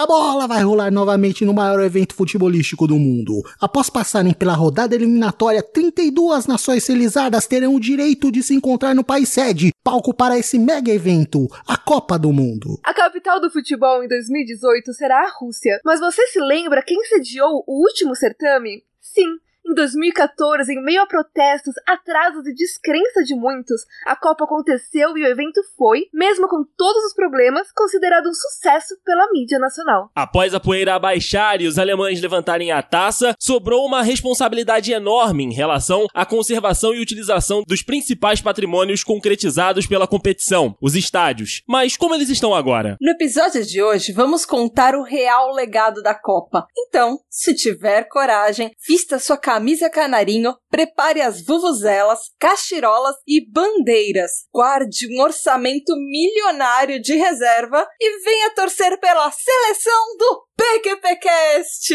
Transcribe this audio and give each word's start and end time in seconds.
A 0.00 0.06
bola 0.06 0.46
vai 0.46 0.62
rolar 0.62 0.90
novamente 0.90 1.44
no 1.44 1.52
maior 1.52 1.78
evento 1.82 2.14
futebolístico 2.14 2.86
do 2.86 2.96
mundo. 2.96 3.42
Após 3.60 3.90
passarem 3.90 4.32
pela 4.32 4.54
rodada 4.54 4.94
eliminatória, 4.94 5.62
32 5.62 6.46
nações 6.46 6.84
civilizadas 6.84 7.46
terão 7.46 7.74
o 7.74 7.80
direito 7.80 8.32
de 8.32 8.42
se 8.42 8.54
encontrar 8.54 8.94
no 8.94 9.04
país 9.04 9.28
sede, 9.28 9.74
palco 9.84 10.14
para 10.14 10.38
esse 10.38 10.58
mega 10.58 10.90
evento, 10.90 11.46
a 11.68 11.76
Copa 11.76 12.18
do 12.18 12.32
Mundo. 12.32 12.80
A 12.82 12.94
capital 12.94 13.38
do 13.42 13.50
futebol 13.50 14.02
em 14.02 14.08
2018 14.08 14.90
será 14.94 15.20
a 15.20 15.32
Rússia. 15.38 15.78
Mas 15.84 16.00
você 16.00 16.26
se 16.28 16.40
lembra 16.40 16.82
quem 16.82 17.04
sediou 17.04 17.62
o 17.66 17.82
último 17.82 18.16
certame? 18.16 18.82
Sim, 19.02 19.26
em 19.70 19.74
2014, 19.74 20.72
em 20.72 20.82
meio 20.82 21.02
a 21.02 21.06
protestos, 21.06 21.74
atrasos 21.86 22.46
e 22.46 22.54
descrença 22.54 23.22
de 23.22 23.34
muitos, 23.34 23.82
a 24.04 24.16
Copa 24.16 24.44
aconteceu 24.44 25.16
e 25.16 25.22
o 25.22 25.26
evento 25.26 25.60
foi, 25.76 26.06
mesmo 26.12 26.48
com 26.48 26.64
todos 26.76 27.04
os 27.04 27.14
problemas, 27.14 27.70
considerado 27.72 28.28
um 28.28 28.34
sucesso 28.34 28.96
pela 29.04 29.30
mídia 29.30 29.58
nacional. 29.58 30.10
Após 30.14 30.54
a 30.54 30.60
poeira 30.60 30.94
abaixar 30.94 31.60
e 31.60 31.68
os 31.68 31.78
alemães 31.78 32.20
levantarem 32.20 32.72
a 32.72 32.82
taça, 32.82 33.34
sobrou 33.38 33.86
uma 33.86 34.02
responsabilidade 34.02 34.92
enorme 34.92 35.44
em 35.44 35.52
relação 35.52 36.06
à 36.12 36.26
conservação 36.26 36.92
e 36.92 37.00
utilização 37.00 37.62
dos 37.66 37.82
principais 37.82 38.40
patrimônios 38.40 39.04
concretizados 39.04 39.86
pela 39.86 40.08
competição, 40.08 40.76
os 40.80 40.96
estádios. 40.96 41.62
Mas 41.68 41.96
como 41.96 42.14
eles 42.14 42.28
estão 42.28 42.54
agora? 42.54 42.96
No 43.00 43.10
episódio 43.10 43.64
de 43.64 43.80
hoje, 43.80 44.12
vamos 44.12 44.44
contar 44.44 44.94
o 44.96 45.02
real 45.02 45.52
legado 45.52 46.02
da 46.02 46.14
Copa. 46.14 46.66
Então, 46.76 47.20
se 47.30 47.54
tiver 47.54 48.08
coragem, 48.08 48.72
vista 48.86 49.18
sua 49.18 49.36
camisa 49.36 49.59
canarinho, 49.90 50.54
prepare 50.70 51.20
as 51.20 51.44
vuvuzelas, 51.44 52.20
cachirolas 52.38 53.16
e 53.26 53.44
bandeiras. 53.50 54.30
Guarde 54.52 55.06
um 55.14 55.22
orçamento 55.22 55.94
milionário 55.96 57.00
de 57.00 57.14
reserva 57.14 57.86
e 58.00 58.24
venha 58.24 58.54
torcer 58.54 58.98
pela 59.00 59.30
seleção 59.30 60.16
do 60.18 60.44
PQPcast! 60.56 61.94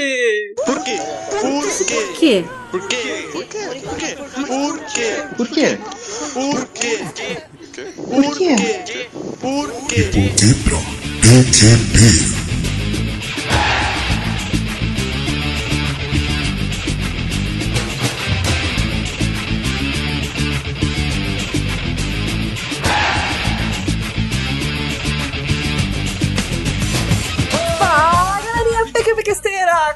Por 0.65 0.83
quê? 0.83 0.97
Por 1.41 2.17
quê? 2.17 2.45
Por 2.71 2.87
quê? 2.87 3.05
Por 3.31 3.47
quê? 3.47 3.65
Por 3.75 3.87
quê? 3.87 4.15
Por 4.55 4.77
quê? 4.87 5.15
Por 5.33 5.47
quê? 5.49 5.77
Por 6.43 6.65
quê? 6.73 6.97
Por 8.05 8.35
quê? 8.35 8.55
Por 9.41 9.67
quê? 9.87 10.05
Voltei 10.05 10.55
pra 10.63 10.77
PQP. 11.21 11.95
Fala, 12.05 12.44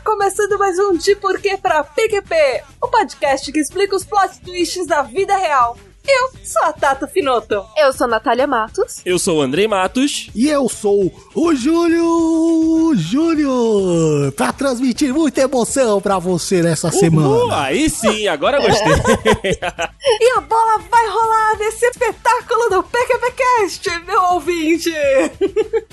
Começando 0.03 0.59
mais 0.59 0.77
um 0.77 0.97
De 0.97 1.15
Porquê 1.15 1.57
pra 1.57 1.83
PQP, 1.83 2.63
o 2.81 2.87
podcast 2.89 3.49
que 3.49 3.59
explica 3.59 3.95
os 3.95 4.03
plot 4.03 4.41
twists 4.41 4.85
da 4.85 5.01
vida 5.03 5.37
real. 5.37 5.77
Eu 6.07 6.31
sou 6.43 6.63
a 6.63 6.73
Tata 6.73 7.07
Finoto. 7.07 7.63
Eu 7.77 7.93
sou 7.93 8.07
Natália 8.07 8.47
Matos. 8.47 8.97
Eu 9.05 9.19
sou 9.19 9.37
o 9.37 9.41
Andrei 9.41 9.67
Matos. 9.67 10.29
E 10.33 10.49
eu 10.49 10.67
sou 10.67 11.13
o 11.35 11.53
Júlio 11.55 12.93
Júnior 12.95 14.31
para 14.31 14.51
transmitir 14.53 15.13
muita 15.13 15.41
emoção 15.41 16.01
para 16.01 16.17
você 16.17 16.61
nessa 16.63 16.87
Uhul, 16.87 16.99
semana. 16.99 17.61
aí 17.63 17.89
sim, 17.89 18.27
agora 18.27 18.57
eu 18.57 18.63
gostei. 18.63 18.89
E 20.21 20.37
a 20.37 20.41
bola 20.41 20.79
vai 20.89 21.07
rolar 21.07 21.57
nesse 21.59 21.85
espetáculo 21.85 22.69
do 22.69 22.83
PQPcast, 22.83 23.89
meu 24.05 24.21
ouvinte! 24.33 24.91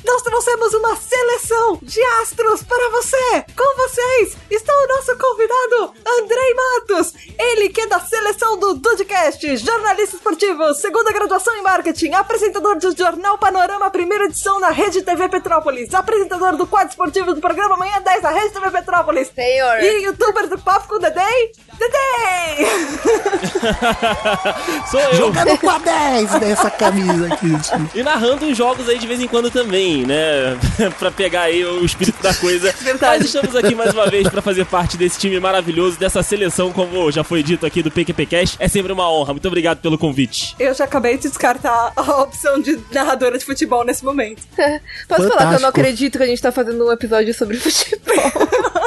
Nós 0.04 0.22
trouxemos 0.22 0.74
uma 0.74 0.96
seleção 0.96 1.78
de 1.82 2.00
astros 2.22 2.62
para 2.62 2.90
você! 2.90 3.44
Com 3.56 3.76
vocês 3.76 4.36
está 4.50 4.72
o 4.72 4.86
nosso 4.88 5.16
convidado, 5.18 5.94
Andrei 6.22 6.54
Matos! 6.54 7.12
Ele 7.38 7.68
que 7.68 7.82
é 7.82 7.86
da 7.86 8.00
seleção 8.00 8.58
do 8.58 8.74
Dudcast, 8.74 9.56
jornalista 9.58 10.05
esportivo, 10.14 10.74
segunda 10.74 11.12
graduação 11.12 11.56
em 11.56 11.62
marketing, 11.62 12.12
apresentador 12.12 12.78
do 12.78 12.96
Jornal 12.96 13.36
Panorama, 13.38 13.90
primeira 13.90 14.26
edição 14.26 14.60
na 14.60 14.70
Rede 14.70 15.02
TV 15.02 15.28
Petrópolis, 15.28 15.92
apresentador 15.92 16.56
do 16.56 16.66
quadro 16.66 16.90
esportivo 16.90 17.34
do 17.34 17.40
programa 17.40 17.76
Manhã 17.76 18.00
10 18.00 18.22
da 18.22 18.30
Rede 18.30 18.50
TV 18.50 18.70
Petrópolis. 18.70 19.32
Senhor. 19.34 19.80
E 19.82 20.04
youtuber 20.04 20.48
do 20.48 20.58
Papo 20.58 20.88
com 20.88 20.96
o 20.96 20.98
Dedei, 20.98 21.52
Dedei! 21.78 22.66
sou 24.90 25.00
eu. 25.00 25.14
Jogando 25.14 25.58
com 25.58 25.70
a 25.70 25.78
10 25.78 26.30
dessa 26.40 26.70
camisa 26.70 27.26
aqui. 27.32 27.52
E 27.94 28.02
narrando 28.02 28.46
os 28.46 28.56
jogos 28.56 28.88
aí 28.88 28.98
de 28.98 29.06
vez 29.06 29.20
em 29.20 29.28
quando 29.28 29.50
também, 29.50 30.06
né? 30.06 30.56
pra 30.98 31.10
pegar 31.10 31.42
aí 31.42 31.64
o 31.64 31.84
espírito 31.84 32.22
da 32.22 32.34
coisa. 32.34 32.72
Verdade. 32.80 33.18
Mas 33.18 33.26
estamos 33.26 33.56
aqui 33.56 33.74
mais 33.74 33.92
uma 33.92 34.06
vez 34.08 34.28
pra 34.28 34.40
fazer 34.40 34.64
parte 34.66 34.96
desse 34.96 35.18
time 35.18 35.38
maravilhoso, 35.38 35.98
dessa 35.98 36.22
seleção, 36.22 36.72
como 36.72 37.10
já 37.12 37.22
foi 37.22 37.42
dito 37.42 37.66
aqui 37.66 37.82
do 37.82 37.90
PQPcast. 37.90 38.56
É 38.58 38.68
sempre 38.68 38.92
uma 38.92 39.10
honra. 39.10 39.34
Muito 39.34 39.46
obrigado 39.46 39.78
pelo 39.86 39.96
convite. 39.96 40.56
Eu 40.58 40.74
já 40.74 40.82
acabei 40.82 41.16
de 41.16 41.28
descartar 41.28 41.92
a 41.94 42.20
opção 42.22 42.60
de 42.60 42.76
narradora 42.90 43.38
de 43.38 43.44
futebol 43.44 43.84
nesse 43.84 44.04
momento. 44.04 44.42
Posso 45.06 45.28
falar 45.28 45.28
que 45.28 45.28
eu 45.28 45.28
não 45.28 45.30
Fantástico. 45.30 45.66
acredito 45.68 46.18
que 46.18 46.24
a 46.24 46.26
gente 46.26 46.42
tá 46.42 46.50
fazendo 46.50 46.84
um 46.84 46.90
episódio 46.90 47.32
sobre 47.32 47.56
futebol? 47.56 48.32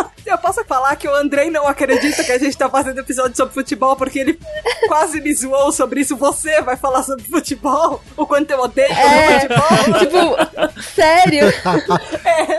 Eu 0.30 0.38
posso 0.38 0.64
falar 0.66 0.96
que 0.96 1.08
o 1.08 1.16
Andrei 1.16 1.50
não 1.50 1.68
acredita 1.68 2.24
que 2.24 2.32
a 2.32 2.38
gente 2.38 2.56
tá 2.58 2.70
fazendo 2.70 3.00
episódio 3.00 3.36
sobre 3.36 3.54
futebol 3.54 3.96
porque 3.96 4.20
ele 4.20 4.40
quase 4.88 5.20
me 5.22 5.34
zoou 5.34 5.72
sobre 5.72 6.02
isso. 6.02 6.16
Você 6.18 6.62
vai 6.62 6.78
falar 6.78 7.04
sobre 7.04 7.24
futebol? 7.24 8.02
O 8.16 8.26
quanto 8.26 8.52
eu 8.52 8.60
odeio 8.62 8.92
É, 8.92 9.40
futebol? 9.42 9.98
tipo, 10.00 10.82
sério? 10.96 11.48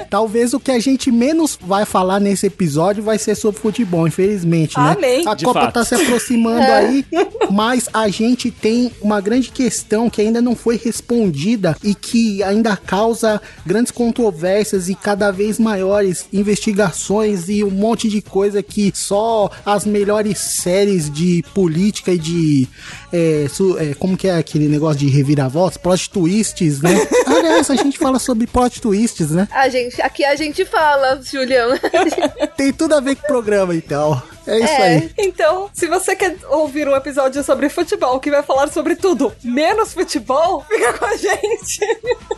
Talvez 0.08 0.52
o 0.52 0.60
que 0.60 0.70
a 0.72 0.78
gente 0.78 1.10
menos 1.10 1.58
vai 1.60 1.84
falar 1.84 2.18
nesse 2.20 2.46
episódio 2.46 3.02
vai 3.02 3.18
ser 3.18 3.34
sobre 3.34 3.60
futebol, 3.60 4.06
infelizmente, 4.08 4.78
né? 4.78 4.92
Amém. 4.96 5.26
A 5.26 5.34
De 5.34 5.44
Copa 5.44 5.60
fato. 5.60 5.74
tá 5.74 5.84
se 5.84 5.94
aproximando 5.94 6.60
aí, 6.72 7.04
mas 7.50 7.88
a 7.92 8.08
gente 8.08 8.50
tem 8.50 8.90
uma 9.00 9.20
grande 9.20 9.50
questão 9.50 10.10
que 10.10 10.20
ainda 10.20 10.40
não 10.42 10.56
foi 10.56 10.76
respondida 10.76 11.76
e 11.82 11.94
que 11.94 12.42
ainda 12.42 12.76
causa 12.76 13.40
grandes 13.64 13.92
controvérsias 13.92 14.88
e 14.88 14.94
cada 14.94 15.30
vez 15.30 15.58
maiores 15.58 16.26
investigações 16.32 17.48
e 17.48 17.59
um 17.64 17.70
monte 17.70 18.08
de 18.08 18.20
coisa 18.22 18.62
que 18.62 18.92
só 18.94 19.50
as 19.64 19.84
melhores 19.84 20.38
séries 20.38 21.10
de 21.10 21.44
política 21.54 22.12
e 22.12 22.18
de 22.18 22.68
é, 23.12 23.46
su- 23.52 23.76
é, 23.78 23.94
como 23.94 24.16
que 24.16 24.28
é 24.28 24.36
aquele 24.36 24.68
negócio 24.68 24.98
de 25.00 25.08
reviravoltas, 25.08 25.76
plot 25.76 26.10
twists, 26.10 26.80
né? 26.80 27.06
Aliás, 27.26 27.70
a 27.70 27.76
gente 27.76 27.98
fala 27.98 28.18
sobre 28.18 28.46
plot 28.46 28.80
twists, 28.80 29.30
né? 29.30 29.48
A 29.50 29.68
gente, 29.68 30.00
aqui 30.02 30.24
a 30.24 30.36
gente 30.36 30.64
fala, 30.64 31.20
Julião. 31.22 31.70
Tem 32.56 32.72
tudo 32.72 32.94
a 32.94 33.00
ver 33.00 33.16
com 33.16 33.24
o 33.24 33.26
programa, 33.26 33.74
então. 33.74 34.20
É 34.46 34.56
isso 34.58 34.66
É. 34.72 34.86
aí. 34.96 35.10
Então, 35.18 35.70
se 35.72 35.86
você 35.86 36.16
quer 36.16 36.36
ouvir 36.48 36.88
um 36.88 36.96
episódio 36.96 37.42
sobre 37.44 37.68
futebol 37.68 38.18
que 38.18 38.30
vai 38.30 38.42
falar 38.42 38.68
sobre 38.72 38.96
tudo, 38.96 39.32
menos 39.44 39.92
futebol, 39.92 40.64
fica 40.68 40.92
com 40.94 41.04
a 41.04 41.16
gente. 41.16 41.80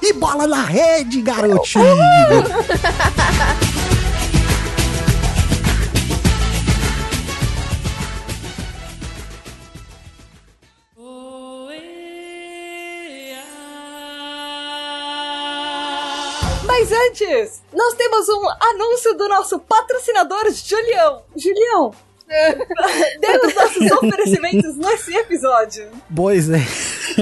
E 0.03 0.13
bola 0.13 0.47
na 0.47 0.65
rede, 0.65 1.23
garotinho! 1.23 1.85
Mas 16.93 17.09
antes, 17.09 17.63
nós 17.73 17.95
temos 17.95 18.29
um 18.29 18.49
anúncio 18.61 19.15
do 19.15 19.27
nosso 19.27 19.59
patrocinador, 19.61 20.45
Julião. 20.53 21.23
Julião, 21.35 21.95
dê 22.29 23.47
os 23.47 23.55
nossos 23.55 23.91
oferecimentos 23.93 24.77
nesse 24.77 25.17
episódio. 25.17 25.89
Pois 26.15 26.51
é. 26.51 26.61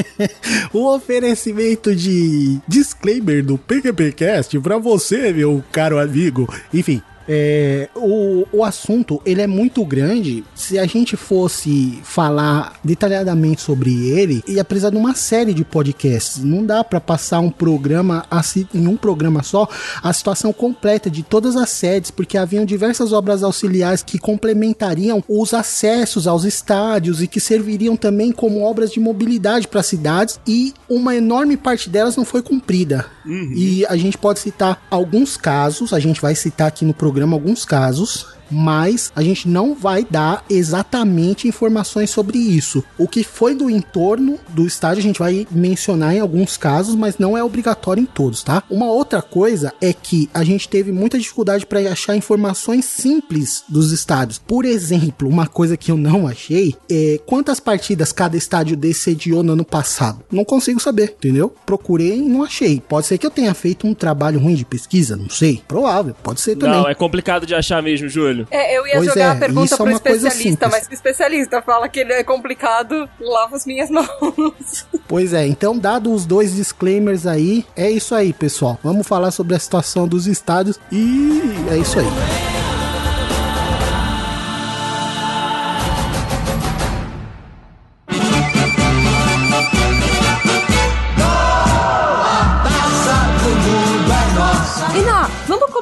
o 0.74 0.92
oferecimento 0.92 1.94
de 1.94 2.58
disclaimer 2.66 3.44
do 3.44 3.56
PQPcast 3.56 4.58
pra 4.58 4.76
você, 4.76 5.32
meu 5.32 5.62
caro 5.70 6.00
amigo. 6.00 6.52
Enfim. 6.74 7.00
É, 7.32 7.88
o, 7.94 8.44
o 8.52 8.64
assunto 8.64 9.22
ele 9.24 9.40
é 9.40 9.46
muito 9.46 9.84
grande. 9.84 10.42
Se 10.52 10.80
a 10.80 10.84
gente 10.84 11.16
fosse 11.16 12.00
falar 12.02 12.72
detalhadamente 12.82 13.62
sobre 13.62 14.08
ele, 14.10 14.42
ia 14.48 14.64
precisar 14.64 14.90
de 14.90 14.96
uma 14.96 15.14
série 15.14 15.54
de 15.54 15.64
podcasts. 15.64 16.42
Não 16.42 16.66
dá 16.66 16.82
pra 16.82 17.00
passar 17.00 17.38
um 17.38 17.50
programa 17.50 18.26
em 18.74 18.88
um 18.88 18.96
programa 18.96 19.44
só 19.44 19.68
a 20.02 20.12
situação 20.12 20.52
completa 20.52 21.08
de 21.08 21.22
todas 21.22 21.54
as 21.54 21.70
sedes, 21.70 22.10
porque 22.10 22.36
haviam 22.36 22.64
diversas 22.64 23.12
obras 23.12 23.44
auxiliares 23.44 24.02
que 24.02 24.18
complementariam 24.18 25.22
os 25.28 25.54
acessos 25.54 26.26
aos 26.26 26.42
estádios 26.42 27.22
e 27.22 27.28
que 27.28 27.38
serviriam 27.38 27.96
também 27.96 28.32
como 28.32 28.62
obras 28.62 28.90
de 28.90 28.98
mobilidade 28.98 29.68
para 29.68 29.84
cidades 29.84 30.40
e 30.48 30.74
uma 30.88 31.14
enorme 31.14 31.56
parte 31.56 31.88
delas 31.88 32.16
não 32.16 32.24
foi 32.24 32.42
cumprida. 32.42 33.06
E 33.54 33.86
a 33.86 33.96
gente 33.96 34.18
pode 34.18 34.40
citar 34.40 34.82
alguns 34.90 35.36
casos, 35.36 35.92
a 35.92 36.00
gente 36.00 36.20
vai 36.20 36.34
citar 36.34 36.66
aqui 36.66 36.84
no 36.84 36.92
programa 36.92 37.19
alguns 37.22 37.64
casos 37.64 38.26
mas 38.50 39.12
a 39.14 39.22
gente 39.22 39.48
não 39.48 39.74
vai 39.74 40.06
dar 40.08 40.44
exatamente 40.48 41.48
informações 41.48 42.10
sobre 42.10 42.38
isso. 42.38 42.84
O 42.98 43.06
que 43.06 43.22
foi 43.22 43.54
do 43.54 43.70
entorno 43.70 44.38
do 44.48 44.66
estádio 44.66 45.00
a 45.00 45.02
gente 45.02 45.18
vai 45.18 45.46
mencionar 45.50 46.14
em 46.14 46.20
alguns 46.20 46.56
casos, 46.56 46.94
mas 46.94 47.18
não 47.18 47.36
é 47.36 47.42
obrigatório 47.42 48.02
em 48.02 48.06
todos, 48.06 48.42
tá? 48.42 48.62
Uma 48.70 48.90
outra 48.90 49.22
coisa 49.22 49.72
é 49.80 49.92
que 49.92 50.28
a 50.32 50.44
gente 50.44 50.68
teve 50.68 50.92
muita 50.92 51.18
dificuldade 51.18 51.66
para 51.66 51.80
achar 51.90 52.16
informações 52.16 52.84
simples 52.84 53.64
dos 53.68 53.92
estádios. 53.92 54.38
Por 54.38 54.64
exemplo, 54.64 55.28
uma 55.28 55.46
coisa 55.46 55.76
que 55.76 55.90
eu 55.90 55.96
não 55.96 56.26
achei 56.26 56.74
é 56.90 57.20
quantas 57.26 57.60
partidas 57.60 58.12
cada 58.12 58.36
estádio 58.36 58.78
sediou 58.94 59.42
no 59.42 59.52
ano 59.52 59.64
passado. 59.64 60.22
Não 60.30 60.44
consigo 60.44 60.80
saber, 60.80 61.14
entendeu? 61.16 61.54
Procurei 61.64 62.18
e 62.18 62.22
não 62.22 62.42
achei. 62.42 62.82
Pode 62.86 63.06
ser 63.06 63.18
que 63.18 63.26
eu 63.26 63.30
tenha 63.30 63.54
feito 63.54 63.86
um 63.86 63.94
trabalho 63.94 64.40
ruim 64.40 64.54
de 64.54 64.64
pesquisa, 64.64 65.16
não 65.16 65.28
sei. 65.30 65.62
Provável, 65.66 66.14
pode 66.22 66.40
ser 66.40 66.56
também. 66.56 66.76
Não, 66.76 66.88
é 66.88 66.94
complicado 66.94 67.46
de 67.46 67.54
achar 67.54 67.82
mesmo, 67.82 68.08
Júlio. 68.08 68.39
É, 68.50 68.76
eu 68.76 68.86
ia 68.86 68.96
Pois 68.96 69.06
jogar 69.06 69.20
é, 69.20 69.30
a 69.30 69.36
pergunta 69.36 69.64
isso 69.64 69.74
é 69.74 69.76
pro 69.76 69.86
uma 69.86 70.00
coisa 70.00 70.28
especialista, 70.28 70.68
mas 70.68 70.84
se 70.84 70.90
o 70.90 70.94
especialista 70.94 71.62
fala 71.62 71.88
que 71.88 72.00
ele 72.00 72.12
é 72.12 72.22
complicado, 72.22 73.08
lava 73.20 73.56
as 73.56 73.66
minhas 73.66 73.88
mãos. 73.90 74.86
Pois 75.08 75.32
é, 75.32 75.46
então 75.46 75.78
dado 75.78 76.12
os 76.12 76.24
dois 76.24 76.54
disclaimers 76.54 77.26
aí, 77.26 77.64
é 77.76 77.90
isso 77.90 78.14
aí, 78.14 78.32
pessoal. 78.32 78.78
Vamos 78.82 79.06
falar 79.06 79.30
sobre 79.30 79.54
a 79.54 79.58
situação 79.58 80.06
dos 80.06 80.26
estádios 80.26 80.78
e 80.90 81.40
é 81.70 81.78
isso 81.78 81.98
aí. 81.98 82.59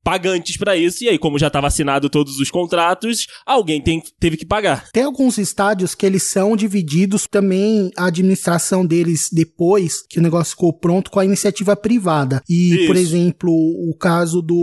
pagantes 0.04 0.58
pra 0.58 0.76
isso, 0.76 1.04
e 1.04 1.10
aí, 1.10 1.18
como 1.18 1.38
já 1.40 1.48
estava 1.48 1.68
assinado 1.68 2.10
todos 2.10 2.40
os 2.40 2.50
contratos, 2.50 3.28
alguém 3.46 3.82
tem- 3.82 4.02
teve 4.20 4.38
que 4.38 4.46
pagar. 4.46 4.90
Tem 4.92 5.04
alguns 5.04 5.38
estádios 5.38 5.94
que 5.96 6.06
eles 6.06 6.24
são 6.24 6.56
divididos 6.56 7.28
também 7.30 7.92
a 7.98 8.06
administração 8.08 8.86
deles 8.86 9.30
depois 9.32 10.04
que 10.10 10.20
o 10.20 10.22
negócio 10.22 10.52
ficou 10.52 10.74
pronto 10.74 11.12
com 11.12 11.20
a 11.20 11.26
iniciativa 11.26 11.76
privada. 11.76 12.42
E, 12.50 12.76
Isso. 12.76 12.88
por 12.88 12.96
exemplo, 12.96 13.52
o 13.52 13.96
caso 13.98 14.42
do 14.42 14.56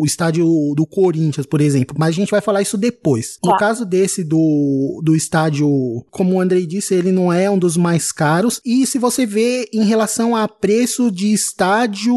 o 0.00 0.04
estádio 0.04 0.46
do 0.76 0.86
Corinthians, 0.86 1.46
por 1.46 1.60
exemplo. 1.60 1.96
Mas 1.98 2.10
a 2.10 2.12
gente 2.12 2.30
vai 2.30 2.40
falar 2.40 2.62
isso 2.62 2.76
depois. 2.78 3.38
No 3.42 3.50
Tá. 3.52 3.56
caso 3.58 3.84
desse 3.84 4.22
do, 4.24 5.00
do 5.04 5.14
estádio, 5.16 5.68
como 6.10 6.34
o 6.36 6.40
Andrei 6.40 6.66
disse, 6.66 6.94
ele 6.94 7.10
não 7.12 7.32
é 7.32 7.50
um 7.50 7.58
dos 7.58 7.76
mais 7.76 8.12
caros. 8.12 8.60
E 8.64 8.86
se 8.86 8.98
você 8.98 9.26
vê 9.26 9.68
em 9.72 9.84
relação 9.84 10.36
a 10.36 10.46
preço 10.48 11.10
de 11.10 11.32
estádio, 11.32 12.14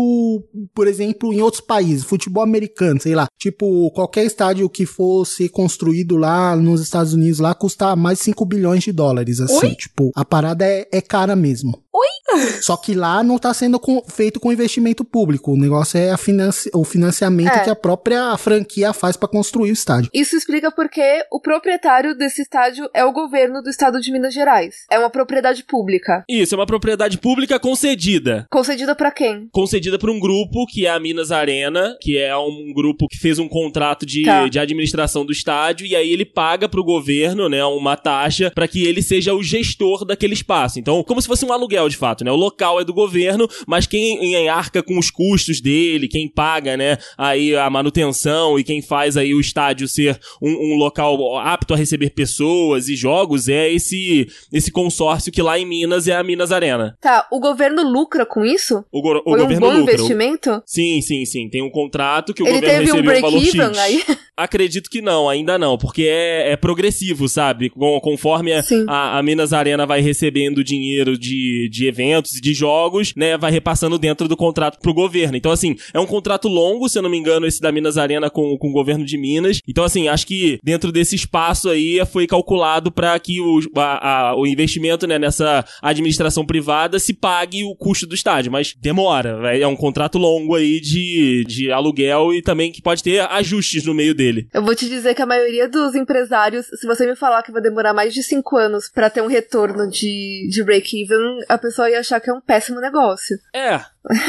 por 0.73 0.87
exemplo, 0.87 1.33
em 1.33 1.41
outros 1.41 1.61
países, 1.61 2.03
futebol 2.03 2.26
americano, 2.41 2.99
sei 3.01 3.15
lá, 3.15 3.27
tipo, 3.39 3.89
qualquer 3.91 4.25
estádio 4.25 4.69
que 4.69 4.85
fosse 4.85 5.49
construído 5.49 6.17
lá 6.17 6.55
nos 6.55 6.81
Estados 6.81 7.13
Unidos 7.13 7.39
lá 7.39 7.53
custa 7.53 7.95
mais 7.95 8.17
de 8.19 8.25
5 8.25 8.45
bilhões 8.45 8.83
de 8.83 8.91
dólares, 8.91 9.39
assim, 9.39 9.67
Oi? 9.67 9.75
tipo, 9.75 10.11
a 10.15 10.23
parada 10.25 10.65
é, 10.65 10.87
é 10.91 11.01
cara 11.01 11.35
mesmo. 11.35 11.81
Oi? 11.93 12.07
Só 12.61 12.75
que 12.77 12.93
lá 12.93 13.23
não 13.23 13.39
tá 13.39 13.53
sendo 13.53 13.79
com- 13.79 14.03
feito 14.07 14.39
com 14.39 14.51
investimento 14.51 15.03
público. 15.03 15.53
O 15.53 15.57
negócio 15.57 15.97
é 15.97 16.11
a 16.11 16.17
financi- 16.17 16.69
o 16.73 16.83
financiamento 16.83 17.53
É. 17.53 17.59
que 17.63 17.69
a 17.69 17.75
própria 17.75 18.35
franquia 18.37 18.93
faz 18.93 19.15
pra 19.17 19.27
construir 19.29 19.71
o 19.71 19.73
estádio. 19.73 20.09
Isso 20.13 20.35
explica 20.35 20.69
porque 20.71 21.23
o 21.31 21.39
proprietário 21.39 22.15
desse 22.15 22.41
estádio 22.41 22.87
é 22.93 23.03
o 23.03 23.11
governo 23.13 23.61
do 23.63 23.69
estado 23.69 23.99
de 23.99 24.11
Minas 24.11 24.33
Gerais. 24.33 24.75
É 24.91 24.99
uma 24.99 25.09
propriedade 25.09 25.63
pública. 25.63 26.23
Isso, 26.29 26.53
é 26.53 26.57
uma 26.57 26.65
propriedade 26.67 27.17
pública 27.17 27.59
concedida. 27.59 28.45
Concedida 28.51 28.93
pra 28.93 29.09
quem? 29.09 29.47
Concedida 29.51 29.97
por 29.97 30.09
um 30.09 30.19
grupo 30.19 30.65
que 30.67 30.85
é 30.85 30.89
a 30.91 30.99
Minas 30.99 31.31
Arena, 31.31 31.95
que 32.01 32.16
é 32.17 32.35
um 32.37 32.71
grupo 32.73 33.07
que 33.07 33.17
fez 33.17 33.39
um 33.39 33.47
contrato 33.47 34.05
de, 34.05 34.23
Tá. 34.23 34.47
de 34.47 34.59
administração 34.59 35.25
do 35.25 35.31
estádio, 35.31 35.85
e 35.85 35.95
aí 35.95 36.11
ele 36.11 36.25
paga 36.25 36.67
pro 36.69 36.83
governo, 36.83 37.47
né, 37.49 37.63
uma 37.65 37.95
taxa 37.95 38.51
pra 38.53 38.67
que 38.67 38.83
ele 38.85 39.01
seja 39.01 39.33
o 39.33 39.43
gestor 39.43 40.05
daquele 40.05 40.33
espaço. 40.33 40.79
Então, 40.79 41.03
como 41.03 41.21
se 41.21 41.27
fosse 41.27 41.45
um 41.45 41.53
aluguel 41.53 41.87
de 41.89 41.97
fato, 41.97 42.23
né? 42.23 42.31
O 42.31 42.35
local 42.35 42.79
é 42.79 42.83
do 42.85 42.93
governo, 42.93 43.47
mas 43.67 43.85
quem 43.87 44.23
em- 44.35 44.47
arca 44.47 44.81
com 44.83 44.97
os 44.97 45.09
custos 45.11 45.61
dele, 45.61 46.07
quem 46.07 46.27
paga, 46.27 46.75
né, 46.77 46.97
aí 47.17 47.55
a 47.55 47.69
manutenção 47.69 48.57
e 48.59 48.63
quem 48.63 48.81
faz 48.81 49.17
aí 49.17 49.33
o 49.33 49.39
estádio 49.39 49.87
ser 49.87 50.19
um, 50.41 50.73
um 50.73 50.77
local 50.77 51.37
apto 51.37 51.73
a 51.73 51.77
receber 51.77 52.11
pessoas 52.11 52.87
e 52.89 52.95
jogos 52.95 53.47
é 53.47 53.71
esse 53.71 54.27
esse 54.51 54.71
consórcio 54.71 55.31
que 55.31 55.41
lá 55.41 55.57
em 55.59 55.65
Minas 55.65 56.07
é 56.07 56.15
a 56.15 56.23
Minas 56.23 56.51
Arena. 56.51 56.95
Tá, 57.01 57.27
o 57.31 57.39
governo 57.39 57.83
lucra 57.83 58.25
com 58.25 58.43
isso? 58.45 58.83
O, 58.91 59.01
go- 59.01 59.19
o 59.19 59.23
Foi 59.23 59.33
um 59.39 59.43
governo 59.43 59.59
bom 59.67 59.73
lucra. 59.77 59.93
investimento? 59.93 60.61
Sim, 60.65 61.01
sim, 61.01 61.25
sim. 61.25 61.49
Tem 61.49 61.61
um 61.61 61.69
contrato 61.69 62.06
que 62.33 62.43
o 62.43 62.47
Ele 62.47 62.55
governo 62.61 62.77
teve 62.79 62.91
um 62.91 62.95
recebeu 62.95 63.17
um 63.17 63.21
valor 63.21 63.43
X. 63.43 63.77
aí? 63.79 64.03
Acredito 64.37 64.89
que 64.89 65.01
não, 65.01 65.27
ainda 65.27 65.57
não, 65.57 65.77
porque 65.79 66.03
é, 66.03 66.51
é 66.51 66.55
progressivo, 66.55 67.27
sabe? 67.27 67.69
Com- 67.71 67.99
Conforme 67.99 68.53
a, 68.53 68.63
a, 68.87 69.17
a 69.17 69.23
Minas 69.23 69.51
Arena 69.51 69.83
vai 69.85 69.99
recebendo 69.99 70.63
dinheiro 70.63 71.17
de, 71.17 71.67
de 71.71 71.87
eventos 71.87 72.35
e 72.35 72.41
de 72.41 72.53
jogos, 72.53 73.13
né? 73.15 73.35
Vai 73.35 73.51
repassando 73.51 73.97
dentro 73.97 74.27
do 74.27 74.37
contrato 74.37 74.77
pro 74.79 74.93
governo. 74.93 75.35
Então, 75.35 75.51
assim, 75.51 75.75
é 75.91 75.99
um 75.99 76.05
contrato 76.05 76.47
longo, 76.47 76.87
se 76.87 76.99
eu 76.99 77.01
não 77.01 77.09
me 77.09 77.17
engano, 77.17 77.47
esse 77.47 77.59
da 77.59 77.71
Minas 77.71 77.97
Arena 77.97 78.29
com, 78.29 78.55
com 78.59 78.69
o 78.69 78.73
governo 78.73 79.03
de 79.03 79.17
Minas. 79.17 79.59
Então, 79.67 79.83
assim, 79.83 80.07
acho 80.07 80.27
que 80.27 80.59
dentro 80.63 80.91
desse 80.91 81.15
espaço 81.15 81.69
aí 81.69 81.99
foi 82.05 82.27
calculado 82.27 82.91
para 82.91 83.17
que 83.19 83.41
o, 83.41 83.59
a- 83.75 84.29
a- 84.29 84.35
o 84.35 84.45
investimento 84.45 85.07
né, 85.07 85.17
nessa 85.17 85.65
administração 85.81 86.45
privada 86.45 86.99
se 86.99 87.11
pague 87.13 87.63
o 87.63 87.75
custo 87.75 88.05
do 88.05 88.13
estádio. 88.13 88.51
Mas 88.51 88.75
demora, 88.79 89.37
vai- 89.37 89.61
é 89.61 89.67
um 89.67 89.75
contrato 89.75 90.19
longo 90.19 90.53
aí 90.53 90.79
de, 90.79 91.43
de 91.47 91.71
aluguel 91.71 91.96
e 92.33 92.41
também 92.41 92.71
que 92.71 92.81
pode 92.81 93.03
ter 93.03 93.19
ajustes 93.19 93.85
no 93.85 93.93
meio 93.93 94.13
dele. 94.13 94.47
Eu 94.53 94.63
vou 94.63 94.75
te 94.75 94.87
dizer 94.87 95.13
que 95.15 95.21
a 95.21 95.25
maioria 95.25 95.67
dos 95.67 95.95
empresários, 95.95 96.65
se 96.67 96.85
você 96.85 97.05
me 97.05 97.15
falar 97.15 97.43
que 97.43 97.51
vai 97.51 97.61
demorar 97.61 97.93
mais 97.93 98.13
de 98.13 98.23
cinco 98.23 98.57
anos 98.57 98.89
pra 98.89 99.09
ter 99.09 99.21
um 99.21 99.27
retorno 99.27 99.89
de, 99.89 100.47
de 100.49 100.63
break-even, 100.63 101.39
a 101.47 101.57
pessoa 101.57 101.89
ia 101.89 101.99
achar 101.99 102.19
que 102.19 102.29
é 102.29 102.33
um 102.33 102.41
péssimo 102.41 102.79
negócio. 102.79 103.37
É, 103.53 103.81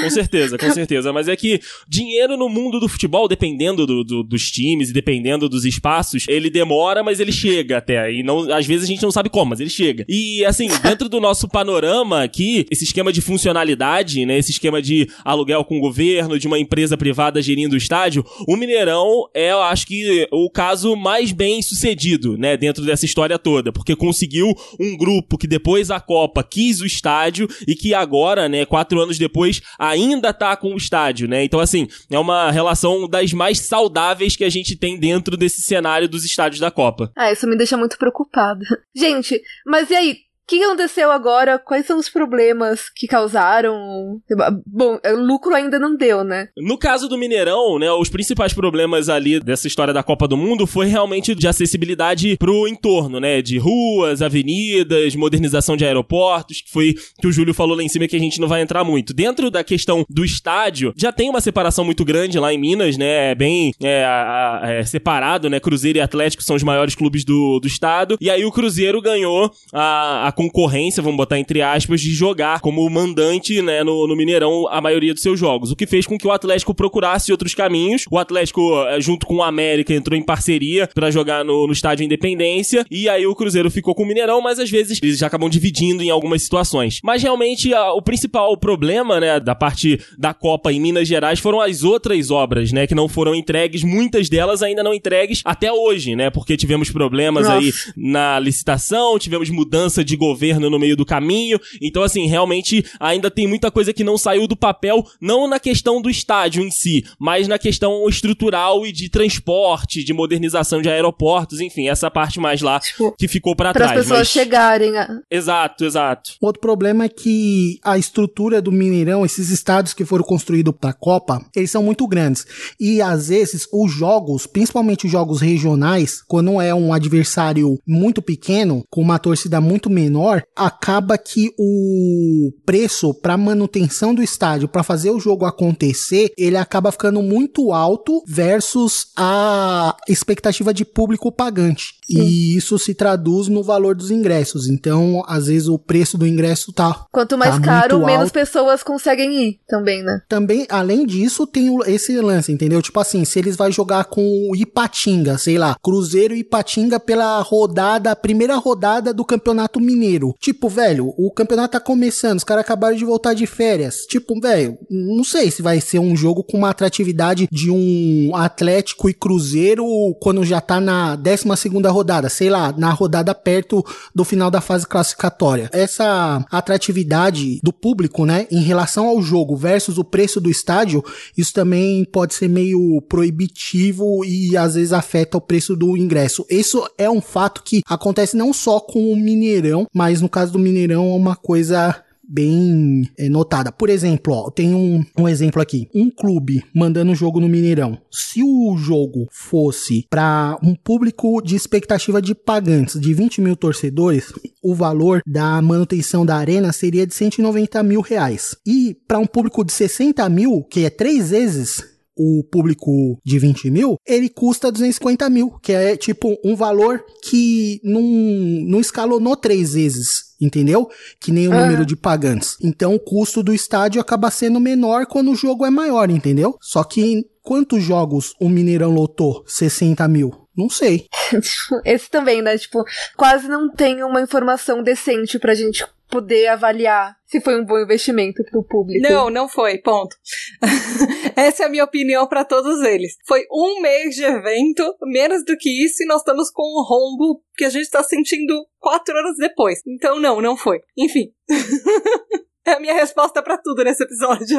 Com 0.03 0.11
certeza, 0.11 0.59
com 0.59 0.71
certeza. 0.73 1.13
Mas 1.13 1.29
é 1.29 1.37
que 1.37 1.61
dinheiro 1.89 2.37
no 2.37 2.49
mundo 2.49 2.81
do 2.81 2.89
futebol, 2.89 3.29
dependendo 3.29 3.87
do, 3.87 4.05
do, 4.05 4.23
dos 4.23 4.51
times 4.51 4.91
e 4.91 4.93
dependendo 4.93 5.49
dos 5.49 5.65
espaços, 5.65 6.25
ele 6.29 6.51
demora, 6.51 7.03
mas 7.03 7.21
ele 7.21 7.33
chega 7.33 7.79
até. 7.79 8.13
E 8.13 8.23
não, 8.23 8.53
às 8.53 8.67
vezes 8.67 8.85
a 8.85 8.87
gente 8.87 9.03
não 9.03 9.11
sabe 9.11 9.29
como, 9.29 9.51
mas 9.51 9.61
ele 9.61 9.71
chega. 9.71 10.05
E 10.09 10.45
assim, 10.45 10.69
dentro 10.83 11.09
do 11.09 11.21
nosso 11.21 11.49
panorama 11.49 12.23
aqui, 12.23 12.67
esse 12.71 12.85
esquema 12.85 13.13
de 13.13 13.21
funcionalidade, 13.21 14.25
né? 14.27 14.39
Esse 14.39 14.51
esquema 14.51 14.83
de 14.83 15.09
aluguel 15.25 15.65
com 15.65 15.79
o 15.79 15.81
governo, 15.81 16.39
de 16.39 16.47
uma 16.47 16.59
empresa 16.59 16.97
privada 16.97 17.41
gerindo 17.41 17.75
o 17.75 17.79
estádio, 17.79 18.25
o 18.47 18.57
Mineirão 18.57 19.29
é, 19.35 19.53
eu 19.53 19.63
acho 19.63 19.87
que, 19.87 20.27
o 20.33 20.51
caso 20.51 20.97
mais 20.97 21.33
bem 21.33 21.63
sucedido, 21.63 22.37
né? 22.37 22.57
Dentro 22.57 22.85
dessa 22.85 23.05
história 23.05 23.39
toda. 23.39 23.73
Porque 23.73 23.95
conseguiu 23.95 24.55
um 24.79 24.97
grupo 24.97 25.39
que 25.39 25.47
depois 25.47 25.91
a 25.91 26.01
Copa 26.01 26.43
quis 26.43 26.81
o 26.81 26.87
estádio 26.87 27.49
e 27.67 27.75
que 27.75 27.95
agora, 27.95 28.49
né, 28.49 28.65
quatro 28.65 29.01
anos 29.01 29.19
depois, 29.19 29.61
ainda 29.79 30.33
tá 30.33 30.57
com 30.57 30.75
o 30.75 30.77
estádio, 30.77 31.29
né? 31.29 31.45
Então, 31.45 31.61
assim, 31.61 31.89
é 32.11 32.19
uma 32.19 32.51
relação 32.51 33.09
das 33.09 33.33
mais 33.33 33.61
saudáveis 33.61 34.37
que 34.37 34.45
a 34.45 34.51
gente 34.51 34.77
tem 34.77 34.99
dentro 34.99 35.37
desse 35.37 35.63
cenário 35.63 36.09
dos 36.09 36.25
estádios 36.25 36.61
da 36.61 36.71
Copa. 36.71 37.11
Ah, 37.17 37.33
isso 37.33 37.47
me 37.47 37.57
deixa 37.57 37.77
muito 37.77 37.99
preocupada. 37.99 38.65
Gente, 38.95 39.41
mas 39.67 39.91
e 39.91 39.95
aí? 39.95 40.28
Que 40.49 40.65
aconteceu 40.65 41.13
agora? 41.13 41.59
Quais 41.59 41.85
são 41.85 41.99
os 41.99 42.09
problemas 42.09 42.89
que 42.89 43.07
causaram? 43.07 44.19
Bom, 44.67 44.99
é, 45.05 45.13
lucro 45.13 45.55
ainda 45.55 45.79
não 45.79 45.95
deu, 45.95 46.25
né? 46.25 46.49
No 46.57 46.79
caso 46.79 47.07
do 47.07 47.19
Mineirão, 47.19 47.79
né, 47.79 47.93
os 47.93 48.09
principais 48.09 48.55
problemas 48.55 49.11
ali 49.11 49.41
dessa 49.41 49.67
história 49.67 49.93
da 49.93 50.03
Copa 50.03 50.27
do 50.27 50.39
Mundo 50.39 50.67
foi 50.67 50.87
realmente 50.87 51.35
de 51.35 51.47
acessibilidade 51.47 52.39
pro 52.39 52.67
entorno, 52.67 53.21
né? 53.21 53.43
De 53.43 53.59
ruas, 53.59 54.23
avenidas, 54.23 55.15
modernização 55.15 55.77
de 55.77 55.85
aeroportos, 55.85 56.63
que 56.63 56.71
foi 56.71 56.95
que 57.21 57.27
o 57.27 57.33
Júlio 57.33 57.53
falou 57.53 57.77
lá 57.77 57.83
em 57.83 57.89
cima 57.89 58.09
que 58.09 58.17
a 58.17 58.21
gente 58.21 58.41
não 58.41 58.49
vai 58.49 58.63
entrar 58.63 58.83
muito. 58.85 59.13
Dentro 59.13 59.51
da 59.51 59.63
questão 59.63 60.07
do 60.09 60.25
estádio, 60.25 60.95
já 60.97 61.13
tem 61.13 61.29
uma 61.29 61.43
separação 61.43 61.85
muito 61.85 62.07
grande 62.07 62.39
lá 62.39 62.55
em 62.55 62.59
Minas, 62.59 62.97
né? 62.97 63.33
É 63.33 63.35
bem 63.35 63.75
é, 63.83 64.79
é 64.81 64.85
separado, 64.85 65.51
né? 65.51 65.61
Cruzeiro 65.61 65.99
e 65.99 66.01
Atlético 66.01 66.43
são 66.43 66.57
os 66.57 66.63
maiores 66.63 66.95
clubes 66.95 67.23
do, 67.23 67.61
do 67.61 67.69
estado. 67.69 68.17
E 68.19 68.31
aí 68.31 68.47
o 68.47 68.53
Cruzeiro 68.53 69.03
ganhou 69.03 69.53
a, 69.75 70.29
a 70.29 70.33
concorrência, 70.39 71.03
vamos 71.03 71.17
botar 71.17 71.37
entre 71.37 71.61
aspas, 71.61 72.01
de 72.01 72.15
jogar 72.15 72.61
como 72.61 72.89
mandante, 72.89 73.61
né, 73.61 73.83
no, 73.83 74.07
no 74.07 74.15
Mineirão 74.15 74.69
a 74.69 74.81
maioria 74.81 75.13
dos 75.13 75.21
seus 75.21 75.37
jogos. 75.37 75.73
O 75.73 75.77
que 75.77 75.85
fez 75.85 76.07
com 76.07 76.17
que 76.17 76.29
o 76.29 76.31
Atlético 76.31 76.73
procurasse 76.73 77.33
outros 77.33 77.57
caminhos. 77.57 78.05
O 78.09 78.17
Atlético, 78.17 78.61
eh, 78.87 79.01
junto 79.01 79.27
com 79.27 79.37
o 79.37 79.43
América, 79.43 79.93
entrou 79.93 80.17
em 80.17 80.23
parceria 80.23 80.89
para 80.95 81.11
jogar 81.11 81.45
no, 81.45 81.67
no 81.67 81.73
estádio 81.73 82.05
Independência. 82.05 82.87
E 82.89 83.09
aí 83.09 83.27
o 83.27 83.35
Cruzeiro 83.35 83.69
ficou 83.69 83.97
com 83.97 84.05
o 84.05 84.07
Mineirão, 84.07 84.41
mas 84.41 84.61
às 84.61 84.71
vezes 84.71 85.01
eles 85.03 85.19
já 85.19 85.27
acabam 85.27 85.51
dividindo 85.51 86.05
em 86.05 86.11
algumas 86.11 86.41
situações. 86.41 87.01
Mas 87.03 87.21
realmente 87.21 87.75
a, 87.75 87.93
o 87.93 88.01
principal 88.01 88.57
problema, 88.57 89.19
né, 89.19 89.41
da 89.41 89.57
parte 89.57 89.99
da 90.17 90.33
Copa 90.33 90.73
em 90.73 90.81
Minas 90.81 91.09
Gerais 91.09 91.41
foram 91.41 91.61
as 91.61 91.83
outras 91.83 92.31
obras, 92.31 92.71
né, 92.71 92.87
que 92.87 92.95
não 92.95 93.09
foram 93.09 93.35
entregues. 93.35 93.83
Muitas 93.83 94.29
delas 94.29 94.63
ainda 94.63 94.85
não 94.85 94.95
entregues 94.95 95.43
até 95.45 95.73
hoje, 95.73 96.15
né, 96.15 96.31
porque 96.31 96.57
tivemos 96.57 96.91
problemas 96.91 97.49
Nossa. 97.49 97.59
aí 97.59 97.73
na 97.97 98.39
licitação, 98.39 99.19
tivemos 99.19 99.51
mudança 99.51 100.05
de 100.05 100.15
governo 100.15 100.28
governo 100.29 100.69
no 100.69 100.79
meio 100.79 100.97
do 100.97 101.07
caminho. 101.07 101.59
Então, 101.81 102.03
assim, 102.03 102.27
realmente 102.27 102.85
ainda 103.01 103.31
tem 103.31 103.47
muita 103.47 103.71
coisa 103.71 103.93
que 103.93 104.05
não 104.05 104.19
saiu 104.19 104.47
do 104.47 104.57
papel, 104.57 105.05
não 105.21 105.49
na 105.49 105.59
questão 105.59 106.01
do 106.01 106.11
estádio 106.11 106.63
em 106.63 106.71
si, 106.71 107.05
mas 107.19 107.49
na 107.49 107.59
questão 107.59 108.09
estrutural 108.09 108.87
e 108.87 108.93
de 108.93 109.09
transporte, 109.09 110.05
de 110.05 110.13
modernização 110.13 110.83
de 110.83 110.89
aeroportos, 110.89 111.61
enfim, 111.61 111.89
essa 111.89 112.11
parte 112.11 112.39
mais 112.39 112.61
lá 112.61 112.81
tipo, 112.81 113.15
que 113.17 113.29
ficou 113.29 113.55
para 113.57 113.73
trás. 113.73 113.93
Para 113.93 114.01
as 114.01 114.07
pessoas 114.07 114.21
mas... 114.21 114.29
chegarem. 114.29 114.97
A... 114.97 115.09
Exato, 115.31 115.85
exato. 115.85 116.33
Outro 116.41 116.61
problema 116.61 117.05
é 117.05 117.09
que 117.09 117.79
a 117.83 117.97
estrutura 117.97 118.61
do 118.61 118.73
Mineirão, 118.73 119.25
esses 119.25 119.51
estádios 119.51 119.95
que 119.95 120.05
foram 120.05 120.25
construídos 120.25 120.75
para 120.79 120.91
a 120.91 120.95
Copa, 120.95 121.45
eles 121.55 121.71
são 121.71 121.83
muito 121.83 122.07
grandes. 122.07 122.47
E 122.79 123.01
às 123.01 123.29
vezes 123.29 123.67
os 123.73 123.93
jogos, 123.93 124.47
principalmente 124.47 125.07
os 125.07 125.13
jogos 125.13 125.41
regionais, 125.41 126.23
quando 126.27 126.61
é 126.61 126.75
um 126.75 126.93
adversário 126.93 127.79
muito 127.87 128.21
pequeno, 128.21 128.85
com 128.91 129.01
uma 129.01 129.19
torcida 129.19 129.61
muito 129.61 129.89
menor, 129.89 130.18
menor, 130.19 130.43
acaba 130.57 131.17
que 131.17 131.53
o 131.59 132.51
preço 132.67 133.15
para 133.15 133.37
manutenção 133.37 134.15
do 134.15 134.23
estádio, 134.23 134.69
para 134.69 134.83
fazer 134.83 135.11
o 135.11 135.21
jogo 135.21 135.45
acontecer, 135.45 136.33
ele 136.37 136.57
acaba 136.57 136.91
ficando 136.91 137.23
muito 137.23 137.73
alto 137.73 138.23
versus 138.27 139.09
a 139.17 139.97
expectativa 140.09 140.75
de 140.75 140.85
público 140.85 141.31
pagante. 141.31 141.95
Sim. 142.05 142.21
E 142.21 142.57
isso 142.57 142.79
se 142.79 142.95
traduz 142.95 143.49
no 143.49 143.63
valor 143.63 143.95
dos 143.95 144.11
ingressos. 144.11 144.67
Então, 144.67 145.23
às 145.27 145.47
vezes 145.47 145.69
o 145.69 145.79
preço 145.79 146.17
do 146.17 146.27
ingresso 146.27 146.73
tá 146.73 147.07
Quanto 147.13 147.37
mais 147.37 147.55
tá 147.57 147.61
caro, 147.61 148.05
menos 148.05 148.31
pessoas 148.31 148.83
conseguem 148.83 149.49
ir 149.49 149.61
também, 149.69 150.03
né? 150.03 150.23
Também, 150.29 150.67
além 150.71 151.07
disso, 151.07 151.47
tem 151.47 151.77
esse 151.87 152.19
lance, 152.21 152.51
entendeu? 152.51 152.81
Tipo 152.83 153.01
assim, 153.01 153.25
se 153.25 153.39
eles 153.39 153.57
vão 153.57 153.71
jogar 153.71 154.05
com 154.05 154.49
o 154.51 154.57
Ipatinga, 154.57 155.37
sei 155.39 155.59
lá, 155.59 155.77
Cruzeiro 155.83 156.35
e 156.35 156.41
Ipatinga 156.41 156.99
pela 156.99 157.41
rodada, 157.41 158.17
primeira 158.17 158.57
rodada 158.57 159.13
do 159.13 159.25
Campeonato 159.25 159.79
Mineiro 159.79 160.08
Tipo, 160.41 160.69
velho, 160.69 161.13
o 161.17 161.31
campeonato 161.31 161.73
tá 161.73 161.81
começando, 161.81 162.39
os 162.39 162.45
caras 162.45 162.65
acabaram 162.65 162.97
de 162.97 163.05
voltar 163.05 163.35
de 163.35 163.47
férias. 163.47 164.07
Tipo, 164.09 164.41
velho, 164.41 164.79
não 164.91 165.25
sei 165.25 165.51
se 165.51 165.63
vai 165.63 165.81
ser 165.81 165.99
um 165.99 166.17
jogo 166.17 166.43
com 166.43 166.59
uma 166.59 166.71
atratividade 166.71 167.49
de 167.51 167.71
um 167.71 168.31
Atlético 168.35 169.09
e 169.09 169.15
Cruzeiro 169.15 169.85
quando 170.21 170.45
já 170.45 170.61
tá 170.61 170.81
na 170.81 171.17
12 171.17 171.45
segunda 171.57 171.91
rodada, 171.91 172.29
sei 172.29 172.51
lá, 172.51 172.73
na 172.77 172.91
rodada 172.91 173.35
perto 173.35 173.85
do 174.15 174.25
final 174.25 174.51
da 174.51 174.61
fase 174.61 174.87
classificatória. 174.87 175.69
Essa 175.73 176.45
atratividade 176.51 177.61
do 177.63 177.73
público, 177.73 178.25
né, 178.25 178.47
em 178.51 178.63
relação 178.63 179.07
ao 179.09 179.21
jogo 179.21 179.57
versus 179.57 179.99
o 179.99 180.05
preço 180.05 180.41
do 180.41 180.51
estádio, 180.51 181.05
isso 181.37 181.53
também 181.53 182.05
pode 182.05 182.35
ser 182.35 182.49
meio 182.49 183.03
proibitivo 183.09 184.25
e 184.25 184.57
às 184.57 184.75
vezes 184.75 184.93
afeta 184.93 185.37
o 185.37 185.41
preço 185.41 185.77
do 185.77 185.97
ingresso. 185.97 186.47
Isso 186.49 186.89
é 186.97 187.11
um 187.11 187.21
fato 187.21 187.63
que 187.63 187.83
acontece 187.87 188.37
não 188.37 188.53
só 188.53 188.81
com 188.81 189.13
o 189.13 189.17
Mineirão, 189.17 189.87
mas 189.95 190.21
no 190.21 190.29
caso 190.29 190.53
do 190.53 190.59
Mineirão 190.59 191.05
é 191.05 191.17
uma 191.17 191.37
coisa 191.37 192.03
bem 192.29 193.09
é, 193.17 193.29
notada. 193.29 193.73
Por 193.73 193.89
exemplo, 193.89 194.35
ó, 194.35 194.51
tem 194.51 194.75
um, 194.75 195.03
um 195.17 195.27
exemplo 195.27 195.63
aqui. 195.63 195.89
Um 195.95 196.11
clube 196.11 196.63
mandando 196.75 197.15
jogo 197.15 197.41
no 197.41 197.49
Mineirão. 197.49 197.99
Se 198.11 198.43
o 198.43 198.77
jogo 198.77 199.27
fosse 199.31 200.07
para 200.11 200.59
um 200.63 200.75
público 200.75 201.41
de 201.41 201.57
expectativa 201.57 202.21
de 202.21 202.35
pagantes 202.35 203.01
de 203.01 203.15
20 203.15 203.41
mil 203.41 203.57
torcedores, 203.57 204.33
o 204.63 204.75
valor 204.75 205.23
da 205.27 205.61
manutenção 205.63 206.27
da 206.27 206.37
arena 206.37 206.73
seria 206.73 207.07
de 207.07 207.15
190 207.15 207.83
mil 207.83 208.03
reais. 208.03 208.55
E 208.67 208.97
para 209.07 209.19
um 209.19 209.27
público 209.27 209.65
de 209.65 209.73
60 209.73 210.29
mil, 210.29 210.63
que 210.65 210.85
é 210.85 210.91
três 210.91 211.31
vezes 211.31 211.88
o 212.19 212.43
público 212.45 213.19
de 213.25 213.39
20 213.39 213.71
mil, 213.71 213.97
ele 214.07 214.29
custa 214.29 214.73
250 214.73 215.31
mil, 215.31 215.51
que 215.63 215.73
é 215.73 215.97
tipo 215.97 216.37
um 216.45 216.57
valor 216.57 217.05
que 217.23 217.81
não, 217.85 218.03
não 218.03 218.81
escalonou 218.81 219.37
três 219.37 219.75
vezes 219.75 220.29
entendeu? 220.41 220.89
Que 221.21 221.33
nem 221.33 221.49
o 221.49 221.51
uhum. 221.51 221.61
número 221.61 221.85
de 221.85 221.97
pagantes. 221.97 222.57
Então 222.63 222.95
o 222.95 223.01
custo 223.01 223.43
do 223.43 223.53
estádio 223.53 224.01
acaba 224.01 224.31
sendo 224.31 224.61
menor 224.61 225.07
quando 225.07 225.33
o 225.33 225.37
jogo 225.37 225.67
é 225.67 225.71
maior, 225.71 226.11
entendeu? 226.11 226.57
Só 226.61 226.85
que 226.85 227.27
quantos 227.43 227.83
jogos 227.83 228.35
o 228.41 228.49
Mineirão 228.49 228.93
lotou? 228.93 229.43
60 229.47 230.07
mil. 230.07 230.31
Não 230.57 230.69
sei. 230.69 231.07
Esse 231.85 232.11
também, 232.11 232.43
né? 232.43 232.59
Tipo, 232.59 232.85
quase 233.17 233.49
não 233.49 233.71
tem 233.71 234.03
uma 234.03 234.21
informação 234.21 234.83
decente 234.83 235.39
pra 235.39 235.55
gente 235.55 235.85
poder 236.09 236.49
avaliar 236.49 237.17
se 237.27 237.41
foi 237.41 237.61
um 237.61 237.65
bom 237.65 237.79
investimento 237.79 238.43
para 238.45 238.59
o 238.59 238.65
público. 238.65 239.07
Não, 239.07 239.29
não 239.29 239.49
foi, 239.49 239.79
ponto. 239.79 240.17
Essa 241.37 241.65
é 241.65 241.67
a 241.67 241.69
minha 241.69 241.85
opinião 241.85 242.27
para 242.27 242.45
todos 242.45 242.83
eles. 242.83 243.17
Foi 243.27 243.45
um 243.53 243.81
mês 243.81 244.15
de 244.15 244.25
evento, 244.25 244.97
menos 245.03 245.45
do 245.45 245.57
que 245.57 245.85
isso, 245.85 246.03
e 246.03 246.07
nós 246.07 246.21
estamos 246.21 246.51
com 246.51 246.63
um 246.63 246.83
rombo 246.83 247.43
que 247.57 247.65
a 247.65 247.71
gente 247.71 247.83
está 247.83 248.03
sentindo 248.03 248.67
quatro 248.79 249.15
horas 249.15 249.37
depois. 249.37 249.81
Então, 249.87 250.19
não, 250.19 250.41
não 250.41 250.57
foi. 250.57 250.81
Enfim. 250.97 251.31
é 252.67 252.73
a 252.73 252.81
minha 252.81 252.95
resposta 252.95 253.43
para 253.43 253.59
tudo 253.59 253.85
nesse 253.85 254.03
episódio. 254.03 254.59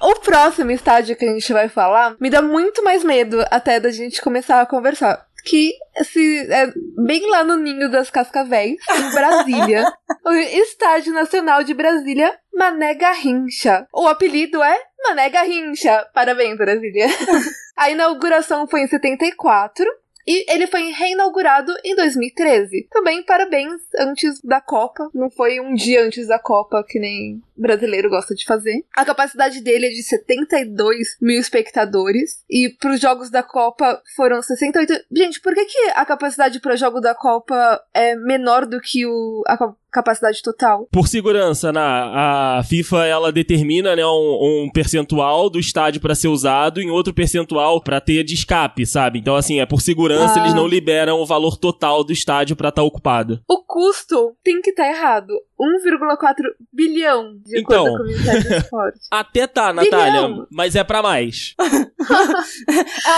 O 0.00 0.14
próximo 0.20 0.70
estádio 0.70 1.16
que 1.16 1.24
a 1.24 1.32
gente 1.32 1.52
vai 1.52 1.68
falar 1.68 2.16
me 2.20 2.30
dá 2.30 2.40
muito 2.40 2.82
mais 2.84 3.02
medo 3.02 3.44
até 3.50 3.80
da 3.80 3.90
gente 3.90 4.20
começar 4.20 4.60
a 4.60 4.66
conversar 4.66 5.25
que 5.46 5.72
se, 6.02 6.52
é 6.52 6.72
bem 7.06 7.30
lá 7.30 7.44
no 7.44 7.56
ninho 7.56 7.88
das 7.88 8.10
cascavéis, 8.10 8.76
em 8.90 9.10
Brasília. 9.12 9.84
o 10.26 10.32
Estádio 10.32 11.12
Nacional 11.12 11.62
de 11.62 11.72
Brasília, 11.72 12.36
Mané 12.52 12.94
Garrincha. 12.94 13.86
O 13.92 14.08
apelido 14.08 14.62
é 14.62 14.76
Mané 15.04 15.30
Garrincha. 15.30 16.04
Parabéns, 16.12 16.58
Brasília. 16.58 17.06
A 17.76 17.90
inauguração 17.90 18.66
foi 18.66 18.82
em 18.82 18.88
74 18.88 19.86
e 20.26 20.52
ele 20.52 20.66
foi 20.66 20.90
reinaugurado 20.90 21.72
em 21.84 21.94
2013. 21.94 22.88
Também 22.90 23.22
parabéns 23.22 23.80
antes 23.98 24.40
da 24.42 24.60
Copa. 24.60 25.08
Não 25.14 25.30
foi 25.30 25.60
um 25.60 25.74
dia 25.74 26.04
antes 26.04 26.26
da 26.26 26.38
Copa, 26.38 26.84
que 26.86 26.98
nem 26.98 27.42
brasileiro 27.56 28.10
gosta 28.10 28.34
de 28.34 28.44
fazer. 28.44 28.84
A 28.94 29.04
capacidade 29.04 29.60
dele 29.60 29.86
é 29.86 29.90
de 29.90 30.02
72 30.02 31.16
mil 31.20 31.40
espectadores. 31.40 32.44
E 32.50 32.68
pros 32.68 33.00
jogos 33.00 33.30
da 33.30 33.42
Copa 33.42 34.02
foram 34.16 34.42
68. 34.42 35.04
Gente, 35.12 35.40
por 35.40 35.54
que, 35.54 35.64
que 35.64 35.78
a 35.94 36.04
capacidade 36.04 36.60
pro 36.60 36.76
jogo 36.76 37.00
da 37.00 37.14
Copa 37.14 37.80
é 37.94 38.16
menor 38.16 38.66
do 38.66 38.80
que 38.80 39.06
o, 39.06 39.42
a 39.46 39.56
capacidade 39.90 40.42
total? 40.42 40.86
Por 40.90 41.08
segurança, 41.08 41.72
na, 41.72 42.58
a 42.58 42.62
FIFA 42.64 43.04
ela 43.06 43.32
determina 43.32 43.94
né, 43.96 44.04
um, 44.06 44.64
um 44.64 44.70
percentual 44.72 45.48
do 45.50 45.58
estádio 45.58 46.00
para 46.00 46.14
ser 46.14 46.28
usado 46.28 46.80
e 46.80 46.90
outro 46.90 47.14
percentual 47.14 47.80
para 47.80 48.00
ter 48.00 48.22
de 48.24 48.34
escape, 48.34 48.84
sabe? 48.86 49.18
Então, 49.18 49.34
assim, 49.36 49.60
é 49.60 49.66
por 49.66 49.80
segurança, 49.80 50.38
Ah. 50.38 50.42
eles 50.42 50.54
não 50.54 50.66
liberam 50.66 51.20
o 51.20 51.26
valor 51.26 51.56
total 51.56 52.04
do 52.04 52.12
estádio 52.12 52.56
para 52.56 52.68
estar 52.68 52.82
ocupado. 52.82 53.40
O 53.48 53.62
custo 53.64 54.34
tem 54.42 54.60
que 54.60 54.70
estar 54.70 54.88
errado. 54.88 55.32
1,4 55.60 56.34
bilhão, 56.72 57.36
de 57.44 57.58
Então. 57.60 57.86
acordo 57.86 57.96
com 57.98 58.02
o 58.02 58.06
Ministério 58.06 58.42
do 58.48 58.54
Esporte. 58.56 58.98
Até 59.10 59.46
tá, 59.46 59.72
Natália, 59.72 60.22
Bilhão. 60.28 60.46
mas 60.50 60.76
é 60.76 60.84
pra 60.84 61.02
mais. 61.02 61.54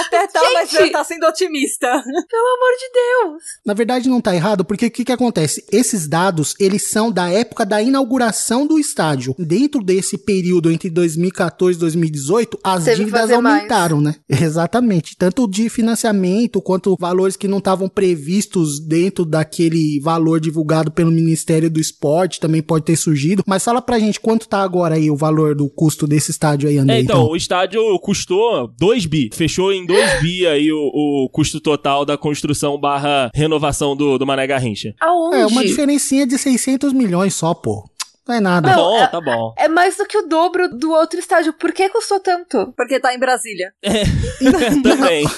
Até 0.00 0.26
tá, 0.28 0.40
mas 0.54 0.71
Gente! 0.71 0.83
você 0.87 0.90
tá 0.90 1.04
sendo 1.04 1.26
otimista. 1.26 1.87
Pelo 1.87 2.47
amor 2.57 2.71
de 2.78 2.92
Deus! 2.92 3.42
Na 3.66 3.75
verdade, 3.75 4.09
não 4.09 4.21
tá 4.21 4.35
errado, 4.35 4.64
porque 4.64 4.87
o 4.87 4.90
que, 4.90 5.04
que 5.04 5.12
acontece? 5.12 5.64
Esses 5.73 6.07
dados, 6.09 6.54
eles 6.61 6.90
são 6.90 7.11
da 7.11 7.28
época 7.30 7.64
da 7.66 7.83
inauguração 7.83 8.66
do 8.66 8.78
estádio. 8.78 9.35
Dentro 9.38 9.83
desse 9.83 10.16
período 10.18 10.71
entre 10.71 10.90
2014 10.90 11.76
e 11.76 11.80
2018, 11.80 12.59
as 12.62 12.85
Teve 12.85 12.97
dívidas 12.99 13.21
fazer 13.23 13.38
mais. 13.38 13.57
aumentaram, 13.57 14.00
né? 14.00 14.14
Exatamente. 14.28 15.16
Tanto 15.16 15.49
de 15.49 15.68
financiamento, 15.68 16.61
quanto 16.62 16.97
valores 16.99 17.37
que 17.37 17.49
não 17.49 17.59
estavam 17.59 17.88
previstos 17.88 18.80
dentro 18.80 19.25
daquele 19.25 20.00
valor 20.00 20.40
divulgado 20.40 20.90
pelo 20.90 21.11
Ministério 21.11 21.71
do 21.71 21.80
Esporte, 21.80 22.27
também 22.40 22.62
pode 22.62 22.85
ter 22.85 22.97
surgido. 22.97 23.42
Mas 23.47 23.64
fala 23.64 23.80
pra 23.80 23.99
gente 23.99 24.20
quanto 24.20 24.49
tá 24.49 24.62
agora 24.62 24.97
aí 24.97 25.11
o 25.11 25.16
valor 25.16 25.54
do 25.54 25.68
custo 25.68 26.06
desse 26.06 26.30
estádio 26.30 26.68
aí, 26.68 26.78
André. 26.78 26.97
É, 26.97 27.00
então, 27.00 27.26
o 27.26 27.37
estádio 27.37 27.99
custou 28.00 28.68
2 28.78 29.06
bi. 29.06 29.30
Fechou 29.32 29.73
em 29.73 29.87
2 29.87 30.20
bi 30.20 30.47
aí 30.47 30.73
o, 30.73 30.78
o 30.78 31.28
custo 31.30 31.61
total 31.61 32.04
da 32.04 32.18
construção 32.18 32.78
barra 32.78 33.30
renovação 33.35 33.97
do, 33.97 34.18
do 34.18 34.26
Mané 34.26 34.47
Garrincha. 34.47 34.94
Aonde? 35.00 35.37
É, 35.37 35.47
uma 35.47 35.64
diferencinha 35.64 36.26
de 36.26 36.37
600 36.37 36.92
milhões 36.92 37.35
só, 37.35 37.54
pô. 37.54 37.88
Não 38.28 38.35
é 38.35 38.40
nada. 38.40 38.68
Tá 38.68 38.76
Não, 38.76 38.82
bom, 38.85 38.99
é- 38.99 39.06
tá 39.06 39.20
bom. 39.20 39.54
É 39.56 39.68
mais 39.68 39.97
do 39.97 40.04
que 40.06 40.18
o 40.18 40.26
dobro 40.28 40.68
do 40.68 40.92
outro 40.92 41.18
estádio. 41.18 41.52
Por 41.54 41.73
que 41.73 41.88
custou 41.88 42.20
tanto? 42.20 42.73
Porque 42.76 43.00
tá 43.00 43.14
em 43.14 43.18
Brasília. 43.18 43.73
Também. 44.82 45.25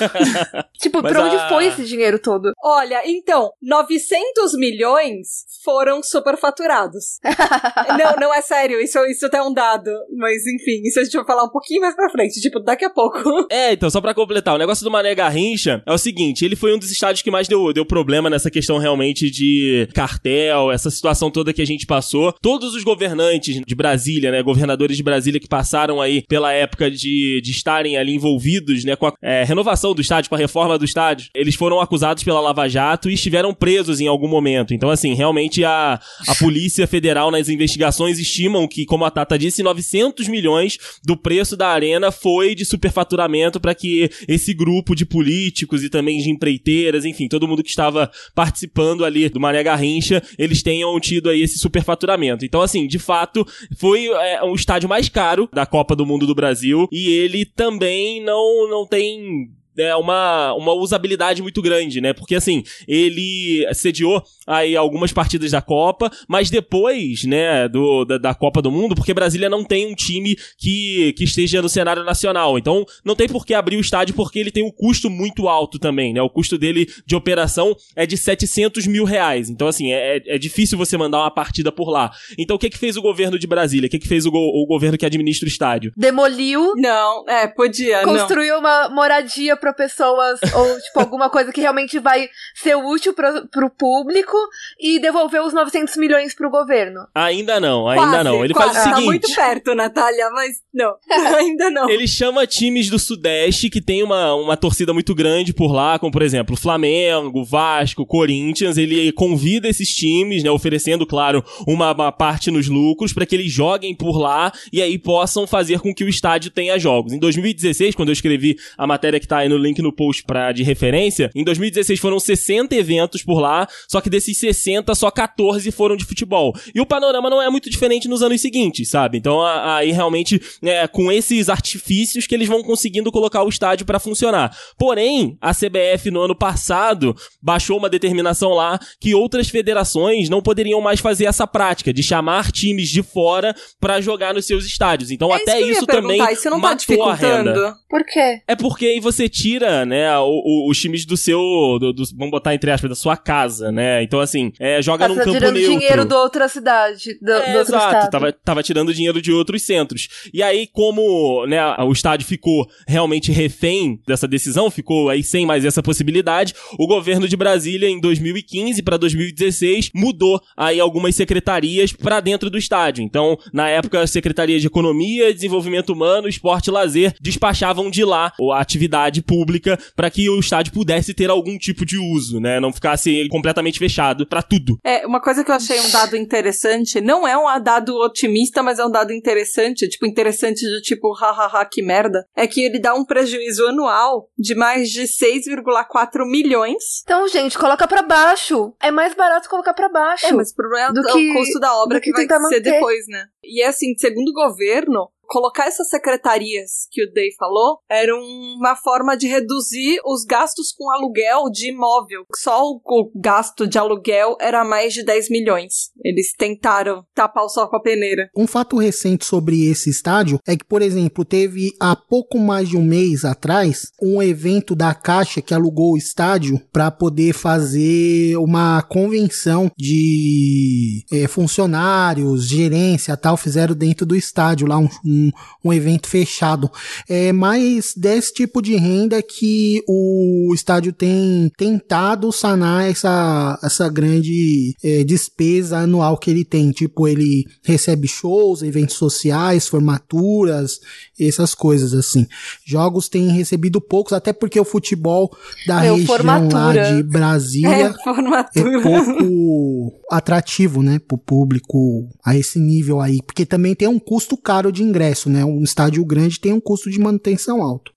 Tipo, 0.80 1.02
Mas 1.02 1.12
pra 1.12 1.24
onde 1.26 1.36
a- 1.36 1.48
foi 1.48 1.66
esse 1.66 1.84
dinheiro 1.84 2.18
todo? 2.18 2.52
Olha, 2.64 3.02
então, 3.04 3.50
900 3.62 4.54
milhões 4.56 5.44
foram 5.62 6.02
superfaturados. 6.02 7.18
não, 7.98 8.16
não 8.28 8.34
é 8.34 8.40
sério, 8.40 8.80
isso, 8.80 8.98
isso 9.04 9.26
até 9.26 9.36
é 9.38 9.42
um 9.42 9.52
dado. 9.52 9.90
Mas 10.16 10.46
enfim, 10.46 10.80
isso 10.86 10.98
a 10.98 11.04
gente 11.04 11.14
vai 11.16 11.26
falar 11.26 11.44
um 11.44 11.50
pouquinho 11.50 11.82
mais 11.82 11.94
pra 11.94 12.08
frente, 12.08 12.40
tipo, 12.40 12.58
daqui 12.60 12.84
a 12.86 12.90
pouco. 12.90 13.20
É, 13.50 13.74
então, 13.74 13.90
só 13.90 14.00
pra 14.00 14.14
completar, 14.14 14.54
o 14.54 14.58
negócio 14.58 14.82
do 14.82 14.90
Mané 14.90 15.14
Garrincha 15.14 15.82
é 15.86 15.92
o 15.92 15.98
seguinte, 15.98 16.44
ele 16.46 16.56
foi 16.56 16.74
um 16.74 16.78
dos 16.78 16.90
estádios 16.90 17.20
que 17.22 17.30
mais 17.30 17.46
deu, 17.46 17.72
deu 17.74 17.84
problema 17.84 18.30
nessa 18.30 18.50
questão 18.50 18.78
realmente 18.78 19.30
de 19.30 19.86
cartel, 19.94 20.72
essa 20.72 20.90
situação 20.90 21.30
toda 21.30 21.52
que 21.52 21.60
a 21.60 21.66
gente 21.66 21.84
passou. 21.84 22.32
Todos 22.40 22.74
os 22.74 22.79
governantes 22.82 23.60
de 23.66 23.74
Brasília, 23.74 24.30
né, 24.30 24.42
governadores 24.42 24.96
de 24.96 25.02
Brasília 25.02 25.40
que 25.40 25.48
passaram 25.48 26.00
aí 26.00 26.22
pela 26.28 26.52
época 26.52 26.90
de, 26.90 27.40
de 27.42 27.50
estarem 27.50 27.96
ali 27.96 28.14
envolvidos, 28.14 28.84
né, 28.84 28.96
com 28.96 29.06
a 29.06 29.14
é, 29.22 29.44
renovação 29.44 29.94
do 29.94 30.00
estádio, 30.00 30.28
com 30.28 30.34
a 30.34 30.38
reforma 30.38 30.78
do 30.78 30.84
estádio, 30.84 31.28
eles 31.34 31.54
foram 31.54 31.80
acusados 31.80 32.22
pela 32.22 32.40
Lava 32.40 32.68
Jato 32.68 33.10
e 33.10 33.14
estiveram 33.14 33.54
presos 33.54 34.00
em 34.00 34.06
algum 34.06 34.28
momento. 34.28 34.74
Então, 34.74 34.90
assim, 34.90 35.14
realmente 35.14 35.64
a, 35.64 36.00
a 36.26 36.34
Polícia 36.34 36.86
Federal 36.86 37.30
nas 37.30 37.48
investigações 37.48 38.18
estimam 38.18 38.66
que, 38.66 38.84
como 38.84 39.04
a 39.04 39.10
Tata 39.10 39.38
disse, 39.38 39.62
900 39.62 40.28
milhões 40.28 40.78
do 41.04 41.16
preço 41.16 41.56
da 41.56 41.68
arena 41.68 42.10
foi 42.10 42.54
de 42.54 42.64
superfaturamento 42.64 43.60
para 43.60 43.74
que 43.74 44.10
esse 44.28 44.52
grupo 44.54 44.94
de 44.94 45.04
políticos 45.04 45.82
e 45.82 45.88
também 45.88 46.18
de 46.18 46.30
empreiteiras, 46.30 47.04
enfim, 47.04 47.28
todo 47.28 47.48
mundo 47.48 47.62
que 47.62 47.70
estava 47.70 48.10
participando 48.34 49.04
ali 49.04 49.28
do 49.28 49.40
Mané 49.40 49.62
Garrincha, 49.62 50.22
eles 50.38 50.62
tenham 50.62 50.98
tido 51.00 51.30
aí 51.30 51.42
esse 51.42 51.58
superfaturamento. 51.58 52.44
Então, 52.44 52.62
assim, 52.70 52.86
de 52.86 52.98
fato, 52.98 53.46
foi 53.76 54.06
é, 54.06 54.42
o 54.42 54.54
estádio 54.54 54.88
mais 54.88 55.08
caro 55.08 55.48
da 55.52 55.66
Copa 55.66 55.96
do 55.96 56.06
Mundo 56.06 56.26
do 56.26 56.34
Brasil 56.34 56.88
e 56.92 57.10
ele 57.10 57.44
também 57.44 58.22
não, 58.22 58.68
não 58.68 58.86
tem 58.86 59.50
é 59.78 59.94
uma, 59.96 60.52
uma 60.54 60.72
usabilidade 60.72 61.42
muito 61.42 61.62
grande, 61.62 62.00
né? 62.00 62.12
Porque 62.12 62.34
assim, 62.34 62.62
ele 62.86 63.66
sediou 63.72 64.22
aí 64.50 64.76
algumas 64.76 65.12
partidas 65.12 65.52
da 65.52 65.62
Copa, 65.62 66.10
mas 66.28 66.50
depois, 66.50 67.24
né, 67.24 67.68
do, 67.68 68.04
da, 68.04 68.18
da 68.18 68.34
Copa 68.34 68.60
do 68.60 68.70
Mundo, 68.70 68.94
porque 68.94 69.14
Brasília 69.14 69.48
não 69.48 69.64
tem 69.64 69.86
um 69.90 69.94
time 69.94 70.36
que, 70.58 71.12
que 71.16 71.24
esteja 71.24 71.62
no 71.62 71.68
cenário 71.68 72.04
nacional. 72.04 72.58
Então, 72.58 72.84
não 73.04 73.14
tem 73.14 73.28
por 73.28 73.46
que 73.46 73.54
abrir 73.54 73.76
o 73.76 73.80
estádio, 73.80 74.14
porque 74.14 74.38
ele 74.38 74.50
tem 74.50 74.64
um 74.64 74.70
custo 74.70 75.08
muito 75.08 75.48
alto 75.48 75.78
também, 75.78 76.12
né? 76.12 76.20
O 76.22 76.28
custo 76.30 76.58
dele 76.58 76.88
de 77.06 77.14
operação 77.16 77.74
é 77.94 78.04
de 78.06 78.16
700 78.16 78.86
mil 78.86 79.04
reais. 79.04 79.48
Então, 79.48 79.68
assim, 79.68 79.92
é, 79.92 80.16
é- 80.16 80.22
é 80.34 80.38
difícil 80.38 80.76
você 80.76 80.96
mandar 80.96 81.18
uma 81.18 81.30
partida 81.30 81.70
por 81.70 81.88
lá. 81.90 82.10
Então, 82.38 82.56
o 82.56 82.58
que 82.58 82.70
que 82.70 82.78
fez 82.78 82.96
o 82.96 83.02
governo 83.02 83.38
de 83.38 83.46
Brasília? 83.46 83.86
O 83.86 83.90
que 83.90 83.98
que 83.98 84.08
fez 84.08 84.26
o, 84.26 84.30
go- 84.30 84.38
o 84.62 84.66
governo 84.66 84.98
que 84.98 85.06
administra 85.06 85.46
o 85.46 85.50
estádio? 85.50 85.92
Demoliu, 85.96 86.72
Não, 86.76 87.24
é, 87.28 87.46
podia, 87.46 88.02
não. 88.02 88.14
construiu 88.14 88.58
uma 88.58 88.88
moradia 88.88 89.56
pra 89.56 89.72
pessoas, 89.72 90.40
ou 90.54 90.80
tipo, 90.80 91.00
alguma 91.00 91.28
coisa 91.30 91.52
que 91.52 91.60
realmente 91.60 91.98
vai 91.98 92.28
ser 92.54 92.74
útil 92.74 93.14
pro, 93.14 93.46
pro 93.48 93.70
público 93.70 94.36
e 94.80 94.98
devolveu 94.98 95.44
os 95.44 95.52
900 95.52 95.96
milhões 95.96 96.34
pro 96.34 96.50
governo. 96.50 97.06
Ainda 97.14 97.58
não, 97.60 97.88
ainda 97.88 98.06
Quase, 98.06 98.24
não. 98.24 98.44
Ele 98.44 98.54
quase. 98.54 98.74
faz 98.74 98.86
o 98.86 98.90
Tá 98.90 98.94
seguinte. 98.96 99.06
muito 99.06 99.34
perto, 99.34 99.74
Natália, 99.74 100.30
mas 100.30 100.56
não. 100.72 100.94
Ainda 101.40 101.70
não. 101.70 101.88
Ele 101.88 102.06
chama 102.08 102.46
times 102.46 102.88
do 102.90 102.98
Sudeste 102.98 103.68
que 103.70 103.80
tem 103.80 104.02
uma, 104.02 104.34
uma 104.34 104.56
torcida 104.56 104.92
muito 104.92 105.14
grande 105.14 105.52
por 105.52 105.72
lá, 105.72 105.98
como 105.98 106.12
por 106.12 106.22
exemplo 106.22 106.56
Flamengo, 106.56 107.44
Vasco, 107.44 108.06
Corinthians. 108.06 108.76
Ele 108.78 109.12
convida 109.12 109.68
esses 109.68 109.88
times, 109.94 110.42
né, 110.42 110.50
oferecendo, 110.50 111.06
claro, 111.06 111.44
uma, 111.66 111.92
uma 111.92 112.12
parte 112.12 112.50
nos 112.50 112.68
lucros 112.68 113.12
para 113.12 113.26
que 113.26 113.34
eles 113.34 113.52
joguem 113.52 113.94
por 113.94 114.18
lá 114.18 114.52
e 114.72 114.80
aí 114.82 114.98
possam 114.98 115.46
fazer 115.46 115.80
com 115.80 115.94
que 115.94 116.04
o 116.04 116.08
estádio 116.08 116.50
tenha 116.50 116.78
jogos. 116.78 117.12
Em 117.12 117.18
2016, 117.18 117.94
quando 117.94 118.08
eu 118.08 118.12
escrevi 118.14 118.56
a 118.76 118.86
matéria 118.86 119.20
que 119.20 119.26
tá 119.28 119.38
aí 119.38 119.48
no 119.48 119.58
link 119.58 119.80
no 119.82 119.92
post 119.92 120.22
pra, 120.24 120.52
de 120.52 120.62
referência, 120.62 121.30
em 121.34 121.44
2016 121.44 121.98
foram 122.00 122.18
60 122.18 122.74
eventos 122.74 123.22
por 123.22 123.40
lá, 123.40 123.66
só 123.88 124.00
que 124.00 124.10
desses 124.10 124.29
60, 124.34 124.94
só 124.94 125.10
14 125.10 125.70
foram 125.70 125.96
de 125.96 126.04
futebol. 126.04 126.52
E 126.74 126.80
o 126.80 126.86
panorama 126.86 127.28
não 127.30 127.40
é 127.42 127.48
muito 127.50 127.68
diferente 127.70 128.08
nos 128.08 128.22
anos 128.22 128.40
seguintes, 128.40 128.88
sabe? 128.90 129.18
Então 129.18 129.44
aí 129.44 129.90
realmente 129.92 130.40
é 130.62 130.86
com 130.88 131.10
esses 131.12 131.48
artifícios 131.48 132.26
que 132.26 132.34
eles 132.34 132.48
vão 132.48 132.62
conseguindo 132.62 133.10
colocar 133.12 133.42
o 133.42 133.48
estádio 133.48 133.86
pra 133.86 133.98
funcionar. 133.98 134.56
Porém, 134.78 135.36
a 135.40 135.52
CBF 135.54 136.10
no 136.10 136.20
ano 136.22 136.34
passado 136.34 137.14
baixou 137.42 137.76
uma 137.78 137.88
determinação 137.88 138.50
lá 138.50 138.78
que 139.00 139.14
outras 139.14 139.48
federações 139.48 140.28
não 140.28 140.40
poderiam 140.42 140.80
mais 140.80 141.00
fazer 141.00 141.24
essa 141.26 141.46
prática 141.46 141.92
de 141.92 142.02
chamar 142.02 142.50
times 142.52 142.88
de 142.88 143.02
fora 143.02 143.54
pra 143.80 144.00
jogar 144.00 144.34
nos 144.34 144.46
seus 144.46 144.64
estádios. 144.64 145.10
Então 145.10 145.32
É 145.32 145.36
até 145.36 145.56
que 145.56 145.62
eu 145.62 145.66
ia 145.66 145.72
isso 145.72 145.86
também 145.86 146.20
Isso 146.32 146.50
não 146.50 146.60
tá 146.60 146.68
matou 146.70 147.02
a 147.04 147.14
renda. 147.14 147.52
dificultando? 147.52 147.76
Por 147.88 148.04
quê? 148.04 148.40
É 148.46 148.54
porque 148.56 148.86
aí 148.86 149.00
você 149.00 149.28
tira, 149.28 149.84
né, 149.84 150.16
o- 150.18 150.24
o- 150.44 150.70
os 150.70 150.78
times 150.80 151.04
do 151.04 151.16
seu, 151.16 151.38
do- 151.80 151.92
do- 151.92 152.04
vamos 152.16 152.30
botar 152.30 152.54
entre 152.54 152.70
aspas, 152.70 152.88
da 152.90 152.94
sua 152.96 153.16
casa, 153.16 153.70
né? 153.72 154.02
Então 154.10 154.18
assim, 154.18 154.52
é, 154.58 154.82
joga 154.82 155.04
Tá 155.04 155.08
num 155.08 155.14
campo 155.14 155.30
tirando 155.30 155.54
neutro. 155.54 155.70
dinheiro 155.78 156.04
da 156.04 156.18
outra 156.20 156.48
cidade, 156.48 157.16
do, 157.22 157.30
É, 157.30 157.52
do 157.52 157.58
outro 157.58 157.76
exato, 157.76 157.94
estado. 157.94 158.10
tava, 158.10 158.32
tava 158.32 158.60
tirando 158.64 158.92
dinheiro 158.92 159.22
de 159.22 159.30
outros 159.30 159.62
centros. 159.62 160.08
E 160.34 160.42
aí, 160.42 160.66
como 160.66 161.46
né, 161.46 161.60
o 161.78 161.92
estádio 161.92 162.26
ficou 162.26 162.68
realmente 162.88 163.30
refém 163.30 164.00
dessa 164.04 164.26
decisão, 164.26 164.68
ficou 164.68 165.08
aí 165.08 165.22
sem 165.22 165.46
mais 165.46 165.64
essa 165.64 165.80
possibilidade, 165.80 166.54
o 166.76 166.88
governo 166.88 167.28
de 167.28 167.36
Brasília, 167.36 167.88
em 167.88 168.00
2015 168.00 168.82
para 168.82 168.96
2016, 168.96 169.90
mudou 169.94 170.42
aí 170.56 170.80
algumas 170.80 171.14
secretarias 171.14 171.92
para 171.92 172.18
dentro 172.18 172.50
do 172.50 172.58
estádio. 172.58 173.04
Então, 173.04 173.38
na 173.52 173.68
época, 173.68 174.00
a 174.00 174.06
Secretaria 174.08 174.58
de 174.58 174.66
Economia, 174.66 175.32
Desenvolvimento 175.32 175.92
Humano, 175.92 176.26
Esporte 176.28 176.66
e 176.66 176.72
Lazer 176.72 177.14
despachavam 177.20 177.88
de 177.88 178.04
lá 178.04 178.32
a 178.52 178.60
atividade 178.60 179.22
pública 179.22 179.78
para 179.94 180.10
que 180.10 180.28
o 180.28 180.40
estádio 180.40 180.72
pudesse 180.72 181.14
ter 181.14 181.30
algum 181.30 181.56
tipo 181.56 181.86
de 181.86 181.96
uso, 181.96 182.40
né? 182.40 182.58
Não 182.58 182.72
ficasse 182.72 183.28
completamente 183.28 183.78
fechado 183.78 183.99
para 184.28 184.42
tudo. 184.42 184.78
É, 184.84 185.06
uma 185.06 185.20
coisa 185.20 185.44
que 185.44 185.50
eu 185.50 185.54
achei 185.54 185.78
um 185.80 185.90
dado 185.90 186.16
interessante, 186.16 187.00
não 187.00 187.26
é 187.26 187.36
um 187.36 187.62
dado 187.62 187.94
otimista, 187.96 188.62
mas 188.62 188.78
é 188.78 188.84
um 188.84 188.90
dado 188.90 189.12
interessante, 189.12 189.88
tipo, 189.88 190.06
interessante 190.06 190.66
do 190.68 190.80
tipo, 190.80 191.12
hahaha, 191.12 191.64
que 191.64 191.82
merda, 191.82 192.24
é 192.36 192.46
que 192.46 192.62
ele 192.62 192.78
dá 192.78 192.94
um 192.94 193.04
prejuízo 193.04 193.66
anual 193.66 194.28
de 194.38 194.54
mais 194.54 194.88
de 194.90 195.06
6,4 195.06 196.24
milhões. 196.26 197.02
Então, 197.04 197.26
gente, 197.28 197.58
coloca 197.58 197.86
pra 197.86 198.02
baixo. 198.02 198.72
É 198.80 198.90
mais 198.90 199.14
barato 199.14 199.48
colocar 199.48 199.74
pra 199.74 199.88
baixo. 199.88 200.26
É, 200.26 200.32
mas 200.32 200.50
o 200.50 200.54
problema 200.54 200.92
Do 200.92 201.00
é 201.08 201.12
que- 201.12 201.30
o 201.30 201.34
custo 201.34 201.58
da 201.60 201.74
obra 201.76 202.00
que, 202.00 202.10
que 202.12 202.12
vai 202.12 202.26
ser 202.26 202.38
manter. 202.38 202.60
depois, 202.60 203.06
né? 203.08 203.24
E 203.42 203.62
é 203.62 203.66
assim, 203.66 203.94
segundo 203.96 204.28
o 204.28 204.32
governo, 204.34 205.08
colocar 205.30 205.66
essas 205.66 205.88
secretarias 205.88 206.88
que 206.90 207.04
o 207.04 207.12
Day 207.12 207.30
falou 207.38 207.78
era 207.88 208.12
uma 208.14 208.74
forma 208.74 209.16
de 209.16 209.28
reduzir 209.28 210.00
os 210.04 210.24
gastos 210.24 210.72
com 210.76 210.90
aluguel 210.90 211.44
de 211.50 211.70
imóvel. 211.70 212.24
Só 212.34 212.64
o, 212.64 213.10
gasto 213.14 213.66
de 213.66 213.78
aluguel 213.78 214.36
era 214.40 214.64
mais 214.64 214.92
de 214.92 215.04
10 215.04 215.30
milhões. 215.30 215.90
Eles 216.04 216.34
tentaram 216.36 217.04
tapar 217.14 217.44
o 217.44 217.48
sol 217.48 217.68
com 217.68 217.76
a 217.76 217.82
peneira. 217.82 218.28
Um 218.36 218.46
fato 218.46 218.76
recente 218.76 219.24
sobre 219.24 219.70
esse 219.70 219.88
estádio 219.88 220.40
é 220.46 220.56
que, 220.56 220.64
por 220.64 220.82
exemplo, 220.82 221.24
teve 221.24 221.72
há 221.80 221.94
pouco 221.94 222.38
mais 222.38 222.68
de 222.68 222.76
um 222.76 222.82
mês 222.82 223.24
atrás 223.24 223.92
um 224.02 224.20
evento 224.20 224.74
da 224.74 224.92
Caixa 224.94 225.40
que 225.40 225.54
alugou 225.54 225.92
o 225.92 225.96
estádio 225.96 226.60
para 226.72 226.90
poder 226.90 227.32
fazer 227.32 228.36
uma 228.36 228.82
convenção 228.82 229.70
de 229.78 231.04
é, 231.12 231.28
funcionários, 231.28 232.48
gerência 232.48 233.16
tal, 233.16 233.36
fizeram 233.36 233.74
dentro 233.74 234.04
do 234.04 234.16
estádio 234.16 234.66
lá 234.66 234.78
um, 234.78 234.88
um, 235.04 235.19
um 235.64 235.72
evento 235.72 236.08
fechado. 236.08 236.70
É 237.08 237.32
mais 237.32 237.92
desse 237.96 238.32
tipo 238.32 238.62
de 238.62 238.76
renda 238.76 239.20
que 239.22 239.82
o 239.88 240.52
estádio 240.54 240.92
tem 240.92 241.50
tentado 241.56 242.32
sanar 242.32 242.88
essa, 242.88 243.58
essa 243.62 243.88
grande 243.88 244.74
é, 244.82 245.04
despesa 245.04 245.78
anual 245.78 246.16
que 246.16 246.30
ele 246.30 246.44
tem. 246.44 246.70
Tipo, 246.70 247.08
ele 247.08 247.44
recebe 247.62 248.08
shows, 248.08 248.62
eventos 248.62 248.96
sociais, 248.96 249.68
formaturas, 249.68 250.80
essas 251.18 251.54
coisas 251.54 251.92
assim. 251.92 252.26
Jogos 252.64 253.08
têm 253.08 253.28
recebido 253.30 253.80
poucos, 253.80 254.12
até 254.12 254.32
porque 254.32 254.58
o 254.58 254.64
futebol 254.64 255.30
da 255.66 255.80
Meu, 255.80 255.96
região 255.96 256.16
formatura. 256.16 256.56
lá 256.56 256.92
de 256.92 257.02
Brasília 257.02 257.70
É, 257.70 258.60
é 258.60 258.80
pouco 258.80 260.00
atrativo, 260.10 260.82
né, 260.82 260.98
pro 260.98 261.18
público 261.18 262.08
a 262.24 262.36
esse 262.36 262.58
nível 262.58 263.00
aí, 263.00 263.20
porque 263.22 263.46
também 263.46 263.74
tem 263.74 263.88
um 263.88 263.98
custo 263.98 264.36
caro 264.36 264.72
de 264.72 264.82
ingresso, 264.82 265.09
né? 265.30 265.44
Um 265.44 265.62
estádio 265.62 266.04
grande 266.04 266.38
tem 266.38 266.52
um 266.52 266.60
custo 266.60 266.90
de 266.90 267.00
manutenção 267.00 267.62
alto. 267.62 267.92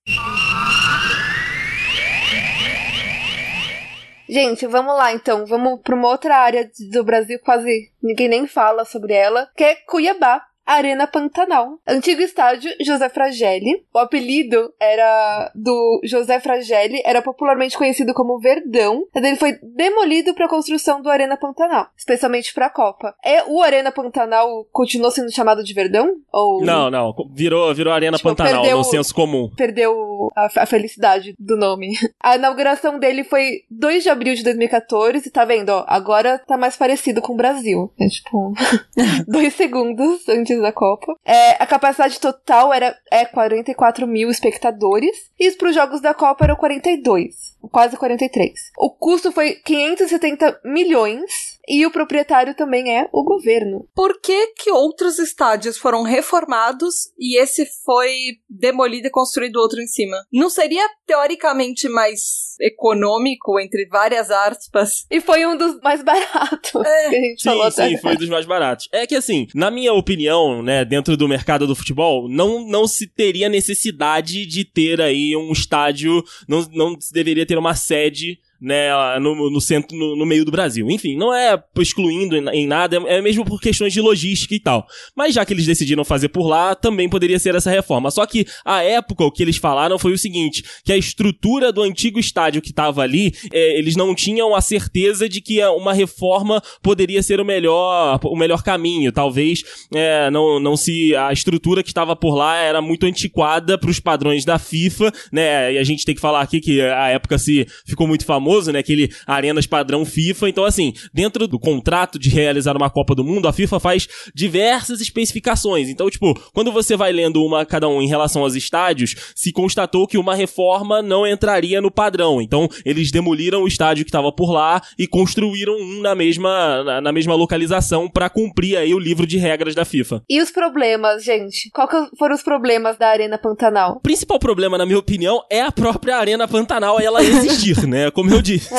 Gente, 4.34 4.65
vamos 4.65 4.95
lá 4.95 5.13
então. 5.13 5.45
Vamos 5.45 5.82
para 5.82 5.95
uma 5.95 6.08
outra 6.08 6.38
área 6.38 6.67
do 6.91 7.04
Brasil, 7.04 7.38
quase 7.43 7.91
ninguém 8.02 8.28
nem 8.28 8.47
fala 8.47 8.84
sobre 8.84 9.13
ela, 9.13 9.47
que 9.56 9.63
é 9.63 9.76
Cuiabá. 9.76 10.41
Arena 10.65 11.06
Pantanal. 11.08 11.80
Antigo 11.88 12.21
estádio 12.21 12.71
José 12.82 13.10
Fragelli. 13.10 13.86
O 13.93 13.99
apelido 13.99 14.73
era 14.80 15.52
do 15.56 16.02
José 16.04 16.39
Fragelli, 16.39 17.02
era 17.06 17.21
popularmente 17.21 17.78
conhecido 17.78 18.13
como 18.13 18.39
Verdão, 18.39 19.06
mas 19.13 19.23
ele 19.23 19.36
foi 19.36 19.58
demolido 19.62 20.34
para 20.34 20.45
a 20.45 20.49
construção 20.49 21.02
do 21.02 21.10
Arena 21.10 21.38
Pantanal, 21.38 21.88
especialmente 21.97 22.54
para 22.54 22.67
a 22.67 22.69
Copa. 22.69 23.13
É 23.23 23.43
o 23.45 23.62
Arena 23.62 23.91
Pantanal 23.91 24.65
continuou 24.71 25.12
sendo 25.12 25.32
chamado 25.34 25.63
de 25.63 25.73
Verdão 25.73 26.15
ou 26.32 26.63
Não, 26.63 26.89
não. 26.89 27.13
Virou, 27.34 27.73
virou 27.73 27.93
Arena 27.93 28.17
Tipo, 28.17 28.30
Pantanal 28.30 28.62
perdeu- 28.62 28.78
no 28.78 28.84
senso 28.84 29.13
comum. 29.13 29.49
perdeu 29.56 30.30
a, 30.36 30.47
a 30.63 30.65
felicidade 30.65 31.34
do 31.39 31.58
nome. 31.58 31.93
A 32.23 32.36
inauguração 32.38 32.97
dele 32.99 33.23
foi 33.26 33.63
2 33.69 34.04
de 34.04 34.10
abril 34.10 34.34
de 34.34 34.43
2014 34.43 35.28
e 35.28 35.32
tá 35.32 35.43
vendo, 35.43 35.69
ó, 35.69 35.84
agora 35.88 36.39
tá 36.39 36.58
mais 36.58 36.76
parecido 36.78 37.21
com 37.21 37.34
o 37.34 37.36
Brasil. 37.38 37.91
É 37.99 38.08
tipo, 38.08 38.54
dois 39.28 39.54
segundos 39.54 40.28
antes 40.30 40.53
da 40.62 40.72
Copa. 40.72 41.16
É, 41.26 41.52
a 41.62 41.66
capacidade 41.66 42.20
total 42.20 42.74
era 42.74 42.96
é 43.12 43.26
44 43.26 44.08
mil 44.08 44.30
espectadores 44.30 45.32
e 45.39 45.52
para 45.52 45.70
os 45.70 45.76
jogos 45.76 46.02
da 46.02 46.13
Copa 46.13 46.46
eram 46.46 46.56
42, 46.56 47.58
quase 47.72 47.98
43. 47.98 48.52
O 48.78 48.89
custo 48.89 49.32
foi 49.32 49.56
570 49.56 50.62
milhões 50.63 51.53
e 51.67 51.86
o 51.86 51.91
proprietário 51.91 52.56
também 52.56 52.97
é 52.97 53.08
o 53.12 53.23
governo. 53.23 53.88
Por 53.95 54.19
que, 54.19 54.47
que 54.58 54.71
outros 54.71 55.19
estádios 55.19 55.78
foram 55.78 56.04
reformados 56.04 57.12
e 57.17 57.39
esse 57.39 57.65
foi 57.86 58.12
demolido 58.49 59.08
e 59.08 59.12
construído 59.12 59.58
outro 59.58 59.82
em 59.82 59.88
cima? 59.88 60.17
Não 60.32 60.49
seria 60.49 60.86
teoricamente 61.06 61.88
mais 61.88 62.56
econômico, 62.60 63.60
entre 63.60 63.88
várias 63.88 64.30
aspas? 64.30 65.06
E 65.10 65.21
foi 65.21 65.45
um 65.45 65.58
dos 65.58 65.80
mais 65.82 66.02
baratos 66.04 66.71
que 66.71 67.15
a 67.15 67.21
gente 67.21 67.43
falou 67.43 67.71
Sim, 67.71 67.82
até 67.82 67.89
sim, 67.89 68.02
foi 68.02 68.17
dos 68.17 68.30
mais 68.30 68.45
baratos. 68.45 68.89
É 68.91 69.08
que 69.08 69.15
assim, 69.15 69.47
na 69.56 69.71
minha 69.71 69.93
opinião, 69.93 70.62
né, 70.62 70.84
dentro 70.84 71.15
do 71.15 71.28
mercado 71.28 71.65
do 71.65 71.76
futebol, 71.76 72.28
não, 72.28 72.67
não 72.67 72.88
se 72.88 73.08
teria 73.08 73.47
necessidade 73.47 74.45
de 74.45 74.65
ter 74.65 74.99
aí 75.02 75.36
um 75.36 75.52
estádio, 75.52 76.23
não, 76.47 76.67
não 76.71 76.99
se 76.99 77.13
deveria 77.13 77.45
ter 77.45 77.58
uma 77.58 77.76
sede 77.76 78.39
né, 78.63 78.89
no, 79.19 79.52
no 79.52 79.60
centro, 79.60 79.95
no, 79.95 80.15
no 80.15 80.26
meio 80.26 80.45
do 80.45 80.52
Brasil. 80.52 80.89
Enfim, 80.89 81.17
não 81.17 81.34
é 81.34 81.62
excluindo 81.78 82.38
em, 82.38 82.47
em 82.49 82.65
nada, 82.65 82.95
é 83.08 83.21
mesmo 83.21 83.43
por 83.43 83.60
questões 83.60 83.91
de 83.91 83.99
logística 83.99 84.56
e 84.56 84.60
tal. 84.60 84.88
Mas 85.15 85.36
já 85.36 85.45
que 85.45 85.54
eles 85.54 85.65
decidiram 85.65 86.06
fazer 86.06 86.30
por 86.30 86.47
lá, 86.47 86.73
também 86.73 87.10
poderia 87.10 87.38
ser 87.38 87.56
essa 87.56 87.69
reforma. 87.69 88.10
Só 88.10 88.26
que 88.26 88.45
a 88.63 88.82
época, 88.82 89.26
o 89.26 89.32
que 89.32 89.43
eles 89.43 89.58
falaram 89.58 89.99
foi 89.99 90.13
o 90.13 90.17
seguinte, 90.17 90.63
que 90.86 90.93
a 90.93 90.97
estrutura 90.97 91.73
do 91.73 91.82
antigo 91.82 92.19
estádio 92.19 92.62
que 92.62 92.69
estava 92.69 93.02
ali, 93.02 93.34
é, 93.52 93.78
eles 93.78 93.97
não 93.97 94.15
tinham 94.15 94.56
a 94.56 94.62
certeza 94.62 95.28
de 95.28 95.41
que 95.41 95.63
uma 95.65 95.93
reforma 95.93 96.62
poderia 96.82 97.21
ser 97.21 97.41
o 97.41 97.45
melhor, 97.45 98.17
o 98.23 98.36
melhor 98.38 98.63
caminho. 98.63 99.12
Talvez 99.12 99.62
é, 99.93 100.32
não, 100.32 100.60
não 100.60 100.78
se 100.78 101.13
a 101.15 101.34
estrutura 101.34 101.84
que 101.84 101.89
estava 101.89 102.15
por 102.15 102.34
lá 102.34 102.58
era 102.58 102.82
muito 102.82 103.06
antiquada 103.06 103.78
para 103.78 103.89
os 103.89 103.99
padrões 103.99 104.45
da 104.45 104.58
FIFA, 104.58 105.12
né? 105.32 105.73
E 105.73 105.78
a 105.78 105.84
gente 105.84 106.06
tem 106.06 106.15
que 106.15 106.21
falar 106.21 106.41
aqui 106.41 106.62
que 106.62 106.80
a 106.80 107.10
época 107.10 107.38
se 107.38 107.67
ficou 107.86 108.08
muito 108.08 108.26
famoso, 108.54 108.72
né? 108.72 108.80
Aquele 108.80 109.10
arenas 109.26 109.66
padrão 109.66 110.06
FIFA. 110.06 110.50
Então, 110.50 110.66
assim, 110.66 110.94
dentro 111.13 111.48
do 111.48 111.60
contrato 111.60 112.20
de 112.20 112.30
realizar 112.30 112.76
uma 112.78 112.89
Copa 112.89 113.16
do 113.16 113.24
Mundo, 113.24 113.48
a 113.48 113.54
FIFA 113.54 113.80
faz 113.80 114.08
diversas 114.34 115.02
especificações. 115.02 115.89
Então, 115.89 116.10
tipo, 116.10 116.34
quando 116.54 116.72
você 116.72 116.96
vai 116.96 117.12
lendo 117.12 117.44
uma 117.44 117.66
cada 117.66 117.88
um 117.88 118.02
em 118.02 118.08
relação 118.08 118.44
aos 118.44 118.56
estádios, 118.56 119.16
se 119.36 119.52
constatou 119.52 120.08
que 120.08 120.18
uma 120.18 120.36
reforma 120.36 121.02
não 121.02 121.26
entraria 121.26 121.82
no 121.82 121.89
padrão. 121.89 122.42
Então, 122.42 122.70
eles 122.86 123.12
demoliram 123.12 123.63
o 123.63 123.68
estádio 123.68 124.06
que 124.06 124.10
estava 124.10 124.32
por 124.32 124.52
lá 124.52 124.82
e 124.98 125.08
construíram 125.08 125.74
um 125.74 126.02
na 126.02 126.13
mesma, 126.13 126.84
na, 126.84 127.02
na 127.02 127.12
mesma 127.12 127.36
localização 127.36 128.10
para 128.10 128.30
cumprir 128.30 128.78
aí 128.78 128.94
o 128.94 129.00
livro 129.00 129.26
de 129.26 129.38
regras 129.38 129.74
da 129.74 129.86
FIFA. 129.86 130.22
E 130.30 130.42
os 130.42 130.52
problemas, 130.52 131.24
gente? 131.24 131.70
Qual 131.72 131.88
foram 132.18 132.36
os 132.36 132.44
problemas 132.44 132.98
da 132.98 133.08
Arena 133.08 133.38
Pantanal? 133.38 133.94
O 133.94 134.02
principal 134.02 134.39
problema, 134.39 134.78
na 134.78 134.86
minha 134.86 135.00
opinião, 135.00 135.42
é 135.50 135.62
a 135.62 135.72
própria 135.72 136.18
Arena 136.18 136.48
Pantanal 136.48 137.00
ela 137.00 137.24
existir, 137.24 137.86
né? 137.88 138.12
Como 138.12 138.30
eu 138.30 138.42
disse. 138.43 138.73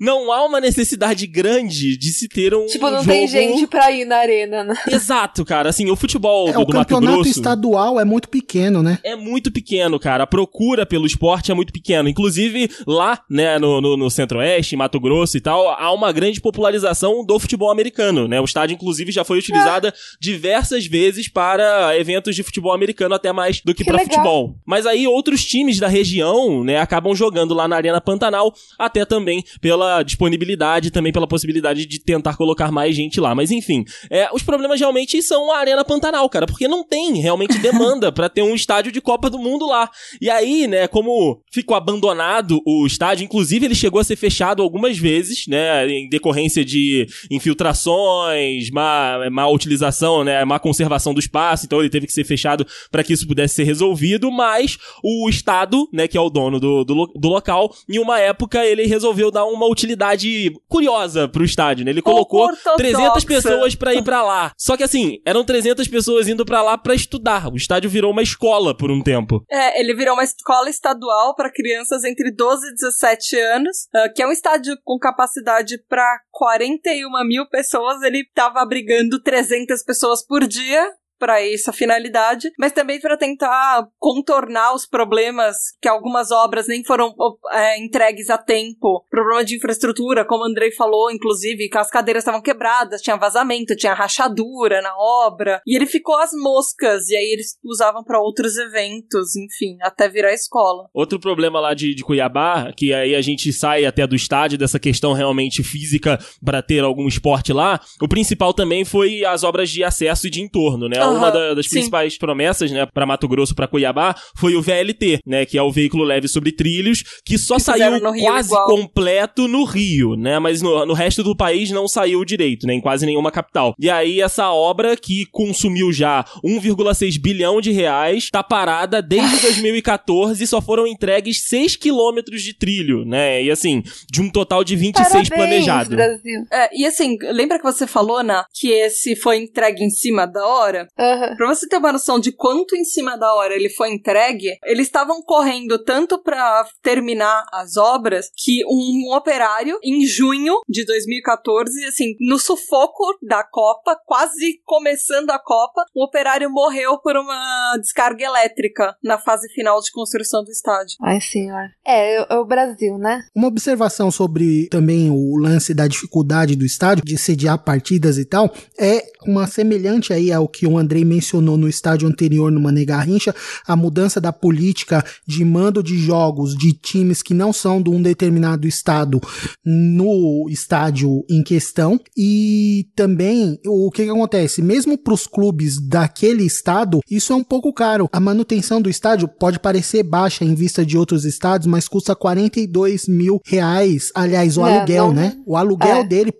Não 0.00 0.32
há 0.32 0.44
uma 0.46 0.60
necessidade 0.60 1.26
grande 1.26 1.96
de 1.96 2.10
se 2.12 2.26
ter 2.28 2.54
um 2.54 2.66
Tipo, 2.66 2.86
não 2.90 2.98
jogo... 2.98 3.10
tem 3.10 3.28
gente 3.28 3.66
pra 3.66 3.90
ir 3.92 4.04
na 4.04 4.16
arena, 4.16 4.64
né? 4.64 4.74
Exato, 4.90 5.44
cara. 5.44 5.68
Assim, 5.68 5.90
o 5.90 5.96
futebol 5.96 6.48
É, 6.48 6.52
do, 6.52 6.60
o 6.60 6.64
do 6.64 6.72
Mato 6.74 6.88
campeonato 6.88 7.14
Grosso 7.22 7.30
estadual 7.38 8.00
é 8.00 8.04
muito 8.04 8.28
pequeno, 8.28 8.82
né? 8.82 8.98
é 9.04 9.14
muito 9.14 9.52
pequeno, 9.52 9.98
cara. 10.00 10.24
A 10.24 10.26
procura 10.26 10.86
pelo 10.86 11.06
esporte 11.06 11.50
é 11.50 11.54
muito 11.54 11.72
pequena. 11.72 12.08
Inclusive, 12.08 12.70
lá, 12.86 13.20
né, 13.28 13.58
no, 13.58 13.80
no, 13.80 13.96
no 13.96 14.10
Centro-Oeste, 14.10 14.74
em 14.74 14.78
Mato 14.78 14.98
Grosso 14.98 15.36
e 15.36 15.40
tal, 15.40 15.68
há 15.68 15.92
uma 15.92 16.10
grande 16.12 16.40
popularização 16.40 17.24
do 17.24 17.38
futebol 17.38 17.70
americano, 17.70 18.26
né? 18.26 18.40
O 18.40 18.44
estádio, 18.44 18.74
inclusive, 18.74 19.12
já 19.12 19.24
foi 19.24 19.38
utilizado 19.38 19.92
diversas 20.18 20.86
vezes 20.86 21.28
para 21.28 21.96
eventos 21.98 22.34
de 22.34 22.42
futebol 22.42 22.72
americano, 22.72 23.14
até 23.14 23.32
mais 23.32 23.60
do 23.60 23.74
que, 23.74 23.84
Que 23.84 23.90
para 23.90 23.98
legal. 23.98 24.14
futebol. 24.16 24.54
Mas 24.64 24.86
aí 24.86 25.06
outros 25.06 25.44
times 25.44 25.78
da 25.78 25.88
região, 25.88 26.64
né, 26.64 26.78
acabam 26.78 27.14
jogando 27.14 27.52
lá 27.52 27.66
na 27.68 27.76
Arena 27.76 28.00
Pantanal, 28.00 28.54
até 28.78 29.04
também 29.04 29.44
pela 29.60 29.89
disponibilidade, 30.02 30.90
também 30.90 31.12
pela 31.12 31.26
possibilidade 31.26 31.86
de 31.86 32.00
tentar 32.00 32.36
colocar 32.36 32.70
mais 32.70 32.94
gente 32.94 33.20
lá. 33.20 33.34
Mas 33.34 33.50
enfim, 33.50 33.84
é, 34.10 34.28
os 34.32 34.42
problemas 34.42 34.80
realmente 34.80 35.22
são 35.22 35.52
a 35.52 35.58
Arena 35.58 35.84
Pantanal, 35.84 36.28
cara, 36.28 36.46
porque 36.46 36.68
não 36.68 36.84
tem 36.84 37.20
realmente 37.20 37.58
demanda 37.60 38.10
pra 38.10 38.28
ter 38.28 38.42
um 38.42 38.54
estádio 38.54 38.92
de 38.92 39.00
Copa 39.00 39.28
do 39.28 39.38
Mundo 39.38 39.66
lá. 39.66 39.90
E 40.20 40.30
aí, 40.30 40.66
né, 40.66 40.86
como 40.86 41.42
ficou 41.52 41.76
abandonado 41.76 42.60
o 42.66 42.86
estádio, 42.86 43.24
inclusive 43.24 43.66
ele 43.66 43.74
chegou 43.74 44.00
a 44.00 44.04
ser 44.04 44.16
fechado 44.16 44.62
algumas 44.62 44.98
vezes, 44.98 45.46
né, 45.46 45.88
em 45.88 46.08
decorrência 46.08 46.64
de 46.64 47.06
infiltrações, 47.30 48.70
má, 48.70 49.28
má 49.30 49.46
utilização, 49.48 50.24
né, 50.24 50.44
má 50.44 50.58
conservação 50.58 51.12
do 51.14 51.20
espaço, 51.20 51.66
então 51.66 51.80
ele 51.80 51.90
teve 51.90 52.06
que 52.06 52.12
ser 52.12 52.24
fechado 52.24 52.66
para 52.90 53.02
que 53.02 53.12
isso 53.12 53.26
pudesse 53.26 53.54
ser 53.54 53.64
resolvido, 53.64 54.30
mas 54.30 54.78
o 55.02 55.28
Estado, 55.28 55.88
né, 55.92 56.06
que 56.08 56.16
é 56.16 56.20
o 56.20 56.30
dono 56.30 56.58
do, 56.60 56.84
do, 56.84 57.06
do 57.14 57.28
local, 57.28 57.74
em 57.88 57.98
uma 57.98 58.18
época 58.18 58.64
ele 58.64 58.86
resolveu 58.86 59.30
dar 59.30 59.44
uma 59.44 59.66
utilidade 59.80 60.52
curiosa 60.68 61.28
pro 61.28 61.44
estádio, 61.44 61.84
né, 61.84 61.90
ele 61.90 62.02
colocou 62.02 62.42
ortodoxa. 62.42 62.76
300 62.76 63.24
pessoas 63.24 63.74
pra 63.74 63.94
ir 63.94 64.02
pra 64.02 64.22
lá. 64.22 64.52
Só 64.56 64.76
que 64.76 64.82
assim, 64.82 65.18
eram 65.24 65.44
300 65.44 65.86
pessoas 65.88 66.28
indo 66.28 66.44
pra 66.44 66.62
lá 66.62 66.76
pra 66.76 66.94
estudar. 66.94 67.48
O 67.52 67.56
estádio 67.56 67.90
virou 67.90 68.12
uma 68.12 68.22
escola 68.22 68.76
por 68.76 68.90
um 68.90 69.02
tempo. 69.02 69.44
É, 69.50 69.80
ele 69.80 69.94
virou 69.94 70.14
uma 70.14 70.24
escola 70.24 70.68
estadual 70.68 71.34
para 71.34 71.52
crianças 71.52 72.04
entre 72.04 72.30
12 72.30 72.66
e 72.66 72.74
17 72.74 73.36
anos, 73.38 73.88
ah, 73.94 74.08
que 74.14 74.22
é 74.22 74.26
um 74.26 74.32
estádio 74.32 74.76
com 74.84 74.98
capacidade 74.98 75.76
para 75.88 76.20
41 76.30 77.08
mil 77.26 77.46
pessoas. 77.48 78.02
Ele 78.02 78.24
tava 78.34 78.60
abrigando 78.60 79.20
300 79.22 79.82
pessoas 79.82 80.24
por 80.24 80.46
dia. 80.46 80.86
Para 81.20 81.46
essa 81.46 81.72
finalidade, 81.72 82.50
mas 82.58 82.72
também 82.72 82.98
para 82.98 83.16
tentar 83.16 83.86
contornar 83.98 84.74
os 84.74 84.86
problemas 84.86 85.56
que 85.80 85.88
algumas 85.88 86.30
obras 86.30 86.66
nem 86.66 86.82
foram 86.82 87.14
é, 87.52 87.78
entregues 87.78 88.30
a 88.30 88.38
tempo. 88.38 89.04
Problema 89.10 89.44
de 89.44 89.56
infraestrutura, 89.56 90.24
como 90.24 90.42
o 90.42 90.46
Andrei 90.46 90.72
falou, 90.72 91.10
inclusive, 91.10 91.68
que 91.68 91.76
as 91.78 91.90
cadeiras 91.90 92.22
estavam 92.22 92.40
quebradas, 92.40 93.02
tinha 93.02 93.16
vazamento, 93.16 93.76
tinha 93.76 93.92
rachadura 93.92 94.80
na 94.80 94.96
obra, 94.96 95.60
e 95.66 95.76
ele 95.76 95.86
ficou 95.86 96.16
às 96.16 96.30
moscas, 96.32 97.08
e 97.10 97.16
aí 97.16 97.32
eles 97.32 97.58
usavam 97.62 98.02
para 98.02 98.18
outros 98.18 98.56
eventos, 98.56 99.36
enfim, 99.36 99.76
até 99.82 100.08
virar 100.08 100.32
escola. 100.32 100.88
Outro 100.94 101.20
problema 101.20 101.60
lá 101.60 101.74
de, 101.74 101.94
de 101.94 102.02
Cuiabá, 102.02 102.72
que 102.74 102.94
aí 102.94 103.14
a 103.14 103.20
gente 103.20 103.52
sai 103.52 103.84
até 103.84 104.06
do 104.06 104.16
estádio 104.16 104.56
dessa 104.56 104.78
questão 104.78 105.12
realmente 105.12 105.62
física 105.62 106.18
para 106.42 106.62
ter 106.62 106.82
algum 106.82 107.06
esporte 107.06 107.52
lá, 107.52 107.78
o 108.00 108.08
principal 108.08 108.54
também 108.54 108.84
foi 108.84 109.24
as 109.24 109.44
obras 109.44 109.68
de 109.68 109.84
acesso 109.84 110.26
e 110.26 110.30
de 110.30 110.40
entorno, 110.40 110.88
né? 110.88 110.96
Uhum, 111.12 111.18
Uma 111.18 111.30
da, 111.30 111.54
das 111.54 111.66
sim. 111.66 111.72
principais 111.76 112.16
promessas, 112.18 112.70
né, 112.70 112.86
para 112.86 113.06
Mato 113.06 113.28
Grosso, 113.28 113.54
para 113.54 113.66
Cuiabá, 113.66 114.14
foi 114.36 114.54
o 114.54 114.62
VLT, 114.62 115.20
né, 115.26 115.44
que 115.44 115.58
é 115.58 115.62
o 115.62 115.70
veículo 115.70 116.04
leve 116.04 116.28
sobre 116.28 116.52
trilhos, 116.52 117.02
que 117.24 117.36
só 117.38 117.56
Que 117.56 117.62
saiu 117.62 118.00
quase 118.00 118.48
igual. 118.48 118.66
completo 118.66 119.46
no 119.48 119.64
Rio, 119.64 120.16
né? 120.16 120.38
Mas 120.38 120.62
no, 120.62 120.84
no 120.86 120.94
resto 120.94 121.22
do 121.22 121.36
país 121.36 121.70
não 121.70 121.86
saiu 121.88 122.24
direito, 122.24 122.66
né? 122.66 122.74
Em 122.74 122.80
quase 122.80 123.04
nenhuma 123.06 123.30
capital. 123.30 123.74
E 123.78 123.88
aí 123.90 124.20
essa 124.20 124.50
obra 124.50 124.96
que 124.96 125.26
consumiu 125.30 125.92
já 125.92 126.24
1,6 126.44 127.20
bilhão 127.20 127.60
de 127.60 127.70
reais, 127.70 128.28
tá 128.30 128.42
parada 128.42 129.00
desde 129.02 129.40
2014 129.40 130.42
e 130.42 130.46
só 130.46 130.60
foram 130.60 130.86
entregues 130.86 131.44
6 131.48 131.76
quilômetros 131.76 132.42
de 132.42 132.54
trilho, 132.56 133.04
né? 133.04 133.42
E 133.42 133.50
assim, 133.50 133.82
de 134.10 134.20
um 134.20 134.30
total 134.30 134.62
de 134.64 134.76
26 134.76 135.08
Parabéns, 135.08 135.28
planejado. 135.28 135.96
Brasil. 135.96 136.40
É, 136.52 136.68
e 136.76 136.86
assim, 136.86 137.16
lembra 137.32 137.58
que 137.58 137.64
você 137.64 137.86
falou, 137.86 138.18
Ana, 138.18 138.44
que 138.54 138.68
esse 138.68 139.16
foi 139.16 139.38
entregue 139.38 139.82
em 139.84 139.90
cima 139.90 140.26
da 140.26 140.46
hora? 140.46 140.86
Aham. 141.00 141.34
Pra 141.36 141.48
você 141.48 141.66
ter 141.66 141.78
uma 141.78 141.92
noção 141.92 142.20
de 142.20 142.30
quanto 142.30 142.76
em 142.76 142.84
cima 142.84 143.16
da 143.16 143.32
hora 143.34 143.54
ele 143.54 143.70
foi 143.70 143.90
entregue, 143.90 144.58
eles 144.64 144.86
estavam 144.86 145.22
correndo 145.22 145.82
tanto 145.82 146.22
pra 146.22 146.66
terminar 146.82 147.44
as 147.52 147.76
obras 147.76 148.30
que 148.36 148.62
um 148.66 149.14
operário, 149.14 149.78
em 149.82 150.06
junho 150.06 150.60
de 150.68 150.84
2014, 150.84 151.84
assim, 151.86 152.14
no 152.20 152.38
sufoco 152.38 153.04
da 153.22 153.42
Copa, 153.42 153.98
quase 154.04 154.60
começando 154.64 155.30
a 155.30 155.38
Copa, 155.38 155.84
um 155.96 156.02
operário 156.02 156.50
morreu 156.50 156.98
por 156.98 157.16
uma 157.16 157.76
descarga 157.80 158.24
elétrica 158.24 158.94
na 159.02 159.18
fase 159.18 159.48
final 159.54 159.80
de 159.80 159.90
construção 159.90 160.44
do 160.44 160.50
estádio. 160.50 160.96
Ai, 161.02 161.20
senhor. 161.20 161.70
É, 161.86 162.16
é 162.16 162.36
o 162.36 162.44
Brasil, 162.44 162.98
né? 162.98 163.22
Uma 163.34 163.48
observação 163.48 164.10
sobre 164.10 164.68
também 164.68 165.10
o 165.10 165.36
lance 165.38 165.72
da 165.72 165.86
dificuldade 165.86 166.56
do 166.56 166.64
estádio, 166.64 167.04
de 167.04 167.16
sediar 167.16 167.62
partidas 167.62 168.18
e 168.18 168.24
tal, 168.24 168.52
é 168.78 169.02
uma 169.26 169.46
semelhante 169.46 170.12
aí 170.12 170.32
ao 170.32 170.48
que 170.48 170.66
o 170.66 170.78
Andrei 170.90 171.04
mencionou 171.04 171.56
no 171.56 171.68
estádio 171.68 172.08
anterior, 172.08 172.50
no 172.50 172.58
Mané 172.60 172.84
Garrincha, 172.84 173.32
a 173.64 173.76
mudança 173.76 174.20
da 174.20 174.32
política 174.32 175.04
de 175.24 175.44
mando 175.44 175.84
de 175.84 175.96
jogos 175.96 176.56
de 176.56 176.72
times 176.72 177.22
que 177.22 177.32
não 177.32 177.52
são 177.52 177.80
de 177.80 177.88
um 177.88 178.02
determinado 178.02 178.66
estado 178.66 179.20
no 179.64 180.48
estádio 180.50 181.24
em 181.30 181.44
questão. 181.44 182.00
E 182.16 182.88
também 182.96 183.56
o 183.64 183.88
que, 183.92 184.02
que 184.04 184.10
acontece? 184.10 184.60
Mesmo 184.62 184.98
para 184.98 185.14
os 185.14 185.28
clubes 185.28 185.78
daquele 185.80 186.42
estado, 186.44 186.98
isso 187.08 187.32
é 187.32 187.36
um 187.36 187.44
pouco 187.44 187.72
caro. 187.72 188.08
A 188.12 188.18
manutenção 188.18 188.82
do 188.82 188.90
estádio 188.90 189.28
pode 189.28 189.60
parecer 189.60 190.02
baixa 190.02 190.44
em 190.44 190.56
vista 190.56 190.84
de 190.84 190.98
outros 190.98 191.24
estados, 191.24 191.68
mas 191.68 191.86
custa 191.86 192.16
42 192.16 193.06
mil 193.06 193.40
reais. 193.46 194.10
Aliás, 194.12 194.56
o 194.58 194.66
É, 194.66 194.78
aluguel, 194.78 195.06
não- 195.06 195.14
né? 195.14 195.36
O 195.46 195.56
aluguel 195.56 195.98
É. 195.98 196.04
dele 196.04 196.32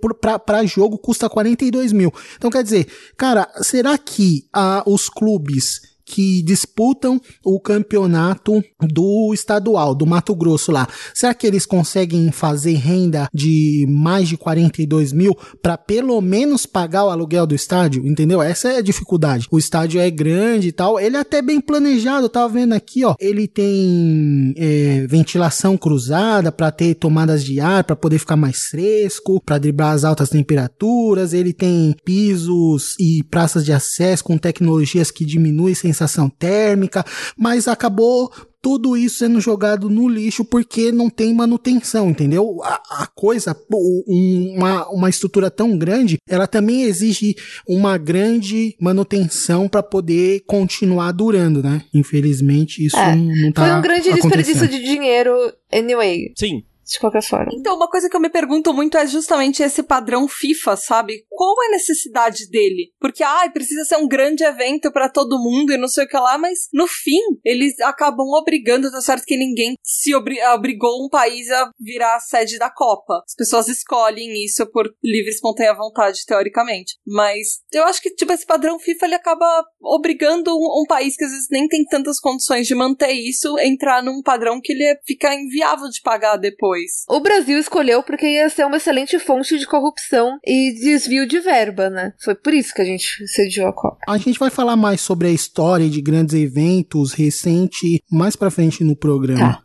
pra 0.45 0.65
jogo 0.67 0.99
custa 0.99 1.29
42 1.31 1.93
mil. 1.93 2.13
Então, 2.37 2.51
quer 2.51 2.65
dizer, 2.65 2.89
cara, 3.17 3.49
será 3.63 3.97
que 3.97 4.40
ah, 4.53 4.83
os 4.87 5.09
clubes 5.09 5.90
que 6.11 6.43
disputam 6.43 7.21
o 7.45 7.61
campeonato 7.61 8.61
do 8.81 9.33
estadual, 9.33 9.95
do 9.95 10.05
Mato 10.05 10.35
Grosso 10.35 10.73
lá, 10.73 10.89
será 11.15 11.33
que 11.33 11.47
eles 11.47 11.65
conseguem 11.65 12.33
fazer 12.33 12.75
renda 12.75 13.29
de 13.33 13.87
mais 13.89 14.29
de 14.29 14.37
42 14.37 15.13
mil 15.13 15.37
para 15.63 15.79
pelo 15.79 16.21
menos 16.21 16.67
pagar 16.67 17.05
o 17.05 17.11
aluguel 17.11 17.47
do 17.47 17.55
estádio? 17.55 18.05
Entendeu? 18.05 18.43
Essa 18.43 18.71
é 18.71 18.79
a 18.79 18.83
dificuldade. 18.83 19.47
O 19.53 19.59
estádio 19.59 20.01
é 20.01 20.11
grande 20.11 20.69
e 20.69 20.73
tal, 20.73 20.99
ele 20.99 21.17
é 21.17 21.21
até 21.21 21.41
bem 21.41 21.61
planejado, 21.61 22.29
tava 22.29 22.55
vendo 22.55 22.73
aqui, 22.73 23.05
ó, 23.05 23.15
ele 23.21 23.47
tem 23.47 24.53
é, 24.57 25.07
ventilação 25.07 25.77
cruzada 25.77 26.51
para 26.51 26.73
ter 26.73 26.97
tomadas 26.97 27.45
de 27.45 27.61
ar, 27.61 27.85
para 27.85 27.95
poder 27.95 28.19
ficar 28.19 28.37
mais 28.37 28.65
fresco, 28.65 29.41
para 29.47 29.59
driblar 29.59 29.93
as 29.93 30.03
altas 30.03 30.29
temperaturas, 30.29 31.33
ele 31.33 31.53
tem 31.53 31.95
pisos 32.05 32.97
e 32.99 33.23
praças 33.31 33.65
de 33.65 33.73
acesso 33.73 34.25
com 34.25 34.37
tecnologias 34.37 35.13
que 35.13 35.25
diminuem 35.25 35.75
sensação 36.01 36.29
térmica, 36.31 37.05
mas 37.37 37.69
acabou 37.69 38.33
tudo 38.63 38.95
isso 38.95 39.19
sendo 39.19 39.41
jogado 39.41 39.89
no 39.89 40.07
lixo 40.07 40.45
porque 40.45 40.93
não 40.93 41.09
tem 41.09 41.33
manutenção, 41.35 42.11
entendeu? 42.11 42.61
A, 42.63 43.03
a 43.05 43.07
coisa, 43.07 43.57
um- 43.73 44.55
uma, 44.57 44.87
uma 44.91 45.09
estrutura 45.09 45.51
tão 45.51 45.79
grande, 45.79 46.19
ela 46.29 46.47
também 46.47 46.83
exige 46.83 47.35
uma 47.67 47.97
grande 47.97 48.77
manutenção 48.79 49.67
para 49.67 49.83
poder 49.83 50.41
continuar 50.47 51.13
durando, 51.13 51.63
né? 51.63 51.83
Infelizmente, 51.95 52.85
isso 52.85 52.99
É, 52.99 53.17
não, 53.17 53.51
tá 53.53 53.67
Foi 53.67 53.79
um 53.79 53.81
grande 53.83 54.13
desperdício 54.13 54.69
de 54.69 54.79
dinheiro, 54.83 55.33
anyway, 55.73 56.31
Sim. 56.37 56.63
De 56.91 56.99
qualquer 56.99 57.23
forma. 57.23 57.53
Então, 57.55 57.77
uma 57.77 57.89
coisa 57.89 58.11
que 58.11 58.17
eu 58.17 58.21
me 58.21 58.29
pergunto 58.29 58.75
muito 58.75 58.99
é 58.99 59.07
justamente 59.07 59.63
esse 59.63 59.83
padrão 59.83 60.27
FIFA, 60.27 60.77
sabe? 60.77 61.25
Qual 61.29 61.55
é 61.63 61.69
a 61.69 61.71
necessidade 61.71 62.51
dele? 62.51 62.93
Porque, 62.99 63.23
ai, 63.23 63.51
precisa 63.51 63.85
ser 63.85 63.97
um 63.97 64.09
grande 64.09 64.43
evento 64.43 64.91
pra 64.93 65.09
todo 65.09 65.39
mundo 65.39 65.73
e 65.73 65.79
não 65.79 65.87
sei 65.87 66.05
o 66.05 66.09
que 66.09 66.17
lá, 66.17 66.37
mas 66.37 66.69
no 66.73 66.87
fim, 66.89 67.21
eles 67.45 67.79
acabam 67.81 68.27
obrigando, 68.35 68.91
tá 68.91 69.01
certo 69.01 69.25
que 69.25 69.37
ninguém 69.37 69.75
se 69.83 70.15
obri- 70.15 70.43
obrigou 70.55 71.05
um 71.05 71.09
país 71.09 71.49
a 71.51 71.71
virar 71.79 72.17
a 72.17 72.21
sede 72.21 72.59
da 72.59 72.71
Copa. 72.71 73.23
As 73.25 73.35
pessoas 73.37 73.69
escolhem 73.69 74.45
isso 74.45 74.67
por 74.71 74.93
livre 75.03 75.31
espontânea 75.31 75.75
vontade, 75.75 76.25
teoricamente. 76.27 76.97
Mas 77.07 77.61
eu 77.73 77.85
acho 77.85 78.03
que, 78.03 78.11
tipo, 78.11 78.33
esse 78.33 78.45
padrão 78.45 78.79
FIFA, 78.81 79.07
ele 79.07 79.15
acaba 79.15 79.65
obrigando 79.81 80.51
um, 80.51 80.83
um 80.83 80.85
país 80.89 81.17
que 81.17 81.25
às 81.25 81.31
vezes 81.31 81.47
nem 81.51 81.69
tem 81.69 81.85
tantas 81.85 82.19
condições 82.19 82.67
de 82.67 82.75
manter 82.75 83.13
isso, 83.13 83.59
entrar 83.59 84.03
num 84.03 84.23
padrão 84.23 84.61
que 84.61 84.73
ele 84.73 84.99
fica 85.07 85.35
inviável 85.35 85.89
de 85.89 86.01
pagar 86.03 86.37
depois. 86.37 86.80
O 87.09 87.21
Brasil 87.21 87.59
escolheu 87.59 88.03
porque 88.03 88.27
ia 88.27 88.49
ser 88.49 88.65
uma 88.65 88.77
excelente 88.77 89.19
fonte 89.19 89.59
de 89.59 89.67
corrupção 89.67 90.39
e 90.45 90.75
desvio 90.81 91.27
de 91.27 91.41
verba, 91.41 91.91
né? 91.91 92.13
Foi 92.23 92.35
por 92.35 92.55
isso 92.55 92.75
que 92.75 92.83
a 92.83 92.85
gente 92.85 93.27
sediou 93.29 93.69
a 93.69 93.73
Copa. 93.73 93.99
A 94.09 94.19
gente 94.19 94.39
vai 94.39 94.51
falar 94.51 94.77
mais 94.77 95.01
sobre 95.01 95.29
a 95.29 95.33
história 95.33 95.89
de 95.89 96.01
grandes 96.01 96.35
eventos 96.35 97.13
recente 97.13 98.03
mais 98.11 98.37
pra 98.37 98.51
frente 98.51 98.85
no 98.85 98.97
programa. 98.97 99.63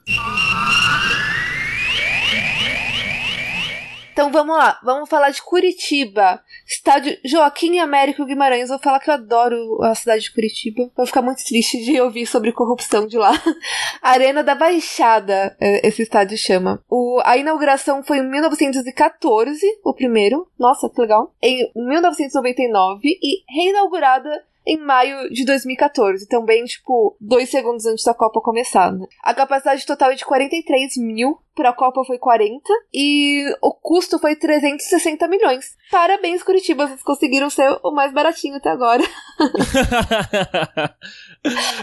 Então 4.16 4.32
vamos 4.32 4.56
lá, 4.56 4.80
vamos 4.82 5.10
falar 5.10 5.30
de 5.30 5.42
Curitiba. 5.42 6.42
Estádio 6.66 7.18
Joaquim 7.26 7.80
Américo 7.80 8.24
Guimarães. 8.24 8.70
Vou 8.70 8.80
falar 8.80 9.02
que 9.02 9.10
eu 9.10 9.14
adoro 9.14 9.84
a 9.84 9.94
cidade 9.94 10.22
de 10.22 10.34
Curitiba. 10.34 10.90
Vou 10.96 11.06
ficar 11.06 11.22
muito 11.22 11.44
triste 11.44 11.84
de 11.84 12.00
ouvir 12.00 12.26
sobre 12.26 12.54
corrupção 12.54 13.08
de 13.08 13.18
lá. 13.18 13.34
Arena 14.02 14.42
da 14.42 14.56
Baixada, 14.56 15.54
é, 15.60 15.86
esse 15.86 16.04
estádio 16.04 16.38
chama. 16.38 16.82
O, 16.90 17.22
a 17.26 17.36
inauguração 17.36 18.02
foi 18.04 18.20
em 18.20 18.30
1914, 18.30 19.60
o 19.84 19.94
primeiro. 19.94 20.48
Nossa, 20.58 20.90
que 20.90 21.02
legal. 21.02 21.36
Em 21.42 21.70
1999 21.76 23.02
e 23.22 23.44
reinaugurada 23.50 24.30
em 24.66 24.78
maio 24.78 25.30
de 25.30 25.46
2014. 25.46 26.28
Também, 26.28 26.64
tipo, 26.66 27.16
dois 27.20 27.50
segundos 27.50 27.86
antes 27.86 28.04
da 28.04 28.14
Copa 28.14 28.42
começar, 28.42 28.92
né? 28.92 29.06
A 29.22 29.34
capacidade 29.34 29.86
total 29.86 30.12
é 30.12 30.16
de 30.16 30.26
43 30.26 30.98
mil. 30.98 31.38
Pra 31.56 31.72
Copa 31.74 32.04
foi 32.06 32.18
40. 32.18 32.62
E 32.94 33.46
o 33.62 33.72
custo 33.74 34.20
foi 34.20 34.36
360 34.36 35.28
milhões. 35.28 35.66
Parabéns, 35.90 36.44
Curitiba. 36.44 36.86
Vocês 36.88 37.02
conseguiram 37.02 37.50
ser 37.50 37.78
o 37.84 37.92
mais 37.92 38.12
baratinho 38.14 38.56
até 38.56 38.70
agora. 38.70 39.04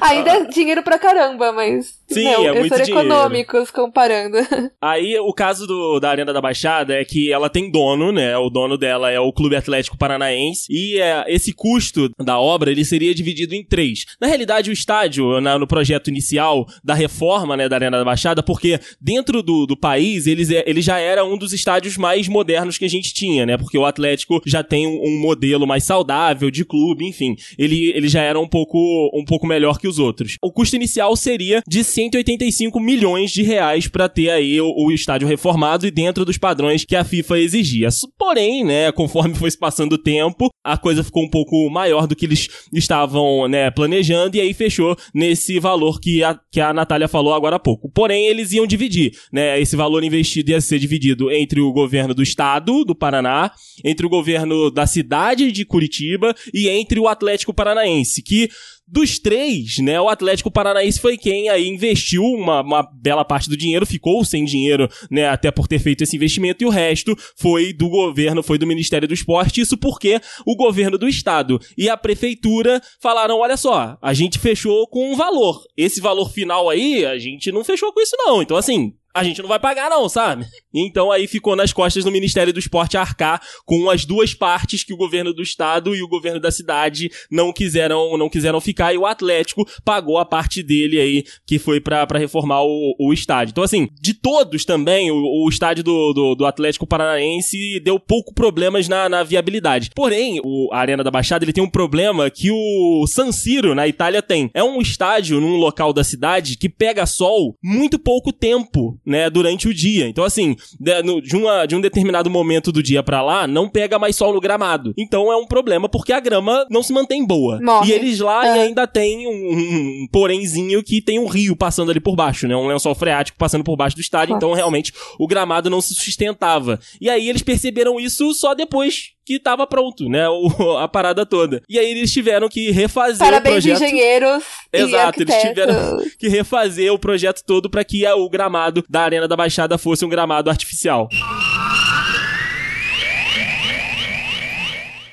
Ainda 0.00 0.30
é 0.30 0.44
dinheiro 0.50 0.82
pra 0.82 0.98
caramba, 0.98 1.52
mas. 1.52 1.98
Sim, 2.08 2.24
não, 2.24 2.44
é 2.48 2.52
muito 2.60 2.74
dinheiro. 2.82 2.90
econômicos 3.00 3.70
comparando. 3.70 4.36
Aí 4.80 5.18
o 5.18 5.32
caso 5.32 5.66
do, 5.66 5.98
da 6.00 6.10
Arena 6.10 6.32
da 6.32 6.40
Baixada 6.40 6.94
é 6.94 7.04
que 7.04 7.32
ela 7.32 7.48
tem 7.48 7.70
dono, 7.70 8.12
né? 8.12 8.36
O 8.36 8.50
dono 8.50 8.76
dela 8.76 9.10
é 9.10 9.18
o 9.20 9.32
Clube 9.32 9.56
Atlético 9.56 9.96
Paranaense. 9.96 10.66
E 10.68 10.98
é, 11.00 11.24
esse 11.28 11.52
custo 11.52 12.10
da 12.18 12.38
obra 12.38 12.70
ele 12.70 12.84
seria 12.84 13.14
dividido 13.14 13.54
em 13.54 13.64
três. 13.64 14.04
Na 14.20 14.26
realidade, 14.26 14.70
o 14.70 14.72
estádio, 14.72 15.40
na- 15.40 15.58
no 15.58 15.66
projeto 15.66 16.08
inicial 16.08 16.66
da 16.82 16.94
reforma 16.94 17.56
né, 17.56 17.68
da 17.68 17.76
Arena 17.76 17.98
da 17.98 18.04
Baixada, 18.04 18.42
porque 18.42 18.80
dentro 19.00 19.42
do, 19.42 19.61
do, 19.66 19.76
país, 19.76 20.26
eles, 20.26 20.50
é, 20.50 20.62
ele 20.66 20.80
já 20.80 20.98
era 20.98 21.24
um 21.24 21.36
dos 21.36 21.52
estádios 21.52 21.96
mais 21.96 22.28
modernos 22.28 22.78
que 22.78 22.84
a 22.84 22.88
gente 22.88 23.12
tinha, 23.12 23.44
né? 23.44 23.56
Porque 23.56 23.76
o 23.76 23.84
Atlético 23.84 24.40
já 24.46 24.62
tem 24.62 24.86
um, 24.86 25.00
um 25.04 25.20
modelo 25.20 25.66
mais 25.66 25.84
saudável 25.84 26.50
de 26.50 26.64
clube, 26.64 27.06
enfim. 27.06 27.36
Ele, 27.58 27.92
ele 27.94 28.08
já 28.08 28.22
era 28.22 28.38
um 28.38 28.48
pouco, 28.48 29.10
um 29.14 29.24
pouco 29.24 29.46
melhor 29.46 29.78
que 29.78 29.88
os 29.88 29.98
outros. 29.98 30.36
O 30.42 30.52
custo 30.52 30.76
inicial 30.76 31.14
seria 31.16 31.62
de 31.66 31.82
185 31.82 32.78
milhões 32.80 33.30
de 33.30 33.42
reais 33.42 33.88
para 33.88 34.08
ter 34.08 34.30
aí 34.30 34.60
o, 34.60 34.72
o 34.76 34.92
estádio 34.92 35.28
reformado 35.28 35.86
e 35.86 35.90
dentro 35.90 36.24
dos 36.24 36.38
padrões 36.38 36.84
que 36.84 36.96
a 36.96 37.04
FIFA 37.04 37.38
exigia. 37.38 37.88
Porém, 38.18 38.64
né, 38.64 38.92
conforme 38.92 39.34
foi 39.34 39.50
passando 39.58 39.94
o 39.94 39.98
tempo, 39.98 40.48
a 40.64 40.76
coisa 40.76 41.04
ficou 41.04 41.24
um 41.24 41.30
pouco 41.30 41.68
maior 41.70 42.06
do 42.06 42.16
que 42.16 42.26
eles 42.26 42.48
estavam, 42.72 43.48
né, 43.48 43.70
planejando 43.70 44.36
e 44.36 44.40
aí 44.40 44.54
fechou 44.54 44.96
nesse 45.14 45.58
valor 45.58 46.00
que 46.00 46.22
a, 46.22 46.38
que 46.50 46.60
a 46.60 46.72
Natália 46.72 47.08
falou 47.08 47.34
agora 47.34 47.56
há 47.56 47.58
pouco. 47.58 47.90
Porém, 47.90 48.26
eles 48.26 48.52
iam 48.52 48.66
dividir, 48.66 49.12
né, 49.32 49.51
esse 49.60 49.76
valor 49.76 50.04
investido 50.04 50.50
ia 50.50 50.60
ser 50.60 50.78
dividido 50.78 51.30
entre 51.30 51.60
o 51.60 51.72
governo 51.72 52.14
do 52.14 52.22
estado 52.22 52.84
do 52.84 52.94
Paraná, 52.94 53.52
entre 53.84 54.06
o 54.06 54.08
governo 54.08 54.70
da 54.70 54.86
cidade 54.86 55.50
de 55.50 55.64
Curitiba 55.64 56.34
e 56.52 56.68
entre 56.68 56.98
o 57.00 57.08
Atlético 57.08 57.54
Paranaense, 57.54 58.22
que 58.22 58.48
dos 58.92 59.18
três, 59.18 59.78
né, 59.78 59.98
o 59.98 60.08
Atlético 60.08 60.50
Paranaense 60.50 61.00
foi 61.00 61.16
quem 61.16 61.48
aí 61.48 61.66
investiu 61.66 62.22
uma, 62.22 62.60
uma 62.60 62.82
bela 62.82 63.24
parte 63.24 63.48
do 63.48 63.56
dinheiro, 63.56 63.86
ficou 63.86 64.22
sem 64.22 64.44
dinheiro, 64.44 64.86
né, 65.10 65.28
até 65.28 65.50
por 65.50 65.66
ter 65.66 65.78
feito 65.78 66.02
esse 66.02 66.14
investimento, 66.14 66.62
e 66.62 66.66
o 66.66 66.70
resto 66.70 67.16
foi 67.36 67.72
do 67.72 67.88
governo, 67.88 68.42
foi 68.42 68.58
do 68.58 68.66
Ministério 68.66 69.08
do 69.08 69.14
Esporte, 69.14 69.62
isso 69.62 69.78
porque 69.78 70.20
o 70.44 70.54
governo 70.54 70.98
do 70.98 71.08
estado 71.08 71.58
e 71.76 71.88
a 71.88 71.96
prefeitura 71.96 72.82
falaram, 73.00 73.38
olha 73.38 73.56
só, 73.56 73.96
a 74.02 74.12
gente 74.12 74.38
fechou 74.38 74.86
com 74.88 75.10
um 75.10 75.16
valor, 75.16 75.62
esse 75.74 75.98
valor 75.98 76.30
final 76.30 76.68
aí, 76.68 77.06
a 77.06 77.18
gente 77.18 77.50
não 77.50 77.64
fechou 77.64 77.94
com 77.94 78.00
isso 78.02 78.16
não, 78.18 78.42
então 78.42 78.58
assim, 78.58 78.92
a 79.14 79.22
gente 79.24 79.42
não 79.42 79.48
vai 79.48 79.58
pagar 79.58 79.90
não, 79.90 80.08
sabe? 80.08 80.46
Então 80.74 81.10
aí 81.10 81.26
ficou 81.26 81.54
nas 81.54 81.72
costas 81.72 82.04
do 82.04 82.10
Ministério 82.10 82.52
do 82.52 82.58
Esporte 82.58 82.96
arcar 82.96 83.40
com 83.64 83.90
as 83.90 84.04
duas 84.04 84.34
partes 84.34 84.82
que 84.82 84.92
o 84.92 84.96
governo 84.96 85.32
do 85.32 85.42
estado 85.42 85.94
e 85.94 86.02
o 86.02 86.08
governo 86.08 86.40
da 86.40 86.50
cidade 86.50 87.10
não 87.30 87.52
quiseram 87.52 88.16
não 88.16 88.28
quiseram 88.28 88.60
ficar 88.60 88.94
e 88.94 88.98
o 88.98 89.06
Atlético 89.06 89.68
pagou 89.84 90.18
a 90.18 90.24
parte 90.24 90.62
dele 90.62 90.98
aí 90.98 91.24
que 91.46 91.58
foi 91.58 91.80
para 91.80 92.18
reformar 92.18 92.62
o, 92.62 92.94
o 92.98 93.12
estádio. 93.12 93.52
Então 93.52 93.64
assim, 93.64 93.88
de 94.00 94.14
todos 94.14 94.64
também, 94.64 95.10
o, 95.10 95.44
o 95.44 95.48
estádio 95.48 95.84
do, 95.84 96.12
do, 96.12 96.34
do, 96.34 96.46
Atlético 96.46 96.86
Paranaense 96.86 97.80
deu 97.80 97.98
pouco 97.98 98.34
problemas 98.34 98.88
na, 98.88 99.08
na 99.08 99.22
viabilidade. 99.22 99.90
Porém, 99.94 100.40
o, 100.42 100.68
a 100.72 100.78
Arena 100.78 101.04
da 101.04 101.10
Baixada 101.10 101.44
ele 101.44 101.52
tem 101.52 101.62
um 101.62 101.70
problema 101.70 102.30
que 102.30 102.50
o 102.50 103.06
San 103.06 103.32
Siro 103.32 103.74
na 103.74 103.86
Itália 103.86 104.22
tem. 104.22 104.50
É 104.54 104.62
um 104.62 104.80
estádio 104.80 105.40
num 105.40 105.56
local 105.56 105.92
da 105.92 106.04
cidade 106.04 106.56
que 106.56 106.68
pega 106.68 107.06
sol 107.06 107.56
muito 107.62 107.98
pouco 107.98 108.32
tempo 108.32 108.98
né, 109.04 109.28
durante 109.30 109.68
o 109.68 109.74
dia. 109.74 110.08
Então, 110.08 110.24
assim, 110.24 110.56
de, 110.78 111.02
no, 111.02 111.20
de, 111.20 111.36
uma, 111.36 111.66
de 111.66 111.74
um 111.76 111.80
determinado 111.80 112.30
momento 112.30 112.70
do 112.72 112.82
dia 112.82 113.02
para 113.02 113.22
lá, 113.22 113.46
não 113.46 113.68
pega 113.68 113.98
mais 113.98 114.16
sol 114.16 114.32
no 114.32 114.40
gramado. 114.40 114.92
Então 114.96 115.32
é 115.32 115.36
um 115.36 115.46
problema 115.46 115.88
porque 115.88 116.12
a 116.12 116.20
grama 116.20 116.66
não 116.70 116.82
se 116.82 116.92
mantém 116.92 117.24
boa. 117.26 117.60
Morre. 117.60 117.90
E 117.90 117.92
eles 117.92 118.20
lá 118.20 118.46
É. 118.46 118.60
ainda 118.62 118.86
tem 118.86 119.26
um, 119.26 120.02
um 120.02 120.06
porémzinho 120.10 120.82
que 120.82 121.00
tem 121.00 121.18
um 121.18 121.26
rio 121.26 121.56
passando 121.56 121.90
ali 121.90 122.00
por 122.00 122.14
baixo, 122.16 122.46
né? 122.46 122.56
Um 122.56 122.66
lençol 122.66 122.94
freático 122.94 123.38
passando 123.38 123.64
por 123.64 123.76
baixo 123.76 123.96
do 123.96 124.02
estádio. 124.02 124.36
Então, 124.36 124.52
realmente, 124.52 124.92
o 125.18 125.26
gramado 125.26 125.68
não 125.70 125.80
se 125.80 125.94
sustentava. 125.94 126.78
E 127.00 127.08
aí 127.08 127.28
eles 127.28 127.42
perceberam 127.42 127.98
isso 127.98 128.32
só 128.34 128.54
depois 128.54 129.11
que 129.24 129.38
tava 129.38 129.66
pronto, 129.66 130.08
né? 130.08 130.28
O, 130.28 130.76
a 130.78 130.88
parada 130.88 131.24
toda. 131.24 131.62
E 131.68 131.78
aí 131.78 131.90
eles 131.90 132.12
tiveram 132.12 132.48
que 132.48 132.70
refazer 132.70 133.18
Parabéns, 133.18 133.64
o 133.64 133.68
projeto. 133.68 133.82
engenheiros 133.82 134.44
Exato, 134.72 135.22
eles 135.22 135.36
tiveram 135.36 135.98
que 136.18 136.28
refazer 136.28 136.92
o 136.92 136.98
projeto 136.98 137.42
todo 137.44 137.70
para 137.70 137.84
que 137.84 138.06
o 138.06 138.28
gramado 138.28 138.84
da 138.88 139.02
Arena 139.02 139.28
da 139.28 139.36
Baixada 139.36 139.78
fosse 139.78 140.04
um 140.04 140.08
gramado 140.08 140.50
artificial. 140.50 141.08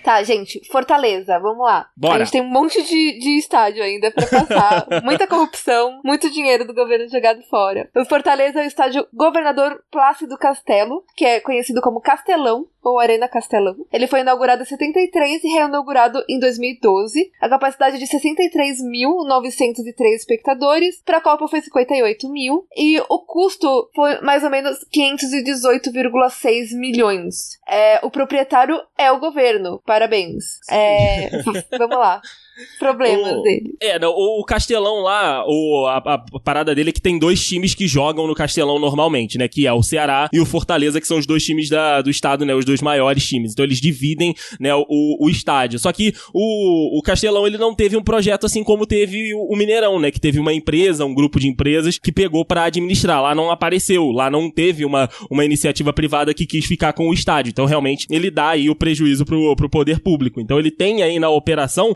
Tá, 0.10 0.24
gente, 0.24 0.60
Fortaleza, 0.72 1.38
vamos 1.38 1.63
lá. 1.63 1.88
Bora. 1.95 2.15
A 2.15 2.17
gente 2.19 2.32
tem 2.32 2.41
um 2.41 2.50
monte 2.50 2.82
de, 2.82 3.19
de 3.19 3.38
estádio 3.38 3.84
ainda 3.84 4.10
pra 4.10 4.26
passar. 4.26 4.88
Muita 5.06 5.28
corrupção, 5.28 6.02
muito 6.04 6.32
dinheiro 6.32 6.65
do 6.65 6.74
governo 6.74 7.08
jogado 7.10 7.43
fora. 7.43 7.88
O 7.95 8.04
Fortaleza 8.06 8.60
é 8.60 8.63
o 8.63 8.67
estádio 8.67 9.06
Governador 9.13 9.84
Plácido 9.91 10.36
Castelo, 10.36 11.04
que 11.15 11.24
é 11.24 11.39
conhecido 11.39 11.80
como 11.80 12.02
Castelão, 12.02 12.65
ou 12.89 12.99
Arena 12.99 13.28
Castelão. 13.28 13.75
Ele 13.91 14.08
foi 14.08 14.21
inaugurado 14.21 14.63
em 14.63 14.65
73 14.65 15.43
e 15.43 15.47
reinaugurado 15.47 16.23
em 16.28 16.39
2012. 16.39 17.32
A 17.39 17.49
capacidade 17.49 17.97
de 17.97 18.06
63.903 18.06 20.15
espectadores. 20.15 21.02
Pra 21.06 21.21
Copa 21.21 21.47
foi 21.47 21.62
58 21.62 22.30
mil. 22.30 22.67
E 22.75 22.99
o 23.10 23.19
custo 23.19 23.89
foi 23.95 24.19
mais 24.21 24.43
ou 24.43 24.49
menos 24.49 24.86
518,6 24.93 26.78
milhões. 26.78 27.58
É, 27.67 27.99
o 28.04 28.12
proprietário 28.12 28.82
é 28.97 29.12
o 29.12 29.19
governo. 29.19 29.82
Parabéns. 29.86 30.60
É, 30.69 31.30
vamos 31.78 31.97
lá. 31.97 32.21
Problemas 32.78 33.38
O- 33.38 33.41
dele. 33.41 33.74
É, 33.82 34.00
não, 34.00 34.12
o 34.12 34.43
Castelão 34.43 35.02
lá, 35.02 35.43
o, 35.48 35.86
a, 35.88 35.98
a 35.98 36.39
parada 36.43 36.74
dele 36.76 36.89
é 36.89 36.93
que 36.93 37.02
tem 37.02 37.17
dois 37.19 37.45
times 37.45 37.74
que 37.76 37.88
jogam 37.88 38.28
no 38.28 38.36
Castelão 38.36 38.80
normalmente, 38.80 39.38
né? 39.38 39.48
Que 39.48 39.65
é 39.67 39.74
o 39.74 39.84
Ceará 39.84 40.30
e 40.34 40.39
o 40.39 40.45
Fortaleza, 40.45 41.00
que 41.00 41.08
são 41.08 41.17
os 41.17 41.26
dois 41.26 41.43
times 41.43 41.69
da, 41.69 42.02
do 42.02 42.10
estado, 42.10 42.45
né? 42.45 42.54
Os 42.54 42.65
dois 42.65 42.82
maiores 42.82 43.28
times. 43.28 43.52
Então 43.52 43.65
eles 43.65 43.80
dividem, 43.80 44.34
né, 44.60 44.74
o, 44.76 44.86
o 44.88 45.30
estádio. 45.30 45.80
Só 45.80 45.91
que 45.91 46.13
o, 46.34 46.98
o 46.98 47.02
Castelão, 47.02 47.45
ele 47.48 47.58
não 47.58 47.74
teve 47.76 47.95
um 47.98 48.04
projeto 48.04 48.45
assim 48.45 48.63
como 48.63 48.86
teve 48.86 49.34
o, 49.34 49.54
o 49.54 49.56
Mineirão, 49.56 50.00
né? 50.00 50.12
Que 50.12 50.19
teve 50.19 50.39
uma 50.39 50.54
empresa, 50.54 51.06
um 51.06 51.13
grupo 51.13 51.39
de 51.39 51.48
empresas 51.48 51.98
que 51.98 52.12
pegou 52.12 52.43
pra 52.45 52.63
administrar. 52.63 53.22
Lá 53.22 53.34
não 53.36 53.52
apareceu, 53.52 54.12
lá 54.12 54.30
não 54.30 54.50
teve 54.50 54.86
uma, 54.86 55.10
uma 55.30 55.45
iniciativa 55.45 55.91
privada 55.93 56.34
que 56.34 56.45
quis 56.45 56.65
ficar 56.65 56.93
com 56.93 57.08
o 57.10 57.13
estádio. 57.13 57.50
Então 57.52 57.65
realmente 57.65 58.08
ele 58.10 58.30
dá 58.32 58.50
aí 58.50 58.69
o 58.69 58.76
prejuízo 58.76 59.26
pro, 59.26 59.56
pro 59.56 59.69
poder 59.69 60.00
público. 60.00 60.39
Então 60.41 60.60
ele 60.60 60.72
tem 60.72 61.04
aí 61.04 61.19
na 61.19 61.30
operação 61.30 61.93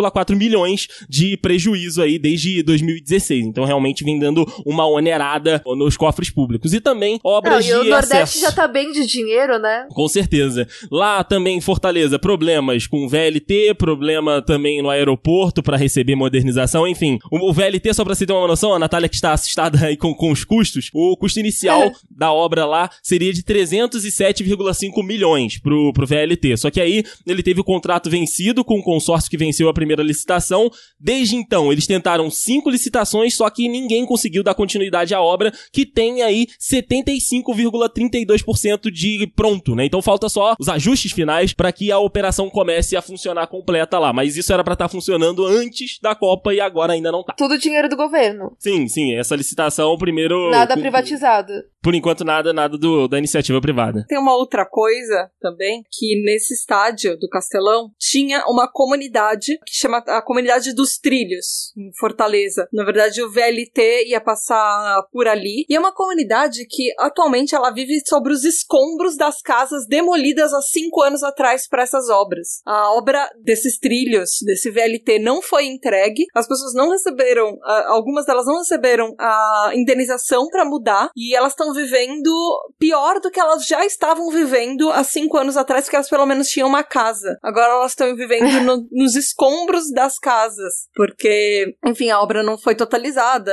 4,4 0.00 0.36
milhões 0.36 0.88
de 1.08 1.36
prejuízo 1.36 2.02
aí 2.02 2.18
desde 2.18 2.62
2016. 2.62 3.46
Então 3.46 3.64
realmente 3.64 4.04
vem 4.04 4.18
dando 4.18 4.46
uma 4.64 4.86
onerada 4.86 5.62
nos 5.66 5.96
cofres 5.96 6.30
públicos. 6.30 6.72
E 6.72 6.80
também 6.80 7.20
Não, 7.24 7.30
obras 7.32 7.66
e 7.66 7.74
o 7.74 7.82
de 7.82 7.90
Nordeste 7.90 8.14
acesso. 8.14 8.40
já 8.40 8.52
tá 8.52 8.66
bem 8.66 8.92
de 8.92 9.06
dinheiro, 9.06 9.58
né? 9.58 9.86
Com 9.90 10.08
certeza. 10.08 10.66
Lá 10.90 11.22
também 11.24 11.58
em 11.58 11.60
Fortaleza, 11.60 12.18
problemas 12.18 12.86
com 12.86 13.08
VLT, 13.08 13.74
problema 13.74 14.42
também 14.42 14.82
no 14.82 14.90
aeroporto 14.90 15.62
para 15.62 15.76
receber 15.76 16.14
modernização, 16.14 16.86
enfim. 16.86 17.18
O, 17.30 17.50
o 17.50 17.52
VLT, 17.52 17.92
só 17.94 18.04
pra 18.04 18.14
você 18.14 18.26
ter 18.26 18.32
uma 18.32 18.46
noção, 18.46 18.74
a 18.74 18.78
Natália 18.78 19.08
que 19.08 19.14
está 19.14 19.32
assustada 19.32 19.84
aí 19.86 19.96
com, 19.96 20.14
com 20.14 20.30
os 20.30 20.44
custos, 20.44 20.90
o 20.94 21.16
custo 21.16 21.40
inicial 21.40 21.92
da 22.10 22.32
obra 22.32 22.64
lá 22.64 22.90
seria 23.02 23.32
de 23.32 23.42
307,5 23.42 25.04
milhões 25.04 25.58
pro, 25.58 25.92
pro 25.92 26.06
VLT. 26.06 26.56
Só 26.56 26.70
que 26.70 26.80
aí 26.80 27.04
ele 27.26 27.42
teve 27.42 27.60
o 27.60 27.64
contrato 27.64 28.08
vencido 28.10 28.64
com 28.64 28.78
o 28.78 28.82
consórcio 28.82 29.30
que 29.30 29.36
venceu 29.36 29.68
a 29.68 29.74
primeira 29.74 29.89
licitação. 29.96 30.70
Desde 30.98 31.36
então, 31.36 31.70
eles 31.72 31.86
tentaram 31.86 32.28
cinco 32.30 32.70
licitações, 32.70 33.34
só 33.34 33.50
que 33.50 33.68
ninguém 33.68 34.06
conseguiu 34.06 34.42
dar 34.42 34.54
continuidade 34.54 35.14
à 35.14 35.20
obra, 35.20 35.52
que 35.72 35.86
tem 35.86 36.22
aí 36.22 36.46
75,32% 36.60 38.90
de 38.90 39.30
pronto, 39.34 39.74
né? 39.74 39.84
Então 39.84 40.00
falta 40.02 40.28
só 40.28 40.54
os 40.58 40.68
ajustes 40.68 41.12
finais 41.12 41.52
para 41.52 41.72
que 41.72 41.90
a 41.90 41.98
operação 41.98 42.48
comece 42.50 42.96
a 42.96 43.02
funcionar 43.02 43.46
completa 43.46 43.98
lá. 43.98 44.12
Mas 44.12 44.36
isso 44.36 44.52
era 44.52 44.62
para 44.62 44.74
estar 44.74 44.88
funcionando 44.88 45.46
antes 45.46 45.98
da 46.00 46.14
Copa 46.14 46.54
e 46.54 46.60
agora 46.60 46.92
ainda 46.92 47.10
não 47.10 47.24
tá. 47.24 47.34
Tudo 47.36 47.58
dinheiro 47.58 47.88
do 47.88 47.96
governo. 47.96 48.52
Sim, 48.58 48.86
sim, 48.88 49.14
essa 49.14 49.36
licitação 49.36 49.96
primeiro. 49.96 50.50
Nada 50.50 50.76
privatizado. 50.76 51.52
Por 51.82 51.94
enquanto, 51.94 52.24
nada, 52.24 52.52
nada 52.52 52.76
do, 52.76 53.08
da 53.08 53.18
iniciativa 53.18 53.60
privada. 53.60 54.04
Tem 54.06 54.18
uma 54.18 54.36
outra 54.36 54.66
coisa 54.66 55.30
também, 55.40 55.82
que 55.90 56.22
nesse 56.22 56.52
estádio 56.52 57.18
do 57.18 57.28
Castelão 57.28 57.90
tinha 57.98 58.44
uma 58.46 58.70
comunidade 58.70 59.58
que 59.64 59.74
chama 59.74 59.98
a 59.98 60.20
comunidade 60.20 60.74
dos 60.74 60.98
trilhos, 60.98 61.72
em 61.76 61.90
Fortaleza. 61.98 62.68
Na 62.72 62.84
verdade, 62.84 63.22
o 63.22 63.30
VLT 63.30 64.08
ia 64.08 64.20
passar 64.20 65.02
por 65.10 65.26
ali. 65.26 65.64
E 65.68 65.74
é 65.74 65.80
uma 65.80 65.92
comunidade 65.92 66.66
que 66.66 66.92
atualmente 66.98 67.54
ela 67.54 67.70
vive 67.70 68.02
sobre 68.06 68.32
os 68.32 68.44
escombros 68.44 69.16
das 69.16 69.40
casas 69.40 69.86
demolidas 69.86 70.52
há 70.52 70.60
cinco 70.60 71.02
anos 71.02 71.22
atrás 71.22 71.66
para 71.66 71.82
essas 71.82 72.10
obras. 72.10 72.60
A 72.66 72.92
obra 72.92 73.26
desses 73.42 73.78
trilhos, 73.78 74.38
desse 74.44 74.70
VLT, 74.70 75.18
não 75.18 75.40
foi 75.40 75.64
entregue. 75.64 76.26
As 76.34 76.46
pessoas 76.46 76.74
não 76.74 76.90
receberam, 76.90 77.58
ah, 77.62 77.86
algumas 77.88 78.26
delas 78.26 78.44
não 78.44 78.58
receberam 78.58 79.14
a 79.18 79.72
indenização 79.74 80.46
para 80.48 80.64
mudar 80.64 81.10
e 81.16 81.34
elas 81.34 81.52
estão 81.52 81.69
vivendo 81.72 82.30
pior 82.78 83.20
do 83.20 83.30
que 83.30 83.40
elas 83.40 83.66
já 83.66 83.84
estavam 83.84 84.28
vivendo 84.30 84.90
há 84.90 85.02
cinco 85.04 85.36
anos 85.36 85.56
atrás, 85.56 85.84
porque 85.84 85.96
elas 85.96 86.08
pelo 86.08 86.26
menos 86.26 86.48
tinham 86.48 86.68
uma 86.68 86.82
casa. 86.82 87.38
Agora 87.42 87.72
elas 87.74 87.92
estão 87.92 88.14
vivendo 88.16 88.60
no- 88.64 88.86
nos 88.90 89.14
escombros 89.16 89.90
das 89.92 90.18
casas, 90.18 90.88
porque, 90.94 91.74
enfim, 91.86 92.10
a 92.10 92.20
obra 92.20 92.42
não 92.42 92.56
foi 92.58 92.74
totalizada. 92.74 93.52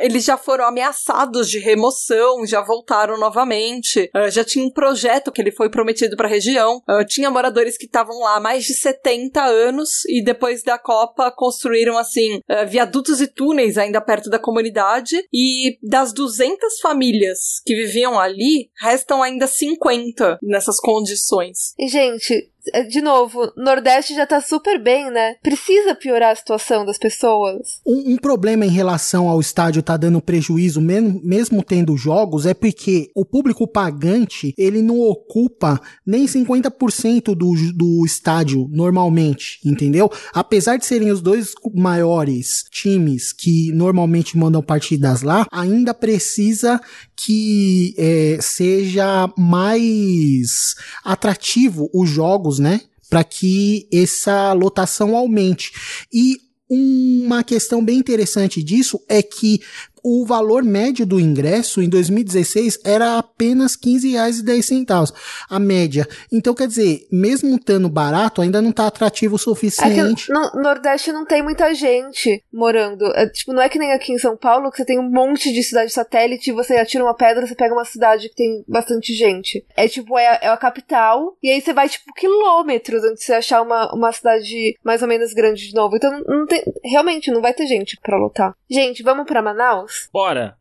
eles 0.00 0.24
já 0.24 0.36
foram 0.36 0.64
ameaçados 0.64 1.48
de 1.50 1.58
remoção, 1.58 2.46
já 2.46 2.60
voltaram 2.60 3.18
novamente. 3.18 4.10
ah, 4.14 4.30
já 4.30 4.44
tinha 4.44 4.64
um 4.64 4.70
projeto 4.70 5.32
que 5.32 5.40
ele 5.40 5.52
foi 5.52 5.70
prometido 5.70 6.16
para 6.16 6.26
a 6.26 6.30
região. 6.30 6.80
ah, 6.88 7.04
tinha 7.04 7.30
moradores 7.30 7.76
que 7.76 7.86
estavam 7.86 8.18
lá 8.20 8.36
há 8.36 8.40
mais 8.40 8.64
de 8.64 8.74
70 8.74 9.42
anos 9.42 10.04
e 10.08 10.22
depois 10.22 10.62
da 10.62 10.78
Copa 10.78 11.30
construíram 11.30 11.96
assim 11.98 12.40
ah, 12.48 12.64
viadutos 12.64 13.20
e 13.20 13.26
túneis 13.26 13.76
ainda 13.78 14.00
perto 14.00 14.28
da 14.30 14.38
comunidade 14.38 15.16
e 15.32 15.78
das 15.82 16.12
200 16.12 16.80
famílias 16.80 17.49
que 17.64 17.74
viviam 17.74 18.18
ali, 18.18 18.70
restam 18.80 19.22
ainda 19.22 19.46
50 19.46 20.38
nessas 20.42 20.78
condições. 20.78 21.74
E, 21.78 21.88
gente, 21.88 22.50
de 22.88 23.00
novo, 23.00 23.52
Nordeste 23.56 24.14
já 24.14 24.26
tá 24.26 24.40
super 24.40 24.82
bem, 24.82 25.10
né? 25.10 25.34
Precisa 25.42 25.94
piorar 25.94 26.32
a 26.32 26.36
situação 26.36 26.84
das 26.84 26.98
pessoas. 26.98 27.80
Um, 27.86 28.14
um 28.14 28.16
problema 28.16 28.66
em 28.66 28.70
relação 28.70 29.28
ao 29.28 29.40
estádio 29.40 29.82
tá 29.82 29.96
dando 29.96 30.20
prejuízo, 30.20 30.80
mesmo, 30.80 31.20
mesmo 31.22 31.62
tendo 31.62 31.96
jogos, 31.96 32.46
é 32.46 32.54
porque 32.54 33.10
o 33.14 33.24
público 33.24 33.66
pagante, 33.66 34.54
ele 34.56 34.82
não 34.82 35.00
ocupa 35.00 35.80
nem 36.06 36.26
50% 36.26 37.34
do, 37.34 37.52
do 37.74 38.04
estádio 38.04 38.68
normalmente, 38.70 39.58
entendeu? 39.64 40.10
Apesar 40.32 40.76
de 40.76 40.86
serem 40.86 41.10
os 41.10 41.20
dois 41.20 41.52
maiores 41.74 42.64
times 42.70 43.32
que 43.32 43.72
normalmente 43.72 44.36
mandam 44.36 44.62
partidas 44.62 45.22
lá, 45.22 45.46
ainda 45.50 45.94
precisa 45.94 46.80
que 47.16 47.94
é, 47.98 48.38
seja 48.40 49.30
mais 49.36 50.74
atrativo 51.04 51.90
os 51.92 52.08
jogos, 52.08 52.58
né? 52.60 52.82
Para 53.08 53.24
que 53.24 53.88
essa 53.92 54.52
lotação 54.52 55.16
aumente. 55.16 55.72
E 56.12 56.36
uma 56.68 57.42
questão 57.42 57.84
bem 57.84 57.98
interessante 57.98 58.62
disso 58.62 59.00
é 59.08 59.20
que 59.20 59.60
o 60.02 60.24
valor 60.24 60.62
médio 60.62 61.06
do 61.06 61.20
ingresso 61.20 61.82
em 61.82 61.88
2016 61.88 62.80
era 62.84 63.18
apenas 63.18 63.74
R$ 63.74 63.92
15,10, 63.92 65.12
a 65.48 65.58
média. 65.58 66.06
Então, 66.32 66.54
quer 66.54 66.66
dizer, 66.66 67.06
mesmo 67.10 67.56
estando 67.56 67.88
barato, 67.88 68.42
ainda 68.42 68.62
não 68.62 68.70
está 68.70 68.86
atrativo 68.86 69.36
o 69.36 69.38
suficiente. 69.38 70.30
É 70.30 70.34
no 70.34 70.62
Nordeste 70.62 71.12
não 71.12 71.24
tem 71.24 71.42
muita 71.42 71.74
gente 71.74 72.42
morando. 72.52 73.06
É, 73.14 73.28
tipo, 73.28 73.52
não 73.52 73.62
é 73.62 73.68
que 73.68 73.78
nem 73.78 73.92
aqui 73.92 74.12
em 74.12 74.18
São 74.18 74.36
Paulo, 74.36 74.70
que 74.70 74.76
você 74.76 74.84
tem 74.84 74.98
um 74.98 75.10
monte 75.10 75.52
de 75.52 75.62
cidade 75.62 75.92
satélite 75.92 76.50
e 76.50 76.52
você 76.52 76.76
atira 76.76 77.04
uma 77.04 77.14
pedra, 77.14 77.46
você 77.46 77.54
pega 77.54 77.74
uma 77.74 77.84
cidade 77.84 78.28
que 78.28 78.34
tem 78.34 78.64
bastante 78.68 79.14
gente. 79.14 79.64
É 79.76 79.88
tipo, 79.88 80.18
é, 80.18 80.38
é 80.42 80.48
a 80.48 80.56
capital, 80.56 81.36
e 81.42 81.50
aí 81.50 81.60
você 81.60 81.72
vai, 81.72 81.88
tipo, 81.88 82.12
quilômetros 82.14 83.02
antes 83.04 83.20
de 83.20 83.24
você 83.26 83.34
achar 83.34 83.62
uma, 83.62 83.92
uma 83.94 84.12
cidade 84.12 84.76
mais 84.84 85.02
ou 85.02 85.08
menos 85.08 85.32
grande 85.32 85.68
de 85.68 85.74
novo. 85.74 85.96
Então, 85.96 86.22
não 86.26 86.46
tem, 86.46 86.62
realmente, 86.84 87.30
não 87.30 87.40
vai 87.40 87.52
ter 87.52 87.66
gente 87.66 87.98
para 88.02 88.16
lotar. 88.16 88.54
Gente, 88.70 89.02
vamos 89.02 89.26
para 89.26 89.42
Manaus? 89.42 89.89
Bora! 90.12 90.56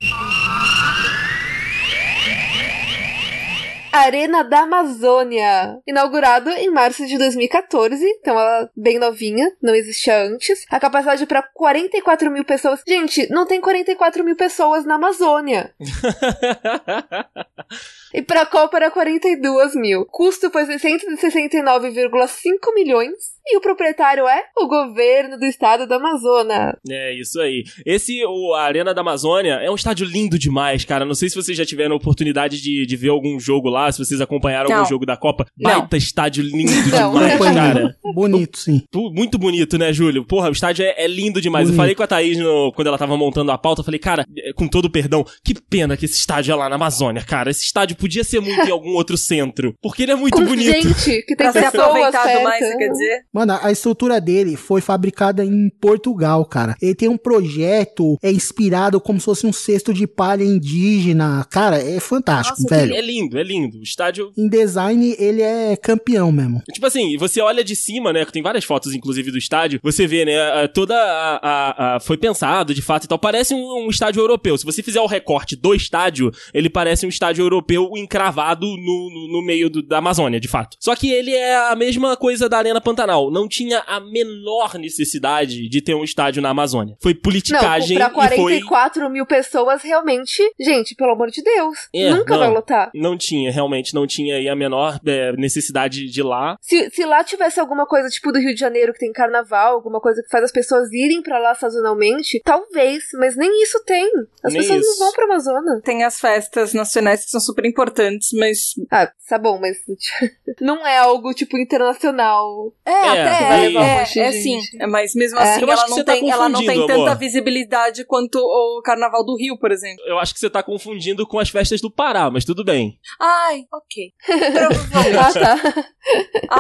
Arena 3.92 4.44
da 4.44 4.62
Amazônia, 4.62 5.80
inaugurado 5.86 6.50
em 6.52 6.70
março 6.70 7.06
de 7.08 7.18
2014, 7.18 8.06
então 8.20 8.40
ela 8.40 8.64
é 8.64 8.70
bem 8.76 9.00
novinha, 9.00 9.52
não 9.62 9.74
existia 9.74 10.24
antes. 10.24 10.66
A 10.70 10.80
capacidade 10.80 11.26
para 11.26 11.42
44 11.42 12.30
mil 12.32 12.46
pessoas. 12.46 12.82
Gente, 12.88 13.28
não 13.32 13.48
tem 13.48 13.60
44 13.60 14.24
mil 14.24 14.36
pessoas 14.36 14.86
na 14.86 14.96
Amazônia. 14.96 15.74
e 18.14 18.22
para 18.22 18.42
a 18.42 18.46
Copa 18.46 18.78
era 18.78 18.92
42 18.92 19.76
mil. 19.76 20.06
Custo 20.06 20.52
foi 20.52 20.66
669,5 20.66 22.74
milhões. 22.76 23.39
E 23.48 23.58
o 23.58 23.62
proprietário 23.62 24.28
é 24.28 24.44
o 24.58 24.68
governo 24.68 25.38
do 25.38 25.46
estado 25.46 25.88
do 25.88 25.94
Amazonas. 25.96 26.74
É, 26.90 27.14
isso 27.20 27.40
aí. 27.42 27.64
Esse, 27.86 28.24
o 28.26 28.54
a 28.54 28.62
Arena 28.64 28.94
da 28.94 29.02
Amazônia, 29.02 29.54
é 29.56 29.70
um 29.72 29.76
estádio 29.76 30.06
lindo 30.06 30.38
demais, 30.38 30.86
cara. 30.86 31.04
Não 31.06 31.16
sei 31.16 31.30
se 31.30 31.36
vocês 31.36 31.58
já 31.58 31.66
tiveram 31.66 31.94
a 31.94 31.98
oportunidade 31.98 32.62
de, 32.62 32.86
de 32.86 32.96
ver 32.96 33.10
algum 33.10 33.40
jogo 33.40 33.70
lá, 33.70 33.92
se 33.92 33.98
vocês 34.04 34.22
acompanharam 34.22 34.70
Não. 34.70 34.78
algum 34.78 34.90
jogo 34.90 35.06
da 35.06 35.18
Copa. 35.18 35.46
Não. 35.58 35.80
Baita 35.80 35.98
estádio 35.98 36.44
lindo 36.44 36.72
Não. 36.92 37.14
demais, 37.14 37.40
cara. 37.40 37.96
Bonito, 38.14 38.58
sim. 38.60 38.84
Muito 38.94 39.38
bonito, 39.38 39.78
né, 39.78 39.92
Júlio? 39.94 40.26
Porra, 40.26 40.50
o 40.50 40.52
estádio 40.54 40.86
é, 40.86 40.94
é 41.04 41.08
lindo 41.08 41.42
demais. 41.42 41.64
Eu 41.64 41.70
Bonito. 41.70 41.78
falei 41.78 41.96
com 41.96 42.04
a 42.04 42.08
Thaís 42.08 42.38
no- 42.38 42.72
quando 42.76 42.88
ela 42.88 42.98
tava 42.98 43.18
montando 43.18 43.52
a 43.52 43.58
pauta, 43.58 43.82
eu 43.82 43.86
falei, 43.86 44.00
cara, 44.00 44.26
é, 44.38 44.54
com 44.54 44.68
todo 44.68 44.86
o 44.86 44.92
perdão, 44.92 45.26
que 45.44 45.54
pena 45.70 45.98
que 45.98 46.06
esse 46.06 46.16
estádio 46.16 46.52
é 46.52 46.56
lá 46.56 46.70
na 46.70 46.76
Amazônia, 46.76 47.24
cara. 47.24 47.50
Esse 47.50 47.64
estádio 47.66 47.96
podia 47.98 48.24
ser 48.24 48.40
muito 48.40 48.62
em 48.68 48.72
algum 48.72 48.92
outro 48.92 49.18
centro. 49.18 49.74
Porque 49.82 50.04
ele 50.04 50.12
é 50.12 50.16
muito 50.16 50.36
Com 50.38 50.46
bonito. 50.46 50.72
gente 50.72 51.24
que 51.24 51.36
tem 51.36 51.38
Pra 51.38 51.52
ser 51.52 51.66
aproveitado 51.66 52.44
mais, 52.44 52.66
você 52.66 52.78
quer 52.78 52.90
dizer? 52.90 53.22
Mano, 53.34 53.58
a 53.62 53.72
estrutura 53.72 54.20
dele 54.20 54.56
foi 54.56 54.82
fabricada 54.82 55.46
em 55.46 55.70
Portugal, 55.80 56.44
cara. 56.46 56.76
Ele 56.82 56.96
tem 56.96 57.08
um 57.10 57.18
projeto, 57.18 58.18
é 58.24 58.32
inspirado 58.32 59.00
como 59.00 59.20
se 59.20 59.26
fosse 59.26 59.46
um 59.46 59.54
cesto 59.54 59.94
de 59.94 60.08
palha 60.08 60.44
indígena. 60.44 61.46
Cara, 61.50 61.78
é 61.78 62.00
fantástico, 62.00 62.62
Nossa, 62.64 62.76
velho. 62.76 62.94
É 62.96 63.02
lindo, 63.02 63.38
é 63.38 63.44
lindo. 63.44 63.78
O 63.80 63.84
estádio 63.84 64.32
Em 64.38 64.48
design, 64.50 65.16
ele 65.20 65.42
é 65.42 65.76
campeão 65.76 66.32
mesmo. 66.32 66.62
Tipo 66.74 66.88
assim, 66.88 67.18
você 67.18 67.40
olha 67.42 67.64
de 67.64 67.76
cima, 67.76 68.12
né? 68.12 68.26
que 68.26 68.32
Tem 68.32 68.42
várias 68.42 68.64
fotos, 68.64 68.94
inclusive, 68.94 69.32
do 69.32 69.38
estádio. 69.38 69.80
Você 69.84 70.08
vê, 70.08 70.26
né? 70.26 70.68
Toda 70.70 70.96
a. 70.96 71.40
a- 71.42 71.96
a- 71.96 72.00
foi 72.00 72.18
pensado, 72.18 72.74
de 72.74 72.82
fato 72.82 73.04
e 73.06 73.08
tal. 73.08 73.20
Parece 73.20 73.54
um, 73.54 73.86
um 73.86 73.90
estádio 73.90 74.22
europeu. 74.22 74.58
Se 74.58 74.66
você 74.66 74.82
fizer 74.82 75.02
o 75.02 75.06
recorte 75.08 75.56
do 75.56 75.74
estádio, 75.76 76.32
ele 76.54 76.70
parece 76.70 77.06
um 77.06 77.10
estádio 77.10 77.44
europeu 77.44 77.92
encravado 77.96 78.66
no, 78.66 78.76
no, 78.78 79.34
no 79.34 79.46
meio 79.46 79.70
do- 79.70 79.82
da 79.84 79.98
Amazônia, 79.98 80.40
de 80.40 80.48
fato. 80.48 80.78
Só 80.80 80.96
que 80.96 81.10
ele 81.12 81.32
é 81.32 81.56
a 81.70 81.76
mesma 81.76 82.16
coisa 82.18 82.48
da 82.50 82.58
Arena 82.58 82.82
Pantanal. 82.82 83.19
Não 83.32 83.48
tinha 83.48 83.80
a 83.88 84.00
menor 84.00 84.76
necessidade 84.78 85.68
de 85.68 85.82
ter 85.82 85.94
um 85.96 86.04
estádio 86.04 86.42
na 86.42 86.50
Amazônia. 86.50 86.96
Foi 87.02 87.14
Não, 87.14 87.22
politicagem 87.22 87.98
pra 87.98 88.08
e 88.08 88.12
foi. 88.14 88.62
44 88.62 89.10
mil 89.10 89.26
pessoas, 89.26 89.82
realmente, 89.82 90.44
gente, 90.60 90.96
pelo 90.96 91.12
amor 91.14 91.30
de 91.32 91.42
Deus, 91.42 91.78
É, 91.94 92.12
nunca 92.12 92.34
não. 92.34 92.40
vai 92.40 92.50
lotar. 92.50 92.92
Não 92.94 93.18
tinha, 93.18 93.52
realmente, 93.52 93.94
não 93.94 94.06
tinha 94.08 94.36
aí 94.36 94.48
a 94.48 94.56
menor 94.56 95.00
é, 95.06 95.32
necessidade 95.34 96.06
de 96.06 96.20
ir 96.20 96.24
lá. 96.24 96.56
Se, 96.62 96.90
se 96.92 97.06
lá 97.06 97.24
tivesse 97.24 97.60
alguma 97.60 97.86
coisa 97.86 98.10
tipo 98.10 98.32
do 98.32 98.40
Rio 98.40 98.54
de 98.54 98.60
Janeiro 98.60 98.94
que 98.94 99.00
tem 99.00 99.12
carnaval, 99.12 99.74
alguma 99.74 100.00
coisa 100.00 100.22
que 100.22 100.30
faz 100.30 100.44
as 100.44 100.52
pessoas 100.52 100.92
irem 100.94 101.22
pra 101.22 101.40
lá 101.40 101.56
sazonalmente, 101.56 102.42
talvez, 102.44 103.04
mas 103.20 103.36
nem 103.36 103.64
isso 103.64 103.84
tem. 103.86 104.10
As 104.44 104.54
Nem 104.54 104.62
pessoas 104.62 104.82
isso. 104.82 104.90
não 105.00 105.06
vão 105.08 105.14
pra 105.14 105.26
Amazônia. 105.26 105.82
Tem 105.84 106.04
as 106.04 106.20
festas 106.20 106.74
nacionais 106.74 107.24
que 107.26 107.32
são 107.32 107.40
super 107.40 107.66
importantes, 107.66 108.30
mas. 108.34 108.74
Ah, 108.92 109.12
tá 109.28 109.38
bom, 109.38 109.60
mas 109.60 109.78
não 110.62 110.86
é 110.86 110.98
algo 110.98 111.34
tipo 111.34 111.58
internacional. 111.58 112.74
É, 112.86 112.92
É, 112.92 113.09
até 113.12 113.44
é, 113.44 113.62
levar 113.68 113.80
um 113.80 113.84
é, 113.84 114.00
monte 114.00 114.14
de 114.14 114.20
é 114.20 114.32
sim. 114.32 114.60
É, 114.80 114.88
Mas 114.88 115.14
mesmo 115.16 115.38
É. 115.40 115.42
assim, 115.44 115.64
acho 115.64 115.72
ela 115.72 115.84
que 115.84 115.90
não, 115.90 115.98
você 115.98 116.04
tá 116.04 116.14
tem, 116.14 116.30
ela 116.32 116.50
não 116.50 116.60
tem 116.66 116.88
tanta 116.88 116.94
amor. 116.94 117.18
visibilidade 117.18 118.06
quanto 118.06 118.38
o 118.40 118.82
Carnaval 118.84 119.26
do 119.26 119.36
Rio, 119.38 119.58
por 119.58 119.72
exemplo. 119.72 120.04
Eu 120.06 120.20
acho 120.20 120.34
que 120.34 120.40
você 120.40 120.50
tá 120.50 120.62
confundindo 120.64 121.26
com 121.28 121.40
as 121.40 121.50
festas 121.50 121.82
do 121.82 121.92
Pará, 121.92 122.30
mas 122.30 122.46
tudo 122.46 122.64
bem. 122.64 122.98
Ai, 123.20 123.64
ok. 123.74 124.14
Provavelmente. 124.26 125.18
Ah, 125.18 125.34
tá. 125.34 125.86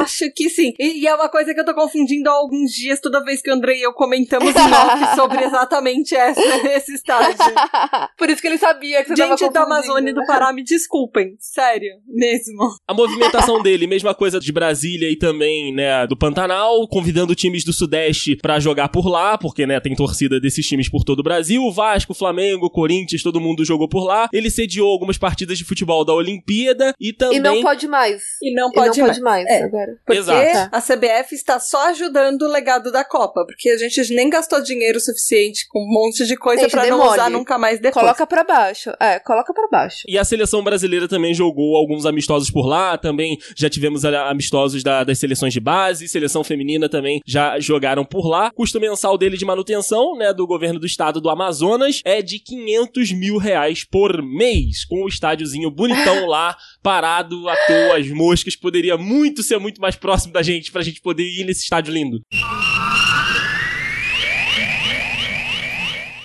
Acho 0.02 0.32
que 0.36 0.50
sim. 0.50 0.74
E, 0.80 1.02
e 1.02 1.08
é 1.08 1.16
uma 1.16 1.30
coisa 1.30 1.54
que 1.54 1.60
eu 1.60 1.66
tô 1.66 1.74
confundindo 1.74 2.30
há 2.30 2.34
alguns 2.34 2.72
dias, 2.72 3.00
toda 3.00 3.24
vez 3.24 3.41
que 3.41 3.50
o 3.50 3.54
André 3.54 3.78
e 3.78 3.82
eu 3.84 3.93
comentamos 3.93 4.54
em 4.56 4.60
off 4.60 5.16
sobre 5.16 5.43
exatamente 5.43 6.16
essa, 6.16 6.41
esse 6.68 6.93
estágio. 6.93 7.38
Por 8.18 8.30
isso 8.30 8.41
que 8.41 8.47
ele 8.47 8.58
sabia 8.58 9.04
que 9.04 9.10
você 9.10 9.24
tava 9.24 9.38
Gente 9.38 9.54
da. 9.54 9.64
Amazônia 9.64 10.10
e 10.12 10.14
do 10.14 10.26
Pará, 10.26 10.52
me 10.52 10.64
desculpem. 10.64 11.36
Sério, 11.39 11.91
mesmo. 12.08 12.70
A 12.88 12.93
movimentação 12.93 13.62
dele, 13.62 13.86
mesma 13.88 14.14
coisa 14.16 14.39
de 14.39 14.52
Brasília 14.52 15.10
e 15.10 15.16
também, 15.16 15.74
né, 15.74 16.08
do 16.08 16.18
Pantanal, 16.18 16.39
convidando 16.90 17.36
times 17.36 17.64
do 17.64 17.74
Sudeste 17.74 18.36
pra 18.36 18.60
jogar 18.60 18.90
por 18.90 19.08
lá, 19.08 19.38
porque, 19.38 19.66
né, 19.66 19.80
tem 19.80 19.96
torcida 19.96 20.40
desses 20.40 20.66
times 20.68 20.90
por 20.90 21.04
todo 21.04 21.20
o 21.20 21.24
Brasil, 21.24 21.70
Vasco, 21.72 22.14
Flamengo, 22.14 22.70
Corinthians, 22.70 23.22
todo 23.24 23.40
mundo 23.40 23.66
jogou 23.66 23.88
por 23.88 24.04
lá. 24.06 24.30
Ele 24.32 24.50
sediou 24.50 24.92
algumas 24.92 25.18
partidas 25.18 25.58
de 25.58 25.64
futebol 25.64 26.04
da 26.06 26.14
Olimpíada 26.14 26.94
e 27.00 27.12
também... 27.14 27.38
E 27.38 27.42
não 27.42 27.62
pode 27.62 27.88
mais. 27.88 28.22
E 28.42 28.54
não 28.54 28.70
E 28.70 28.74
pode, 28.74 29.00
não 29.00 29.08
mais. 29.08 29.18
pode 29.18 29.22
mais 29.24 29.48
É. 29.48 29.64
agora. 29.64 29.98
Porque 30.06 30.20
Exato. 30.20 30.70
a 30.72 30.82
CBF 30.82 31.36
está 31.36 31.60
só 31.60 31.90
ajudando 31.90 32.44
o 32.44 32.48
legado 32.48 32.92
da 32.92 33.04
Copa. 33.04 33.44
Porque 33.46 33.70
a 33.70 33.78
gente 33.78 34.14
nem 34.14 34.30
gastou 34.30 34.62
dinheiro 34.62 35.00
suficiente 35.00 35.66
com 35.70 35.80
um 35.80 35.88
monte 35.92 36.26
de 36.26 36.36
coisa 36.36 36.68
pra 36.70 36.86
não 36.88 37.02
usar 37.12 37.30
nunca 37.30 37.58
mais 37.58 37.80
depois. 37.80 38.04
Coloca 38.04 38.26
pra 38.28 38.44
baixo. 38.44 38.92
É, 39.00 39.20
coloca 39.20 39.54
pra 39.54 39.68
baixo. 39.70 40.04
E 40.08 40.18
a 40.18 40.24
seleção 40.24 40.64
brasileira 40.64 41.08
também 41.08 41.34
jogou 41.34 41.76
alguns 41.76 42.06
amistosos 42.06 42.50
por 42.52 42.66
lá, 42.68 42.98
também 42.98 43.38
já 43.56 43.70
tivemos 43.70 44.04
amistosos 44.06 44.84
da- 44.84 45.04
das 45.04 45.18
seleções 45.20 45.54
de 45.54 45.60
base, 45.60 46.08
seleção 46.30 46.44
feminina 46.44 46.88
também 46.88 47.20
já 47.26 47.60
jogaram 47.60 48.06
por 48.06 48.28
lá. 48.28 48.52
Custo 48.52 48.80
mensal 48.80 49.18
dele 49.18 49.36
de 49.36 49.44
manutenção, 49.44 50.16
né, 50.16 50.32
do 50.32 50.46
governo 50.46 50.80
do 50.80 50.86
estado 50.86 51.20
do 51.20 51.30
Amazonas 51.30 52.02
é 52.06 52.22
de 52.22 52.40
500 52.40 53.12
mil 53.12 53.38
reais 53.38 53.84
por 53.84 54.22
mês, 54.22 54.86
com 54.86 55.04
o 55.04 55.08
estádiozinho 55.08 55.72
bonitão 55.72 56.28
lá, 56.28 56.56
parado 56.84 57.50
à 57.50 57.56
toa, 57.66 57.98
as 57.98 58.08
moscas, 58.10 58.56
poderia 58.56 58.96
muito 58.98 59.42
ser 59.42 59.58
muito 59.58 59.82
mais 59.82 59.96
próximo 59.96 60.32
da 60.32 60.44
gente, 60.44 60.72
pra 60.72 60.84
gente 60.84 61.02
poder 61.02 61.24
ir 61.24 61.44
nesse 61.44 61.64
estádio 61.64 61.94
lindo. 61.94 62.22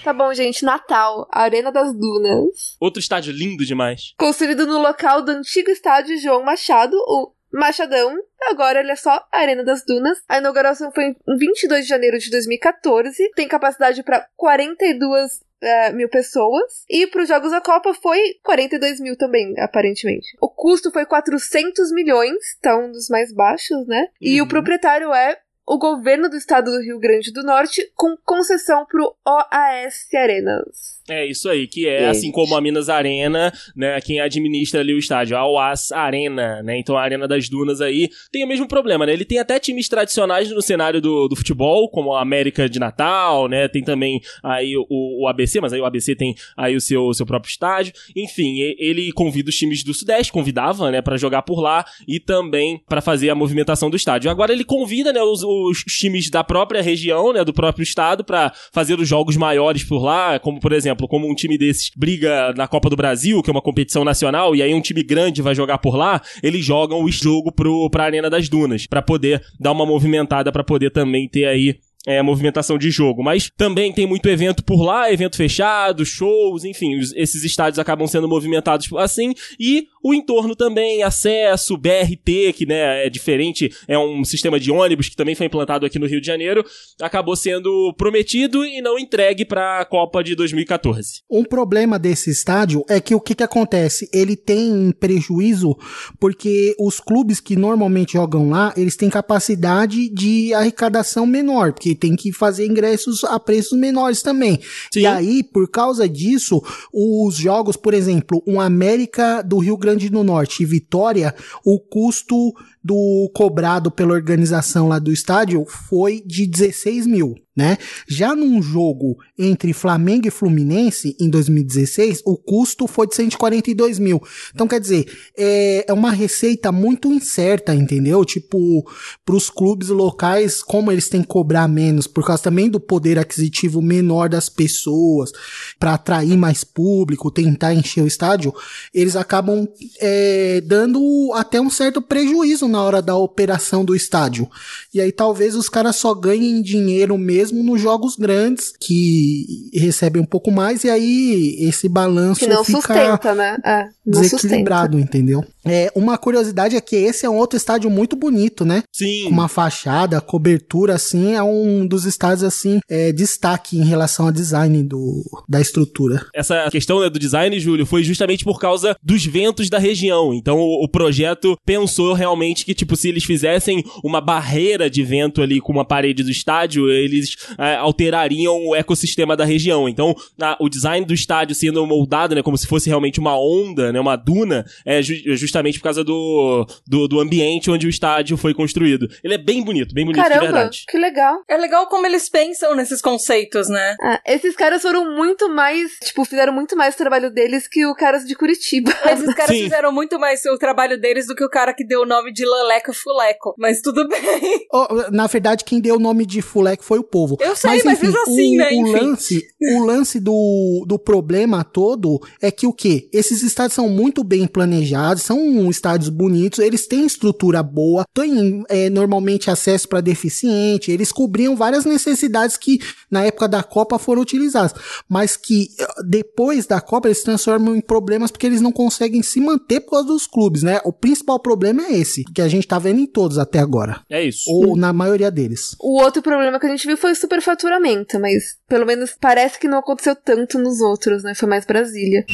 Tá 0.05 0.13
bom, 0.13 0.35
gente. 0.35 0.63
Natal, 0.67 1.27
Arena 1.33 1.73
das 1.73 1.91
Dunas. 1.95 2.77
Outro 2.79 3.01
estádio 3.01 3.33
lindo 3.33 3.65
demais. 3.65 4.13
Construído 4.19 4.67
no 4.67 4.79
local 4.79 5.23
do 5.23 5.31
antigo 5.31 5.71
estádio 5.71 6.21
João 6.21 6.45
Machado, 6.45 6.95
o 6.95 7.33
Machadão. 7.55 8.17
Agora 8.51 8.81
ele 8.81 8.93
é 8.93 8.97
só 8.97 9.25
a 9.33 9.39
Arena 9.39 9.65
das 9.65 9.85
Dunas. 9.85 10.19
A 10.29 10.39
inauguração 10.39 10.93
foi 10.93 11.05
em 11.27 11.37
22 11.39 11.85
de 11.85 11.89
janeiro 11.89 12.19
de 12.19 12.31
2014. 12.31 13.31
Tem 13.35 13.49
capacidade 13.49 14.03
para 14.03 14.27
42 14.37 15.41
eh, 15.63 15.93
mil 15.93 16.09
pessoas. 16.09 16.85
E 16.91 17.07
para 17.07 17.23
os 17.23 17.29
Jogos 17.29 17.51
da 17.51 17.61
Copa 17.61 17.95
foi 17.95 18.19
42 18.43 19.01
mil 19.01 19.17
também, 19.17 19.55
aparentemente. 19.59 20.37
O 20.41 20.49
custo 20.49 20.91
foi 20.91 21.07
400 21.07 21.91
milhões, 21.93 22.37
então 22.59 22.87
um 22.87 22.93
dos 22.93 23.09
mais 23.09 23.33
baixos, 23.33 23.87
né? 23.87 24.09
E 24.21 24.41
Uhum. 24.41 24.47
o 24.47 24.49
proprietário 24.49 25.15
é 25.15 25.39
o 25.67 25.79
governo 25.79 26.29
do 26.29 26.37
estado 26.37 26.71
do 26.71 26.83
Rio 26.83 26.99
Grande 26.99 27.33
do 27.33 27.43
Norte 27.43 27.91
com 27.95 28.15
concessão 28.23 28.85
pro 28.85 29.17
OAS 29.27 30.13
Arenas. 30.15 31.01
É 31.09 31.27
isso 31.27 31.51
aí, 31.51 31.67
que 31.67 31.87
é 31.87 32.09
assim 32.09 32.33
como 32.33 32.57
a 32.57 32.61
Minas 32.63 32.89
Arena, 32.89 33.53
né? 33.77 34.01
Quem 34.01 34.21
administra 34.21 34.81
ali 34.81 34.95
o 34.95 34.99
estádio, 34.99 35.37
a 35.37 35.47
UAS 35.47 35.93
Arena, 35.93 36.63
né? 36.63 36.79
Então 36.79 36.97
a 36.97 37.03
Arena 37.03 37.29
das 37.29 37.47
Dunas 37.47 37.83
aí 37.83 38.09
tem 38.33 38.43
o 38.43 38.49
mesmo 38.49 38.67
problema, 38.67 39.05
né? 39.05 39.13
Ele 39.13 39.25
tem 39.25 39.39
até 39.39 39.59
times 39.59 39.87
tradicionais 39.87 40.51
no 40.51 40.63
cenário 40.63 41.03
do, 41.03 41.29
do 41.29 41.37
futebol, 41.37 41.91
como 41.91 42.15
a 42.15 42.23
América 42.23 42.71
de 42.71 42.79
Natal, 42.79 43.49
né? 43.49 43.69
Tem 43.69 43.85
também 43.85 44.23
aí 44.43 44.75
o, 44.79 44.87
o 44.89 45.29
ABC, 45.29 45.61
mas 45.61 45.75
aí 45.75 45.81
o 45.81 45.85
ABC 45.85 46.17
tem 46.17 46.35
aí 46.57 46.75
o 46.75 46.81
seu, 46.81 47.13
seu 47.13 47.27
próprio 47.27 47.51
estádio. 47.51 47.93
Enfim, 48.17 48.61
ele 48.79 49.13
convida 49.13 49.51
os 49.51 49.57
times 49.57 49.85
do 49.85 49.93
Sudeste, 49.93 50.33
convidava, 50.33 50.91
né, 50.91 51.03
para 51.03 51.19
jogar 51.19 51.43
por 51.43 51.61
lá 51.61 51.85
e 52.09 52.19
também 52.19 52.83
para 52.89 53.03
fazer 53.03 53.29
a 53.29 53.35
movimentação 53.35 53.91
do 53.91 53.97
estádio. 53.97 54.31
Agora 54.31 54.55
ele 54.55 54.65
convida, 54.65 55.13
né, 55.13 55.23
os, 55.23 55.43
os 55.43 55.85
times 55.85 56.31
da 56.31 56.43
própria 56.43 56.81
região, 56.81 57.31
né, 57.31 57.45
do 57.45 57.53
próprio 57.53 57.83
estado 57.83 58.25
para 58.25 58.51
fazer 58.73 58.99
os 58.99 59.07
jogos 59.07 59.37
maiores 59.37 59.85
por 59.85 60.03
lá, 60.03 60.39
como 60.39 60.59
por 60.59 60.73
exemplo 60.73 60.94
exemplo, 60.95 61.09
como 61.09 61.29
um 61.31 61.35
time 61.35 61.59
desses 61.59 61.91
briga 61.97 62.53
na 62.57 62.67
Copa 62.67 62.89
do 62.89 62.97
Brasil, 62.97 63.43
que 63.43 63.51
é 63.51 63.53
uma 63.53 63.61
competição 63.61 64.05
nacional, 64.05 64.55
e 64.55 64.63
aí 64.63 64.73
um 64.73 64.81
time 64.81 65.03
grande 65.03 65.43
vai 65.43 65.55
jogar 65.55 65.79
por 65.79 65.97
lá, 65.97 66.23
eles 66.43 66.65
jogam 66.65 67.03
o 67.03 67.11
jogo 67.11 67.53
pro, 67.53 67.91
pra 67.91 68.05
Arena 68.05 68.31
das 68.31 68.49
Dunas, 68.49 68.87
para 68.87 69.03
poder 69.03 69.43
dar 69.61 69.73
uma 69.73 69.85
movimentada, 69.85 70.51
para 70.51 70.65
poder 70.65 70.91
também 70.91 71.29
ter 71.29 71.47
aí 71.47 71.77
é, 72.07 72.23
movimentação 72.23 72.79
de 72.79 72.91
jogo. 72.91 73.23
Mas 73.23 73.51
também 73.57 73.93
tem 73.93 74.07
muito 74.07 74.29
evento 74.29 74.65
por 74.65 74.83
lá, 74.83 75.13
evento 75.13 75.37
fechado, 75.37 76.05
shows, 76.05 76.65
enfim, 76.65 76.99
os, 76.99 77.13
esses 77.15 77.45
estádios 77.45 77.79
acabam 77.79 78.07
sendo 78.07 78.29
movimentados 78.29 78.89
assim. 78.95 79.35
E 79.59 79.89
o 80.03 80.13
entorno 80.13 80.55
também, 80.55 81.03
acesso, 81.03 81.79
BRT, 81.79 82.53
que 82.55 82.67
né, 82.67 83.07
é 83.07 83.11
diferente, 83.11 83.73
é 83.89 83.99
um 83.99 84.23
sistema 84.25 84.61
de 84.61 84.71
ônibus 84.71 85.09
que 85.09 85.17
também 85.17 85.35
foi 85.35 85.47
implantado 85.47 85.87
aqui 85.87 85.99
no 85.99 86.07
Rio 86.07 86.21
de 86.21 86.27
Janeiro, 86.27 86.65
acabou 87.01 87.35
sendo 87.35 87.95
prometido 87.97 88.67
e 88.67 88.83
não 88.83 88.99
entregue 88.99 89.45
para 89.47 89.81
a 89.81 89.85
Copa 89.85 90.23
de 90.23 90.35
2014. 90.35 91.23
Um 91.31 91.43
problema 91.43 91.99
desse 91.99 92.31
estádio 92.31 92.85
é 92.89 93.01
que 93.01 93.15
o 93.15 93.21
que, 93.21 93.35
que 93.35 93.43
acontece? 93.43 94.09
Ele 94.13 94.37
tem 94.37 94.93
prejuízo 94.93 95.75
porque 96.21 96.75
os 96.79 97.01
clubes 97.01 97.41
que 97.41 97.57
normalmente 97.57 98.13
jogam 98.13 98.51
lá, 98.51 98.75
eles 98.77 98.97
têm 98.97 99.09
capacidade 99.09 100.11
de 100.11 100.53
arrecadação 100.53 101.25
menor, 101.25 101.73
porque 101.73 101.94
tem 101.95 102.17
que 102.17 102.33
fazer 102.33 102.67
ingressos 102.67 103.25
a 103.25 103.39
preços 103.39 103.79
menores 103.79 104.23
também. 104.23 104.61
Sim. 104.93 105.01
E 105.01 105.07
aí, 105.07 105.43
por 105.43 105.71
causa 105.71 106.09
disso, 106.09 106.63
os 106.93 107.35
jogos, 107.35 107.77
por 107.77 107.95
exemplo, 107.95 108.43
um 108.47 108.61
América 108.61 109.43
do 109.43 109.59
Rio 109.59 109.77
Grande 109.77 110.09
do 110.09 110.25
Norte 110.25 110.63
e 110.63 110.67
Vitória, 110.67 111.35
o 111.65 111.79
custo 111.79 112.53
do 112.85 113.31
cobrado 113.35 113.91
pela 113.91 114.13
organização 114.13 114.89
lá 114.89 114.99
do 114.99 115.11
estádio 115.11 115.65
foi 115.67 116.23
de 116.27 116.47
16 116.47 117.07
mil 117.07 117.35
né? 117.57 117.79
Já 118.09 118.35
num 118.35 118.61
jogo 118.61 119.17
entre 119.39 119.73
Flamengo 119.73 120.27
e 120.27 120.31
Fluminense 120.31 121.17
em 121.21 121.31
2016, 121.31 122.23
o 122.25 122.37
custo 122.37 122.87
foi 122.89 123.07
de 123.07 123.15
142 123.15 123.99
mil. 123.99 124.21
Então, 124.53 124.67
quer 124.67 124.81
dizer, 124.81 125.07
é, 125.37 125.85
é 125.87 125.93
uma 125.93 126.11
receita 126.11 126.73
muito 126.73 127.13
incerta, 127.13 127.75
entendeu? 127.75 128.25
Tipo, 128.25 128.85
para 129.25 129.37
os 129.37 129.49
clubes 129.51 129.89
locais, 129.89 130.63
como 130.63 130.91
eles 130.91 131.09
têm 131.09 131.23
que 131.23 131.29
cobrar 131.29 131.69
menos, 131.69 132.09
por 132.09 132.25
causa 132.27 132.43
também 132.43 132.69
do 132.69 132.81
poder 132.81 133.19
aquisitivo 133.19 133.81
menor 133.81 134.29
das 134.29 134.49
pessoas, 134.49 135.31
para 135.79 135.95
atrair 135.95 136.37
mais 136.37 136.65
público, 136.65 137.31
tentar 137.31 137.73
encher 137.73 138.03
o 138.03 138.09
estádio, 138.09 138.53
eles 138.93 139.15
acabam 139.15 139.69
é, 140.01 140.61
dando 140.61 141.33
até 141.35 141.61
um 141.61 141.71
certo 141.71 142.03
prejuízo 142.03 142.67
na 142.75 142.83
hora 142.83 143.01
da 143.01 143.17
operação 143.17 143.85
do 143.85 143.95
estádio. 143.95 144.51
E 144.93 145.01
aí 145.01 145.13
talvez 145.13 145.55
os 145.55 145.69
caras 145.69 145.97
só 145.97 146.13
ganhem 146.13 146.61
dinheiro 146.61 147.17
mesmo 147.17 147.63
nos 147.63 147.81
jogos 147.81 148.17
grandes, 148.17 148.73
que 148.79 149.71
recebem 149.73 150.21
um 150.21 150.27
pouco 150.27 150.51
mais, 150.51 150.83
e 150.83 150.91
aí 150.91 151.57
esse 151.61 151.89
balanço 151.89 152.41
que 152.41 152.47
não 152.49 152.65
fica 152.65 152.81
sustenta, 152.81 153.35
né? 153.35 153.57
É, 153.65 153.89
não 154.05 154.21
desequilibrado, 154.21 154.97
sustenta. 154.99 155.17
entendeu? 155.17 155.45
É, 155.65 155.91
uma 155.95 156.19
curiosidade 156.19 156.77
é 156.77 156.81
que 156.81 156.97
esse 156.97 157.25
é 157.25 157.31
um 157.31 157.37
outro 157.37 157.57
estádio 157.57 157.91
muito 157.91 158.17
bonito, 158.17 158.65
né? 158.65 158.83
Sim. 158.93 159.25
Com 159.25 159.31
uma 159.31 159.49
fachada, 159.49 160.21
cobertura, 160.21 160.95
assim, 160.95 161.35
é 161.35 161.43
um 161.43 161.87
dos 161.87 162.05
estádios, 162.05 162.45
assim, 162.45 162.81
é, 162.89 163.13
destaque 163.13 163.79
em 163.79 163.85
relação 163.85 164.27
ao 164.27 164.33
design 164.33 164.83
do, 164.83 165.25
da 165.49 165.61
estrutura. 165.61 166.27
Essa 166.35 166.69
questão 166.71 167.01
né, 167.01 167.09
do 167.09 167.19
design, 167.19 167.59
Júlio, 167.59 167.87
foi 167.87 168.03
justamente 168.03 168.45
por 168.45 168.61
causa 168.61 168.97
dos 169.03 169.25
ventos 169.25 169.71
da 169.71 169.79
região. 169.79 170.35
Então, 170.35 170.59
o, 170.59 170.85
o 170.85 170.89
projeto 170.89 171.57
pensou 171.65 172.13
realmente 172.13 172.65
que, 172.65 172.75
tipo, 172.75 172.97
se 172.97 173.09
eles 173.09 173.25
fizessem 173.25 173.83
uma 174.03 174.21
barreira 174.21 174.91
de 174.91 175.03
vento 175.03 175.41
ali 175.43 175.61
com 175.61 175.73
uma 175.73 175.85
parede 175.85 176.23
do 176.23 176.31
estádio, 176.31 176.91
eles 176.91 177.37
é, 177.59 177.77
alterariam 177.77 178.67
o 178.67 178.75
ecossistema 178.75 179.37
da 179.37 179.45
região. 179.45 179.89
Então, 179.89 180.15
a, 180.41 180.57
o 180.61 180.69
design 180.69 181.07
do 181.07 181.15
estádio 181.15 181.55
sendo 181.55 181.87
moldado, 181.87 182.35
né, 182.35 182.43
como 182.43 182.59
se 182.59 182.67
fosse 182.67 182.89
realmente 182.89 183.21
uma 183.21 183.39
onda, 183.39 183.93
né, 183.93 184.01
uma 184.01 184.17
duna, 184.17 184.65
é 184.85 185.03
ju 185.03 185.15
justamente 185.55 185.79
por 185.79 185.85
causa 185.85 186.03
do, 186.03 186.67
do, 186.87 187.07
do, 187.07 187.21
ambiente 187.21 187.71
onde 187.71 187.87
o 187.87 187.91
estádio 187.91 188.37
foi 188.37 188.53
construído. 188.53 189.09
Ele 189.23 189.35
é 189.35 189.39
bem 189.39 189.63
bonito, 189.63 189.95
bem 189.95 190.05
bonito 190.05 190.21
Caramba, 190.21 190.41
de 190.41 190.53
verdade. 190.53 190.85
que 190.89 190.99
legal. 190.99 191.39
É 191.49 191.57
legal 191.57 191.87
como 191.87 192.07
eles 192.07 192.29
pensam 192.29 192.75
nesses 192.75 193.01
conceitos, 193.01 193.69
né? 193.69 193.97
Ah, 194.03 194.21
esses 194.27 194.57
caras 194.57 194.83
foram 194.83 195.15
muito 195.15 195.49
mais, 195.49 195.93
tipo, 196.03 196.25
fizeram 196.25 196.53
muito 196.53 196.77
mais 196.77 196.95
o 196.95 196.99
trabalho 196.99 197.31
deles 197.31 197.69
que 197.69 197.87
o 197.87 197.95
caras 197.95 198.25
de 198.25 198.35
Curitiba. 198.35 198.93
Esses 199.15 199.35
caras 199.35 199.57
Sim. 199.57 199.65
fizeram 199.65 199.93
muito 199.93 200.19
mais 200.19 200.45
o 200.47 200.59
trabalho 200.59 201.01
deles 201.01 201.27
do 201.27 201.35
que 201.35 201.45
o 201.45 201.49
cara 201.49 201.73
que 201.73 201.87
deu 201.87 202.03
o 202.03 202.07
nome 202.07 202.33
de 202.33 202.45
Leleco 202.45 202.93
Fuleco. 202.93 203.55
Mas 203.57 203.81
tudo 203.81 204.07
bem. 204.09 204.67
Oh, 204.73 205.11
na 205.13 205.27
verdade, 205.27 205.65
quem 205.65 205.81
deu 205.81 205.97
o 205.97 206.01
nome 206.01 206.27
de 206.27 206.43
Fuleco 206.43 206.83
foi 206.83 206.99
o 206.99 207.05
povo. 207.05 207.37
Eu 207.41 207.55
sei, 207.55 207.71
mas, 207.71 207.85
enfim, 207.85 208.07
mas 208.07 208.23
assim, 208.23 208.57
o, 208.57 208.59
né? 208.59 208.75
Enfim. 208.75 208.85
O 208.85 208.93
lance, 208.93 209.47
o 209.61 209.85
lance 209.85 210.21
do, 210.21 210.85
do 210.87 210.99
problema 210.99 211.63
todo 211.63 212.21
é 212.41 212.51
que 212.51 212.67
o 212.67 212.73
quê? 212.73 213.09
Esses 213.13 213.43
estádios 213.43 213.75
são 213.75 213.89
muito 213.89 214.25
bem 214.25 214.47
planejados, 214.47 215.23
são 215.23 215.44
estádios 215.71 216.09
bonitos, 216.09 216.59
eles 216.59 216.87
têm 216.87 217.07
estrutura 217.07 217.63
boa, 217.63 218.05
têm 218.13 218.65
é, 218.69 218.91
normalmente 218.91 219.51
acesso 219.51 219.89
para 219.89 220.01
deficiente, 220.01 220.91
eles 220.91 221.13
cobriam 221.13 221.57
várias 221.57 221.85
necessidades 221.85 222.57
que 222.57 222.79
na 223.11 223.25
época 223.25 223.49
da 223.49 223.63
Copa 223.63 223.99
foram 223.99 224.23
utilizadas, 224.23 224.75
mas 225.09 225.37
que 225.37 225.69
eh, 225.79 225.87
depois 226.07 226.67
da 226.67 226.81
Copa 226.81 227.09
eles 227.09 227.19
se 227.19 227.25
transformam 227.25 227.77
em 227.77 227.81
problemas 227.81 228.31
porque 228.31 228.47
eles 228.47 228.61
não 228.61 228.73
conseguem 228.73 229.23
se 229.23 229.41
manter 229.41 229.81
por 229.81 229.93
causa 229.93 230.09
dos 230.09 230.27
clubes, 230.27 230.63
né? 230.63 230.81
O 230.85 230.93
principal 230.93 231.39
problema 231.39 231.83
é 231.83 231.95
esse, 231.95 232.25
que 232.25 232.43
a 232.43 232.49
gente 232.49 232.67
tá 232.67 232.79
vendo 232.79 233.01
em 233.01 233.07
todos 233.07 233.39
até 233.39 233.59
agora. 233.59 234.01
É 234.11 234.25
isso. 234.25 234.45
Ou 234.49 234.77
na 234.77 234.93
maioria 234.93 235.31
deles. 235.31 235.77
O 235.81 236.01
outro 236.01 236.23
problema 236.23 236.59
que 236.59 236.67
a 236.67 236.71
gente 236.71 236.87
viu 236.87 236.97
foi 236.97 237.13
o 237.13 237.17
superfaturamento, 237.17 238.19
mas 238.21 238.57
pelo 238.69 238.87
menos 238.87 239.15
parece 239.21 239.59
que 239.59 239.69
não 239.69 239.79
aconteceu 239.79 240.17
tanto 240.17 240.59
nos 240.59 240.81
outros, 240.81 241.23
né? 241.23 241.35
Foi 241.35 241.49
mais 241.49 241.65
Brasília. 241.65 242.25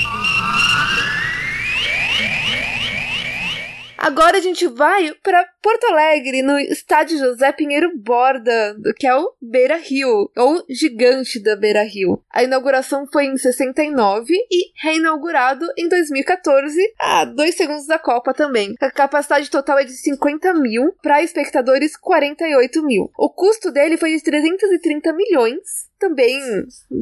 Agora 4.02 4.38
a 4.38 4.40
gente 4.40 4.66
vai 4.66 5.12
para 5.22 5.46
Porto 5.60 5.84
Alegre, 5.84 6.40
no 6.40 6.58
estádio 6.58 7.18
José 7.18 7.52
Pinheiro 7.52 7.92
Borda, 7.98 8.74
que 8.96 9.06
é 9.06 9.14
o 9.14 9.34
Beira 9.42 9.76
Rio, 9.76 10.30
ou 10.34 10.64
Gigante 10.70 11.38
da 11.38 11.54
Beira 11.54 11.82
Rio. 11.82 12.18
A 12.30 12.42
inauguração 12.42 13.06
foi 13.12 13.26
em 13.26 13.36
69 13.36 14.32
e 14.50 14.72
reinaugurado 14.82 15.66
em 15.76 15.86
2014, 15.86 16.80
a 16.98 17.26
dois 17.26 17.54
segundos 17.56 17.86
da 17.86 17.98
Copa 17.98 18.32
também. 18.32 18.74
A 18.80 18.90
capacidade 18.90 19.50
total 19.50 19.78
é 19.78 19.84
de 19.84 19.92
50 19.92 20.54
mil, 20.54 20.94
para 21.02 21.22
espectadores 21.22 21.94
48 21.94 22.82
mil. 22.82 23.10
O 23.18 23.28
custo 23.28 23.70
dele 23.70 23.98
foi 23.98 24.16
de 24.16 24.22
330 24.24 25.12
milhões 25.12 25.89
também 26.00 26.40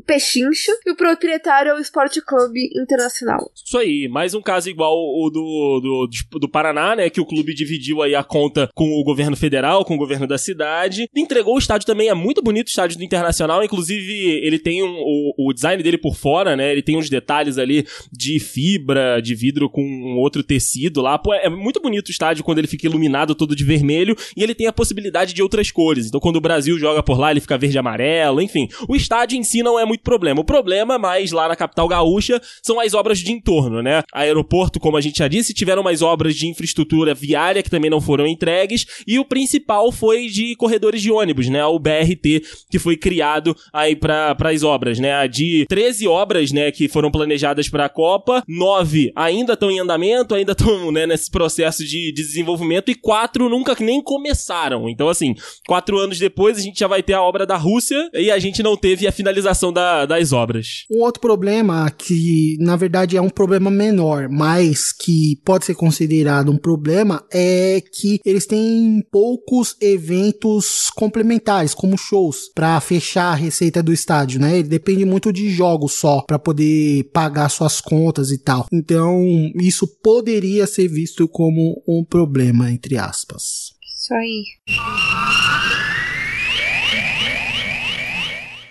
pechincho, 0.05 0.73
e 0.85 0.91
o 0.91 0.97
proprietário 0.97 1.71
é 1.71 1.75
o 1.75 1.79
Esporte 1.79 2.21
Clube 2.21 2.69
Internacional. 2.77 3.51
Isso 3.55 3.79
aí, 3.79 4.09
mais 4.09 4.35
um 4.35 4.43
caso 4.43 4.69
igual 4.69 4.97
o 4.97 5.31
do, 5.31 5.81
do, 5.81 6.39
do 6.41 6.49
Paraná, 6.49 6.97
né, 6.97 7.09
que 7.09 7.21
o 7.21 7.25
clube 7.25 7.55
dividiu 7.55 8.03
aí 8.03 8.15
a 8.15 8.25
conta 8.25 8.69
com 8.75 8.91
o 9.01 9.05
governo 9.05 9.37
federal, 9.37 9.85
com 9.85 9.95
o 9.95 9.99
governo 9.99 10.27
da 10.27 10.37
cidade, 10.37 11.09
entregou 11.15 11.55
o 11.55 11.59
estádio 11.59 11.87
também, 11.87 12.09
é 12.09 12.15
muito 12.15 12.43
bonito 12.43 12.67
o 12.67 12.71
estádio 12.71 12.99
do 12.99 13.05
Internacional, 13.05 13.63
inclusive 13.63 14.41
ele 14.43 14.59
tem 14.59 14.83
um, 14.83 14.97
o, 14.99 15.49
o 15.49 15.53
design 15.53 15.81
dele 15.83 15.97
por 15.97 16.17
fora, 16.17 16.57
né, 16.57 16.73
ele 16.73 16.83
tem 16.83 16.97
uns 16.97 17.09
detalhes 17.09 17.57
ali 17.57 17.87
de 18.13 18.41
fibra, 18.41 19.21
de 19.21 19.35
vidro 19.35 19.71
com 19.71 19.83
um 19.83 20.19
outro 20.19 20.43
tecido 20.43 21.01
lá, 21.01 21.17
pô, 21.17 21.33
é 21.33 21.49
muito 21.49 21.81
bonito 21.81 22.09
o 22.09 22.11
estádio 22.11 22.43
quando 22.43 22.59
ele 22.59 22.67
fica 22.67 22.87
iluminado 22.87 23.35
todo 23.35 23.55
de 23.55 23.65
vermelho, 23.65 24.17
e 24.37 24.43
ele 24.43 24.55
tem 24.55 24.67
a 24.67 24.73
possibilidade 24.73 25.33
de 25.33 25.43
outras 25.43 25.71
cores, 25.71 26.07
então 26.07 26.21
quando 26.21 26.37
o 26.37 26.41
Brasil 26.41 26.77
joga 26.79 27.03
por 27.03 27.19
lá 27.19 27.31
ele 27.31 27.41
fica 27.41 27.57
verde 27.57 27.77
e 27.77 27.79
amarelo, 27.79 28.43
enfim, 28.43 28.69
O 28.89 28.97
estádio 28.97 29.39
em 29.39 29.45
si 29.45 29.63
não 29.63 29.79
é 29.79 29.85
muito 29.85 30.03
problema. 30.03 30.41
O 30.41 30.45
problema, 30.45 30.99
mais 30.99 31.31
lá 31.31 31.47
na 31.47 31.55
capital 31.55 31.87
gaúcha, 31.87 32.41
são 32.63 32.81
as 32.81 32.95
obras 32.95 33.19
de 33.19 33.31
entorno, 33.31 33.83
né? 33.83 34.03
Aeroporto, 34.13 34.81
como 34.81 34.97
a 34.97 35.01
gente 35.01 35.19
já 35.19 35.29
disse, 35.29 35.53
tiveram 35.53 35.83
mais 35.83 36.01
obras 36.01 36.35
de 36.35 36.47
infraestrutura 36.47 37.15
viária 37.15 37.63
que 37.63 37.71
também 37.71 37.91
não 37.91 38.01
foram 38.01 38.27
entregues, 38.27 38.87
e 39.07 39.19
o 39.19 39.25
principal 39.25 39.93
foi 39.93 40.29
de 40.29 40.57
corredores 40.57 41.03
de 41.03 41.13
ônibus, 41.13 41.49
né? 41.49 41.65
O 41.67 41.79
BRT, 41.79 42.43
que 42.71 42.79
foi 42.79 42.97
criado 42.97 43.55
aí 43.73 43.95
para 43.95 44.37
as 44.41 44.63
obras, 44.63 44.99
né? 44.99 45.29
De 45.29 45.67
13 45.69 46.09
obras, 46.09 46.51
né, 46.51 46.71
que 46.73 46.89
foram 46.89 47.11
planejadas 47.11 47.69
para 47.69 47.85
a 47.85 47.89
Copa, 47.89 48.43
nove 48.49 49.13
ainda 49.15 49.53
estão 49.53 49.71
em 49.71 49.81
andamento, 49.81 50.35
ainda 50.35 50.53
estão, 50.53 50.91
né, 50.91 51.07
nesse 51.07 51.31
processo 51.31 51.85
de, 51.85 52.13
de 52.13 52.23
desenvolvimento, 52.23 52.91
e 52.91 52.95
quatro 52.95 53.49
nunca 53.49 53.77
nem 53.81 54.01
começaram. 54.01 54.89
Então, 54.89 55.09
assim, 55.09 55.35
quatro 55.67 55.99
anos 55.99 56.19
depois 56.19 56.57
a 56.57 56.61
gente 56.61 56.79
já 56.79 56.87
vai 56.87 57.03
ter 57.03 57.13
a 57.13 57.23
obra 57.23 57.45
da 57.45 57.57
Rússia 57.57 58.09
e 58.15 58.31
a 58.31 58.39
gente 58.39 58.63
não 58.63 58.77
teve 58.81 59.07
a 59.07 59.13
finalização 59.13 59.73
da, 59.73 60.07
das 60.07 60.33
obras. 60.33 60.85
Um 60.91 61.03
outro 61.03 61.21
problema 61.21 61.91
que, 61.91 62.57
na 62.61 62.77
verdade, 62.77 63.17
é 63.17 63.21
um 63.21 63.31
problema 63.31 63.71
menor, 63.71 64.29
mas 64.29 64.93
que 64.93 65.37
pode 65.45 65.65
ser 65.65 65.75
considerado 65.75 66.51
um 66.51 66.57
problema, 66.57 67.25
é 67.33 67.81
que 67.81 68.21
eles 68.25 68.47
têm 68.47 69.05
poucos 69.11 69.77
eventos 69.81 70.91
complementares, 70.95 71.75
como 71.75 71.99
shows, 71.99 72.51
para 72.55 72.81
fechar 72.81 73.33
a 73.33 73.35
receita 73.35 73.83
do 73.83 73.93
estádio, 73.93 74.41
né? 74.41 74.59
Ele 74.59 74.69
depende 74.69 75.05
muito 75.05 75.33
de 75.33 75.51
jogos 75.51 75.93
só, 75.95 76.23
para 76.23 76.39
poder 76.39 77.05
pagar 77.13 77.49
suas 77.49 77.81
contas 77.81 78.31
e 78.31 78.39
tal. 78.39 78.67
Então, 78.73 79.25
isso 79.57 79.87
poderia 80.03 80.67
ser 80.67 80.89
visto 80.89 81.29
como 81.29 81.83
um 81.87 82.05
problema, 82.05 82.71
entre 82.71 82.97
aspas. 82.97 83.73
Isso 84.01 84.15
aí. 84.15 84.45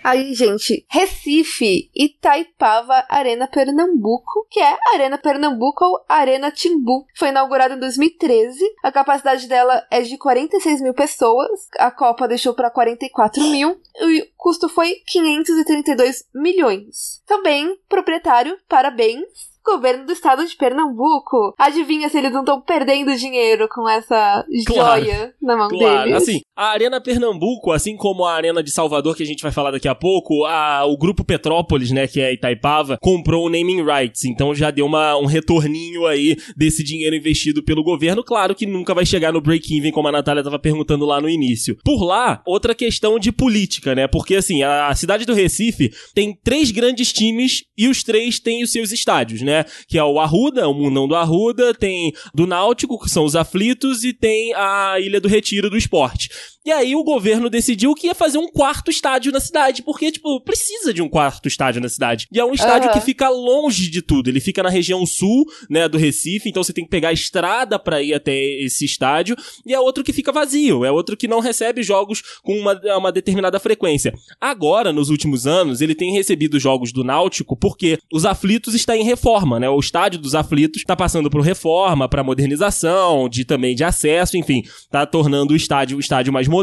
Aí, 0.08 0.34
gente, 0.34 0.86
Recife, 0.89 1.91
Itaipava, 1.93 3.05
Arena 3.10 3.45
Pernambuco, 3.45 4.47
que 4.49 4.58
é 4.58 4.78
Arena 4.93 5.18
Pernambuco 5.18 5.84
ou 5.84 6.05
Arena 6.08 6.49
Timbu. 6.49 7.05
Foi 7.14 7.28
inaugurada 7.28 7.74
em 7.74 7.80
2013. 7.80 8.58
A 8.82 8.89
capacidade 8.89 9.49
dela 9.49 9.86
é 9.91 9.99
de 9.99 10.18
46 10.18 10.80
mil 10.80 10.93
pessoas. 10.93 11.68
A 11.78 11.91
Copa 11.91 12.26
deixou 12.26 12.53
para 12.53 12.72
44 12.72 13.43
mil. 13.49 13.82
E 13.99 14.22
o 14.22 14.28
custo 14.38 14.70
foi 14.70 14.93
532 15.05 16.24
milhões. 16.34 17.22
Também, 17.26 17.78
proprietário, 17.89 18.58
parabéns 18.70 19.57
governo 19.68 20.05
do 20.05 20.13
estado 20.13 20.45
de 20.45 20.55
Pernambuco. 20.55 21.53
Adivinha 21.57 22.07
se 22.07 22.18
eles 22.18 22.32
não 22.32 22.39
estão 22.39 22.61
perdendo 22.61 23.15
dinheiro 23.15 23.68
com 23.68 23.88
essa 23.88 24.45
claro, 24.65 25.03
joia 25.03 25.34
na 25.41 25.57
mão 25.57 25.68
claro. 25.68 26.09
deles? 26.09 26.24
Assim, 26.24 26.41
a 26.55 26.68
Arena 26.68 27.01
Pernambuco, 27.01 27.72
assim 27.72 27.97
como 27.97 28.26
a 28.26 28.34
Arena 28.34 28.63
de 28.63 28.72
Salvador, 28.72 29.15
que 29.15 29.24
a 29.24 29.26
gente 29.26 29.43
vai 29.43 29.51
falar 29.51 29.72
daqui 29.72 29.88
a 29.88 29.95
pouco, 29.95 30.45
a, 30.45 30.86
o 30.86 30.97
grupo 30.97 31.24
Petrópolis, 31.24 31.91
né, 31.91 32.07
que 32.07 32.22
é 32.22 32.34
Itaipava, 32.34 32.97
comprou 33.01 33.45
o 33.45 33.49
naming 33.49 33.84
rights. 33.84 34.24
Então 34.24 34.55
já 34.55 34.72
deu 34.72 34.86
uma, 34.86 35.18
um 35.18 35.26
retorninho 35.26 36.05
aí 36.05 36.38
desse 36.55 36.84
dinheiro 36.84 37.15
investido 37.15 37.63
pelo 37.63 37.84
governo. 37.84 38.24
Claro 38.24 38.55
que 38.55 38.65
nunca 38.65 38.93
vai 38.93 39.05
chegar 39.05 39.34
no 39.34 39.41
break-even, 39.41 39.91
como 39.91 40.07
a 40.07 40.11
Natália 40.11 40.39
estava 40.39 40.57
perguntando 40.57 41.05
lá 41.05 41.20
no 41.20 41.30
início. 41.30 41.78
Por 41.84 42.03
lá, 42.03 42.41
outra 42.45 42.74
questão 42.74 43.20
de 43.20 43.32
política, 43.32 43.93
né? 43.93 44.07
Porque 44.07 44.36
assim, 44.36 44.63
a, 44.63 44.88
a 44.88 44.95
cidade 44.95 45.26
do 45.26 45.34
Recife 45.34 45.91
tem 46.13 46.34
três 46.34 46.72
grandes 46.72 47.11
times 47.11 47.63
e 47.78 47.88
os 47.88 48.03
três 48.03 48.39
têm 48.39 48.63
os 48.63 48.72
seus 48.72 48.91
estádios, 48.91 49.41
né? 49.41 49.57
Que 49.88 49.97
é 49.97 50.03
o 50.03 50.20
Arruda, 50.20 50.68
o 50.68 50.74
Mundão 50.74 51.08
do 51.08 51.16
Arruda, 51.16 51.74
tem 51.74 52.14
do 52.34 52.47
Náutico, 52.47 52.99
que 52.99 53.10
são 53.10 53.26
os 53.26 53.36
aflitos, 53.36 54.03
e 54.03 54.14
tem 54.14 54.53
a 54.53 54.99
Ilha 54.99 55.22
do 55.22 55.28
Retiro 55.28 55.70
do 55.70 55.78
Esporte. 55.78 56.30
E 56.68 56.72
aí 56.74 56.97
o 56.97 57.03
governo 57.03 57.49
decidiu 57.49 57.95
que 57.95 58.07
ia 58.07 58.13
fazer 58.13 58.38
um 58.38 58.49
quarto 58.49 58.91
estádio 58.91 59.32
na 59.32 59.39
cidade, 59.39 59.82
porque, 59.82 60.11
tipo, 60.11 60.41
precisa 60.41 60.93
de 60.93 61.01
um 61.01 61.07
quarto 61.07 61.47
estádio 61.47 61.82
na 61.82 61.88
cidade. 61.88 62.28
E 62.30 62.38
é 62.38 62.43
um 62.43 62.53
estádio 62.53 62.89
uhum. 62.89 62.93
que 62.93 62.99
fica 62.99 63.30
longe 63.30 63.89
de 63.89 64.01
tudo. 64.01 64.30
Ele 64.30 64.41
fica 64.41 64.61
na 64.61 64.68
região 64.68 65.05
sul, 65.05 65.45
né, 65.70 65.88
do 65.88 65.97
Recife, 65.97 66.49
então 66.49 66.61
você 66.61 66.74
tem 66.74 66.84
que 66.84 66.89
pegar 66.89 67.07
a 67.07 67.13
estrada 67.13 67.80
para 67.80 68.01
ir 68.01 68.13
até 68.13 68.36
esse 68.36 68.84
estádio. 68.84 69.38
E 69.65 69.74
é 69.74 69.80
outro 69.80 70.03
que 70.03 70.11
fica 70.11 70.30
vazio, 70.30 70.84
é 70.84 70.91
outro 70.91 71.15
que 71.15 71.26
não 71.26 71.39
recebe 71.39 71.82
jogos 71.84 72.22
com 72.43 72.59
uma, 72.59 72.78
uma 72.97 73.13
determinada 73.13 73.61
frequência. 73.61 74.13
Agora, 74.38 74.91
nos 74.91 75.09
últimos 75.09 75.47
anos, 75.47 75.80
ele 75.80 75.95
tem 75.95 76.11
recebido 76.11 76.59
jogos 76.59 76.91
do 76.91 77.01
Náutico 77.01 77.55
porque 77.55 77.97
os 78.11 78.26
aflitos 78.26 78.76
está 78.76 78.97
em 78.97 79.05
reforma, 79.05 79.57
né? 79.57 79.70
O 79.70 79.80
estádio 79.80 80.20
dos 80.20 80.36
aflitos 80.36 80.82
está 80.82 80.97
passando 80.97 81.30
por 81.30 81.39
reforma, 81.39 82.09
para 82.09 82.26
modernização, 82.26 83.30
de 83.30 83.45
também 83.45 83.74
de 83.74 83.86
acesso, 83.86 84.36
enfim, 84.36 84.63
tá 84.91 85.05
tornando 85.05 85.53
o 85.53 85.55
estádio 85.55 85.95
o 85.95 86.01
estádio 86.01 86.34
mais 86.34 86.45
moderno, 86.45 86.57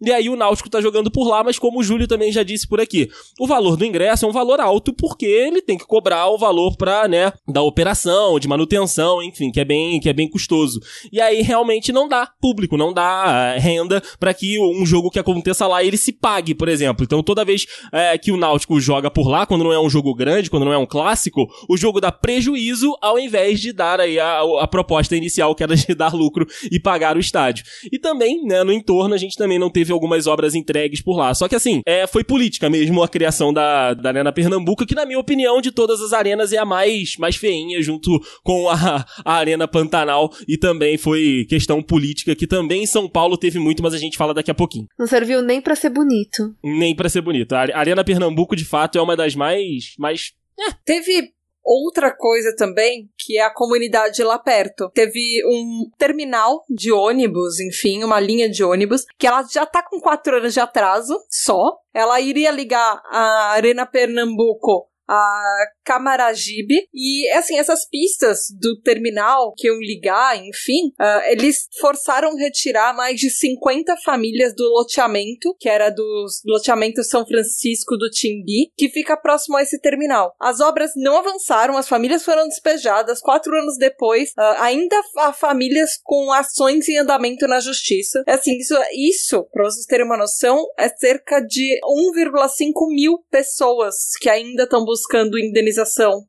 e 0.00 0.12
aí 0.12 0.28
o 0.28 0.36
Náutico 0.36 0.70
tá 0.70 0.80
jogando 0.80 1.10
por 1.10 1.26
lá, 1.28 1.42
mas 1.42 1.58
como 1.58 1.80
o 1.80 1.82
Júlio 1.82 2.06
também 2.06 2.32
já 2.32 2.42
disse 2.42 2.66
por 2.68 2.80
aqui, 2.80 3.08
o 3.38 3.46
valor 3.46 3.76
do 3.76 3.84
ingresso 3.84 4.24
é 4.24 4.28
um 4.28 4.32
valor 4.32 4.60
alto 4.60 4.92
porque 4.92 5.26
ele 5.26 5.62
tem 5.62 5.78
que 5.78 5.86
cobrar 5.86 6.28
o 6.28 6.38
valor 6.38 6.76
pra, 6.76 7.08
né, 7.08 7.32
da 7.46 7.62
operação, 7.62 8.38
de 8.38 8.48
manutenção, 8.48 9.22
enfim, 9.22 9.50
que 9.50 9.60
é 9.60 9.64
bem, 9.64 10.00
que 10.00 10.08
é 10.08 10.12
bem 10.12 10.28
custoso. 10.28 10.80
E 11.12 11.20
aí 11.20 11.42
realmente 11.42 11.92
não 11.92 12.08
dá 12.08 12.28
público, 12.40 12.76
não 12.76 12.92
dá 12.92 13.54
eh, 13.56 13.58
renda 13.58 14.02
para 14.18 14.34
que 14.34 14.58
um 14.58 14.84
jogo 14.84 15.10
que 15.10 15.18
aconteça 15.18 15.66
lá 15.66 15.82
ele 15.82 15.96
se 15.96 16.12
pague, 16.12 16.54
por 16.54 16.68
exemplo. 16.68 17.04
Então 17.04 17.22
toda 17.22 17.44
vez 17.44 17.66
é, 17.92 18.16
que 18.18 18.32
o 18.32 18.36
Náutico 18.36 18.80
joga 18.80 19.10
por 19.10 19.28
lá, 19.28 19.46
quando 19.46 19.64
não 19.64 19.72
é 19.72 19.80
um 19.80 19.88
jogo 19.88 20.14
grande, 20.14 20.50
quando 20.50 20.64
não 20.64 20.72
é 20.72 20.78
um 20.78 20.86
clássico, 20.86 21.46
o 21.68 21.76
jogo 21.76 22.00
dá 22.00 22.12
prejuízo 22.12 22.96
ao 23.00 23.18
invés 23.18 23.60
de 23.60 23.72
dar 23.72 24.00
aí 24.00 24.18
a, 24.18 24.40
a 24.60 24.66
proposta 24.66 25.16
inicial 25.16 25.54
que 25.54 25.62
era 25.62 25.74
de 25.74 25.92
dar 25.94 26.14
lucro 26.14 26.46
e 26.70 26.78
pagar 26.78 27.16
o 27.16 27.20
estádio. 27.20 27.64
E 27.90 27.98
também, 27.98 28.44
né, 28.44 28.62
no 28.62 28.72
entorno 28.72 29.14
a 29.14 29.18
gente 29.18 29.23
também 29.36 29.58
não 29.58 29.70
teve 29.70 29.92
algumas 29.92 30.26
obras 30.26 30.54
entregues 30.54 31.00
por 31.00 31.16
lá. 31.16 31.34
Só 31.34 31.48
que 31.48 31.54
assim, 31.54 31.80
é, 31.86 32.06
foi 32.06 32.22
política 32.22 32.68
mesmo 32.68 33.02
a 33.02 33.08
criação 33.08 33.52
da, 33.52 33.94
da 33.94 34.10
Arena 34.10 34.32
Pernambuco, 34.32 34.86
que 34.86 34.94
na 34.94 35.06
minha 35.06 35.18
opinião, 35.18 35.60
de 35.60 35.72
todas 35.72 36.00
as 36.00 36.12
arenas, 36.12 36.52
é 36.52 36.58
a 36.58 36.64
mais, 36.64 37.16
mais 37.18 37.36
feinha, 37.36 37.80
junto 37.82 38.20
com 38.42 38.68
a, 38.68 39.04
a 39.24 39.34
Arena 39.34 39.66
Pantanal, 39.66 40.30
e 40.46 40.58
também 40.58 40.96
foi 40.96 41.46
questão 41.48 41.82
política, 41.82 42.34
que 42.34 42.46
também 42.46 42.82
em 42.82 42.86
São 42.86 43.08
Paulo 43.08 43.36
teve 43.36 43.58
muito, 43.58 43.82
mas 43.82 43.94
a 43.94 43.98
gente 43.98 44.16
fala 44.16 44.34
daqui 44.34 44.50
a 44.50 44.54
pouquinho. 44.54 44.86
Não 44.98 45.06
serviu 45.06 45.42
nem 45.42 45.60
para 45.60 45.76
ser 45.76 45.90
bonito. 45.90 46.54
Nem 46.62 46.94
para 46.94 47.08
ser 47.08 47.20
bonito. 47.20 47.52
A 47.52 47.78
Arena 47.78 48.04
Pernambuco, 48.04 48.56
de 48.56 48.64
fato, 48.64 48.98
é 48.98 49.02
uma 49.02 49.16
das 49.16 49.34
mais, 49.34 49.94
mais 49.98 50.32
é. 50.58 50.72
Teve 50.84 51.32
Outra 51.64 52.14
coisa 52.14 52.54
também, 52.54 53.08
que 53.18 53.38
é 53.38 53.42
a 53.42 53.52
comunidade 53.52 54.22
lá 54.22 54.38
perto. 54.38 54.90
Teve 54.90 55.42
um 55.46 55.90
terminal 55.96 56.62
de 56.68 56.92
ônibus, 56.92 57.58
enfim, 57.58 58.04
uma 58.04 58.20
linha 58.20 58.50
de 58.50 58.62
ônibus, 58.62 59.06
que 59.18 59.26
ela 59.26 59.42
já 59.42 59.64
tá 59.64 59.82
com 59.82 59.98
quatro 59.98 60.36
anos 60.36 60.52
de 60.52 60.60
atraso 60.60 61.18
só. 61.30 61.78
Ela 61.94 62.20
iria 62.20 62.50
ligar 62.50 63.00
a 63.06 63.52
Arena 63.52 63.86
Pernambuco 63.86 64.88
a 65.08 65.42
Camaragibe. 65.84 66.88
E, 66.92 67.28
assim, 67.30 67.58
essas 67.58 67.86
pistas 67.88 68.44
do 68.58 68.80
terminal 68.80 69.52
que 69.56 69.68
iam 69.68 69.78
ligar, 69.78 70.36
enfim, 70.36 70.88
uh, 71.00 71.30
eles 71.30 71.68
forçaram 71.80 72.34
retirar 72.36 72.94
mais 72.94 73.20
de 73.20 73.30
50 73.30 73.94
famílias 74.04 74.54
do 74.54 74.64
loteamento, 74.64 75.54
que 75.60 75.68
era 75.68 75.90
do 75.90 76.26
loteamento 76.46 77.04
São 77.04 77.26
Francisco 77.26 77.96
do 77.96 78.08
Timbi, 78.10 78.72
que 78.76 78.88
fica 78.88 79.16
próximo 79.16 79.56
a 79.56 79.62
esse 79.62 79.78
terminal. 79.78 80.34
As 80.40 80.60
obras 80.60 80.92
não 80.96 81.18
avançaram, 81.18 81.76
as 81.76 81.88
famílias 81.88 82.24
foram 82.24 82.48
despejadas. 82.48 83.20
Quatro 83.20 83.54
anos 83.56 83.76
depois, 83.76 84.30
uh, 84.30 84.62
ainda 84.62 84.96
há 85.18 85.32
famílias 85.32 85.98
com 86.02 86.32
ações 86.32 86.88
em 86.88 86.98
andamento 86.98 87.46
na 87.46 87.60
justiça. 87.60 88.22
É 88.26 88.32
assim, 88.32 88.56
isso, 88.56 88.74
isso 88.96 89.44
para 89.52 89.64
vocês 89.64 89.86
terem 89.86 90.06
uma 90.06 90.16
noção, 90.16 90.64
é 90.78 90.88
cerca 90.88 91.40
de 91.40 91.78
1,5 91.84 92.72
mil 92.88 93.18
pessoas 93.30 93.94
que 94.20 94.30
ainda 94.30 94.64
estão 94.64 94.84
buscando 94.84 95.38
indenização 95.38 95.73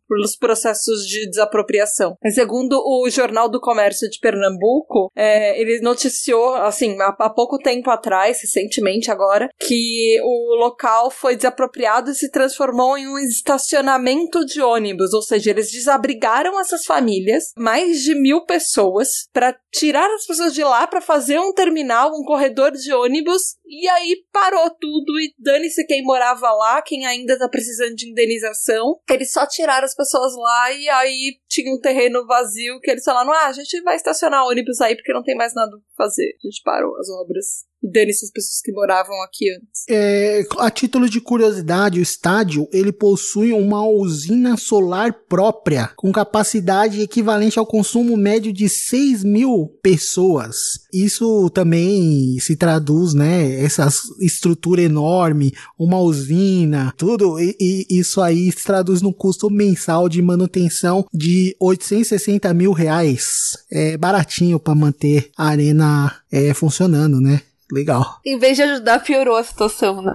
pelos 0.08 0.36
processos 0.36 1.06
de 1.06 1.30
desapropriação. 1.30 2.16
Segundo 2.34 2.80
o 2.80 3.10
Jornal 3.10 3.50
do 3.50 3.60
Comércio 3.60 4.10
de 4.10 4.20
Pernambuco, 4.20 5.12
é, 5.16 5.60
ele 5.60 5.80
noticiou, 5.82 6.56
assim, 6.56 7.00
há, 7.02 7.16
há 7.20 7.30
pouco 7.30 7.58
tempo 7.58 7.90
atrás, 7.90 8.40
recentemente 8.42 9.12
agora, 9.12 9.50
que 9.60 10.20
o 10.24 10.56
local 10.56 11.12
foi 11.12 11.36
desapropriado 11.36 12.12
e 12.12 12.16
se 12.16 12.32
transformou 12.32 12.98
em 12.98 13.08
um 13.08 13.18
estacionamento 13.18 14.46
de 14.46 14.62
ônibus, 14.62 15.14
ou 15.14 15.22
seja, 15.22 15.50
eles 15.50 15.72
desabrigaram 15.72 16.60
essas 16.60 16.86
famílias, 16.86 17.52
mais 17.58 18.02
de 18.02 18.16
mil 18.16 18.46
pessoas, 18.46 19.28
para 19.34 19.56
tirar 19.72 20.10
as 20.14 20.26
pessoas 20.26 20.54
de 20.54 20.64
lá 20.64 20.88
para 20.88 21.02
fazer 21.02 21.40
um 21.40 21.54
terminal, 21.54 22.12
um 22.12 22.24
corredor 22.24 22.72
de 22.72 22.94
ônibus, 22.94 23.56
e 23.68 23.88
aí 23.88 24.24
parou 24.32 24.70
tudo 24.70 25.20
e 25.20 25.34
dane-se 25.40 25.86
quem 25.86 26.04
morava 26.04 26.52
lá, 26.52 26.82
quem 26.82 27.06
ainda 27.06 27.38
tá 27.38 27.50
precisando 27.50 27.96
de 27.96 28.10
indenização 28.10 29.00
eles 29.16 29.32
só 29.32 29.48
tiraram 29.48 29.86
as 29.86 29.96
pessoas 29.96 30.36
lá 30.36 30.72
e 30.72 30.88
aí 30.90 31.40
tinha 31.48 31.74
um 31.74 31.80
terreno 31.80 32.26
vazio 32.26 32.80
que 32.82 32.92
eles 32.92 33.04
falaram: 33.04 33.32
ah, 33.32 33.48
a 33.48 33.54
gente 33.54 33.82
vai 33.82 33.96
estacionar 33.96 34.46
ônibus 34.46 34.82
aí 34.82 34.96
porque 34.96 35.14
não 35.14 35.24
tem 35.24 35.36
mais 35.36 35.54
nada 35.56 35.72
pra 35.72 36.06
fazer. 36.06 36.36
A 36.44 36.48
gente 36.48 36.62
parou 36.64 36.96
as 36.98 37.10
obras. 37.10 37.66
E 37.86 37.92
dane-se 37.92 38.26
as 38.26 38.32
pessoas 38.32 38.62
que 38.64 38.72
moravam 38.72 39.22
aqui 39.22 39.46
antes. 39.52 39.84
É, 39.88 40.42
a 40.58 40.72
título 40.72 41.08
de 41.08 41.22
curiosidade, 41.22 42.00
o 42.00 42.02
estádio 42.02 42.68
ele 42.74 42.92
possui 42.92 43.54
uma 43.54 43.88
usina 43.88 44.58
solar 44.58 45.14
própria, 45.30 45.92
com 45.96 46.12
capacidade 46.12 47.00
equivalente 47.00 47.60
ao 47.60 47.66
consumo 47.66 48.18
médio 48.18 48.52
de 48.52 48.68
6 48.68 49.24
mil 49.24 49.68
pessoas. 49.84 50.80
Isso 50.92 51.48
também 51.52 52.40
se 52.40 52.56
traduz, 52.56 53.14
né? 53.14 53.64
Essa 53.64 53.88
estrutura 54.20 54.82
enorme, 54.82 55.54
uma 55.78 56.00
usina, 56.00 56.92
tudo, 56.98 57.40
e, 57.40 57.56
e 57.60 58.00
isso 58.00 58.20
aí 58.20 58.52
se 58.52 58.64
traduz 58.64 59.04
no 59.04 59.14
custo 59.14 59.48
mensal 59.48 60.10
de 60.10 60.24
manutenção 60.24 61.06
de 61.14 61.56
860 61.60 62.52
mil 62.56 62.72
reais. 62.72 63.58
É 63.70 63.96
baratinho 63.96 64.60
para 64.60 64.74
manter 64.74 65.30
a 65.38 65.50
arena 65.50 66.16
é, 66.32 66.52
funcionando, 66.52 67.22
né? 67.22 67.42
Legal. 67.72 68.20
Em 68.26 68.38
vez 68.38 68.58
de 68.58 68.64
ajudar, 68.64 69.00
piorou 69.00 69.36
a 69.36 69.44
situação, 69.44 70.02
né? 70.02 70.14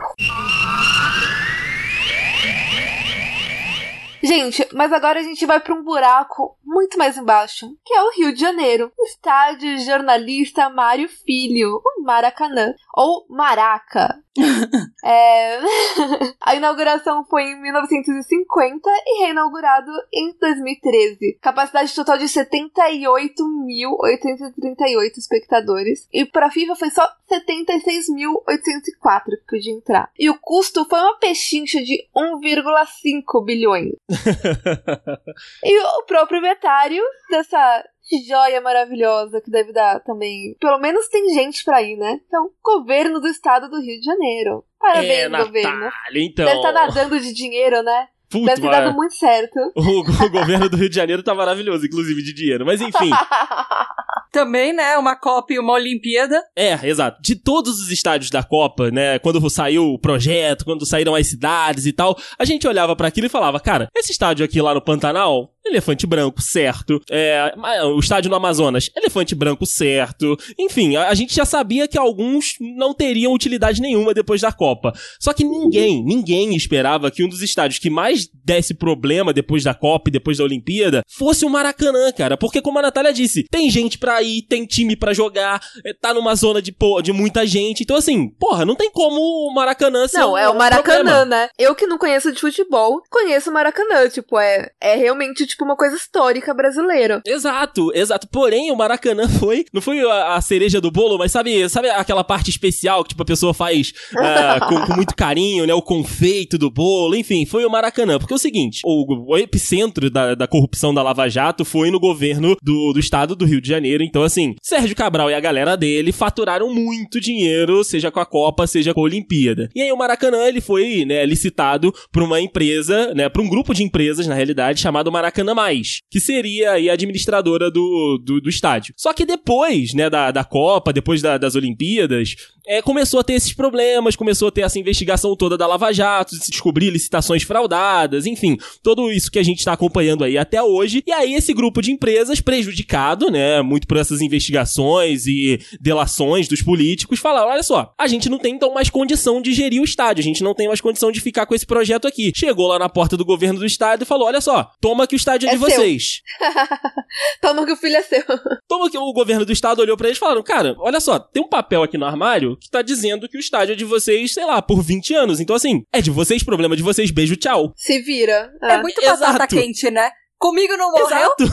Gente, 4.23 4.67
mas 4.75 4.93
agora 4.93 5.21
a 5.21 5.23
gente 5.23 5.47
vai 5.47 5.61
para 5.61 5.75
um 5.75 5.83
buraco 5.83 6.59
muito 6.65 6.99
mais 6.99 7.17
embaixo, 7.17 7.67
que 7.85 7.95
é 7.95 8.03
o 8.03 8.11
Rio 8.11 8.33
de 8.33 8.41
Janeiro. 8.41 8.93
Estádio 9.01 9.79
jornalista 9.79 10.71
Mário 10.71 11.09
Filho, 11.09 11.81
o 11.85 12.03
Maracanã, 12.03 12.75
ou 12.95 13.27
Maraca. 13.29 14.19
é... 15.05 15.59
a 16.41 16.55
inauguração 16.55 17.25
foi 17.25 17.43
em 17.45 17.61
1950 17.61 18.89
e 19.07 19.25
reinaugurado 19.25 19.91
em 20.13 20.33
2013. 20.39 21.39
Capacidade 21.41 21.93
total 21.95 22.19
de 22.19 22.27
78.838 22.27 25.19
espectadores. 25.19 26.07
E 26.13 26.25
para 26.25 26.47
a 26.47 26.51
FIFA 26.51 26.77
foi 26.77 26.91
só 26.91 27.09
76.804 27.31 29.25
que 29.25 29.47
podia 29.49 29.73
entrar. 29.73 30.11
E 30.19 30.29
o 30.31 30.39
custo 30.39 30.87
foi 30.89 31.01
uma 31.01 31.19
pechincha 31.19 31.83
de 31.83 32.07
1,5 32.15 33.45
bilhões. 33.45 33.95
e 35.65 35.81
o 35.81 36.03
proprietário 36.05 37.03
dessa 37.31 37.85
joia 38.27 38.61
maravilhosa 38.61 39.41
que 39.41 39.51
deve 39.51 39.73
dar 39.73 40.01
também. 40.01 40.57
Pelo 40.61 40.79
menos 40.79 41.09
tem 41.09 41.33
gente 41.35 41.65
pra 41.65 41.83
ir, 41.83 41.97
né? 41.97 42.21
Então, 42.27 42.51
governo 42.63 43.21
do 43.21 43.29
estado 43.29 43.69
do 43.69 43.81
Rio 43.81 44.01
de 44.01 44.05
Janeiro. 44.05 44.65
Parabéns, 44.79 45.11
é, 45.11 45.29
governo. 45.29 45.81
Natália, 45.81 46.25
então. 46.25 46.45
Deve 46.45 46.57
estar 46.57 46.73
nadando 46.73 47.21
de 47.21 47.33
dinheiro, 47.33 47.83
né? 47.83 48.09
Putz, 48.31 48.47
Deve 48.47 48.61
ter 48.61 48.71
dado 48.71 48.95
muito 48.95 49.15
certo. 49.15 49.59
O, 49.75 50.01
o 50.01 50.31
governo 50.31 50.69
do 50.69 50.77
Rio 50.77 50.89
de 50.89 50.95
Janeiro 50.95 51.23
tá 51.23 51.35
maravilhoso, 51.35 51.85
inclusive 51.85 52.23
de 52.23 52.33
dinheiro. 52.33 52.65
Mas 52.65 52.81
enfim. 52.81 53.11
Também, 54.31 54.73
né? 54.73 54.97
Uma 54.97 55.17
Copa 55.17 55.53
e 55.53 55.59
uma 55.59 55.73
Olimpíada. 55.73 56.41
É, 56.55 56.79
exato. 56.87 57.21
De 57.21 57.35
todos 57.35 57.81
os 57.81 57.91
estádios 57.91 58.31
da 58.31 58.45
Copa, 58.45 58.91
né, 58.91 59.19
quando 59.19 59.51
saiu 59.51 59.95
o 59.95 59.99
projeto, 59.99 60.65
quando 60.65 60.87
saíram 60.87 61.17
as 61.17 61.27
cidades 61.27 61.87
e 61.87 61.93
tal, 61.93 62.17
a 62.39 62.45
gente 62.45 62.69
olhava 62.69 62.95
pra 62.95 63.09
aquilo 63.09 63.27
e 63.27 63.31
falava, 63.31 63.59
cara, 63.59 63.89
esse 63.97 64.13
estádio 64.13 64.45
aqui 64.45 64.63
lá 64.63 64.73
no 64.73 64.81
Pantanal, 64.81 65.53
elefante 65.71 66.07
branco, 66.07 66.43
certo. 66.43 67.01
É, 67.11 67.53
o 67.85 67.99
estádio 67.99 68.31
no 68.31 68.37
Amazonas, 68.37 68.91
elefante 68.97 69.35
branco, 69.35 69.65
certo. 69.67 70.37
Enfim, 70.59 70.97
a, 70.97 71.09
a 71.09 71.15
gente 71.15 71.35
já 71.35 71.45
sabia 71.45 71.89
que 71.89 71.99
alguns 71.99 72.55
não 72.61 72.93
teriam 72.93 73.33
utilidade 73.33 73.81
nenhuma 73.81 74.15
depois 74.15 74.41
da 74.41 74.53
Copa. 74.53 74.93
Só 75.19 75.33
que 75.33 75.45
ninguém, 75.45 76.05
ninguém 76.05 76.55
esperava 76.55 77.11
que 77.11 77.25
um 77.25 77.29
dos 77.29 77.43
estádios 77.43 77.79
que 77.79 77.91
mais 77.91 78.29
desse 78.45 78.75
problema 78.75 79.33
depois 79.33 79.65
da 79.65 79.75
Copa 79.75 80.09
e 80.09 80.13
depois 80.13 80.39
da 80.39 80.45
Olimpíada 80.45 81.03
fosse 81.09 81.45
o 81.45 81.51
Maracanã, 81.51 82.13
cara. 82.13 82.37
Porque 82.37 82.61
como 82.61 82.79
a 82.79 82.83
Natália 82.83 83.13
disse, 83.13 83.45
tem 83.51 83.71
gente 83.71 83.99
pra 83.99 84.23
ir, 84.23 84.43
tem 84.43 84.67
time 84.67 84.97
pra 84.97 85.13
jogar, 85.13 85.61
é, 85.85 85.93
tá 85.95 86.13
numa 86.13 86.35
zona 86.35 86.61
de, 86.61 86.75
de 87.03 87.13
muita 87.13 87.47
gente. 87.47 87.83
Então 87.83 87.97
assim, 87.97 88.29
porra, 88.29 88.65
não 88.65 88.77
tem 88.77 88.91
como 88.91 89.21
o 89.21 89.55
Maracanã 89.55 90.07
ser 90.09 90.19
Não, 90.19 90.33
um, 90.33 90.39
é 90.39 90.49
o 90.49 90.53
um 90.53 90.59
Maracanã, 90.59 91.25
né? 91.25 91.49
Eu 91.59 91.75
que 91.75 91.87
não 91.87 91.99
conheço 91.99 92.33
de 92.33 92.41
futebol, 92.41 93.03
conheço 93.11 93.51
o 93.51 93.53
Maracanã. 93.53 94.09
Tipo, 94.09 94.39
é, 94.39 94.71
é 94.81 94.97
realmente 94.97 95.47
tipo 95.47 95.60
uma 95.65 95.77
coisa 95.77 95.97
histórica 95.97 96.53
brasileira. 96.55 97.21
Exato, 97.27 97.91
exato. 97.95 98.29
Porém, 98.29 98.71
o 98.71 98.77
Maracanã 98.77 99.29
foi. 99.39 99.65
Não 99.73 99.81
foi 99.81 100.01
a, 100.01 100.35
a 100.35 100.41
cereja 100.41 100.81
do 100.81 100.91
bolo, 100.91 101.19
mas 101.19 101.33
sabe, 101.33 101.69
sabe 101.69 101.91
aquela 101.91 102.25
parte 102.25 102.51
especial 102.51 103.03
que 103.03 103.11
tipo, 103.11 103.23
a 103.23 103.27
pessoa 103.27 103.55
faz 103.55 103.93
ah, 104.17 104.61
com, 104.69 104.87
com 104.87 104.95
muito 104.95 105.15
carinho, 105.15 105.67
né? 105.67 105.75
O 105.75 105.83
confeito 105.83 106.59
do 106.59 106.71
bolo, 106.71 107.15
enfim, 107.15 107.47
foi 107.47 107.65
o 107.65 107.71
Maracanã. 107.71 108.19
Porque 108.19 108.33
é 108.33 108.37
o 108.37 108.39
seguinte: 108.39 108.81
o, 108.85 109.33
o 109.33 109.37
epicentro 109.37 110.11
da, 110.11 110.35
da 110.35 110.47
corrupção 110.47 110.95
da 110.95 111.03
Lava 111.03 111.29
Jato 111.29 111.65
foi 111.65 111.91
no 111.91 112.01
governo 112.01 112.57
do, 112.63 112.93
do 112.93 113.01
estado 113.01 113.35
do 113.35 113.45
Rio 113.45 113.61
de 113.61 113.69
Janeiro. 113.69 114.03
Então, 114.03 114.23
assim, 114.23 114.55
Sérgio 114.63 114.97
Cabral 114.97 115.31
e 115.31 115.35
a 115.35 115.41
galera 115.41 115.77
dele 115.77 116.13
faturaram 116.13 116.73
muito 116.73 117.21
dinheiro, 117.21 117.83
seja 117.85 118.11
com 118.11 118.21
a 118.21 118.27
Copa, 118.27 118.67
seja 118.67 118.95
com 118.95 119.01
a 119.01 119.05
Olimpíada. 119.05 119.69
E 119.75 119.83
aí 119.83 119.93
o 119.93 119.97
Maracanã, 119.97 120.47
ele 120.47 120.61
foi, 120.61 121.05
né, 121.05 121.25
licitado 121.25 121.93
por 122.13 122.23
uma 122.23 122.41
empresa, 122.41 123.13
né, 123.15 123.29
por 123.29 123.43
um 123.43 123.49
grupo 123.49 123.75
de 123.75 123.83
empresas, 123.83 124.27
na 124.27 124.35
realidade, 124.35 124.81
chamado 124.81 125.11
Maracanã 125.11 125.40
Mais, 125.45 126.01
que 126.11 126.21
seria 126.21 126.73
aí 126.73 126.89
a 126.91 126.93
administradora 126.93 127.71
do, 127.71 128.19
do, 128.23 128.41
do 128.41 128.49
estádio. 128.49 128.95
Só 128.97 129.13
que 129.13 129.25
depois, 129.27 129.93
né, 129.95 130.09
da, 130.11 130.31
da 130.31 130.45
Copa, 130.45 130.93
depois 130.93 131.21
da- 131.23 131.39
das 131.39 131.55
Olimpíadas, 131.55 132.35
é, 132.67 132.81
começou 132.83 133.19
a 133.19 133.25
ter 133.25 133.33
esses 133.33 133.53
problemas, 133.53 134.15
começou 134.15 134.49
a 134.49 134.51
ter 134.51 134.61
essa 134.61 134.79
investigação 134.79 135.35
toda 135.35 135.57
da 135.59 135.67
Lava 135.67 135.93
Jato, 135.93 136.35
se 136.37 136.51
descobrir 136.51 136.91
licitações 136.91 137.43
fraudadas, 137.43 138.27
enfim, 138.27 138.57
tudo 138.83 139.11
isso 139.11 139.31
que 139.31 139.39
a 139.39 139.43
gente 139.43 139.59
está 139.59 139.73
acompanhando 139.73 140.23
aí 140.25 140.37
até 140.39 140.63
hoje. 140.63 141.03
E 141.07 141.11
aí 141.13 141.35
esse 141.35 141.53
grupo 141.53 141.81
de 141.83 141.91
empresas, 141.91 142.41
prejudicado, 142.41 143.31
né, 143.31 143.61
muito 143.63 143.87
por 143.87 143.97
essas 143.97 144.21
investigações 144.21 145.27
e 145.27 145.59
delações 145.81 146.47
dos 146.49 146.63
políticos, 146.63 147.19
falaram, 147.19 147.49
olha 147.51 147.63
só, 147.63 147.93
a 147.99 148.07
gente 148.07 148.29
não 148.29 148.39
tem 148.39 148.55
então 148.55 148.73
mais 148.75 148.91
condição 148.91 149.41
de 149.43 149.53
gerir 149.53 149.81
o 149.81 149.85
estádio, 149.85 150.21
a 150.21 150.25
gente 150.25 150.43
não 150.43 150.55
tem 150.55 150.69
mais 150.69 150.81
condição 150.81 151.11
de 151.11 151.21
ficar 151.21 151.47
com 151.47 151.55
esse 151.55 151.67
projeto 151.67 152.07
aqui. 152.07 152.33
Chegou 152.35 152.69
lá 152.69 152.79
na 152.79 152.89
porta 152.89 153.17
do 153.17 153.25
governo 153.25 153.59
do 153.59 153.67
estádio 153.67 154.05
e 154.05 154.07
falou, 154.07 154.27
olha 154.29 154.41
só, 154.41 154.71
toma 154.81 155.07
que 155.07 155.15
o 155.15 155.17
estádio 155.31 155.49
é, 155.49 155.51
É 155.51 155.55
de 155.55 155.59
vocês. 155.59 156.21
Toma 157.41 157.65
que 157.65 157.73
o 157.73 157.77
filho 157.77 157.97
é 157.97 158.03
seu. 158.03 158.23
Toma 158.69 158.91
que 158.91 158.99
o 158.99 159.13
governo 159.13 159.45
do 159.45 159.53
estado 159.53 159.81
olhou 159.81 159.97
pra 159.97 160.09
eles 160.09 160.19
e 160.19 160.21
falaram: 160.21 160.43
Cara, 160.43 160.75
olha 160.79 161.01
só, 161.01 161.19
tem 161.19 161.43
um 161.43 161.49
papel 161.49 161.83
aqui 161.83 161.97
no 161.99 162.05
armário 162.07 162.57
que 162.57 162.71
tá 162.71 162.83
dizendo 162.83 163.29
que 163.29 163.37
o 163.37 163.41
estádio 163.41 163.73
é 163.73 163.77
de 163.77 163.85
vocês, 163.85 164.33
sei 164.35 164.45
lá, 164.45 164.61
por 164.61 164.83
20 164.83 165.15
anos. 165.15 165.41
Então, 165.41 165.55
assim, 165.57 165.83
é 165.93 166.01
de 166.01 166.11
vocês, 166.11 166.43
problema 166.43 166.77
de 166.77 166.83
vocês, 166.83 167.11
beijo, 167.11 167.37
tchau. 167.37 167.73
Se 167.77 168.01
vira. 168.01 168.51
É, 168.63 168.75
Ah. 168.75 168.79
muito 168.83 169.01
batata 169.01 169.25
exato. 169.25 169.57
quente, 169.57 169.91
né? 169.91 170.11
Comigo 170.41 170.75
não 170.75 170.91
morreu? 170.91 171.07
Exato. 171.07 171.45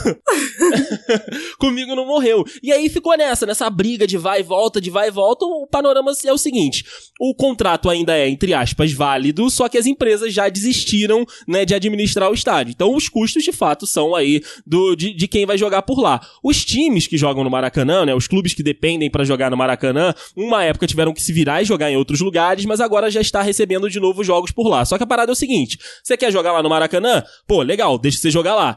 Comigo 1.60 1.94
não 1.94 2.06
morreu. 2.06 2.46
E 2.64 2.72
aí 2.72 2.88
ficou 2.88 3.18
nessa, 3.18 3.46
nessa 3.46 3.70
briga 3.70 4.08
de 4.08 4.18
vai 4.18 4.40
e 4.40 4.44
volta, 4.44 4.80
de 4.80 4.90
vai 4.90 5.10
e 5.10 5.12
volta. 5.12 5.44
O 5.46 5.68
panorama 5.68 6.14
é 6.26 6.32
o 6.32 6.38
seguinte: 6.38 6.86
o 7.20 7.36
contrato 7.36 7.90
ainda 7.90 8.18
é, 8.18 8.30
entre 8.30 8.54
aspas, 8.54 8.94
válido, 8.94 9.50
só 9.50 9.68
que 9.68 9.78
as 9.78 9.86
empresas 9.86 10.34
já 10.34 10.48
desistiram, 10.48 11.26
né, 11.46 11.66
de 11.66 11.76
administrar 11.76 12.32
o 12.32 12.34
estádio. 12.34 12.72
Então, 12.72 12.96
os 12.96 13.10
custos, 13.10 13.44
de 13.44 13.52
fato, 13.52 13.86
são 13.86 14.16
aí 14.16 14.42
do, 14.66 14.96
de, 14.96 15.14
de 15.14 15.28
quem 15.28 15.46
vai 15.46 15.58
jogar 15.58 15.82
por 15.82 16.00
lá. 16.00 16.22
Os 16.42 16.64
times 16.64 17.08
que 17.08 17.18
jogam 17.18 17.44
no 17.44 17.50
Maracanã, 17.50 18.06
né, 18.06 18.16
os 18.16 18.26
clubes 18.26 18.54
que 18.54 18.64
dependem 18.64 19.12
pra 19.12 19.26
jogar 19.26 19.52
no 19.52 19.58
Maracanã, 19.58 20.14
uma 20.34 20.64
época 20.64 20.88
tiveram 20.88 21.14
que 21.14 21.22
se 21.22 21.34
virar 21.34 21.62
e 21.62 21.66
jogar 21.66 21.92
em 21.92 21.98
outros 21.98 22.22
lugares, 22.22 22.64
mas 22.64 22.80
agora 22.80 23.12
já 23.12 23.20
está 23.20 23.42
recebendo 23.42 23.90
de 23.90 24.00
novo 24.00 24.24
jogos 24.24 24.52
por 24.52 24.70
lá. 24.70 24.86
Só 24.86 24.98
que 24.98 25.04
a 25.04 25.08
parada 25.08 25.30
é 25.30 25.34
o 25.34 25.36
seguinte: 25.36 25.78
você 26.02 26.16
quer 26.16 26.32
jogar 26.32 26.54
lá 26.54 26.64
no 26.64 26.70
Maracanã? 26.70 27.22
Pô, 27.46 27.62
legal, 27.62 27.98
deixa 27.98 28.20
você 28.20 28.32
jogar 28.32 28.56
lá. 28.56 28.77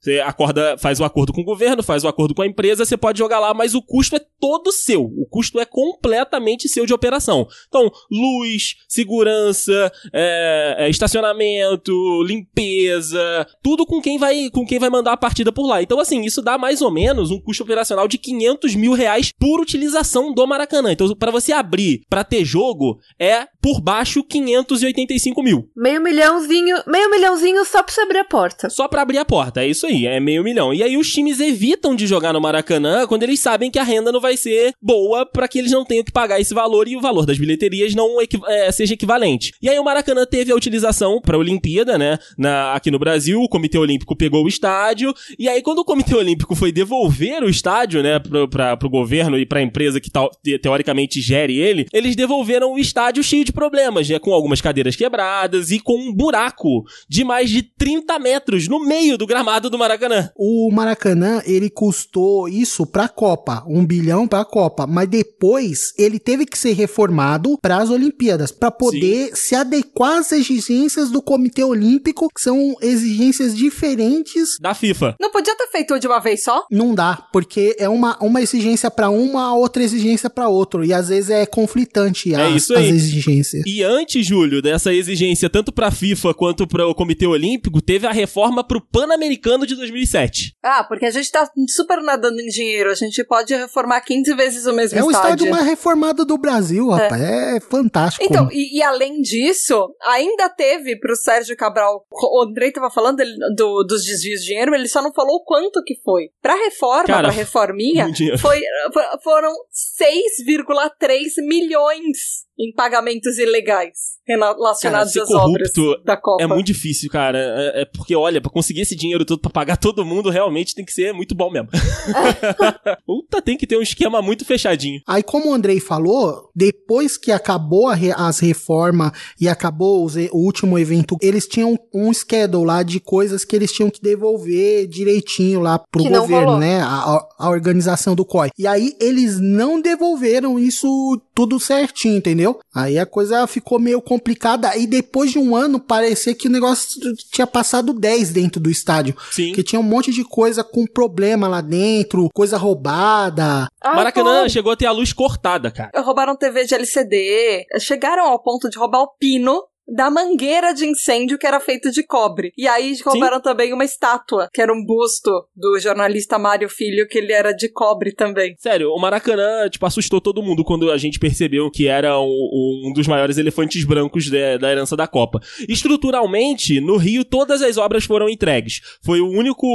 Você 0.00 0.18
acorda, 0.20 0.78
faz 0.78 0.98
o 0.98 1.04
acordo 1.04 1.32
com 1.32 1.42
o 1.42 1.44
governo, 1.44 1.82
faz 1.82 2.04
o 2.04 2.08
acordo 2.08 2.34
com 2.34 2.42
a 2.42 2.46
empresa, 2.46 2.84
você 2.84 2.96
pode 2.96 3.18
jogar 3.18 3.38
lá, 3.38 3.52
mas 3.52 3.74
o 3.74 3.82
custo 3.82 4.16
é 4.16 4.20
todo 4.40 4.72
seu. 4.72 5.04
O 5.04 5.26
custo 5.26 5.60
é 5.60 5.66
completamente 5.66 6.68
seu 6.68 6.86
de 6.86 6.94
operação. 6.94 7.46
Então, 7.68 7.90
luz, 8.10 8.76
segurança, 8.88 9.92
é, 10.12 10.76
é, 10.78 10.88
estacionamento, 10.88 11.92
limpeza, 12.22 13.46
tudo 13.62 13.84
com 13.84 14.00
quem 14.00 14.18
vai 14.18 14.48
com 14.50 14.64
quem 14.64 14.78
vai 14.78 14.88
mandar 14.88 15.12
a 15.12 15.16
partida 15.16 15.52
por 15.52 15.66
lá. 15.66 15.82
Então, 15.82 16.00
assim, 16.00 16.22
isso 16.22 16.40
dá 16.40 16.56
mais 16.56 16.80
ou 16.80 16.90
menos 16.90 17.30
um 17.30 17.38
custo 17.38 17.62
operacional 17.62 18.08
de 18.08 18.16
500 18.16 18.74
mil 18.74 18.92
reais 18.92 19.32
por 19.38 19.60
utilização 19.60 20.32
do 20.32 20.46
Maracanã. 20.46 20.92
Então, 20.92 21.14
para 21.14 21.30
você 21.30 21.52
abrir 21.52 22.02
para 22.08 22.24
ter 22.24 22.44
jogo, 22.44 22.98
é 23.18 23.46
por 23.60 23.80
baixo 23.80 24.24
585 24.24 25.42
mil. 25.42 25.68
Meio 25.76 26.00
milhãozinho, 26.00 26.76
meio 26.86 27.10
milhãozinho 27.10 27.64
só 27.64 27.82
pra 27.82 27.92
você 27.92 28.00
abrir 28.00 28.18
a 28.18 28.24
porta. 28.24 28.70
Só 28.70 28.88
pra 28.88 29.02
abrir 29.02 29.18
a 29.18 29.24
porta, 29.24 29.62
é 29.62 29.68
isso 29.68 29.86
aí, 29.86 29.89
é 30.06 30.18
meio 30.20 30.42
milhão. 30.44 30.72
E 30.72 30.82
aí 30.82 30.96
os 30.96 31.12
times 31.12 31.40
evitam 31.40 31.94
de 31.94 32.06
jogar 32.06 32.32
no 32.32 32.40
Maracanã 32.40 33.06
quando 33.06 33.22
eles 33.22 33.40
sabem 33.40 33.70
que 33.70 33.78
a 33.78 33.82
renda 33.82 34.10
não 34.12 34.20
vai 34.20 34.36
ser 34.36 34.72
boa 34.80 35.24
pra 35.26 35.48
que 35.48 35.58
eles 35.58 35.70
não 35.72 35.84
tenham 35.84 36.04
que 36.04 36.12
pagar 36.12 36.40
esse 36.40 36.54
valor 36.54 36.88
e 36.88 36.96
o 36.96 37.00
valor 37.00 37.26
das 37.26 37.38
bilheterias 37.38 37.94
não 37.94 38.20
equi- 38.20 38.40
é, 38.46 38.70
seja 38.72 38.94
equivalente. 38.94 39.52
E 39.62 39.68
aí 39.68 39.78
o 39.78 39.84
Maracanã 39.84 40.24
teve 40.26 40.52
a 40.52 40.54
utilização 40.56 41.20
pra 41.20 41.38
Olimpíada, 41.38 41.96
né, 41.98 42.18
na, 42.38 42.72
aqui 42.74 42.90
no 42.90 42.98
Brasil, 42.98 43.40
o 43.40 43.48
Comitê 43.48 43.78
Olímpico 43.78 44.14
pegou 44.16 44.44
o 44.44 44.48
estádio, 44.48 45.12
e 45.38 45.48
aí 45.48 45.62
quando 45.62 45.78
o 45.80 45.84
Comitê 45.84 46.14
Olímpico 46.14 46.54
foi 46.54 46.70
devolver 46.72 47.42
o 47.42 47.48
estádio, 47.48 48.02
né, 48.02 48.18
pro, 48.18 48.48
pra, 48.48 48.76
pro 48.76 48.88
governo 48.90 49.38
e 49.38 49.46
pra 49.46 49.62
empresa 49.62 50.00
que 50.00 50.10
teoricamente 50.58 51.20
gere 51.20 51.58
ele, 51.58 51.86
eles 51.92 52.14
devolveram 52.16 52.72
o 52.74 52.78
estádio 52.78 53.22
cheio 53.22 53.44
de 53.44 53.52
problemas, 53.52 54.08
né, 54.08 54.18
com 54.18 54.32
algumas 54.32 54.60
cadeiras 54.60 54.96
quebradas 54.96 55.70
e 55.70 55.78
com 55.80 55.96
um 55.98 56.12
buraco 56.12 56.84
de 57.08 57.24
mais 57.24 57.50
de 57.50 57.62
30 57.62 58.18
metros 58.18 58.68
no 58.68 58.84
meio 58.84 59.16
do 59.16 59.26
gramado 59.26 59.70
do 59.70 59.78
Maracanã. 59.80 60.30
O 60.36 60.70
Maracanã, 60.70 61.42
ele 61.44 61.68
custou 61.70 62.48
isso 62.48 62.86
pra 62.86 63.08
Copa, 63.08 63.64
um 63.66 63.84
bilhão 63.84 64.28
pra 64.28 64.44
Copa, 64.44 64.86
mas 64.86 65.08
depois 65.08 65.92
ele 65.98 66.18
teve 66.18 66.46
que 66.46 66.58
ser 66.58 66.72
reformado 66.72 67.58
para 67.60 67.78
as 67.78 67.90
Olimpíadas, 67.90 68.52
para 68.52 68.70
poder 68.70 69.34
se 69.34 69.54
adequar 69.54 70.18
às 70.18 70.30
exigências 70.32 71.10
do 71.10 71.22
Comitê 71.22 71.64
Olímpico, 71.64 72.28
que 72.34 72.40
são 72.40 72.74
exigências 72.80 73.56
diferentes. 73.56 74.56
Da 74.60 74.74
FIFA. 74.74 75.16
Não 75.20 75.30
podia 75.30 75.56
ter 75.56 75.66
feito 75.68 75.98
de 75.98 76.06
uma 76.06 76.20
vez 76.20 76.42
só? 76.44 76.64
Não 76.70 76.94
dá, 76.94 77.26
porque 77.32 77.74
é 77.78 77.88
uma, 77.88 78.16
uma 78.22 78.40
exigência 78.40 78.90
para 78.90 79.10
uma, 79.10 79.54
outra 79.54 79.82
exigência 79.82 80.28
para 80.30 80.48
outro, 80.48 80.84
e 80.84 80.92
às 80.92 81.08
vezes 81.08 81.30
é 81.30 81.46
conflitante 81.46 82.34
É 82.34 82.46
as, 82.46 82.62
isso 82.62 82.74
aí. 82.74 82.90
as 82.90 82.96
exigências. 82.96 83.62
E 83.66 83.82
antes, 83.82 84.26
Júlio, 84.26 84.60
dessa 84.62 84.92
exigência 84.92 85.48
tanto 85.48 85.72
pra 85.72 85.90
FIFA 85.90 86.34
quanto 86.34 86.66
para 86.66 86.86
o 86.86 86.94
Comitê 86.94 87.26
Olímpico, 87.26 87.80
teve 87.80 88.06
a 88.06 88.12
reforma 88.12 88.62
pro 88.62 88.80
Pan-Americano 88.80 89.66
de 89.70 89.76
2007. 89.76 90.56
Ah, 90.62 90.84
porque 90.84 91.06
a 91.06 91.10
gente 91.10 91.30
tá 91.30 91.50
super 91.68 92.02
nadando 92.02 92.40
em 92.40 92.46
dinheiro. 92.46 92.90
A 92.90 92.94
gente 92.94 93.22
pode 93.24 93.54
reformar 93.54 94.00
15 94.02 94.34
vezes 94.34 94.66
o 94.66 94.72
mesmo 94.72 94.98
É 94.98 95.02
o 95.02 95.10
estádio. 95.10 95.28
estádio 95.46 95.50
mais 95.50 95.64
reformado 95.66 96.24
do 96.24 96.36
Brasil, 96.38 96.88
rapaz. 96.88 97.20
É, 97.22 97.60
fantástico. 97.60 98.24
Então, 98.24 98.48
e, 98.52 98.78
e 98.78 98.82
além 98.82 99.20
disso, 99.22 99.94
ainda 100.02 100.48
teve 100.48 100.98
pro 100.98 101.16
Sérgio 101.16 101.56
Cabral, 101.56 102.04
o 102.10 102.42
Andrei 102.42 102.70
tava 102.72 102.90
falando 102.90 103.20
ele- 103.20 103.36
do- 103.56 103.82
dos 103.84 104.04
desvios 104.04 104.40
de 104.40 104.46
dinheiro, 104.46 104.74
ele 104.74 104.88
só 104.88 105.02
não 105.02 105.12
falou 105.12 105.36
o 105.36 105.44
quanto 105.44 105.82
que 105.84 105.94
foi. 106.04 106.30
Pra 106.42 106.54
reforma, 106.54 107.04
Cara, 107.06 107.28
pra 107.28 107.30
reforminha, 107.36 108.08
foi, 108.38 108.60
fo- 108.92 109.20
foram 109.22 109.52
6,3 109.72 111.34
milhões 111.46 112.44
em 112.58 112.72
pagamentos 112.74 113.38
ilegais 113.38 114.18
relacionados 114.26 114.80
Cara, 114.82 115.22
às 115.24 115.28
ser 115.28 115.34
obras 115.36 115.72
corrupto 115.72 116.04
da 116.04 116.16
Copa. 116.16 116.42
É 116.42 116.46
muito 116.46 116.66
difícil, 116.66 117.10
cara. 117.10 117.38
É, 117.38 117.82
é 117.82 117.84
porque, 117.84 118.14
olha, 118.14 118.40
pra 118.40 118.50
conseguir 118.50 118.82
esse 118.82 118.94
dinheiro 118.94 119.24
todo 119.24 119.40
pra 119.40 119.50
pagar 119.50 119.76
todo 119.76 120.04
mundo, 120.04 120.30
realmente 120.30 120.74
tem 120.74 120.84
que 120.84 120.92
ser 120.92 121.12
muito 121.12 121.34
bom 121.34 121.50
mesmo. 121.50 121.68
Puta, 123.06 123.42
tem 123.42 123.56
que 123.56 123.66
ter 123.66 123.76
um 123.76 123.82
esquema 123.82 124.20
muito 124.22 124.44
fechadinho. 124.44 125.00
Aí, 125.06 125.22
como 125.22 125.50
o 125.50 125.54
Andrei 125.54 125.80
falou, 125.80 126.50
depois 126.54 127.16
que 127.16 127.32
acabou 127.32 127.88
a 127.88 127.94
re- 127.94 128.12
as 128.16 128.38
reformas 128.38 129.12
e 129.40 129.48
acabou 129.48 130.04
os 130.04 130.14
o 130.16 130.36
último 130.38 130.78
evento, 130.78 131.16
eles 131.22 131.46
tinham 131.46 131.78
um 131.94 132.12
schedule 132.12 132.66
lá 132.66 132.82
de 132.82 133.00
coisas 133.00 133.44
que 133.44 133.54
eles 133.56 133.72
tinham 133.72 133.90
que 133.90 134.00
devolver 134.02 134.86
direitinho 134.86 135.60
lá 135.60 135.78
pro 135.78 136.02
Que 136.02 136.08
governo, 136.10 136.58
né? 136.58 136.80
A, 136.80 136.86
a- 136.86 137.28
a 137.38 137.50
organização 137.50 138.14
do 138.14 138.24
COI. 138.24 138.50
E 138.58 138.66
aí, 138.66 138.94
eles 139.00 139.40
não 139.40 139.80
devolveram 139.80 140.58
isso 140.58 141.20
tudo 141.34 141.58
certinho, 141.58 142.16
entendeu? 142.16 142.58
Aí 142.74 142.98
a 142.98 143.06
coisa 143.06 143.46
ficou 143.46 143.78
meio 143.78 144.00
complicada. 144.10 144.76
E 144.76 144.88
depois 144.88 145.30
de 145.30 145.38
um 145.38 145.54
ano, 145.54 145.78
parecia 145.78 146.34
que 146.34 146.48
o 146.48 146.50
negócio 146.50 147.00
tinha 147.30 147.46
passado 147.46 147.92
10 147.92 148.30
dentro 148.30 148.60
do 148.60 148.68
estádio. 148.68 149.16
Sim. 149.30 149.52
Que 149.52 149.62
tinha 149.62 149.78
um 149.78 149.84
monte 149.84 150.10
de 150.10 150.24
coisa 150.24 150.64
com 150.64 150.84
problema 150.84 151.46
lá 151.46 151.60
dentro, 151.60 152.28
coisa 152.34 152.58
roubada. 152.58 153.68
Ah, 153.80 153.94
Maracanã 153.94 154.42
pô. 154.42 154.48
chegou 154.48 154.72
a 154.72 154.76
ter 154.76 154.86
a 154.86 154.90
luz 154.90 155.12
cortada, 155.12 155.70
cara. 155.70 155.92
Roubaram 156.02 156.34
TV 156.34 156.64
de 156.64 156.74
LCD, 156.74 157.66
chegaram 157.78 158.24
ao 158.26 158.42
ponto 158.42 158.68
de 158.68 158.76
roubar 158.76 159.02
o 159.02 159.14
pino 159.16 159.62
da 159.90 160.10
mangueira 160.10 160.72
de 160.72 160.86
incêndio 160.86 161.38
que 161.38 161.46
era 161.46 161.60
feito 161.60 161.90
de 161.90 162.02
cobre. 162.02 162.52
E 162.56 162.68
aí 162.68 162.96
roubaram 163.04 163.40
também 163.40 163.72
uma 163.72 163.84
estátua, 163.84 164.48
que 164.52 164.62
era 164.62 164.72
um 164.72 164.84
busto 164.84 165.30
do 165.54 165.78
jornalista 165.80 166.38
Mário 166.38 166.68
Filho, 166.68 167.06
que 167.08 167.18
ele 167.18 167.32
era 167.32 167.52
de 167.52 167.68
cobre 167.68 168.14
também. 168.14 168.54
Sério, 168.58 168.90
o 168.90 169.00
Maracanã, 169.00 169.68
tipo, 169.68 169.84
assustou 169.84 170.20
todo 170.20 170.42
mundo 170.42 170.64
quando 170.64 170.90
a 170.90 170.96
gente 170.96 171.18
percebeu 171.18 171.70
que 171.70 171.88
era 171.88 172.18
um, 172.20 172.86
um 172.86 172.92
dos 172.94 173.06
maiores 173.06 173.36
elefantes 173.38 173.84
brancos 173.84 174.30
da, 174.30 174.56
da 174.56 174.70
herança 174.70 174.96
da 174.96 175.06
Copa. 175.06 175.40
Estruturalmente, 175.68 176.80
no 176.80 176.96
Rio, 176.96 177.24
todas 177.24 177.62
as 177.62 177.76
obras 177.76 178.04
foram 178.04 178.28
entregues. 178.28 178.80
Foi 179.02 179.20
o 179.20 179.28
único, 179.28 179.66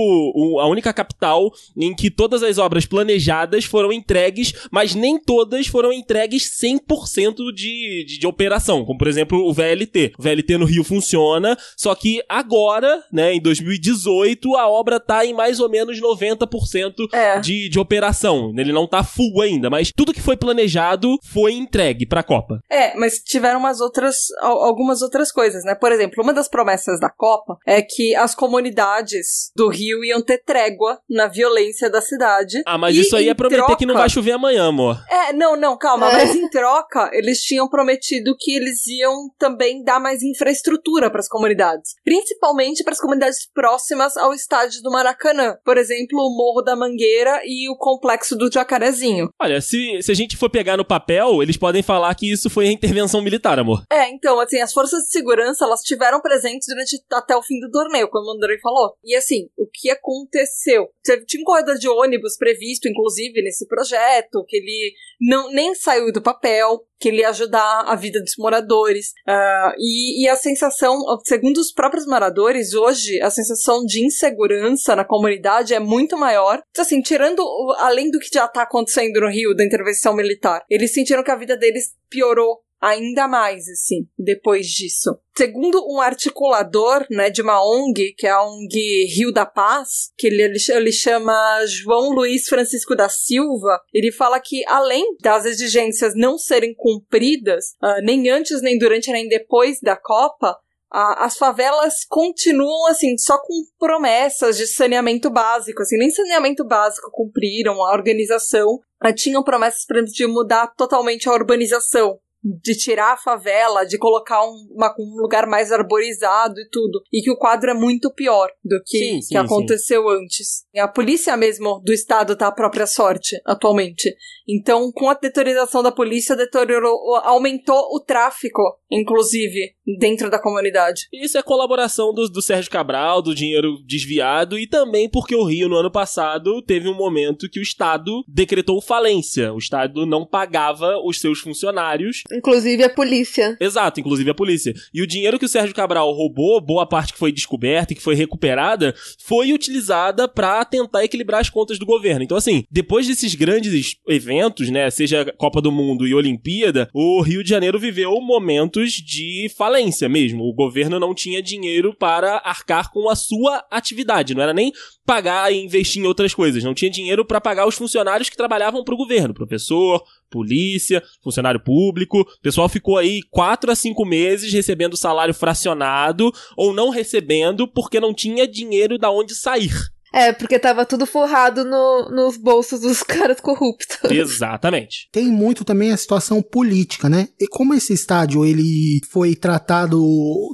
a 0.62 0.68
única 0.68 0.94
capital 0.94 1.52
em 1.76 1.94
que 1.94 2.10
todas 2.10 2.42
as 2.42 2.58
obras 2.58 2.86
planejadas 2.86 3.66
foram 3.66 3.92
entregues, 3.92 4.54
mas 4.72 4.96
nem 4.96 5.20
todas 5.20 5.68
foram 5.68 5.92
entregues 5.92 6.50
100% 6.62 7.54
de, 7.54 8.06
de, 8.06 8.20
de 8.20 8.28
operação, 8.28 8.86
como 8.86 8.98
por 8.98 9.08
exemplo 9.08 9.46
o 9.46 9.54
VLT. 9.54 10.05
O 10.18 10.22
VLT 10.24 10.58
no 10.58 10.66
Rio 10.66 10.84
funciona, 10.84 11.58
só 11.78 11.94
que 11.96 12.22
agora, 12.30 13.04
né, 13.12 13.34
em 13.34 13.42
2018, 13.42 14.56
a 14.56 14.68
obra 14.68 15.00
tá 15.00 15.26
em 15.26 15.34
mais 15.34 15.60
ou 15.60 15.70
menos 15.70 16.00
90% 16.00 17.08
É. 17.14 17.40
de, 17.40 17.70
de 17.70 17.80
operação. 17.80 18.54
Ele 18.58 18.72
não 18.74 18.88
tá 18.88 19.04
full 19.04 19.42
ainda, 19.42 19.70
mas 19.70 19.92
tudo 19.96 20.14
que 20.14 20.22
foi 20.22 20.36
planejado 20.38 21.18
foi 21.24 21.54
entregue 21.54 22.06
pra 22.06 22.24
Copa. 22.24 22.60
É, 22.70 22.96
mas 22.98 23.20
tiveram 23.20 23.60
umas 23.60 23.80
outras, 23.82 24.16
al- 24.42 24.64
algumas 24.64 25.02
outras 25.02 25.32
coisas, 25.32 25.64
né? 25.64 25.76
Por 25.76 25.92
exemplo, 25.92 26.24
uma 26.24 26.34
das 26.34 26.48
promessas 26.48 27.00
da 27.00 27.10
Copa 27.10 27.58
é 27.66 27.82
que 27.82 28.16
as 28.16 28.34
comunidades 28.36 29.52
do 29.56 29.70
Rio 29.70 30.04
iam 30.04 30.22
ter 30.22 30.42
trégua 30.44 31.00
na 31.10 31.28
violência 31.28 31.90
da 31.90 32.02
cidade. 32.02 32.62
Ah, 32.66 32.78
mas 32.78 32.96
E 32.96 33.02
isso 33.02 33.16
aí 33.16 33.30
é 33.30 33.34
prometer 33.34 33.76
que 33.78 33.86
não 33.86 33.94
troca- 33.94 34.00
vai 34.00 34.10
chover 34.10 34.32
amanhã, 34.34 34.68
amor. 34.68 35.02
É, 35.10 35.34
não, 35.34 35.56
não, 35.56 35.78
calma, 35.78 36.10
É. 36.10 36.14
mas 36.14 36.36
em 36.36 36.50
troca, 36.50 37.10
eles 37.14 37.42
tinham 37.42 37.68
prometido 37.70 38.36
que 38.38 38.56
eles 38.56 38.86
iam 38.88 39.30
também 39.38 39.84
dar 39.84 39.95
mais 40.00 40.22
infraestrutura 40.24 41.10
para 41.10 41.20
as 41.20 41.28
comunidades, 41.28 41.94
principalmente 42.04 42.84
para 42.84 42.94
as 42.94 43.00
comunidades 43.00 43.48
próximas 43.54 44.16
ao 44.18 44.34
estádio 44.34 44.82
do 44.82 44.92
Maracanã, 44.92 45.58
por 45.64 45.78
exemplo, 45.78 46.20
o 46.20 46.36
Morro 46.36 46.62
da 46.62 46.76
Mangueira 46.76 47.42
e 47.46 47.70
o 47.70 47.76
complexo 47.78 48.36
do 48.36 48.52
Jacarezinho. 48.52 49.30
Olha, 49.42 49.62
se, 49.62 50.02
se 50.02 50.12
a 50.12 50.16
gente 50.16 50.38
for 50.38 50.50
pegar 50.50 50.78
no 50.78 50.86
papel, 50.86 51.42
eles 51.42 51.58
podem 51.58 51.84
falar 51.84 52.14
que 52.16 52.32
isso 52.32 52.50
foi 52.50 52.68
a 52.68 52.72
intervenção 52.72 53.22
militar, 53.22 53.60
amor. 53.60 53.84
É, 53.92 54.10
então, 54.10 54.40
assim, 54.40 54.60
as 54.60 54.74
forças 54.74 55.04
de 55.04 55.12
segurança, 55.12 55.66
elas 55.66 55.82
estiveram 55.82 56.22
presentes 56.22 56.68
durante 56.68 56.98
até 57.14 57.36
o 57.36 57.42
fim 57.44 57.60
do 57.60 57.70
torneio, 57.72 58.10
como 58.10 58.28
o 58.32 58.36
Andrei 58.36 58.58
falou. 58.60 58.94
E 59.04 59.16
assim, 59.16 59.48
o 59.58 59.68
que 59.72 59.90
aconteceu? 59.90 60.88
Teve- 61.04 61.26
Tinha 61.26 61.42
um 61.42 61.46
corredor 61.46 61.76
de 61.78 61.88
ônibus 61.88 62.38
previsto, 62.38 62.88
inclusive, 62.88 63.42
nesse 63.42 63.68
projeto, 63.68 64.44
que 64.48 64.58
ele 64.58 64.94
não 65.22 65.52
nem 65.52 65.74
saiu 65.76 66.12
do 66.12 66.22
papel, 66.22 66.82
que 67.00 67.10
ele 67.10 67.20
ia 67.22 67.30
ajudar 67.30 67.84
a 67.88 67.96
vida 67.96 68.20
dos 68.22 68.34
moradores. 68.38 69.12
Ah, 69.28 69.74
e, 69.86 70.24
e 70.24 70.30
a 70.30 70.36
sensação, 70.36 71.00
segundo 71.24 71.58
os 71.58 71.72
próprios 71.72 72.08
moradores, 72.08 72.74
hoje, 72.74 73.22
a 73.22 73.30
sensação 73.30 73.86
de 73.86 74.04
insegurança 74.04 74.96
na 74.96 75.06
comunidade 75.06 75.76
é 75.76 75.80
muito 75.80 76.18
maior. 76.18 76.60
Então, 76.72 76.84
assim, 76.84 77.02
tirando, 77.02 77.44
além 77.78 78.10
do 78.10 78.18
que 78.18 78.30
já 78.34 78.48
tá 78.48 78.64
acontecendo 78.64 79.22
no 79.22 79.30
Rio, 79.30 79.56
da 79.56 79.64
intervenção 79.64 80.16
militar, 80.16 80.64
eles 80.70 80.92
sentiram 80.92 81.24
que 81.24 81.30
a 81.30 81.36
vida 81.36 81.56
deles 81.56 81.94
piorou 82.10 82.65
ainda 82.82 83.28
mais, 83.28 83.68
assim, 83.70 84.08
depois 84.18 84.68
disso. 84.68 85.18
Segundo 85.38 85.86
um 85.88 86.00
articulador, 86.00 87.06
né, 87.10 87.30
de 87.30 87.42
uma 87.42 87.64
ONG, 87.64 88.14
que 88.18 88.28
é 88.28 88.30
a 88.32 88.44
ONG 88.44 89.06
Rio 89.06 89.32
da 89.32 89.46
Paz, 89.46 90.12
que 90.18 90.28
ele, 90.28 90.42
ele, 90.42 90.60
ch- 90.60 90.70
ele 90.70 90.92
chama 90.92 91.34
João 91.66 92.12
Luiz 92.12 92.48
Francisco 92.48 92.96
da 92.96 93.10
Silva, 93.10 93.80
ele 93.94 94.12
fala 94.12 94.40
que 94.40 94.64
além 94.68 95.16
das 95.22 95.46
exigências 95.46 96.14
não 96.16 96.38
serem 96.38 96.74
cumpridas, 96.76 97.76
ah, 97.82 98.00
nem 98.02 98.30
antes, 98.30 98.62
nem 98.62 98.78
durante, 98.78 99.12
nem 99.12 99.28
depois 99.28 99.80
da 99.82 99.96
Copa, 99.96 100.58
as 100.92 101.36
favelas 101.38 102.06
continuam 102.08 102.88
assim, 102.88 103.18
só 103.18 103.38
com 103.38 103.54
promessas 103.78 104.56
de 104.56 104.66
saneamento 104.66 105.30
básico, 105.30 105.82
assim, 105.82 105.98
nem 105.98 106.10
saneamento 106.10 106.64
básico 106.64 107.12
cumpriram, 107.12 107.84
a 107.84 107.92
organização 107.92 108.80
ah, 109.02 109.12
tinham 109.12 109.44
promessas, 109.44 109.86
por 109.86 109.98
exemplo, 109.98 110.14
de 110.14 110.28
mudar 110.28 110.68
totalmente 110.78 111.28
a 111.28 111.34
urbanização, 111.34 112.18
de 112.64 112.76
tirar 112.78 113.14
a 113.14 113.18
favela, 113.18 113.84
de 113.86 113.98
colocar 113.98 114.44
um, 114.46 114.68
uma- 114.72 114.94
um 115.00 115.20
lugar 115.22 115.48
mais 115.48 115.72
arborizado 115.72 116.60
e 116.60 116.70
tudo, 116.70 117.02
e 117.12 117.22
que 117.24 117.32
o 117.32 117.38
quadro 117.38 117.72
é 117.72 117.74
muito 117.74 118.14
pior 118.14 118.48
do 118.64 118.80
que, 118.86 118.98
Sim, 119.00 119.16
que 119.16 119.22
sim, 119.24 119.38
aconteceu 119.38 120.08
antes. 120.08 120.64
E 120.74 120.80
a 120.80 120.88
polícia 120.88 121.36
mesmo 121.36 121.82
do 121.84 121.92
estado 121.92 122.36
tá 122.36 122.48
à 122.48 122.52
própria 122.52 122.86
sorte 122.86 123.36
atualmente. 123.46 124.16
Então, 124.48 124.92
com 124.92 125.10
a 125.10 125.16
deteriorização 125.16 125.82
da 125.82 125.92
polícia, 125.92 126.36
deteriorou, 126.36 127.16
aumentou 127.24 127.90
o 127.96 128.00
tráfico, 128.00 128.62
inclusive, 128.92 129.74
dentro 130.00 130.30
da 130.30 130.40
comunidade. 130.40 131.08
Isso 131.12 131.38
é 131.38 131.42
colaboração 131.42 132.14
do, 132.14 132.28
do 132.30 132.42
Sérgio 132.44 132.70
Cabral, 132.70 133.24
do 133.24 133.34
dinheiro 133.34 133.78
desviado, 133.88 134.60
e 134.60 134.68
também 134.68 135.10
porque 135.10 135.36
o 135.36 135.44
Rio, 135.44 135.68
no 135.68 135.78
ano 135.78 135.92
passado, 135.92 136.62
teve 136.62 136.88
um 136.88 136.94
momento 136.94 137.50
que 137.50 137.60
o 137.60 137.64
Estado 137.64 138.24
decretou 138.28 138.80
falência. 138.82 139.52
O 139.52 139.58
Estado 139.58 140.06
não 140.06 140.26
pagava 140.28 140.96
os 141.04 141.20
seus 141.20 141.40
funcionários. 141.40 142.22
Inclusive 142.36 142.84
a 142.84 142.90
polícia. 142.90 143.58
Exato, 143.60 144.00
inclusive 144.00 144.30
a 144.30 144.34
polícia. 144.34 144.74
E 144.94 145.02
o 145.02 145.08
dinheiro 145.08 145.40
que 145.40 145.46
o 145.46 145.50
Sérgio 145.50 145.76
Cabral 145.76 146.12
roubou, 146.12 146.60
boa 146.62 146.86
parte 146.86 147.14
que 147.14 147.20
foi 147.20 147.32
descoberta 147.32 147.94
e 147.94 147.96
que 147.96 148.02
foi 148.02 148.16
recuperada, 148.16 148.94
foi 149.24 149.54
utilizada 149.54 150.28
pra 150.28 150.66
tentar 150.66 151.04
equilibrar 151.04 151.42
as 151.42 151.50
contas 151.50 151.80
do 151.80 151.86
governo. 151.86 152.24
Então, 152.24 152.38
assim, 152.38 152.64
depois 152.70 153.08
desses 153.08 153.36
grandes 153.36 153.96
eventos, 154.08 154.70
né, 154.70 154.90
seja 154.90 155.34
Copa 155.38 155.62
do 155.62 155.72
Mundo 155.72 156.08
e 156.08 156.14
Olimpíada, 156.14 156.90
o 156.94 157.22
Rio 157.22 157.44
de 157.44 157.50
Janeiro 157.50 157.80
viveu 157.80 158.20
momentos 158.22 158.92
de 158.94 159.52
falência 159.58 160.10
mesmo. 160.10 160.44
O 160.44 160.54
governo 160.54 161.00
não 161.00 161.14
tinha 161.14 161.42
dinheiro 161.42 161.96
para 161.98 162.38
arcar 162.44 162.92
com 162.92 163.10
a 163.10 163.16
sua 163.16 163.64
atividade, 163.72 164.34
não 164.34 164.44
era 164.44 164.54
nem 164.54 164.72
pagar 165.06 165.54
e 165.54 165.64
investir 165.64 166.02
em 166.02 166.08
outras 166.08 166.34
coisas, 166.34 166.64
não 166.64 166.74
tinha 166.74 166.90
dinheiro 166.90 167.24
para 167.24 167.40
pagar 167.40 167.68
os 167.68 167.76
funcionários 167.76 168.30
que 168.30 168.36
trabalhavam 168.36 168.84
para 168.84 168.96
o 168.96 168.98
governo, 168.98 169.34
professor, 169.34 170.04
polícia, 170.36 171.02
funcionário 171.24 171.62
público. 171.62 172.20
O 172.20 172.42
pessoal 172.42 172.68
ficou 172.68 172.98
aí 172.98 173.22
quatro 173.32 173.72
a 173.72 173.76
cinco 173.76 174.04
meses 174.04 174.52
recebendo 174.52 174.98
salário 174.98 175.34
fracionado 175.34 176.30
ou 176.58 176.74
não 176.74 176.90
recebendo 176.90 177.66
porque 177.66 178.02
não 178.02 178.14
tinha 178.14 178.46
dinheiro 178.46 178.98
da 178.98 179.10
onde 179.10 179.34
sair. 179.34 179.95
É, 180.16 180.32
porque 180.32 180.58
tava 180.58 180.86
tudo 180.86 181.06
forrado 181.06 181.66
no, 181.66 182.10
nos 182.10 182.38
bolsos 182.38 182.80
dos 182.80 183.04
caras 183.04 183.42
corruptos. 183.42 183.98
Exatamente. 184.10 185.10
Tem 185.12 185.28
muito 185.28 185.66
também 185.66 185.92
a 185.92 185.98
situação 185.98 186.42
política, 186.42 187.10
né? 187.10 187.28
E 187.38 187.46
como 187.48 187.74
esse 187.74 187.92
estádio 187.92 188.46
ele 188.46 189.02
foi 189.10 189.36
tratado 189.36 190.02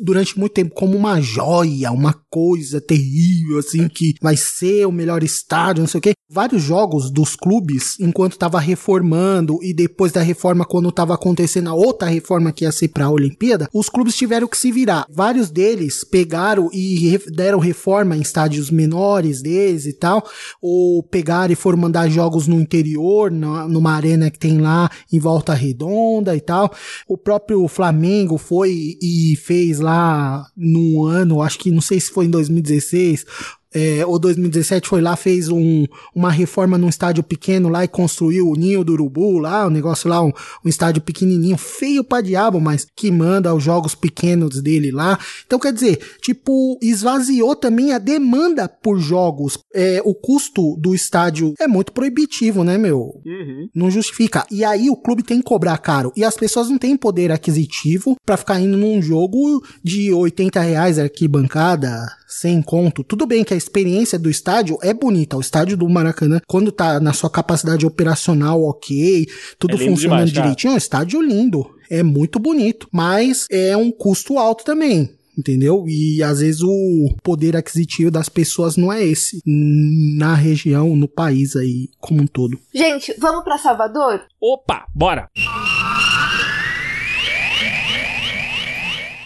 durante 0.02 0.38
muito 0.40 0.54
tempo 0.54 0.74
como 0.74 0.98
uma 0.98 1.22
joia, 1.22 1.92
uma 1.92 2.14
coisa 2.32 2.82
terrível, 2.82 3.60
assim, 3.60 3.88
que 3.88 4.16
vai 4.20 4.36
ser 4.36 4.88
o 4.88 4.92
melhor 4.92 5.22
estádio, 5.22 5.82
não 5.82 5.88
sei 5.88 6.00
o 6.00 6.02
quê. 6.02 6.14
Vários 6.34 6.64
jogos 6.64 7.12
dos 7.12 7.36
clubes, 7.36 8.00
enquanto 8.00 8.38
tava 8.38 8.58
reformando 8.58 9.60
e 9.62 9.74
depois 9.74 10.14
da 10.14 10.22
reforma, 10.22 10.66
quando 10.66 10.92
tava 10.92 11.14
acontecendo 11.14 11.70
a 11.70 11.74
outra 11.74 12.08
reforma 12.08 12.54
que 12.54 12.64
ia 12.64 12.72
ser 12.72 12.88
pra 12.88 13.10
Olimpíada, 13.10 13.68
os 13.74 13.90
clubes 13.90 14.16
tiveram 14.16 14.48
que 14.48 14.58
se 14.58 14.72
virar. 14.72 15.06
Vários 15.10 15.52
deles 15.52 16.06
pegaram 16.06 16.70
e 16.74 17.20
deram 17.28 17.60
reforma 17.60 18.16
em 18.16 18.22
estádios 18.22 18.72
menores 18.72 19.42
deles 19.52 19.86
e 19.86 19.94
tal, 19.94 20.24
ou 20.62 21.04
pegaram 21.04 21.52
e 21.52 21.56
foram 21.56 21.78
mandar 21.78 22.10
jogos 22.10 22.48
no 22.48 22.60
interior, 22.60 23.30
numa 23.32 23.94
arena 23.94 24.32
que 24.32 24.40
tem 24.40 24.60
lá 24.60 24.90
em 25.12 25.20
Volta 25.20 25.54
Redonda 25.54 26.36
e 26.36 26.42
tal. 26.42 26.72
O 27.08 27.18
próprio 27.18 27.68
Flamengo 27.68 28.38
foi 28.38 28.98
e 29.02 29.36
fez 29.36 29.80
lá 29.80 30.46
no 30.56 31.06
ano, 31.06 31.42
acho 31.42 31.60
que 31.60 31.72
não 31.72 31.82
sei 31.82 32.00
se 32.00 32.12
foi 32.12 32.26
em 32.26 32.30
2016, 32.30 33.26
é, 33.74 34.06
ou 34.06 34.20
2017 34.20 34.88
foi 34.88 35.02
lá, 35.02 35.16
fez 35.16 35.50
um, 35.50 35.86
uma 36.14 36.30
reforma 36.30 36.78
num 36.78 36.90
estádio 36.90 37.24
pequeno 37.24 37.70
lá 37.70 37.84
e 37.84 37.88
construiu 37.88 38.50
o 38.50 38.56
Ninho 38.56 38.84
do 38.84 38.94
Urubu 38.94 39.40
lá, 39.40 39.68
um 39.68 39.70
negócio 39.70 40.10
lá, 40.10 40.22
um, 40.22 40.32
um 40.64 40.70
estádio 40.70 41.02
pequenininho, 41.02 41.58
feio 41.58 42.04
pra 42.04 42.22
diabo, 42.22 42.60
mas 42.60 42.86
que 42.96 43.10
manda 43.10 43.54
os 43.54 43.64
jogos 43.64 43.96
pequenos 43.96 44.62
dele 44.62 44.92
lá. 44.92 45.18
Então, 45.46 45.60
quer 45.60 45.72
dizer, 45.72 46.00
tipo, 46.22 46.78
esvaziou 46.82 47.56
também 47.56 47.94
a 47.94 47.98
demanda 47.98 48.68
por 48.68 49.00
jogos. 49.00 49.58
É, 49.74 50.02
o 50.04 50.14
custo 50.14 50.76
do 50.78 50.94
estádio 50.94 51.54
é 51.60 51.68
muito 51.68 51.92
proibitivo, 51.94 52.64
né, 52.64 52.78
meu? 52.78 53.22
Uhum. 53.26 53.70
Não 53.74 53.90
justifica. 53.90 54.46
E 54.52 54.66
aí 54.66 54.90
o 54.90 54.98
clube 54.98 55.24
tem 55.24 55.38
que 55.38 55.46
cobrar 55.46 55.78
caro. 55.78 56.12
E 56.16 56.24
as 56.24 56.36
pessoas 56.36 56.70
não 56.70 56.78
têm 56.78 56.98
poder 56.98 57.32
aquisitivo 57.32 58.16
para 58.26 58.38
ficar 58.38 58.60
indo 58.60 58.78
num 58.78 59.02
jogo 59.02 59.64
de 59.84 60.12
80 60.12 60.60
reais 60.60 61.00
arquibancada, 61.00 62.08
sem 62.32 62.62
conto. 62.62 63.04
Tudo 63.04 63.28
bem 63.28 63.44
que 63.44 63.54
a 63.54 63.58
experiência 63.58 64.18
do 64.18 64.30
estádio 64.30 64.78
é 64.82 64.94
bonita. 64.94 65.38
O 65.38 65.42
estádio 65.42 65.76
do 65.76 65.88
Maracanã, 65.90 66.40
quando 66.48 66.72
tá 66.72 67.00
na 67.00 67.14
sua 67.14 67.30
capacidade 67.30 67.86
operacional 67.86 68.64
ok, 68.64 69.28
tudo 69.60 69.76
é 69.76 69.78
funcionando 69.78 69.98
demais, 69.98 70.32
direitinho, 70.32 70.72
é 70.72 70.74
um 70.76 70.78
estádio 70.78 71.22
lindo. 71.22 71.76
É 71.90 72.02
muito 72.02 72.40
bonito. 72.40 72.88
Mas 72.92 73.46
é 73.52 73.76
um 73.76 73.92
custo 73.92 74.40
alto 74.40 74.64
também 74.64 75.12
entendeu? 75.38 75.86
E 75.88 76.22
às 76.22 76.40
vezes 76.40 76.62
o 76.62 77.16
poder 77.24 77.56
aquisitivo 77.56 78.12
das 78.12 78.30
pessoas 78.30 78.78
não 78.78 78.92
é 78.92 79.02
esse 79.04 79.42
na 79.46 80.36
região, 80.36 80.96
no 80.96 81.08
país 81.08 81.56
aí 81.56 81.90
como 82.00 82.22
um 82.22 82.28
todo. 82.28 82.60
Gente, 82.74 83.16
vamos 83.18 83.44
para 83.44 83.58
Salvador? 83.58 84.22
Opa, 84.40 84.86
bora. 84.94 85.30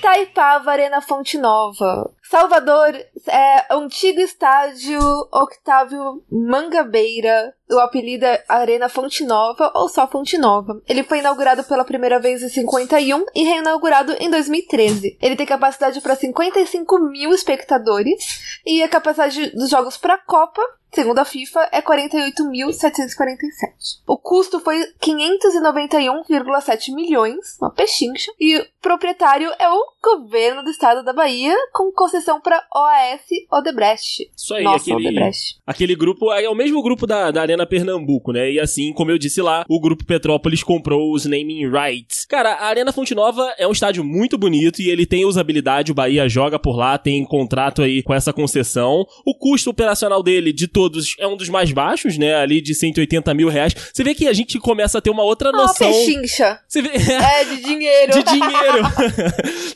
Taipava 0.01 0.71
Arena 0.71 1.01
Fonte 1.01 1.37
Nova. 1.37 2.09
Salvador 2.29 2.95
é 3.27 3.73
antigo 3.73 4.19
estádio 4.19 4.99
Octávio 5.31 6.23
Mangabeira. 6.31 7.53
O 7.69 7.79
apelido 7.79 8.25
é 8.25 8.43
Arena 8.47 8.89
Fonte 8.89 9.23
Nova 9.23 9.71
ou 9.75 9.87
só 9.87 10.07
Fonte 10.07 10.37
Nova. 10.37 10.81
Ele 10.87 11.03
foi 11.03 11.19
inaugurado 11.19 11.63
pela 11.63 11.85
primeira 11.85 12.19
vez 12.19 12.41
em 12.41 12.49
51 12.49 13.25
e 13.35 13.43
reinaugurado 13.43 14.13
em 14.19 14.29
2013. 14.29 15.17
Ele 15.21 15.35
tem 15.35 15.45
capacidade 15.45 16.01
para 16.01 16.15
55 16.15 16.99
mil 16.99 17.31
espectadores 17.31 18.61
e 18.65 18.81
a 18.81 18.89
capacidade 18.89 19.51
dos 19.51 19.69
jogos 19.69 19.95
para 19.95 20.15
a 20.15 20.19
Copa 20.19 20.61
segundo 20.95 21.19
a 21.19 21.25
FIFA, 21.25 21.67
é 21.73 21.81
48.747. 21.81 23.99
O 24.07 24.17
custo 24.17 24.61
foi 24.61 24.81
591,7 25.01 26.95
milhões, 26.95 27.57
uma 27.59 27.69
pechincha, 27.69 28.31
e 28.39 28.57
o 28.57 28.65
proprietário 28.81 29.51
é 29.59 29.69
o 29.69 29.85
governo 30.01 30.63
do 30.63 30.69
estado 30.69 31.03
da 31.03 31.11
Bahia, 31.11 31.53
com 31.73 31.91
para 32.41 32.57
OAS 32.73 33.21
Odebrecht. 33.51 34.29
Isso 34.35 34.53
aí, 34.53 34.63
Nossa, 34.63 34.91
aquele, 34.91 35.07
Odebrecht. 35.07 35.57
aquele 35.65 35.95
grupo 35.95 36.31
é 36.31 36.49
o 36.49 36.55
mesmo 36.55 36.81
grupo 36.81 37.05
da, 37.05 37.31
da 37.31 37.41
Arena 37.41 37.65
Pernambuco, 37.65 38.31
né? 38.31 38.51
E 38.51 38.59
assim, 38.59 38.93
como 38.93 39.11
eu 39.11 39.17
disse 39.17 39.41
lá, 39.41 39.65
o 39.69 39.79
grupo 39.79 40.05
Petrópolis 40.05 40.63
comprou 40.63 41.13
os 41.13 41.25
naming 41.25 41.69
rights. 41.69 42.25
Cara, 42.25 42.53
a 42.53 42.65
Arena 42.65 42.91
Fonte 42.91 43.13
Nova 43.13 43.53
é 43.57 43.67
um 43.67 43.71
estádio 43.71 44.03
muito 44.03 44.37
bonito 44.37 44.81
e 44.81 44.89
ele 44.89 45.05
tem 45.05 45.25
usabilidade, 45.25 45.91
o 45.91 45.95
Bahia 45.95 46.27
joga 46.29 46.57
por 46.57 46.75
lá, 46.75 46.97
tem 46.97 47.23
contrato 47.25 47.81
aí 47.81 48.01
com 48.01 48.13
essa 48.13 48.33
concessão. 48.33 49.05
O 49.25 49.35
custo 49.37 49.69
operacional 49.69 50.23
dele, 50.23 50.53
de 50.53 50.67
todo 50.67 50.85
todos 50.85 51.15
é 51.19 51.27
um 51.27 51.35
dos 51.35 51.49
mais 51.49 51.71
baixos, 51.71 52.17
né? 52.17 52.35
Ali 52.35 52.61
de 52.61 52.73
180 52.73 53.33
mil 53.33 53.49
reais. 53.49 53.75
Você 53.93 54.03
vê 54.03 54.13
que 54.13 54.27
a 54.27 54.33
gente 54.33 54.59
começa 54.59 54.97
a 54.97 55.01
ter 55.01 55.09
uma 55.09 55.23
outra 55.23 55.51
noção. 55.51 55.87
Ah, 55.87 55.91
pechincha. 55.91 56.59
Você 56.67 56.81
vê... 56.81 56.89
É, 56.89 57.43
de 57.45 57.61
dinheiro. 57.61 58.13
de 58.13 58.23
dinheiro. 58.23 58.85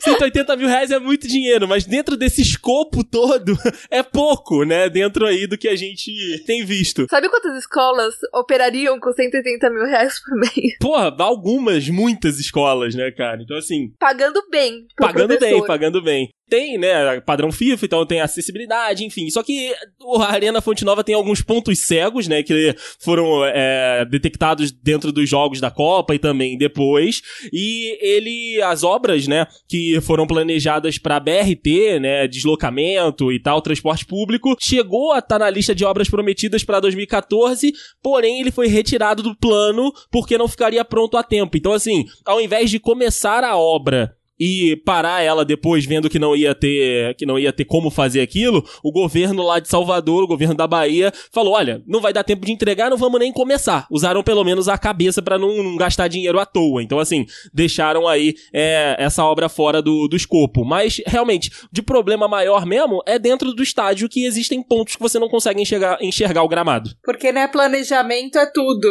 180 0.02 0.56
mil 0.56 0.68
reais 0.68 0.90
é 0.90 0.98
muito 0.98 1.26
dinheiro, 1.26 1.66
mas 1.68 1.84
dentro 1.84 2.16
desse 2.16 2.29
escopo 2.38 3.02
todo 3.02 3.56
é 3.90 4.02
pouco, 4.02 4.64
né? 4.64 4.88
Dentro 4.88 5.26
aí 5.26 5.46
do 5.46 5.56
que 5.56 5.68
a 5.68 5.76
gente 5.76 6.10
tem 6.44 6.64
visto. 6.64 7.06
Sabe 7.08 7.28
quantas 7.28 7.56
escolas 7.56 8.14
operariam 8.34 8.98
com 9.00 9.12
180 9.12 9.70
mil 9.70 9.84
reais 9.84 10.20
por 10.22 10.38
mês? 10.38 10.76
Porra, 10.80 11.14
algumas, 11.18 11.88
muitas 11.88 12.38
escolas, 12.38 12.94
né, 12.94 13.10
cara? 13.10 13.42
Então, 13.42 13.56
assim. 13.56 13.92
Pagando 13.98 14.42
bem. 14.50 14.86
Pagando 14.96 15.28
professor. 15.28 15.58
bem, 15.58 15.66
pagando 15.66 16.02
bem 16.02 16.30
tem, 16.50 16.76
né, 16.76 17.20
padrão 17.20 17.52
FIFA, 17.52 17.86
então 17.86 18.04
tem 18.04 18.20
acessibilidade, 18.20 19.04
enfim. 19.04 19.30
Só 19.30 19.42
que 19.42 19.72
a 20.18 20.32
Arena 20.32 20.60
Fonte 20.60 20.84
Nova 20.84 21.04
tem 21.04 21.14
alguns 21.14 21.40
pontos 21.40 21.78
cegos, 21.78 22.26
né, 22.26 22.42
que 22.42 22.74
foram 22.98 23.44
é, 23.44 24.04
detectados 24.04 24.72
dentro 24.72 25.12
dos 25.12 25.28
jogos 25.28 25.60
da 25.60 25.70
Copa 25.70 26.14
e 26.14 26.18
também 26.18 26.58
depois. 26.58 27.22
E 27.52 27.96
ele, 28.00 28.60
as 28.62 28.82
obras, 28.82 29.28
né, 29.28 29.46
que 29.68 30.00
foram 30.00 30.26
planejadas 30.26 30.98
para 30.98 31.20
BRT, 31.20 32.00
né, 32.00 32.26
deslocamento 32.26 33.32
e 33.32 33.40
tal, 33.40 33.62
transporte 33.62 34.04
público, 34.04 34.56
chegou 34.60 35.12
a 35.12 35.18
estar 35.18 35.38
tá 35.38 35.44
na 35.44 35.50
lista 35.50 35.74
de 35.74 35.84
obras 35.84 36.10
prometidas 36.10 36.64
para 36.64 36.80
2014, 36.80 37.72
porém 38.02 38.40
ele 38.40 38.50
foi 38.50 38.66
retirado 38.66 39.22
do 39.22 39.36
plano 39.36 39.92
porque 40.10 40.36
não 40.36 40.48
ficaria 40.48 40.84
pronto 40.84 41.16
a 41.16 41.22
tempo. 41.22 41.56
Então, 41.56 41.72
assim, 41.72 42.04
ao 42.26 42.40
invés 42.40 42.68
de 42.70 42.80
começar 42.80 43.44
a 43.44 43.56
obra 43.56 44.16
e 44.40 44.74
parar 44.76 45.20
ela 45.20 45.44
depois 45.44 45.84
vendo 45.84 46.08
que 46.08 46.18
não 46.18 46.34
ia 46.34 46.54
ter 46.54 47.14
que 47.16 47.26
não 47.26 47.38
ia 47.38 47.52
ter 47.52 47.66
como 47.66 47.90
fazer 47.90 48.22
aquilo, 48.22 48.64
o 48.82 48.90
governo 48.90 49.42
lá 49.42 49.60
de 49.60 49.68
Salvador, 49.68 50.24
o 50.24 50.26
governo 50.26 50.54
da 50.54 50.66
Bahia, 50.66 51.12
falou: 51.30 51.52
"Olha, 51.52 51.82
não 51.86 52.00
vai 52.00 52.12
dar 52.12 52.24
tempo 52.24 52.46
de 52.46 52.52
entregar, 52.52 52.88
não 52.88 52.96
vamos 52.96 53.20
nem 53.20 53.30
começar". 53.30 53.86
Usaram 53.90 54.22
pelo 54.22 54.42
menos 54.42 54.66
a 54.68 54.78
cabeça 54.78 55.20
para 55.20 55.38
não, 55.38 55.62
não, 55.62 55.76
gastar 55.76 56.08
dinheiro 56.08 56.40
à 56.40 56.46
toa. 56.46 56.82
Então 56.82 56.98
assim, 56.98 57.26
deixaram 57.52 58.08
aí 58.08 58.34
é, 58.52 58.96
essa 58.98 59.22
obra 59.24 59.48
fora 59.48 59.82
do, 59.82 60.08
do 60.08 60.16
escopo. 60.16 60.64
Mas 60.64 61.02
realmente, 61.06 61.50
de 61.70 61.82
problema 61.82 62.26
maior 62.26 62.64
mesmo 62.64 63.02
é 63.06 63.18
dentro 63.18 63.52
do 63.52 63.62
estádio 63.62 64.08
que 64.08 64.24
existem 64.24 64.62
pontos 64.62 64.96
que 64.96 65.02
você 65.02 65.18
não 65.18 65.28
consegue 65.28 65.60
enxergar, 65.60 65.98
enxergar 66.00 66.42
o 66.42 66.48
gramado. 66.48 66.90
Porque 67.04 67.30
né, 67.30 67.46
planejamento 67.46 68.38
é 68.38 68.46
tudo. 68.46 68.88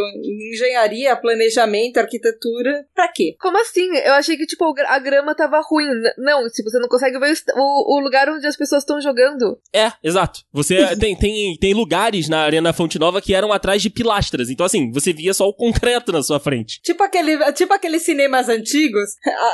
Engenharia, 0.53 1.15
planejamento, 1.15 1.97
arquitetura, 1.97 2.85
pra 2.93 3.07
quê? 3.07 3.35
Como 3.39 3.59
assim? 3.59 3.87
Eu 4.05 4.13
achei 4.13 4.37
que 4.37 4.45
tipo 4.45 4.73
a 4.87 4.99
grama 4.99 5.33
tava 5.39 5.61
ruim. 5.61 5.87
Não, 6.17 6.47
se 6.49 6.63
você 6.63 6.77
não 6.79 6.87
consegue 6.87 7.17
ver 7.17 7.33
o, 7.55 7.97
o 7.97 7.99
lugar 7.99 8.29
onde 8.29 8.45
as 8.45 8.57
pessoas 8.57 8.83
estão 8.83 8.99
jogando. 8.99 9.57
É, 9.73 9.91
exato. 10.03 10.41
Você 10.51 10.95
tem, 10.97 11.15
tem, 11.15 11.57
tem 11.57 11.73
lugares 11.73 12.27
na 12.27 12.41
Arena 12.41 12.73
Fonte 12.73 12.99
Nova 12.99 13.21
que 13.21 13.33
eram 13.33 13.53
atrás 13.53 13.81
de 13.81 13.89
pilastras. 13.89 14.49
Então, 14.49 14.65
assim, 14.65 14.91
você 14.91 15.13
via 15.13 15.33
só 15.33 15.47
o 15.47 15.53
concreto 15.53 16.11
na 16.11 16.21
sua 16.21 16.39
frente. 16.39 16.81
Tipo, 16.81 17.03
aquele, 17.03 17.37
tipo 17.53 17.73
aqueles 17.73 18.03
cinemas 18.03 18.49
antigos, 18.49 19.09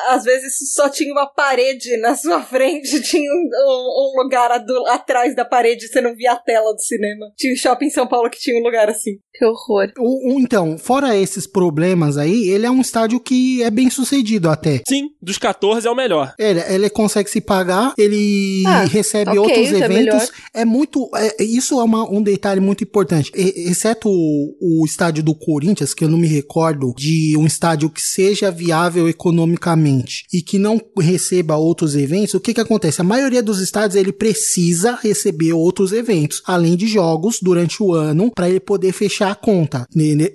às 0.10 0.24
vezes 0.24 0.74
só 0.74 0.90
tinha 0.90 1.12
uma 1.12 1.28
parede 1.28 1.98
na 1.98 2.16
sua 2.16 2.42
frente, 2.42 3.02
tinha 3.04 3.32
um, 3.32 3.50
um, 3.54 4.18
um 4.18 4.24
lugar 4.24 4.52
atrás 4.88 5.36
da 5.36 5.46
parede, 5.46 5.88
você 5.88 6.02
não 6.02 6.16
via 6.16 6.34
a 6.34 6.38
tela 6.38 6.74
do 6.74 6.82
cinema. 6.82 7.32
Tinha 7.38 7.54
um 7.54 7.58
shopping 7.58 7.86
em 7.86 7.92
São 7.92 8.08
Paulo 8.08 8.30
que 8.30 8.40
tinha 8.40 8.60
um 8.60 8.64
lugar 8.64 8.90
assim. 8.90 9.18
Que 9.38 9.46
horror. 9.46 9.92
O, 9.98 10.36
o, 10.36 10.40
então, 10.40 10.78
fora 10.78 11.16
esses 11.16 11.46
problemas 11.46 12.18
aí, 12.18 12.50
ele 12.50 12.66
é 12.66 12.72
um 12.72 12.82
estádio 12.82 13.20
que 13.20 13.62
é 13.62 13.70
bem 13.70 13.90
sucedido 13.90 14.50
até. 14.50 14.82
Sim, 14.88 15.10
dos 15.22 15.38
14 15.38 15.88
é 15.88 15.92
o 15.92 15.96
melhor. 15.96 16.34
Ele, 16.40 16.62
ele 16.68 16.90
consegue 16.90 17.30
se 17.30 17.42
pagar, 17.42 17.94
ele 17.98 18.64
ah, 18.66 18.86
recebe 18.86 19.38
okay, 19.38 19.40
outros 19.40 19.82
é 19.82 19.86
eventos. 19.86 20.32
É, 20.54 20.62
é 20.62 20.66
muito. 20.66 21.10
É, 21.16 21.44
isso 21.44 21.80
é 21.80 21.84
uma, 21.84 22.10
um 22.10 22.22
detalhe 22.22 22.62
muito 22.62 22.84
importante. 22.84 23.32
E, 23.36 23.70
exceto 23.70 24.10
o, 24.10 24.82
o 24.82 24.86
estádio 24.86 25.24
do 25.24 25.36
Corinthians, 25.36 25.94
que 25.94 26.04
eu 26.04 26.10
não 26.10 26.18
me 26.18 26.28
recordo 26.28 26.94
de 26.98 27.36
um 27.38 27.46
estádio 27.46 27.90
que 27.90 28.02
seja 28.02 28.50
viável 28.50 29.10
economicamente 29.10 30.26
e 30.34 30.42
que 30.42 30.58
não 30.58 30.80
receba 30.98 31.56
outros 31.56 31.96
eventos, 31.96 32.34
o 32.34 32.40
que 32.40 32.54
que 32.54 32.62
acontece? 32.62 33.02
A 33.02 33.04
maioria 33.04 33.44
dos 33.44 33.60
estádios 33.60 33.96
ele 33.96 34.14
precisa 34.14 34.98
receber 35.02 35.54
outros 35.54 35.92
eventos, 35.92 36.42
além 36.46 36.76
de 36.76 36.88
jogos 36.88 37.40
durante 37.42 37.82
o 37.82 37.94
ano, 37.94 38.32
para 38.34 38.50
ele 38.50 38.60
poder 38.60 38.92
fechar 38.92 39.25
a 39.32 39.36
conta, 39.36 39.86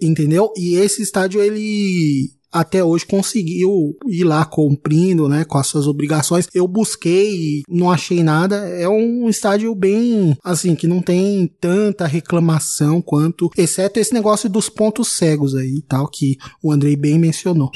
entendeu? 0.01 0.53
E 0.57 0.75
esse 0.77 1.03
estádio 1.03 1.43
ele 1.43 2.31
até 2.53 2.83
hoje 2.83 3.07
conseguiu 3.07 3.97
ir 4.09 4.25
lá 4.25 4.45
cumprindo, 4.45 5.29
né, 5.29 5.45
com 5.45 5.57
as 5.57 5.67
suas 5.67 5.87
obrigações. 5.87 6.49
Eu 6.53 6.67
busquei, 6.67 7.63
não 7.69 7.91
achei 7.91 8.23
nada. 8.23 8.57
É 8.57 8.89
um 8.89 9.29
estádio 9.29 9.75
bem, 9.75 10.37
assim, 10.43 10.75
que 10.75 10.87
não 10.87 11.01
tem 11.01 11.47
tanta 11.61 12.07
reclamação 12.07 13.01
quanto, 13.01 13.51
exceto 13.57 14.01
esse 14.01 14.13
negócio 14.13 14.49
dos 14.49 14.69
pontos 14.69 15.13
cegos 15.13 15.55
aí 15.55 15.77
e 15.77 15.83
tal, 15.83 16.09
que 16.09 16.37
o 16.63 16.73
Andrei 16.73 16.97
bem 16.97 17.19
mencionou. 17.19 17.71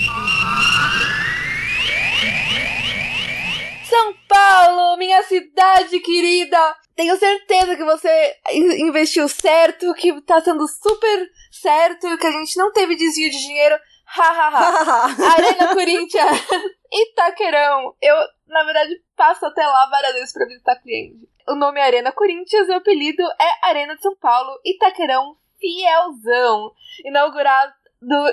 São 3.89 4.15
Paulo, 4.29 4.99
minha 4.99 5.23
cidade 5.23 6.01
querida! 6.01 6.84
Tenho 6.97 7.17
certeza 7.19 7.77
que 7.77 7.85
você 7.85 8.37
in- 8.53 8.87
investiu 8.89 9.29
certo, 9.29 9.93
que 9.95 10.21
tá 10.23 10.41
sendo 10.41 10.67
super 10.69 11.29
certo, 11.51 12.17
que 12.19 12.27
a 12.27 12.31
gente 12.31 12.57
não 12.57 12.73
teve 12.73 12.95
desvio 12.97 13.31
de 13.31 13.39
dinheiro. 13.39 13.75
Ha, 14.17 14.23
ha, 14.23 14.49
ha. 14.49 15.07
Arena 15.35 15.75
Corinthians, 15.75 16.39
Itaquerão. 16.93 17.95
Eu, 18.01 18.15
na 18.47 18.63
verdade, 18.65 18.95
passo 19.17 19.45
até 19.47 19.67
lá 19.67 19.89
várias 19.91 20.13
vezes 20.15 20.33
pra 20.33 20.47
visitar 20.47 20.77
cliente. 20.77 21.29
O 21.49 21.55
nome 21.57 21.81
é 21.81 21.85
Arena 21.85 22.13
Corinthians 22.13 22.69
e 22.69 22.71
o 22.71 22.77
apelido 22.77 23.23
é 23.23 23.69
Arena 23.69 23.97
de 23.97 24.03
São 24.03 24.15
Paulo, 24.17 24.59
Itaquerão 24.65 25.37
Fielzão. 25.59 26.71
Inaugurado 27.05 27.73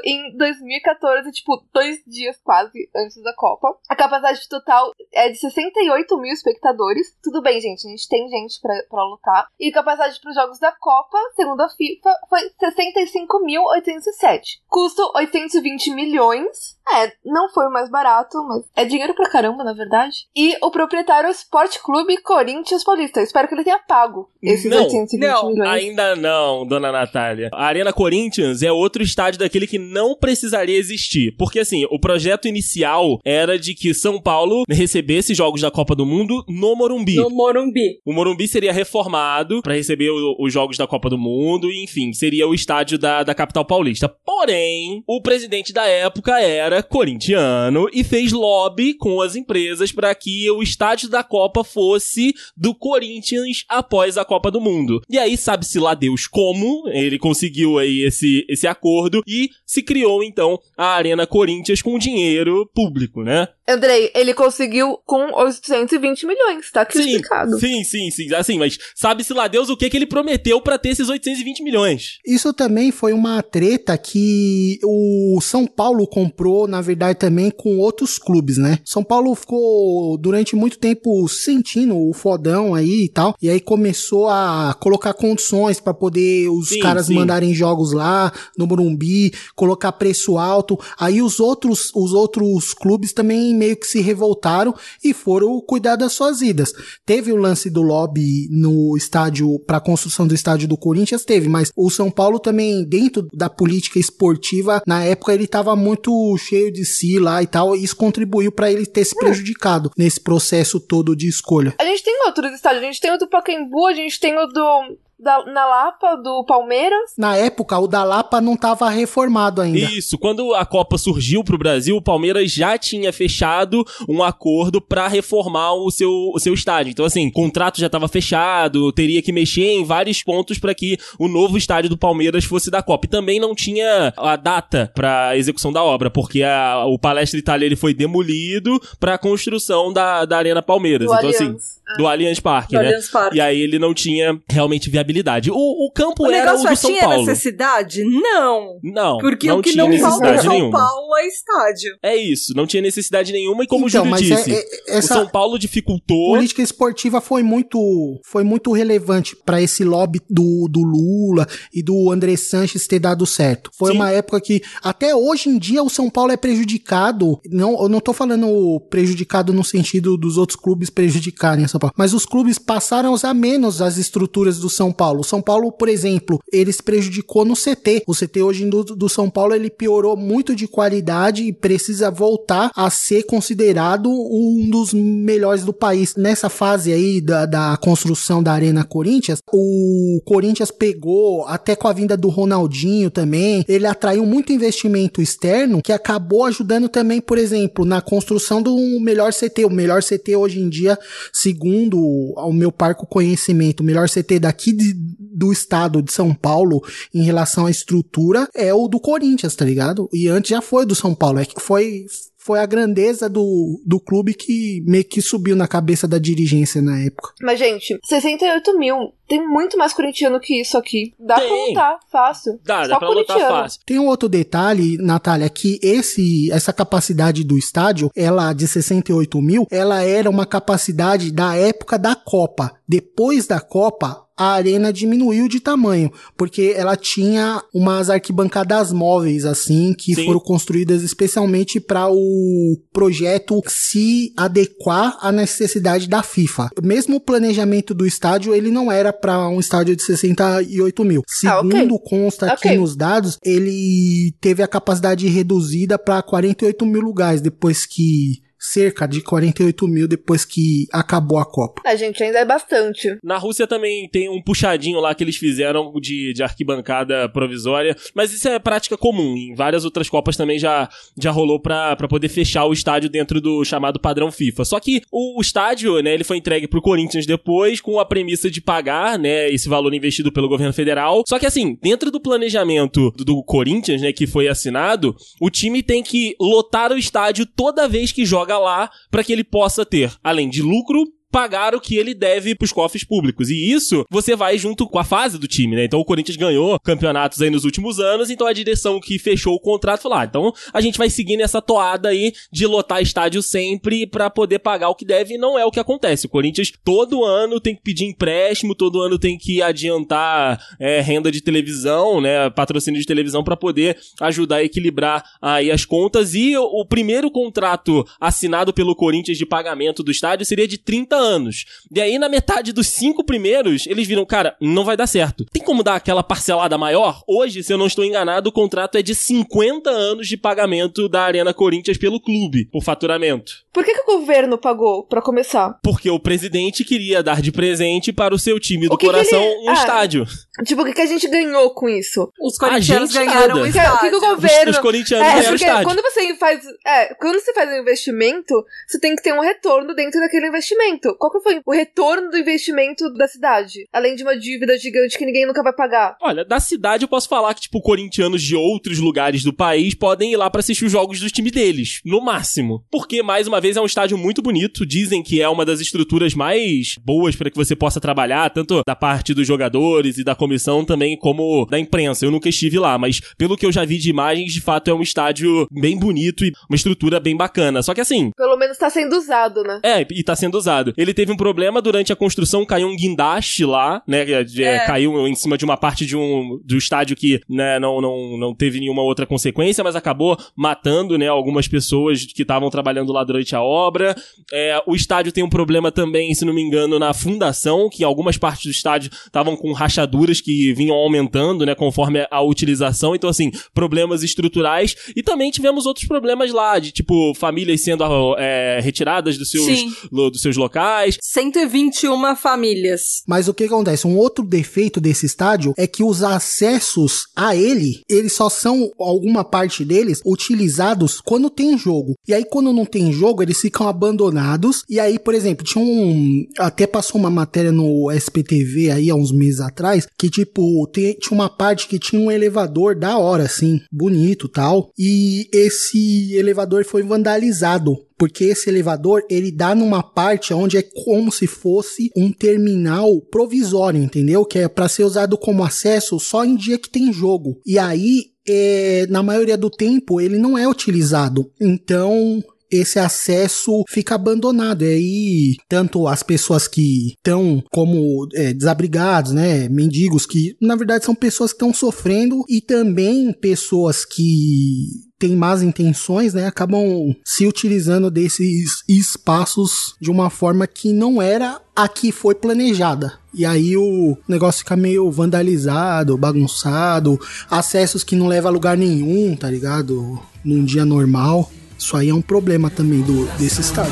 em 0.03 0.35
2014, 0.37 1.31
tipo, 1.31 1.63
dois 1.73 1.99
dias 2.05 2.37
quase 2.43 2.89
antes 2.95 3.21
da 3.21 3.33
Copa. 3.33 3.77
A 3.89 3.95
capacidade 3.95 4.47
total 4.49 4.91
é 5.13 5.29
de 5.29 5.37
68 5.37 6.17
mil 6.17 6.33
espectadores. 6.33 7.15
Tudo 7.23 7.41
bem, 7.41 7.59
gente, 7.59 7.87
a 7.87 7.89
gente 7.89 8.07
tem 8.07 8.27
gente 8.29 8.59
pra, 8.61 8.73
pra 8.89 9.03
lutar. 9.03 9.47
E 9.59 9.69
a 9.69 9.73
capacidade 9.73 10.19
para 10.19 10.29
os 10.29 10.35
jogos 10.35 10.59
da 10.59 10.71
Copa, 10.71 11.17
segundo 11.35 11.61
a 11.61 11.69
FIFA, 11.69 12.13
foi 12.29 12.41
65.807. 12.61 14.59
Custo 14.67 15.11
820 15.15 15.91
milhões. 15.91 16.79
É, 16.93 17.13
não 17.23 17.49
foi 17.49 17.67
o 17.67 17.71
mais 17.71 17.89
barato, 17.89 18.37
mas 18.43 18.63
é 18.75 18.83
dinheiro 18.83 19.13
pra 19.13 19.29
caramba, 19.29 19.63
na 19.63 19.73
verdade. 19.73 20.27
E 20.35 20.57
o 20.61 20.71
proprietário 20.71 21.27
é 21.27 21.29
o 21.29 21.33
Sport 21.33 21.77
Clube 21.79 22.21
Corinthians 22.21 22.83
Paulista. 22.83 23.19
Eu 23.19 23.23
espero 23.23 23.47
que 23.47 23.53
ele 23.53 23.63
tenha 23.63 23.79
pago 23.79 24.29
esses 24.41 24.69
Não, 24.69 24.83
820 24.83 25.19
não, 25.19 25.47
milhões. 25.47 25.69
Ainda 25.69 26.15
não, 26.15 26.65
dona 26.65 26.91
Natália. 26.91 27.49
A 27.53 27.65
Arena 27.65 27.93
Corinthians 27.93 28.61
é 28.61 28.71
outro 28.71 29.01
estádio 29.03 29.39
daquele 29.39 29.60
que 29.67 29.77
não 29.79 30.15
precisaria 30.15 30.77
existir. 30.77 31.33
Porque, 31.37 31.59
assim, 31.59 31.85
o 31.89 31.99
projeto 31.99 32.47
inicial 32.47 33.19
era 33.25 33.57
de 33.57 33.73
que 33.73 33.93
São 33.93 34.19
Paulo 34.21 34.63
recebesse 34.69 35.33
jogos 35.33 35.61
da 35.61 35.71
Copa 35.71 35.95
do 35.95 36.05
Mundo 36.05 36.43
no 36.47 36.75
Morumbi. 36.75 37.15
No 37.15 37.29
Morumbi. 37.29 37.99
O 38.05 38.13
Morumbi 38.13 38.47
seria 38.47 38.73
reformado 38.73 39.61
pra 39.61 39.73
receber 39.75 40.09
o- 40.09 40.35
os 40.39 40.51
jogos 40.53 40.77
da 40.77 40.87
Copa 40.87 41.09
do 41.09 41.17
Mundo 41.17 41.69
e, 41.71 41.83
enfim, 41.83 42.13
seria 42.13 42.47
o 42.47 42.53
estádio 42.53 42.97
da, 42.97 43.23
da 43.23 43.33
capital 43.33 43.65
paulista. 43.65 44.09
Porém, 44.25 45.03
o 45.07 45.21
presidente 45.21 45.71
da 45.73 45.85
época 45.85 46.39
era 46.39 46.81
corintiano 46.83 47.87
e 47.93 48.03
fez 48.03 48.31
lobby 48.31 48.93
com 48.95 49.21
as 49.21 49.35
empresas 49.35 49.91
para 49.91 50.13
que 50.15 50.49
o 50.51 50.63
estádio 50.63 51.09
da 51.09 51.23
Copa 51.23 51.63
fosse 51.63 52.33
do 52.57 52.73
Corinthians 52.73 53.63
após 53.69 54.17
a 54.17 54.25
Copa 54.25 54.49
do 54.49 54.59
Mundo. 54.59 55.01
E 55.09 55.17
aí, 55.17 55.37
sabe-se 55.37 55.79
lá 55.79 55.93
Deus 55.93 56.27
como, 56.27 56.87
ele 56.89 57.19
conseguiu 57.19 57.77
aí 57.77 58.01
esse, 58.01 58.45
esse 58.49 58.65
acordo 58.67 59.21
e 59.27 59.49
se 59.65 59.81
criou, 59.81 60.23
então, 60.23 60.59
a 60.77 60.87
Arena 60.87 61.25
Corinthians 61.27 61.81
com 61.81 61.97
dinheiro 61.97 62.69
público, 62.73 63.23
né? 63.23 63.47
Andrei, 63.67 64.11
ele 64.13 64.33
conseguiu 64.33 64.97
com 65.05 65.33
820 65.33 66.25
milhões, 66.25 66.71
tá 66.71 66.81
aqui 66.81 66.99
explicado. 66.99 67.57
Sim, 67.59 67.83
sim, 67.83 68.11
sim. 68.11 68.33
Assim, 68.33 68.57
mas 68.57 68.77
sabe-se 68.95 69.33
lá 69.33 69.47
Deus 69.47 69.69
o 69.69 69.77
que, 69.77 69.89
que 69.89 69.97
ele 69.97 70.05
prometeu 70.05 70.59
pra 70.61 70.77
ter 70.77 70.89
esses 70.89 71.07
820 71.07 71.63
milhões. 71.63 72.17
Isso 72.25 72.53
também 72.53 72.91
foi 72.91 73.13
uma 73.13 73.41
treta 73.41 73.97
que 73.97 74.79
o 74.83 75.39
São 75.41 75.65
Paulo 75.65 76.05
comprou, 76.07 76.67
na 76.67 76.81
verdade, 76.81 77.19
também 77.19 77.49
com 77.49 77.77
outros 77.77 78.17
clubes, 78.17 78.57
né? 78.57 78.79
São 78.83 79.03
Paulo 79.03 79.33
ficou 79.35 80.17
durante 80.17 80.55
muito 80.55 80.77
tempo 80.77 81.27
sentindo 81.29 81.97
o 81.97 82.13
fodão 82.13 82.75
aí 82.75 83.05
e 83.05 83.09
tal, 83.09 83.35
e 83.41 83.49
aí 83.49 83.59
começou 83.59 84.27
a 84.27 84.75
colocar 84.79 85.13
condições 85.13 85.79
pra 85.79 85.93
poder 85.93 86.49
os 86.49 86.69
Sim, 86.69 86.79
caras 86.79 87.05
sim. 87.05 87.13
mandarem 87.13 87.53
jogos 87.53 87.93
lá 87.93 88.31
no 88.57 88.67
Morumbi, 88.67 89.30
colocar 89.55 89.91
preço 89.91 90.37
alto. 90.37 90.77
Aí 90.99 91.21
os 91.21 91.39
outros, 91.39 91.91
os 91.95 92.13
outros 92.13 92.73
clubes 92.73 93.13
também 93.13 93.55
meio 93.55 93.77
que 93.77 93.87
se 93.87 94.01
revoltaram 94.01 94.73
e 95.03 95.13
foram 95.13 95.59
cuidar 95.61 95.95
das 95.95 96.13
suas 96.13 96.39
vidas. 96.39 96.73
Teve 97.05 97.31
o 97.31 97.35
lance 97.35 97.69
do 97.69 97.81
lobby 97.81 98.47
no 98.49 98.95
estádio, 98.97 99.59
para 99.59 99.77
a 99.77 99.81
construção 99.81 100.27
do 100.27 100.35
estádio 100.35 100.67
do 100.67 100.77
Corinthians, 100.77 101.25
teve, 101.25 101.47
mas 101.47 101.71
o 101.75 101.89
São 101.89 102.09
Paulo 102.09 102.39
também, 102.39 102.83
dentro 102.83 103.27
da 103.33 103.49
política 103.49 103.99
esportiva, 103.99 104.81
na 104.85 105.03
época 105.03 105.33
ele 105.33 105.47
tava 105.47 105.75
muito 105.75 106.35
cheio 106.37 106.71
de 106.71 106.85
si 106.85 107.19
lá 107.19 107.41
e 107.41 107.47
tal, 107.47 107.75
e 107.75 107.83
isso 107.83 107.95
contribuiu 107.95 108.51
para 108.51 108.71
ele 108.71 108.85
ter 108.85 109.05
se 109.05 109.15
prejudicado 109.15 109.91
nesse 109.97 110.19
processo 110.19 110.79
todo 110.79 111.15
de 111.15 111.27
escolha. 111.27 111.75
A 111.79 111.85
gente 111.85 112.03
tem 112.03 112.25
outros 112.25 112.53
estádios, 112.53 112.83
a 112.83 112.85
gente 112.85 113.01
tem 113.01 113.13
o 113.13 113.17
do 113.17 113.27
Pacaembu, 113.27 113.87
a 113.87 113.93
gente 113.93 114.19
tem 114.19 114.37
o 114.37 114.45
do. 114.47 114.97
Da, 115.21 115.45
na 115.45 115.65
Lapa, 115.67 116.15
do 116.15 116.43
Palmeiras. 116.45 117.11
Na 117.17 117.35
época, 117.37 117.77
o 117.77 117.87
da 117.87 118.03
Lapa 118.03 118.41
não 118.41 118.57
tava 118.57 118.89
reformado 118.89 119.61
ainda. 119.61 119.79
Isso, 119.91 120.17
quando 120.17 120.53
a 120.55 120.65
Copa 120.65 120.97
surgiu 120.97 121.43
pro 121.43 121.57
Brasil, 121.57 121.95
o 121.95 122.01
Palmeiras 122.01 122.51
já 122.51 122.77
tinha 122.77 123.13
fechado 123.13 123.85
um 124.09 124.23
acordo 124.23 124.81
pra 124.81 125.07
reformar 125.07 125.73
o 125.73 125.91
seu, 125.91 126.09
o 126.33 126.39
seu 126.39 126.53
estádio. 126.53 126.91
Então, 126.91 127.05
assim, 127.05 127.27
o 127.27 127.31
contrato 127.31 127.79
já 127.79 127.87
tava 127.89 128.07
fechado, 128.07 128.91
teria 128.91 129.21
que 129.21 129.31
mexer 129.31 129.65
em 129.65 129.83
vários 129.83 130.23
pontos 130.23 130.57
pra 130.57 130.73
que 130.73 130.97
o 131.19 131.27
novo 131.27 131.57
estádio 131.57 131.89
do 131.89 131.97
Palmeiras 131.97 132.43
fosse 132.43 132.71
da 132.71 132.81
Copa. 132.81 133.05
E 133.05 133.09
também 133.09 133.39
não 133.39 133.53
tinha 133.53 134.13
a 134.17 134.35
data 134.35 134.91
pra 134.95 135.37
execução 135.37 135.71
da 135.71 135.83
obra, 135.83 136.09
porque 136.09 136.41
a- 136.41 136.85
o 136.87 136.97
Palestra 136.97 137.39
Itália 137.39 137.65
ele 137.67 137.75
foi 137.75 137.93
demolido 137.93 138.81
pra 138.99 139.17
construção 139.17 139.93
da, 139.93 140.25
da 140.25 140.37
Arena 140.37 140.61
Palmeiras. 140.61 141.07
Do 141.07 141.13
então, 141.15 141.29
assim, 141.29 141.43
Allianz. 141.45 141.80
Do 141.97 142.07
Allianz 142.07 142.39
Parque, 142.39 142.73
Do 142.75 142.81
né? 142.81 142.87
Allianz 142.87 143.09
Parque. 143.09 143.37
E 143.37 143.41
aí 143.41 143.59
ele 143.59 143.77
não 143.79 143.93
tinha 143.93 144.39
realmente 144.49 144.89
viabilidade. 144.89 145.49
O, 145.51 145.55
o 145.55 145.91
campo 145.91 146.23
O 146.23 146.31
era 146.31 146.53
o 146.53 146.57
negócio 146.57 146.67
do 146.67 146.71
é, 146.71 146.75
São 146.75 146.89
tinha 146.91 147.01
Paulo. 147.03 147.25
necessidade? 147.25 148.03
Não. 148.03 148.79
Não, 148.83 149.17
Porque 149.17 149.47
não 149.47 149.59
o 149.59 149.61
que 149.61 149.71
tinha 149.71 149.83
não 149.85 149.97
falta 149.99 150.25
em 150.27 150.31
necessidade 150.31 150.41
São 150.43 150.53
nenhuma. 150.53 150.77
Paulo 150.79 151.17
é 151.17 151.27
estádio. 151.27 151.97
É 152.03 152.15
isso, 152.15 152.53
não 152.55 152.65
tinha 152.67 152.81
necessidade 152.81 153.31
nenhuma 153.31 153.63
e 153.63 153.67
como 153.67 153.87
Então, 153.87 154.03
o 154.03 154.05
Júlio 154.17 154.33
é- 154.33 154.35
disse, 154.37 154.51
é- 154.53 154.97
essa- 154.97 155.15
o 155.15 155.17
São 155.19 155.27
Paulo 155.27 155.57
dificultou. 155.59 156.33
política 156.35 156.61
esportiva 156.61 157.21
foi 157.21 157.43
muito 157.43 158.19
foi 158.25 158.43
muito 158.43 158.71
relevante 158.71 159.35
para 159.45 159.61
esse 159.61 159.83
lobby 159.83 160.19
do, 160.29 160.67
do 160.69 160.81
Lula 160.81 161.47
e 161.73 161.83
do 161.83 162.11
André 162.11 162.35
Sanches 162.37 162.87
ter 162.87 162.99
dado 162.99 163.25
certo. 163.25 163.69
Foi 163.77 163.91
Sim. 163.91 163.97
uma 163.97 164.11
época 164.11 164.39
que 164.41 164.61
até 164.83 165.15
hoje 165.15 165.49
em 165.49 165.57
dia 165.57 165.83
o 165.83 165.89
São 165.89 166.09
Paulo 166.09 166.31
é 166.31 166.37
prejudicado. 166.37 167.39
Não, 167.49 167.81
eu 167.81 167.89
não 167.89 167.99
tô 167.99 168.13
falando 168.13 168.79
prejudicado 168.89 169.53
no 169.53 169.63
sentido 169.63 170.17
dos 170.17 170.37
outros 170.37 170.55
clubes 170.59 170.89
prejudicarem 170.89 171.67
São 171.67 171.79
Mas 171.97 172.13
os 172.13 172.25
clubes 172.25 172.57
passaram 172.57 173.09
a 173.09 173.13
usar 173.13 173.33
menos 173.33 173.81
as 173.81 173.97
estruturas 173.97 174.59
do 174.59 174.69
São 174.69 174.91
Paulo. 174.91 175.21
O 175.21 175.23
São 175.23 175.41
Paulo, 175.41 175.71
por 175.71 175.89
exemplo, 175.89 176.39
ele 176.51 176.71
se 176.71 176.83
prejudicou 176.83 177.43
no 177.43 177.55
CT. 177.55 178.03
O 178.07 178.13
CT 178.13 178.41
hoje 178.41 178.69
do, 178.69 178.83
do 178.83 179.09
São 179.09 179.29
Paulo 179.29 179.55
ele 179.55 179.69
piorou 179.69 180.15
muito 180.15 180.55
de 180.55 180.67
qualidade 180.67 181.43
e 181.43 181.53
precisa 181.53 182.11
voltar 182.11 182.71
a 182.75 182.89
ser 182.89 183.23
considerado 183.23 184.09
um 184.09 184.69
dos 184.69 184.93
melhores 184.93 185.63
do 185.63 185.73
país. 185.73 186.15
Nessa 186.15 186.49
fase 186.49 186.93
aí 186.93 187.19
da, 187.21 187.45
da 187.45 187.77
construção 187.77 188.43
da 188.43 188.53
Arena 188.53 188.83
Corinthians, 188.83 189.39
o 189.51 190.21
Corinthians 190.25 190.71
pegou, 190.71 191.45
até 191.47 191.75
com 191.75 191.87
a 191.87 191.93
vinda 191.93 192.15
do 192.15 192.29
Ronaldinho 192.29 193.09
também, 193.09 193.65
ele 193.67 193.87
atraiu 193.87 194.25
muito 194.25 194.53
investimento 194.53 195.21
externo 195.21 195.81
que 195.81 195.91
acabou 195.91 196.45
ajudando 196.45 196.87
também, 196.87 197.19
por 197.19 197.37
exemplo, 197.37 197.85
na 197.85 198.01
construção 198.01 198.61
do 198.61 198.77
melhor 198.99 199.31
CT. 199.33 199.65
O 199.65 199.69
melhor 199.69 200.01
CT 200.03 200.35
hoje 200.35 200.59
em 200.59 200.69
dia, 200.69 200.97
segundo 201.33 201.70
o 201.77 202.51
meu 202.53 202.71
parco 202.71 203.05
conhecimento, 203.07 203.79
o 203.81 203.83
melhor 203.83 204.07
CT 204.09 204.39
daqui 204.39 204.73
de- 204.73 204.93
do 205.19 205.51
estado 205.51 206.01
de 206.01 206.11
São 206.11 206.33
Paulo 206.33 206.81
em 207.13 207.23
relação 207.23 207.65
à 207.65 207.71
estrutura 207.71 208.47
é 208.55 208.73
o 208.73 208.87
do 208.87 208.99
Corinthians, 208.99 209.55
tá 209.55 209.63
ligado? 209.65 210.09
E 210.13 210.27
antes 210.27 210.49
já 210.49 210.61
foi 210.61 210.85
do 210.85 210.93
São 210.95 211.15
Paulo. 211.15 211.39
É 211.39 211.45
que 211.45 211.59
foi 211.59 212.05
foi 212.43 212.59
a 212.59 212.65
grandeza 212.65 213.29
do, 213.29 213.79
do 213.85 213.99
clube 213.99 214.33
que 214.33 214.81
meio 214.87 215.05
que 215.05 215.21
subiu 215.21 215.55
na 215.55 215.67
cabeça 215.67 216.07
da 216.07 216.17
dirigência 216.17 216.81
na 216.81 216.99
época. 216.99 217.33
Mas, 217.39 217.59
gente, 217.59 217.99
68 218.03 218.79
mil. 218.79 218.95
Tem 219.31 219.47
muito 219.47 219.77
mais 219.77 219.93
corintiano 219.93 220.39
que 220.39 220.59
isso 220.59 220.77
aqui. 220.77 221.13
Dá 221.17 221.35
pra 221.35 221.43
Tem. 221.43 221.67
lutar, 221.69 221.99
fácil. 222.11 222.59
Dá, 222.65 222.81
Só 222.81 222.89
dá 222.89 222.99
pra 222.99 223.09
lutar 223.09 223.39
fácil. 223.39 223.81
Tem 223.85 223.97
um 223.97 224.07
outro 224.07 224.27
detalhe, 224.27 224.97
Natália, 224.97 225.49
que 225.49 225.79
esse, 225.81 226.51
essa 226.51 226.73
capacidade 226.73 227.43
do 227.43 227.57
estádio, 227.57 228.11
ela 228.15 228.51
de 228.51 228.67
68 228.67 229.41
mil, 229.41 229.65
ela 229.71 230.03
era 230.03 230.29
uma 230.29 230.45
capacidade 230.45 231.31
da 231.31 231.55
época 231.55 231.97
da 231.97 232.15
Copa. 232.15 232.73
Depois 232.87 233.47
da 233.47 233.61
Copa, 233.61 234.25
a 234.37 234.53
arena 234.53 234.91
diminuiu 234.91 235.47
de 235.47 235.59
tamanho, 235.59 236.11
porque 236.35 236.73
ela 236.75 236.97
tinha 236.97 237.63
umas 237.73 238.09
arquibancadas 238.09 238.91
móveis, 238.91 239.45
assim, 239.45 239.93
que 239.93 240.15
Sim. 240.15 240.25
foram 240.25 240.39
construídas 240.39 241.03
especialmente 241.03 241.79
para 241.79 242.09
o 242.09 242.21
o 242.61 242.77
projeto 242.93 243.61
se 243.67 244.33
adequar 244.37 245.17
à 245.21 245.31
necessidade 245.31 246.07
da 246.07 246.21
FIFA. 246.21 246.69
Mesmo 246.81 247.15
o 247.15 247.19
planejamento 247.19 247.93
do 247.93 248.05
estádio, 248.05 248.53
ele 248.53 248.71
não 248.71 248.91
era 248.91 249.11
para 249.21 249.47
um 249.47 249.59
estádio 249.59 249.95
de 249.95 250.03
68 250.03 251.03
mil. 251.05 251.21
Segundo 251.27 251.75
Ah, 251.75 251.95
ok. 251.95 251.99
consta 252.09 252.51
aqui 252.53 252.67
Ok. 252.69 252.77
nos 252.77 252.95
dados, 252.95 253.37
ele 253.43 254.33
teve 254.41 254.63
a 254.63 254.67
capacidade 254.67 255.27
reduzida 255.27 255.97
para 255.99 256.21
48 256.21 256.85
mil 256.85 257.01
lugares 257.01 257.39
depois 257.41 257.85
que 257.85 258.41
cerca 258.61 259.07
de 259.07 259.21
48 259.21 259.87
mil 259.87 260.07
depois 260.07 260.45
que 260.45 260.85
acabou 260.93 261.39
a 261.39 261.45
Copa. 261.45 261.81
A 261.83 261.95
gente 261.95 262.23
ainda 262.23 262.39
é 262.39 262.45
bastante. 262.45 263.17
Na 263.23 263.37
Rússia 263.37 263.65
também 263.65 264.07
tem 264.07 264.29
um 264.29 264.41
puxadinho 264.41 264.99
lá 264.99 265.15
que 265.15 265.23
eles 265.23 265.35
fizeram 265.35 265.91
de, 265.99 266.31
de 266.33 266.43
arquibancada 266.43 267.27
provisória, 267.29 267.95
mas 268.13 268.31
isso 268.31 268.47
é 268.47 268.59
prática 268.59 268.95
comum. 268.95 269.35
Em 269.35 269.55
várias 269.55 269.83
outras 269.83 270.07
Copas 270.07 270.37
também 270.37 270.59
já, 270.59 270.87
já 271.17 271.31
rolou 271.31 271.59
pra, 271.59 271.95
pra 271.95 272.07
poder 272.07 272.29
fechar 272.29 272.65
o 272.65 272.73
estádio 272.73 273.09
dentro 273.09 273.41
do 273.41 273.65
chamado 273.65 273.99
padrão 273.99 274.31
FIFA. 274.31 274.63
Só 274.65 274.79
que 274.79 275.01
o, 275.11 275.39
o 275.39 275.41
estádio, 275.41 275.99
né, 276.01 276.13
ele 276.13 276.23
foi 276.23 276.37
entregue 276.37 276.67
pro 276.67 276.81
Corinthians 276.81 277.25
depois 277.25 277.81
com 277.81 277.99
a 277.99 278.05
premissa 278.05 278.51
de 278.51 278.61
pagar, 278.61 279.17
né, 279.17 279.49
esse 279.49 279.67
valor 279.67 279.93
investido 279.93 280.31
pelo 280.31 280.47
governo 280.47 280.73
federal. 280.73 281.23
Só 281.27 281.39
que 281.39 281.45
assim, 281.45 281.77
dentro 281.81 282.11
do 282.11 282.19
planejamento 282.19 283.11
do, 283.11 283.25
do 283.25 283.43
Corinthians, 283.43 284.01
né, 284.01 284.11
que 284.13 284.27
foi 284.27 284.47
assinado, 284.47 285.15
o 285.39 285.49
time 285.49 285.81
tem 285.81 286.03
que 286.03 286.35
lotar 286.39 286.91
o 286.91 286.97
estádio 286.97 287.45
toda 287.45 287.87
vez 287.87 288.11
que 288.11 288.25
joga 288.25 288.50
lá 288.57 288.89
pra 289.09 289.23
que 289.23 289.31
ele 289.31 289.43
possa 289.43 289.85
ter, 289.85 290.13
além 290.23 290.49
de 290.49 290.61
lucro, 290.61 291.05
pagar 291.31 291.73
o 291.73 291.81
que 291.81 291.95
ele 291.95 292.13
deve 292.13 292.53
pros 292.53 292.73
cofres 292.73 293.03
públicos. 293.03 293.49
E 293.49 293.71
isso 293.71 294.05
você 294.09 294.35
vai 294.35 294.57
junto 294.57 294.85
com 294.87 294.99
a 294.99 295.03
fase 295.03 295.37
do 295.37 295.47
time, 295.47 295.75
né? 295.75 295.85
Então 295.85 295.99
o 295.99 296.05
Corinthians 296.05 296.37
ganhou 296.37 296.79
campeonatos 296.79 297.41
aí 297.41 297.49
nos 297.49 297.63
últimos 297.63 297.99
anos, 297.99 298.29
então 298.29 298.45
a 298.45 298.53
direção 298.53 298.99
que 298.99 299.17
fechou 299.17 299.55
o 299.55 299.59
contrato 299.59 300.01
falou: 300.01 300.17
ah, 300.17 300.25
então 300.25 300.53
a 300.73 300.81
gente 300.81 300.97
vai 300.97 301.09
seguir 301.09 301.37
nessa 301.37 301.61
toada 301.61 302.09
aí 302.09 302.33
de 302.51 302.67
lotar 302.67 303.01
estádio 303.01 303.41
sempre 303.41 304.05
pra 304.05 304.29
poder 304.29 304.59
pagar 304.59 304.89
o 304.89 304.95
que 304.95 305.05
deve, 305.05 305.35
e 305.35 305.37
não 305.37 305.57
é 305.57 305.65
o 305.65 305.71
que 305.71 305.79
acontece. 305.79 306.25
O 306.25 306.29
Corinthians 306.29 306.71
todo 306.83 307.23
ano 307.23 307.59
tem 307.59 307.75
que 307.75 307.81
pedir 307.81 308.05
empréstimo, 308.05 308.75
todo 308.75 309.01
ano 309.01 309.17
tem 309.17 309.37
que 309.37 309.61
adiantar 309.61 310.59
é, 310.79 310.99
renda 310.99 311.31
de 311.31 311.41
televisão, 311.41 312.19
né? 312.19 312.49
Patrocínio 312.49 312.99
de 312.99 313.07
televisão 313.07 313.43
pra 313.43 313.55
poder 313.55 313.97
ajudar 314.19 314.57
a 314.57 314.63
equilibrar 314.63 315.23
aí 315.41 315.71
as 315.71 315.85
contas. 315.85 316.33
E 316.33 316.57
o, 316.57 316.63
o 316.63 316.85
primeiro 316.85 317.31
contrato 317.31 318.05
assinado 318.19 318.73
pelo 318.73 318.95
Corinthians 318.95 319.37
de 319.37 319.45
pagamento 319.45 320.03
do 320.03 320.11
estádio 320.11 320.45
seria 320.45 320.67
de 320.67 320.77
30 320.77 321.20
anos. 321.21 321.65
E 321.93 322.01
aí, 322.01 322.17
na 322.19 322.27
metade 322.27 322.73
dos 322.73 322.87
cinco 322.87 323.23
primeiros, 323.23 323.85
eles 323.87 324.07
viram, 324.07 324.25
cara, 324.25 324.55
não 324.59 324.83
vai 324.83 324.97
dar 324.97 325.07
certo. 325.07 325.45
Tem 325.45 325.63
como 325.63 325.83
dar 325.83 325.95
aquela 325.95 326.23
parcelada 326.23 326.77
maior? 326.77 327.21
Hoje, 327.27 327.63
se 327.63 327.71
eu 327.71 327.77
não 327.77 327.87
estou 327.87 328.03
enganado, 328.03 328.49
o 328.49 328.51
contrato 328.51 328.97
é 328.97 329.01
de 329.01 329.13
50 329.15 329.89
anos 329.89 330.27
de 330.27 330.35
pagamento 330.37 331.07
da 331.07 331.21
Arena 331.21 331.53
Corinthians 331.53 331.97
pelo 331.97 332.19
clube, 332.19 332.65
por 332.65 332.83
faturamento. 332.83 333.53
Por 333.71 333.85
que, 333.85 333.93
que 333.93 334.01
o 334.01 334.19
governo 334.19 334.57
pagou, 334.57 335.03
pra 335.03 335.21
começar? 335.21 335.79
Porque 335.81 336.09
o 336.09 336.19
presidente 336.19 336.83
queria 336.83 337.23
dar 337.23 337.41
de 337.41 337.51
presente 337.51 338.11
para 338.11 338.35
o 338.35 338.39
seu 338.39 338.59
time 338.59 338.89
do 338.89 338.97
que 338.97 339.05
que 339.05 339.11
coração 339.11 339.41
ele- 339.41 339.65
um 339.65 339.69
Ah, 339.69 339.73
estádio. 339.73 340.25
Tipo, 340.65 340.81
o 340.81 340.85
que, 340.85 340.93
que 340.93 341.01
a 341.01 341.05
gente 341.05 341.27
ganhou 341.29 341.69
com 341.73 341.87
isso? 341.87 342.31
Os 342.39 342.57
corintianos 342.57 343.13
ganharam 343.13 343.55
nada. 343.55 343.59
o 343.61 343.61
O 343.61 343.63
que, 343.63 343.69
o 343.69 343.71
que 343.71 343.79
que 343.79 343.79
o 343.79 343.87
estádio. 343.87 344.19
governo. 344.19 344.69
Os, 344.71 344.75
os 344.75 344.81
corintianos 344.81 345.25
É, 345.27 345.29
ganharam 345.31 345.45
o 345.47 345.49
porque 345.51 345.63
estádio. 345.65 345.87
quando 345.87 346.01
você 346.01 346.35
faz. 346.35 346.61
É, 346.85 347.13
quando 347.15 347.39
você 347.39 347.53
faz 347.53 347.69
um 347.69 347.81
investimento, 347.81 348.65
você 348.87 348.99
tem 348.99 349.15
que 349.15 349.23
ter 349.23 349.33
um 349.33 349.39
retorno 349.41 349.95
dentro 349.95 350.19
daquele 350.19 350.47
investimento. 350.47 351.10
Qual 351.17 351.31
que 351.31 351.39
foi 351.41 351.61
o 351.65 351.71
retorno 351.71 352.29
do 352.29 352.37
investimento 352.37 353.11
da 353.13 353.27
cidade? 353.27 353.87
Além 353.91 354.15
de 354.15 354.23
uma 354.23 354.37
dívida 354.37 354.77
gigante 354.77 355.17
que 355.17 355.25
ninguém 355.25 355.45
nunca 355.45 355.63
vai 355.63 355.73
pagar. 355.73 356.15
Olha, 356.21 356.43
da 356.45 356.59
cidade 356.59 357.03
eu 357.03 357.07
posso 357.09 357.27
falar 357.29 357.53
que, 357.53 357.61
tipo, 357.61 357.81
corintianos 357.81 358.41
de 358.41 358.55
outros 358.55 358.99
lugares 358.99 359.43
do 359.43 359.53
país 359.53 359.93
podem 359.95 360.31
ir 360.33 360.37
lá 360.37 360.49
pra 360.49 360.59
assistir 360.59 360.85
os 360.85 360.91
jogos 360.91 361.19
dos 361.19 361.31
times 361.31 361.51
deles, 361.51 362.01
no 362.05 362.21
máximo. 362.21 362.83
Porque, 362.91 363.21
mais 363.23 363.47
uma 363.47 363.59
vez, 363.61 363.77
é 363.77 363.81
um 363.81 363.85
estádio 363.85 364.17
muito 364.17 364.41
bonito. 364.41 364.85
Dizem 364.85 365.21
que 365.23 365.41
é 365.41 365.49
uma 365.49 365.65
das 365.65 365.79
estruturas 365.79 366.33
mais 366.33 366.95
boas 367.03 367.35
pra 367.35 367.49
que 367.49 367.57
você 367.57 367.75
possa 367.75 367.99
trabalhar, 367.99 368.49
tanto 368.49 368.81
da 368.85 368.95
parte 368.95 369.33
dos 369.33 369.47
jogadores 369.47 370.17
e 370.17 370.23
da 370.23 370.35
comissão 370.35 370.83
também, 370.85 371.17
como 371.17 371.65
da 371.65 371.79
imprensa. 371.79 372.25
Eu 372.25 372.31
nunca 372.31 372.49
estive 372.49 372.79
lá, 372.79 372.97
mas 372.97 373.19
pelo 373.37 373.57
que 373.57 373.65
eu 373.65 373.71
já 373.71 373.85
vi 373.85 373.97
de 373.97 374.09
imagens, 374.09 374.53
de 374.53 374.61
fato 374.61 374.89
é 374.89 374.93
um 374.93 375.01
estádio 375.01 375.67
bem 375.71 375.97
bonito 375.97 376.45
e 376.45 376.51
uma 376.69 376.75
estrutura 376.75 377.19
bem 377.19 377.35
bacana. 377.35 377.81
Só 377.81 377.93
que 377.93 378.01
assim, 378.01 378.31
Pelo 378.35 378.57
menos 378.57 378.77
tá 378.77 378.89
sendo 378.89 379.17
usado, 379.17 379.63
né? 379.63 379.79
é, 379.83 380.05
e 380.11 380.23
tá 380.23 380.35
sendo 380.35 380.55
usado. 380.57 380.93
Ele 381.01 381.13
teve 381.13 381.31
um 381.31 381.37
problema 381.37 381.81
durante 381.81 382.11
a 382.13 382.15
construção, 382.15 382.65
caiu 382.65 382.87
um 382.87 382.95
guindaste 382.95 383.65
lá, 383.65 384.01
né? 384.07 384.21
é, 384.29 384.43
É. 384.75 384.85
Caiu 384.85 385.27
em 385.27 385.35
cima 385.35 385.57
de 385.57 385.65
uma 385.65 385.77
parte 385.77 386.05
de 386.05 386.15
um 386.15 386.59
do 386.63 386.77
estádio 386.77 387.15
que 387.15 387.39
né, 387.49 387.79
não, 387.79 387.99
não, 388.01 388.37
não 388.37 388.53
teve 388.55 388.79
nenhuma 388.79 389.01
outra 389.01 389.25
consequência, 389.25 389.83
mas 389.83 389.95
acabou 389.95 390.37
matando, 390.55 391.17
né, 391.17 391.27
algumas 391.27 391.67
pessoas 391.67 392.25
que 392.25 392.41
estavam 392.41 392.69
trabalhando 392.69 393.11
lá 393.11 393.23
durante 393.23 393.55
a 393.55 393.61
obra. 393.61 394.15
É, 394.53 394.81
o 394.85 394.95
estádio 394.95 395.31
tem 395.31 395.43
um 395.43 395.49
problema 395.49 395.91
também, 395.91 396.33
se 396.33 396.45
não 396.45 396.53
me 396.53 396.61
engano, 396.61 396.99
na 396.99 397.13
fundação, 397.13 397.89
que 397.89 398.03
algumas 398.03 398.37
partes 398.37 398.65
do 398.65 398.71
estádio 398.71 399.09
estavam 399.25 399.55
com 399.55 399.71
rachaduras 399.73 400.39
que 400.41 400.73
vinham 400.73 400.95
aumentando, 400.95 401.65
né, 401.65 401.73
conforme 401.75 402.25
a 402.29 402.41
utilização. 402.41 403.15
Então, 403.15 403.29
assim, 403.29 403.51
problemas 403.73 404.23
estruturais. 404.23 404.95
E 405.15 405.23
também 405.23 405.49
tivemos 405.51 405.85
outros 405.85 406.05
problemas 406.07 406.51
lá, 406.51 406.77
de 406.79 406.91
tipo, 406.91 407.33
famílias 407.35 407.81
sendo 407.83 408.03
é, 408.37 408.79
retiradas 408.81 409.37
dos 409.37 409.49
seus, 409.49 409.65
lo- 410.11 410.29
dos 410.29 410.41
seus 410.41 410.57
locais. 410.57 410.90
121 411.21 412.35
famílias. 412.35 413.01
Mas 413.27 413.47
o 413.47 413.53
que 413.53 413.65
acontece? 413.65 414.07
Um 414.07 414.17
outro 414.17 414.45
defeito 414.45 414.99
desse 414.99 415.25
estádio 415.25 415.73
é 415.77 415.87
que 415.87 416.03
os 416.03 416.23
acessos 416.23 417.25
a 417.35 417.55
ele, 417.55 418.01
eles 418.09 418.33
só 418.33 418.49
são, 418.49 418.89
alguma 418.99 419.43
parte 419.43 419.83
deles, 419.83 420.21
utilizados 420.25 421.21
quando 421.21 421.49
tem 421.49 421.77
jogo. 421.77 422.15
E 422.27 422.33
aí, 422.33 422.43
quando 422.45 422.73
não 422.73 422.85
tem 422.85 423.11
jogo, 423.11 423.41
eles 423.41 423.59
ficam 423.59 423.87
abandonados. 423.87 424.83
E 424.89 424.99
aí, 424.99 425.17
por 425.19 425.33
exemplo, 425.33 425.65
tinha 425.65 425.83
um. 425.83 426.45
Até 426.59 426.87
passou 426.87 427.19
uma 427.19 427.29
matéria 427.29 427.71
no 427.71 428.11
SPTV 428.11 428.91
aí 428.91 429.09
há 429.09 429.15
uns 429.15 429.31
meses 429.31 429.59
atrás, 429.59 430.07
que 430.17 430.29
tipo, 430.29 430.87
tinha 430.91 431.15
uma 431.31 431.49
parte 431.49 431.87
que 431.87 431.99
tinha 431.99 432.21
um 432.21 432.31
elevador 432.31 432.95
da 432.95 433.17
hora, 433.17 433.43
assim, 433.43 433.81
bonito 433.91 434.47
tal. 434.47 434.91
E 434.97 435.47
esse 435.53 436.33
elevador 436.35 436.85
foi 436.85 437.03
vandalizado. 437.03 437.97
Porque 438.21 438.43
esse 438.43 438.69
elevador, 438.69 439.23
ele 439.27 439.51
dá 439.51 439.73
numa 439.73 440.03
parte 440.03 440.53
onde 440.53 440.77
é 440.77 440.83
como 440.83 441.31
se 441.31 441.47
fosse 441.47 442.11
um 442.15 442.31
terminal 442.31 443.19
provisório, 443.19 443.99
entendeu? 443.99 444.45
Que 444.45 444.59
é 444.59 444.67
pra 444.67 444.87
ser 444.87 445.05
usado 445.05 445.35
como 445.35 445.63
acesso 445.63 446.19
só 446.19 446.45
em 446.45 446.55
dia 446.55 446.77
que 446.77 446.87
tem 446.87 447.11
jogo. 447.11 447.59
E 447.65 447.79
aí, 447.79 448.25
é, 448.47 449.07
na 449.09 449.23
maioria 449.23 449.57
do 449.57 449.71
tempo, 449.71 450.21
ele 450.21 450.37
não 450.37 450.55
é 450.55 450.67
utilizado. 450.67 451.51
Então, 451.59 452.43
esse 452.71 452.99
acesso 452.99 453.83
fica 453.87 454.15
abandonado. 454.15 454.83
E 454.83 454.87
aí, 454.87 455.55
tanto 455.67 456.07
as 456.07 456.23
pessoas 456.23 456.67
que 456.67 457.13
estão 457.17 457.63
como 457.71 458.27
é, 458.33 458.53
desabrigados, 458.53 459.31
né? 459.31 459.67
Mendigos, 459.69 460.25
que 460.25 460.55
na 460.61 460.75
verdade 460.75 461.05
são 461.05 461.15
pessoas 461.15 461.51
que 461.51 461.55
estão 461.55 461.73
sofrendo, 461.73 462.43
e 462.47 462.61
também 462.61 463.33
pessoas 463.33 464.05
que 464.05 465.11
têm 465.19 465.35
más 465.35 465.61
intenções, 465.61 466.33
né? 466.33 466.47
Acabam 466.47 467.15
se 467.23 467.45
utilizando 467.45 468.09
desses 468.09 468.83
espaços 468.89 469.95
de 470.01 470.09
uma 470.09 470.29
forma 470.29 470.65
que 470.65 470.91
não 470.91 471.21
era 471.21 471.61
a 471.75 471.87
que 471.87 472.11
foi 472.11 472.33
planejada. 472.33 473.13
E 473.33 473.45
aí 473.45 473.77
o 473.77 474.17
negócio 474.27 474.59
fica 474.59 474.75
meio 474.75 475.09
vandalizado, 475.11 476.17
bagunçado, 476.17 477.19
acessos 477.49 478.03
que 478.03 478.15
não 478.15 478.27
levam 478.27 478.49
a 478.49 478.53
lugar 478.53 478.77
nenhum, 478.77 479.35
tá 479.35 479.49
ligado? 479.49 480.19
Num 480.43 480.65
dia 480.65 480.83
normal. 480.83 481.51
Isso 481.81 481.97
aí 481.97 482.09
é 482.09 482.13
um 482.13 482.21
problema 482.21 482.69
também 482.69 483.01
do, 483.01 483.25
desse 483.39 483.59
estádio. 483.59 483.91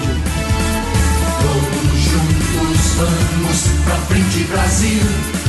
Todos 1.42 2.00
juntos 2.00 2.94
vamos 2.98 3.84
pra 3.84 3.96
frente, 4.06 4.44
Brasil. 4.44 5.02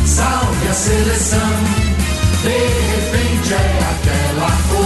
Salve 0.07 0.69
a 0.69 0.73
seleção. 0.73 1.51
De 2.43 2.49
repente 2.49 3.53
é 3.53 3.79
aquela 3.91 4.51
corrente 4.69 4.80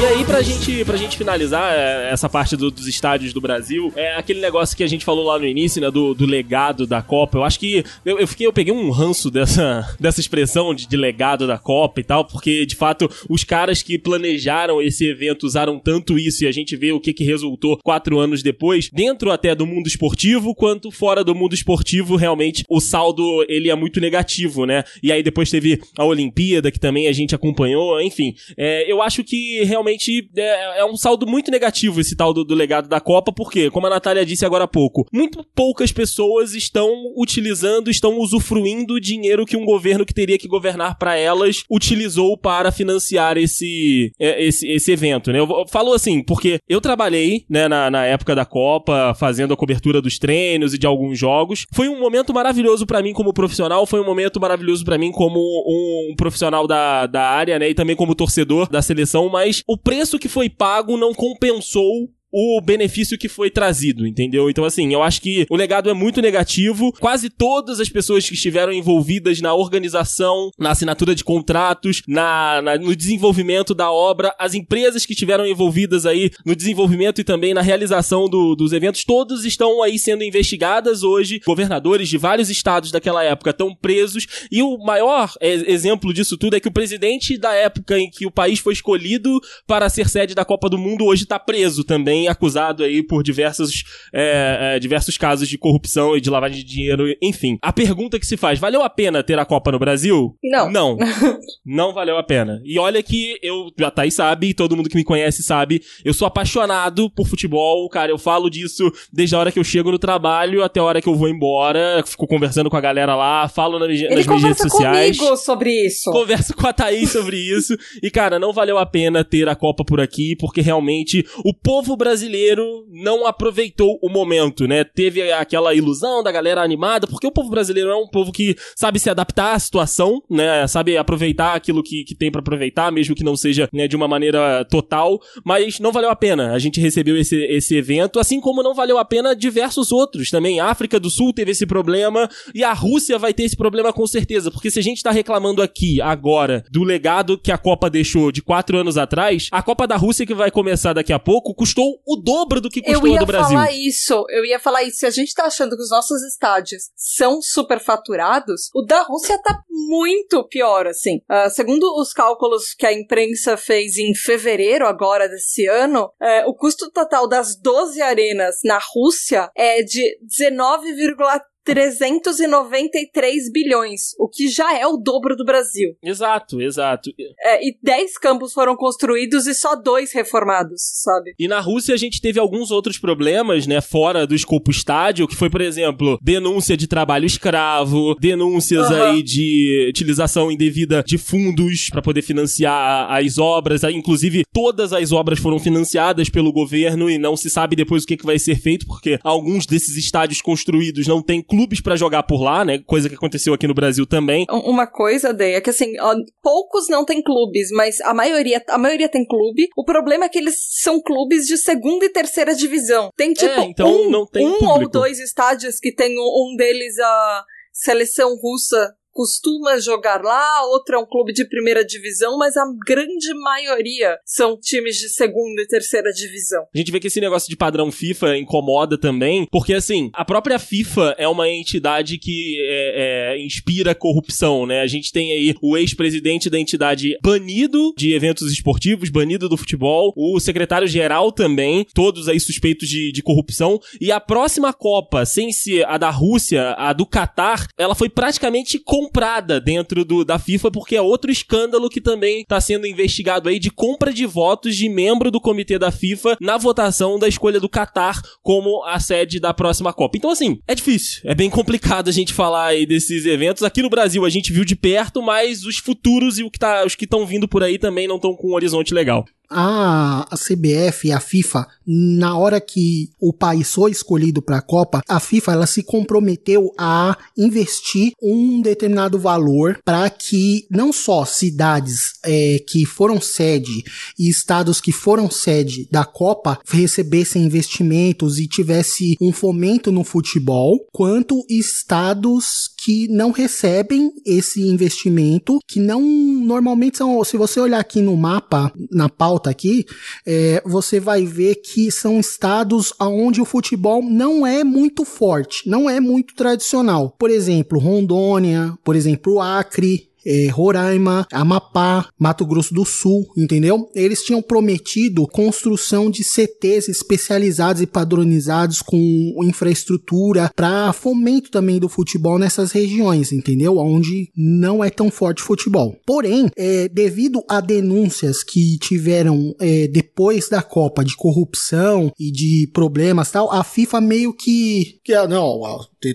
E 0.00 0.04
aí, 0.12 0.24
pra 0.24 0.40
gente, 0.40 0.82
pra 0.86 0.96
gente 0.96 1.18
finalizar 1.18 1.74
é, 1.76 2.08
essa 2.10 2.26
parte 2.26 2.56
do- 2.56 2.70
dos 2.70 2.86
estádios 2.86 3.34
do 3.34 3.40
Brasil, 3.40 3.92
é 3.94 4.14
aquele 4.16 4.40
negócio 4.40 4.74
que 4.74 4.82
a 4.82 4.86
gente 4.86 5.04
falou 5.04 5.26
lá 5.26 5.38
no 5.38 5.46
início, 5.46 5.78
né, 5.80 5.90
do, 5.90 6.14
do 6.14 6.24
legado 6.24 6.86
da 6.86 7.02
Copa. 7.02 7.36
Eu 7.36 7.44
acho 7.44 7.60
que 7.60 7.84
eu, 8.04 8.18
eu 8.18 8.26
fiquei, 8.26 8.46
eu 8.46 8.52
peguei 8.52 8.72
um 8.72 8.90
ranço 8.90 9.30
dessa, 9.30 9.86
dessa 10.00 10.18
expressão 10.18 10.74
de, 10.74 10.88
de 10.88 10.96
legado 10.96 11.46
da 11.46 11.58
Copa 11.58 12.00
e 12.00 12.04
tal, 12.04 12.24
porque 12.24 12.64
de 12.64 12.74
fato 12.76 13.10
os 13.28 13.44
caras 13.44 13.82
que 13.82 13.98
planejaram 13.98 14.80
esse 14.80 15.06
evento 15.06 15.44
usaram 15.44 15.78
tanto 15.78 16.18
isso 16.18 16.44
e 16.44 16.46
a 16.46 16.52
gente 16.52 16.74
vê 16.76 16.92
o 16.92 17.00
que, 17.00 17.12
que 17.12 17.22
resultou 17.22 17.78
quatro 17.84 18.18
anos 18.18 18.42
depois, 18.42 18.88
dentro 18.90 19.30
até 19.30 19.54
do 19.54 19.66
mundo 19.66 19.86
esportivo, 19.86 20.54
quanto 20.54 20.90
fora 20.90 21.22
do 21.22 21.34
mundo 21.34 21.54
esportivo, 21.54 22.16
realmente 22.16 22.64
o 22.70 22.80
saldo 22.80 23.44
ele 23.50 23.68
é 23.68 23.74
muito 23.74 24.00
negativo, 24.00 24.64
né? 24.64 24.82
E 25.02 25.12
aí 25.12 25.22
depois 25.22 25.50
teve 25.50 25.78
a 25.98 26.04
Olimpíada, 26.06 26.70
que 26.70 26.80
também 26.80 27.06
a 27.06 27.12
gente 27.12 27.34
acompanhou, 27.34 28.00
enfim. 28.00 28.34
É, 28.56 28.90
eu 28.90 29.02
acho 29.02 29.22
que 29.22 29.62
realmente 29.64 29.89
realmente 29.90 30.30
é, 30.36 30.80
é 30.80 30.84
um 30.84 30.96
saldo 30.96 31.26
muito 31.26 31.50
negativo 31.50 32.00
esse 32.00 32.16
tal 32.16 32.32
do, 32.32 32.44
do 32.44 32.54
legado 32.54 32.88
da 32.88 33.00
Copa, 33.00 33.32
porque, 33.32 33.70
como 33.70 33.86
a 33.86 33.90
Natália 33.90 34.24
disse 34.24 34.44
agora 34.44 34.64
há 34.64 34.68
pouco, 34.68 35.06
muito 35.12 35.44
poucas 35.54 35.92
pessoas 35.92 36.54
estão 36.54 36.90
utilizando, 37.16 37.90
estão 37.90 38.18
usufruindo 38.18 38.94
o 38.94 39.00
dinheiro 39.00 39.44
que 39.44 39.56
um 39.56 39.64
governo 39.64 40.06
que 40.06 40.14
teria 40.14 40.38
que 40.38 40.48
governar 40.48 40.98
para 40.98 41.16
elas 41.16 41.62
utilizou 41.70 42.36
para 42.36 42.72
financiar 42.72 43.36
esse, 43.36 44.12
é, 44.18 44.42
esse, 44.44 44.66
esse 44.68 44.92
evento, 44.92 45.32
né? 45.32 45.40
Eu 45.40 45.66
falo 45.68 45.92
assim, 45.92 46.22
porque 46.22 46.58
eu 46.68 46.80
trabalhei, 46.80 47.44
né, 47.48 47.68
na, 47.68 47.90
na 47.90 48.04
época 48.06 48.34
da 48.34 48.44
Copa, 48.44 49.14
fazendo 49.18 49.52
a 49.52 49.56
cobertura 49.56 50.00
dos 50.00 50.18
treinos 50.18 50.74
e 50.74 50.78
de 50.78 50.86
alguns 50.86 51.18
jogos. 51.18 51.66
Foi 51.72 51.88
um 51.88 51.98
momento 51.98 52.32
maravilhoso 52.32 52.86
para 52.86 53.02
mim 53.02 53.12
como 53.12 53.32
profissional, 53.32 53.86
foi 53.86 54.00
um 54.00 54.06
momento 54.06 54.40
maravilhoso 54.40 54.84
para 54.84 54.98
mim 54.98 55.10
como 55.10 55.38
um, 55.38 56.12
um 56.12 56.16
profissional 56.16 56.66
da, 56.66 57.06
da 57.06 57.22
área, 57.22 57.58
né, 57.58 57.70
e 57.70 57.74
também 57.74 57.96
como 57.96 58.14
torcedor 58.14 58.68
da 58.68 58.82
seleção, 58.82 59.28
mas 59.28 59.62
o 59.66 59.76
preço 59.82 60.18
que 60.18 60.28
foi 60.28 60.48
pago 60.48 60.96
não 60.96 61.12
compensou 61.12 62.08
o 62.32 62.60
benefício 62.60 63.18
que 63.18 63.28
foi 63.28 63.50
trazido, 63.50 64.06
entendeu? 64.06 64.48
Então, 64.48 64.64
assim, 64.64 64.92
eu 64.92 65.02
acho 65.02 65.20
que 65.20 65.46
o 65.50 65.56
legado 65.56 65.90
é 65.90 65.94
muito 65.94 66.22
negativo. 66.22 66.92
Quase 67.00 67.28
todas 67.28 67.80
as 67.80 67.88
pessoas 67.88 68.28
que 68.28 68.34
estiveram 68.34 68.72
envolvidas 68.72 69.40
na 69.40 69.54
organização, 69.54 70.50
na 70.58 70.70
assinatura 70.70 71.14
de 71.14 71.24
contratos, 71.24 72.02
na, 72.06 72.62
na, 72.62 72.78
no 72.78 72.94
desenvolvimento 72.94 73.74
da 73.74 73.90
obra, 73.90 74.34
as 74.38 74.54
empresas 74.54 75.04
que 75.04 75.12
estiveram 75.12 75.46
envolvidas 75.46 76.06
aí 76.06 76.30
no 76.44 76.54
desenvolvimento 76.54 77.20
e 77.20 77.24
também 77.24 77.52
na 77.52 77.62
realização 77.62 78.28
do, 78.28 78.54
dos 78.54 78.72
eventos, 78.72 79.04
todos 79.04 79.44
estão 79.44 79.82
aí 79.82 79.98
sendo 79.98 80.22
investigadas 80.22 81.02
hoje. 81.02 81.40
Governadores 81.44 82.08
de 82.08 82.18
vários 82.18 82.50
estados 82.50 82.92
daquela 82.92 83.24
época 83.24 83.50
estão 83.50 83.74
presos. 83.74 84.26
E 84.50 84.62
o 84.62 84.78
maior 84.78 85.32
exemplo 85.40 86.12
disso 86.12 86.36
tudo 86.36 86.56
é 86.56 86.60
que 86.60 86.68
o 86.68 86.72
presidente 86.72 87.36
da 87.36 87.54
época 87.54 87.98
em 87.98 88.10
que 88.10 88.26
o 88.26 88.30
país 88.30 88.58
foi 88.58 88.72
escolhido 88.72 89.40
para 89.66 89.88
ser 89.88 90.08
sede 90.08 90.34
da 90.34 90.44
Copa 90.44 90.68
do 90.68 90.78
Mundo 90.78 91.04
hoje 91.04 91.24
está 91.24 91.38
preso 91.38 91.82
também 91.84 92.19
acusado 92.28 92.82
aí 92.82 93.02
por 93.02 93.22
diversos, 93.22 93.84
é, 94.12 94.74
é, 94.76 94.78
diversos 94.78 95.16
casos 95.16 95.48
de 95.48 95.58
corrupção 95.58 96.16
e 96.16 96.20
de 96.20 96.30
lavagem 96.30 96.58
de 96.58 96.64
dinheiro, 96.64 97.06
enfim. 97.22 97.58
A 97.62 97.72
pergunta 97.72 98.18
que 98.18 98.26
se 98.26 98.36
faz, 98.36 98.58
valeu 98.58 98.82
a 98.82 98.90
pena 98.90 99.22
ter 99.22 99.38
a 99.38 99.44
Copa 99.44 99.72
no 99.72 99.78
Brasil? 99.78 100.36
Não. 100.42 100.70
Não. 100.70 100.98
não 101.64 101.92
valeu 101.92 102.16
a 102.16 102.22
pena. 102.22 102.60
E 102.64 102.78
olha 102.78 103.02
que 103.02 103.38
eu, 103.42 103.70
a 103.84 103.90
Thaís 103.90 104.14
sabe, 104.14 104.54
todo 104.54 104.76
mundo 104.76 104.88
que 104.88 104.96
me 104.96 105.04
conhece 105.04 105.42
sabe, 105.42 105.82
eu 106.04 106.14
sou 106.14 106.26
apaixonado 106.26 107.10
por 107.10 107.26
futebol, 107.26 107.88
cara, 107.88 108.10
eu 108.10 108.18
falo 108.18 108.50
disso 108.50 108.90
desde 109.12 109.34
a 109.34 109.38
hora 109.38 109.52
que 109.52 109.58
eu 109.58 109.64
chego 109.64 109.90
no 109.90 109.98
trabalho 109.98 110.62
até 110.62 110.80
a 110.80 110.84
hora 110.84 111.00
que 111.00 111.08
eu 111.08 111.14
vou 111.14 111.28
embora, 111.28 112.02
fico 112.06 112.26
conversando 112.26 112.70
com 112.70 112.76
a 112.76 112.80
galera 112.80 113.14
lá, 113.14 113.48
falo 113.48 113.78
nas, 113.78 113.90
Ele 113.90 114.14
nas 114.14 114.26
minhas 114.26 114.42
redes 114.42 114.62
sociais. 114.62 115.16
comigo 115.16 115.36
sobre 115.36 115.86
isso. 115.86 116.10
Converso 116.10 116.54
com 116.54 116.66
a 116.66 116.72
Thaís 116.72 117.10
sobre 117.10 117.36
isso. 117.36 117.76
E, 118.02 118.10
cara, 118.10 118.38
não 118.38 118.52
valeu 118.52 118.78
a 118.78 118.86
pena 118.86 119.24
ter 119.24 119.48
a 119.48 119.54
Copa 119.54 119.84
por 119.84 120.00
aqui, 120.00 120.36
porque 120.36 120.60
realmente 120.60 121.24
o 121.44 121.52
povo 121.54 121.96
brasileiro 121.96 122.09
brasileiro 122.10 122.84
não 122.90 123.24
aproveitou 123.24 123.96
o 124.02 124.08
momento, 124.08 124.66
né? 124.66 124.82
Teve 124.82 125.30
aquela 125.30 125.72
ilusão 125.74 126.24
da 126.24 126.32
galera 126.32 126.60
animada, 126.60 127.06
porque 127.06 127.26
o 127.26 127.30
povo 127.30 127.48
brasileiro 127.48 127.88
é 127.88 127.94
um 127.94 128.08
povo 128.08 128.32
que 128.32 128.56
sabe 128.74 128.98
se 128.98 129.08
adaptar 129.08 129.54
à 129.54 129.58
situação, 129.58 130.20
né? 130.28 130.66
Sabe 130.66 130.96
aproveitar 130.96 131.54
aquilo 131.54 131.84
que, 131.84 132.02
que 132.02 132.14
tem 132.16 132.30
para 132.30 132.40
aproveitar, 132.40 132.90
mesmo 132.90 133.14
que 133.14 133.22
não 133.22 133.36
seja 133.36 133.68
né, 133.72 133.86
de 133.86 133.94
uma 133.94 134.08
maneira 134.08 134.64
total, 134.64 135.20
mas 135.44 135.78
não 135.78 135.92
valeu 135.92 136.10
a 136.10 136.16
pena. 136.16 136.52
A 136.52 136.58
gente 136.58 136.80
recebeu 136.80 137.16
esse, 137.16 137.36
esse 137.44 137.76
evento, 137.76 138.18
assim 138.18 138.40
como 138.40 138.62
não 138.62 138.74
valeu 138.74 138.98
a 138.98 139.04
pena 139.04 139.34
diversos 139.34 139.92
outros 139.92 140.30
também. 140.30 140.58
A 140.58 140.66
África 140.66 140.98
do 140.98 141.10
Sul 141.10 141.32
teve 141.32 141.52
esse 141.52 141.64
problema 141.64 142.28
e 142.52 142.64
a 142.64 142.72
Rússia 142.72 143.18
vai 143.18 143.32
ter 143.32 143.44
esse 143.44 143.56
problema 143.56 143.92
com 143.92 144.06
certeza, 144.06 144.50
porque 144.50 144.70
se 144.70 144.80
a 144.80 144.82
gente 144.82 145.02
tá 145.02 145.12
reclamando 145.12 145.62
aqui, 145.62 146.00
agora, 146.00 146.64
do 146.72 146.82
legado 146.82 147.38
que 147.38 147.52
a 147.52 147.58
Copa 147.58 147.88
deixou 147.88 148.32
de 148.32 148.42
quatro 148.42 148.76
anos 148.76 148.98
atrás, 148.98 149.48
a 149.52 149.62
Copa 149.62 149.86
da 149.86 149.96
Rússia 149.96 150.26
que 150.26 150.34
vai 150.34 150.50
começar 150.50 150.92
daqui 150.92 151.12
a 151.12 151.18
pouco 151.20 151.54
custou 151.54 151.99
o 152.06 152.16
dobro 152.16 152.60
do 152.60 152.70
que 152.70 152.82
custou 152.82 153.18
do 153.18 153.26
Brasil. 153.26 153.56
Eu 153.56 153.62
ia 153.62 153.66
falar 153.66 153.72
isso, 153.72 154.26
eu 154.28 154.44
ia 154.44 154.58
falar 154.58 154.82
isso. 154.84 154.98
Se 154.98 155.06
a 155.06 155.10
gente 155.10 155.34
tá 155.34 155.44
achando 155.44 155.76
que 155.76 155.82
os 155.82 155.90
nossos 155.90 156.22
estádios 156.22 156.90
são 156.96 157.40
superfaturados, 157.42 158.70
o 158.74 158.82
da 158.82 159.02
Rússia 159.02 159.40
tá 159.42 159.60
muito 159.68 160.46
pior, 160.46 160.86
assim. 160.86 161.16
Uh, 161.30 161.50
segundo 161.50 161.84
os 162.00 162.12
cálculos 162.12 162.74
que 162.74 162.86
a 162.86 162.92
imprensa 162.92 163.56
fez 163.56 163.96
em 163.96 164.14
fevereiro 164.14 164.86
agora 164.86 165.28
desse 165.28 165.66
ano, 165.66 166.04
uh, 166.20 166.48
o 166.48 166.54
custo 166.54 166.90
total 166.90 167.28
das 167.28 167.56
12 167.56 168.00
arenas 168.00 168.56
na 168.64 168.78
Rússia 168.94 169.50
é 169.56 169.82
de 169.82 170.16
19,3 170.24 171.40
393 171.64 173.50
bilhões, 173.52 174.14
o 174.18 174.28
que 174.28 174.48
já 174.48 174.78
é 174.78 174.86
o 174.86 174.96
dobro 174.96 175.36
do 175.36 175.44
Brasil. 175.44 175.96
Exato, 176.02 176.60
exato. 176.60 177.10
É, 177.40 177.66
e 177.66 177.76
10 177.82 178.18
campos 178.18 178.52
foram 178.52 178.76
construídos 178.76 179.46
e 179.46 179.54
só 179.54 179.76
dois 179.76 180.12
reformados, 180.12 180.82
sabe? 181.02 181.34
E 181.38 181.46
na 181.46 181.60
Rússia 181.60 181.94
a 181.94 181.98
gente 181.98 182.20
teve 182.20 182.38
alguns 182.38 182.70
outros 182.70 182.98
problemas, 182.98 183.66
né, 183.66 183.80
fora 183.80 184.26
do 184.26 184.34
escopo 184.34 184.70
estádio, 184.70 185.28
que 185.28 185.36
foi, 185.36 185.50
por 185.50 185.60
exemplo, 185.60 186.18
denúncia 186.22 186.76
de 186.76 186.86
trabalho 186.86 187.26
escravo, 187.26 188.14
denúncias 188.20 188.90
uhum. 188.90 189.02
aí 189.02 189.22
de 189.22 189.86
utilização 189.88 190.50
indevida 190.50 191.02
de 191.06 191.18
fundos 191.18 191.88
para 191.90 192.02
poder 192.02 192.22
financiar 192.22 193.10
as 193.12 193.38
obras, 193.38 193.82
inclusive 193.84 194.44
todas 194.52 194.92
as 194.92 195.12
obras 195.12 195.38
foram 195.38 195.58
financiadas 195.58 196.28
pelo 196.28 196.52
governo 196.52 197.10
e 197.10 197.18
não 197.18 197.36
se 197.36 197.50
sabe 197.50 197.76
depois 197.76 198.04
o 198.04 198.06
que, 198.06 198.16
que 198.16 198.26
vai 198.26 198.38
ser 198.38 198.56
feito, 198.56 198.86
porque 198.86 199.18
alguns 199.22 199.66
desses 199.66 199.96
estádios 199.96 200.40
construídos 200.40 201.06
não 201.06 201.22
têm 201.22 201.42
clubes 201.50 201.80
para 201.80 201.96
jogar 201.96 202.22
por 202.22 202.40
lá, 202.42 202.64
né? 202.64 202.78
Coisa 202.86 203.08
que 203.08 203.16
aconteceu 203.16 203.52
aqui 203.52 203.66
no 203.66 203.74
Brasil 203.74 204.06
também. 204.06 204.46
Uma 204.48 204.86
coisa, 204.86 205.34
Day, 205.34 205.54
é 205.54 205.60
que 205.60 205.70
assim, 205.70 205.98
ó, 206.00 206.14
poucos 206.42 206.88
não 206.88 207.04
têm 207.04 207.22
clubes, 207.22 207.70
mas 207.72 208.00
a 208.02 208.14
maioria, 208.14 208.62
a 208.68 208.78
maioria 208.78 209.08
tem 209.08 209.26
clube. 209.26 209.68
O 209.76 209.84
problema 209.84 210.24
é 210.24 210.28
que 210.28 210.38
eles 210.38 210.54
são 210.80 211.02
clubes 211.02 211.44
de 211.46 211.58
segunda 211.58 212.04
e 212.04 212.08
terceira 212.08 212.54
divisão. 212.54 213.10
Tem 213.16 213.32
tipo 213.32 213.60
é, 213.60 213.64
então 213.64 213.88
um, 213.88 214.26
um 214.36 214.68
ou 214.68 214.88
dois 214.88 215.18
estádios 215.18 215.80
que 215.80 215.92
tem 215.92 216.16
um, 216.18 216.22
um 216.52 216.56
deles 216.56 216.98
a 216.98 217.44
seleção 217.72 218.36
russa 218.36 218.94
costuma 219.12 219.78
jogar 219.78 220.22
lá, 220.22 220.66
outro 220.66 220.96
é 220.96 220.98
um 220.98 221.06
clube 221.06 221.32
de 221.32 221.44
primeira 221.44 221.84
divisão, 221.84 222.38
mas 222.38 222.56
a 222.56 222.64
grande 222.86 223.34
maioria 223.34 224.16
são 224.24 224.58
times 224.58 224.96
de 224.96 225.08
segunda 225.08 225.62
e 225.62 225.66
terceira 225.66 226.10
divisão. 226.12 226.64
A 226.74 226.78
gente 226.78 226.92
vê 226.92 227.00
que 227.00 227.06
esse 227.06 227.20
negócio 227.20 227.48
de 227.48 227.56
padrão 227.56 227.90
FIFA 227.90 228.38
incomoda 228.38 228.98
também, 228.98 229.46
porque 229.50 229.74
assim, 229.74 230.10
a 230.14 230.24
própria 230.24 230.58
FIFA 230.58 231.14
é 231.18 231.28
uma 231.28 231.48
entidade 231.48 232.18
que 232.18 232.56
é, 232.60 233.34
é, 233.34 233.44
inspira 233.44 233.94
corrupção, 233.94 234.66
né? 234.66 234.80
A 234.80 234.86
gente 234.86 235.12
tem 235.12 235.32
aí 235.32 235.54
o 235.60 235.76
ex-presidente 235.76 236.48
da 236.48 236.58
entidade 236.58 237.16
banido 237.22 237.92
de 237.96 238.12
eventos 238.12 238.50
esportivos, 238.52 239.10
banido 239.10 239.48
do 239.48 239.56
futebol, 239.56 240.12
o 240.16 240.38
secretário-geral 240.40 241.32
também, 241.32 241.86
todos 241.94 242.28
aí 242.28 242.38
suspeitos 242.38 242.88
de, 242.88 243.12
de 243.12 243.22
corrupção, 243.22 243.78
e 244.00 244.10
a 244.12 244.20
próxima 244.20 244.72
Copa, 244.72 245.26
sem 245.26 245.52
ser 245.52 245.86
a 245.86 245.98
da 245.98 246.10
Rússia, 246.10 246.74
a 246.78 246.92
do 246.92 247.06
Catar, 247.06 247.66
ela 247.76 247.94
foi 247.94 248.08
praticamente 248.08 248.78
comprada 249.00 249.58
dentro 249.58 250.04
do, 250.04 250.26
da 250.26 250.38
FIFA, 250.38 250.70
porque 250.70 250.94
é 250.94 251.00
outro 251.00 251.30
escândalo 251.30 251.88
que 251.88 252.02
também 252.02 252.42
está 252.42 252.60
sendo 252.60 252.86
investigado 252.86 253.48
aí 253.48 253.58
de 253.58 253.70
compra 253.70 254.12
de 254.12 254.26
votos 254.26 254.76
de 254.76 254.90
membro 254.90 255.30
do 255.30 255.40
comitê 255.40 255.78
da 255.78 255.90
FIFA 255.90 256.36
na 256.38 256.58
votação 256.58 257.18
da 257.18 257.26
escolha 257.26 257.58
do 257.58 257.68
Qatar 257.68 258.20
como 258.42 258.84
a 258.84 259.00
sede 259.00 259.40
da 259.40 259.54
próxima 259.54 259.90
Copa. 259.90 260.18
Então, 260.18 260.30
assim, 260.30 260.60
é 260.68 260.74
difícil, 260.74 261.22
é 261.24 261.34
bem 261.34 261.48
complicado 261.48 262.08
a 262.08 262.12
gente 262.12 262.34
falar 262.34 262.66
aí 262.66 262.84
desses 262.84 263.24
eventos. 263.24 263.62
Aqui 263.62 263.80
no 263.80 263.88
Brasil 263.88 264.22
a 264.26 264.28
gente 264.28 264.52
viu 264.52 264.66
de 264.66 264.76
perto, 264.76 265.22
mas 265.22 265.64
os 265.64 265.78
futuros 265.78 266.38
e 266.38 266.42
o 266.42 266.50
que 266.50 266.58
tá, 266.58 266.84
os 266.84 266.94
que 266.94 267.06
estão 267.06 267.24
vindo 267.24 267.48
por 267.48 267.62
aí 267.62 267.78
também 267.78 268.06
não 268.06 268.16
estão 268.16 268.34
com 268.34 268.48
um 268.50 268.54
horizonte 268.54 268.92
legal 268.92 269.24
a, 269.50 270.28
a 270.30 270.36
CBF 270.36 271.08
e 271.08 271.12
a 271.12 271.18
FIFA, 271.18 271.66
na 271.92 272.38
hora 272.38 272.60
que 272.60 273.10
o 273.20 273.32
país 273.32 273.72
foi 273.72 273.90
escolhido 273.90 274.40
para 274.40 274.58
a 274.58 274.62
Copa, 274.62 275.02
a 275.08 275.18
FIFA 275.18 275.52
ela 275.52 275.66
se 275.66 275.82
comprometeu 275.82 276.72
a 276.78 277.18
investir 277.36 278.12
um 278.22 278.60
determinado 278.60 279.18
valor 279.18 279.80
para 279.84 280.08
que 280.08 280.66
não 280.70 280.92
só 280.92 281.24
cidades 281.24 282.12
é, 282.24 282.62
que 282.68 282.86
foram 282.86 283.20
sede 283.20 283.82
e 284.16 284.28
estados 284.28 284.80
que 284.80 284.92
foram 284.92 285.28
sede 285.28 285.88
da 285.90 286.04
Copa 286.04 286.60
recebessem 286.68 287.42
investimentos 287.42 288.38
e 288.38 288.46
tivesse 288.46 289.16
um 289.20 289.32
fomento 289.32 289.90
no 289.90 290.04
futebol, 290.04 290.78
quanto 290.92 291.44
estados 291.48 292.70
que 292.78 293.08
não 293.08 293.32
recebem 293.32 294.12
esse 294.24 294.62
investimento, 294.62 295.58
que 295.66 295.80
não 295.80 296.00
normalmente 296.00 296.98
são, 296.98 297.22
se 297.24 297.36
você 297.36 297.58
olhar 297.58 297.80
aqui 297.80 298.00
no 298.00 298.16
mapa, 298.16 298.72
na 298.90 299.08
pauta 299.08 299.50
aqui, 299.50 299.84
é, 300.24 300.62
você 300.64 301.00
vai 301.00 301.24
ver 301.24 301.56
que 301.56 301.79
são 301.88 302.18
estados 302.18 302.92
onde 303.00 303.40
o 303.40 303.44
futebol 303.44 304.02
não 304.02 304.44
é 304.44 304.64
muito 304.64 305.04
forte, 305.04 305.68
não 305.68 305.88
é 305.88 306.00
muito 306.00 306.34
tradicional. 306.34 307.14
Por 307.16 307.30
exemplo, 307.30 307.78
Rondônia, 307.78 308.76
por 308.82 308.96
exemplo, 308.96 309.40
Acre, 309.40 310.09
é, 310.24 310.48
Roraima, 310.48 311.26
Amapá, 311.32 312.08
Mato 312.18 312.44
Grosso 312.46 312.74
do 312.74 312.84
Sul, 312.84 313.26
entendeu? 313.36 313.88
Eles 313.94 314.22
tinham 314.22 314.42
prometido 314.42 315.26
construção 315.26 316.10
de 316.10 316.24
CTs 316.24 316.88
especializados 316.88 317.82
e 317.82 317.86
padronizados 317.86 318.82
com 318.82 319.34
infraestrutura 319.42 320.50
para 320.54 320.92
fomento 320.92 321.50
também 321.50 321.78
do 321.78 321.88
futebol 321.88 322.38
nessas 322.38 322.72
regiões, 322.72 323.32
entendeu? 323.32 323.78
Onde 323.78 324.30
não 324.36 324.84
é 324.84 324.90
tão 324.90 325.10
forte 325.10 325.42
futebol. 325.42 325.96
Porém, 326.06 326.50
é, 326.56 326.88
devido 326.88 327.42
a 327.48 327.60
denúncias 327.60 328.42
que 328.42 328.78
tiveram 328.78 329.54
é, 329.60 329.86
depois 329.88 330.48
da 330.48 330.62
Copa 330.62 331.04
de 331.04 331.16
corrupção 331.16 332.12
e 332.18 332.30
de 332.30 332.68
problemas 332.72 333.30
tal, 333.30 333.50
a 333.52 333.64
FIFA 333.64 334.00
meio 334.00 334.32
que, 334.32 334.98
que 335.04 335.12
ah, 335.12 335.26
não, 335.26 335.60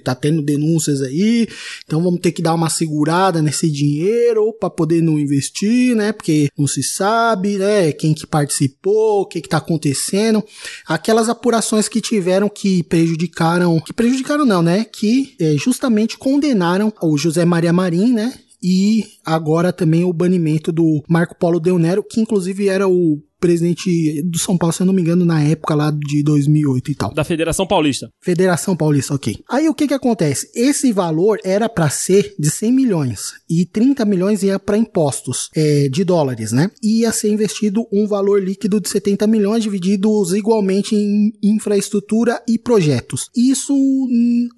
tá 0.04 0.16
tendo 0.16 0.42
denúncias 0.42 1.02
aí, 1.02 1.48
então 1.86 2.02
vamos 2.02 2.20
ter 2.20 2.32
que 2.32 2.42
dar 2.42 2.54
uma 2.54 2.70
segurada 2.70 3.42
nesse 3.42 3.70
dinheiro 3.70 4.54
para 4.54 4.70
poder 4.70 5.02
não 5.02 5.20
investir, 5.20 5.96
né? 5.96 6.12
Porque 6.12 6.50
não 6.58 6.68
se 6.68 6.84
sabe, 6.84 7.58
né? 7.58 7.92
Quem 7.92 8.14
que 8.14 8.26
participou, 8.26 9.22
o 9.22 9.26
que 9.26 9.42
que 9.42 9.50
tá 9.50 9.58
acontecendo. 9.58 10.44
Aquelas 10.88 11.30
apurações 11.30 11.88
que 11.88 12.02
tiveram 12.02 12.50
que 12.50 12.84
prejudicaram, 12.84 13.80
que 13.80 13.94
prejudicaram 13.94 14.46
não, 14.46 14.62
né? 14.62 14.86
Que 14.86 15.36
é, 15.40 15.56
justamente 15.56 16.18
condenaram 16.18 16.92
o 17.02 17.18
José 17.18 17.46
Maria 17.46 17.74
Marim, 17.74 18.14
né? 18.14 18.34
E 18.62 19.06
agora 19.24 19.72
também 19.72 20.04
o 20.04 20.14
banimento 20.14 20.72
do 20.72 21.04
Marco 21.08 21.36
Polo 21.38 21.60
Del 21.60 21.78
Nero, 21.78 22.04
que 22.04 22.20
inclusive 22.20 22.68
era 22.68 22.88
o 22.88 23.22
presidente 23.40 24.22
do 24.24 24.38
São 24.38 24.58
Paulo, 24.58 24.74
se 24.74 24.82
eu 24.82 24.86
não 24.86 24.94
me 24.94 25.02
engano, 25.02 25.26
na 25.26 25.42
época 25.42 25.76
lá 25.76 25.92
de 25.92 26.24
2008 26.24 26.92
e 26.92 26.96
tal. 26.96 27.14
Da 27.14 27.24
Federação 27.24 27.68
Paulista. 27.68 28.10
Federação 28.22 28.76
Paulista, 28.76 29.14
ok. 29.14 29.38
Aí 29.50 29.70
o 29.70 29.74
que 29.74 29.88
que 29.88 29.94
acontece? 29.94 30.50
Esse 30.56 30.92
valor 30.92 31.40
era 31.44 31.70
para 31.70 31.90
ser 31.90 32.34
de 32.40 32.50
100 32.50 32.72
milhões 32.72 33.34
e 33.50 33.66
30 33.66 34.06
milhões 34.06 34.44
ia 34.44 34.60
para 34.60 34.78
impostos 34.78 35.50
é, 35.56 35.88
de 35.90 36.04
dólares, 36.04 36.52
né? 36.52 36.70
E 36.82 37.02
ia 37.02 37.12
ser 37.12 37.30
investido 37.30 37.86
um 37.92 38.08
valor 38.08 38.42
líquido 38.42 38.80
de 38.80 38.90
70 38.90 39.28
milhões 39.28 39.64
divididos 39.64 40.34
igualmente 40.34 40.96
em 40.96 41.34
infraestrutura 41.44 42.42
e 42.48 42.58
projetos. 42.58 43.30
Isso, 43.36 43.74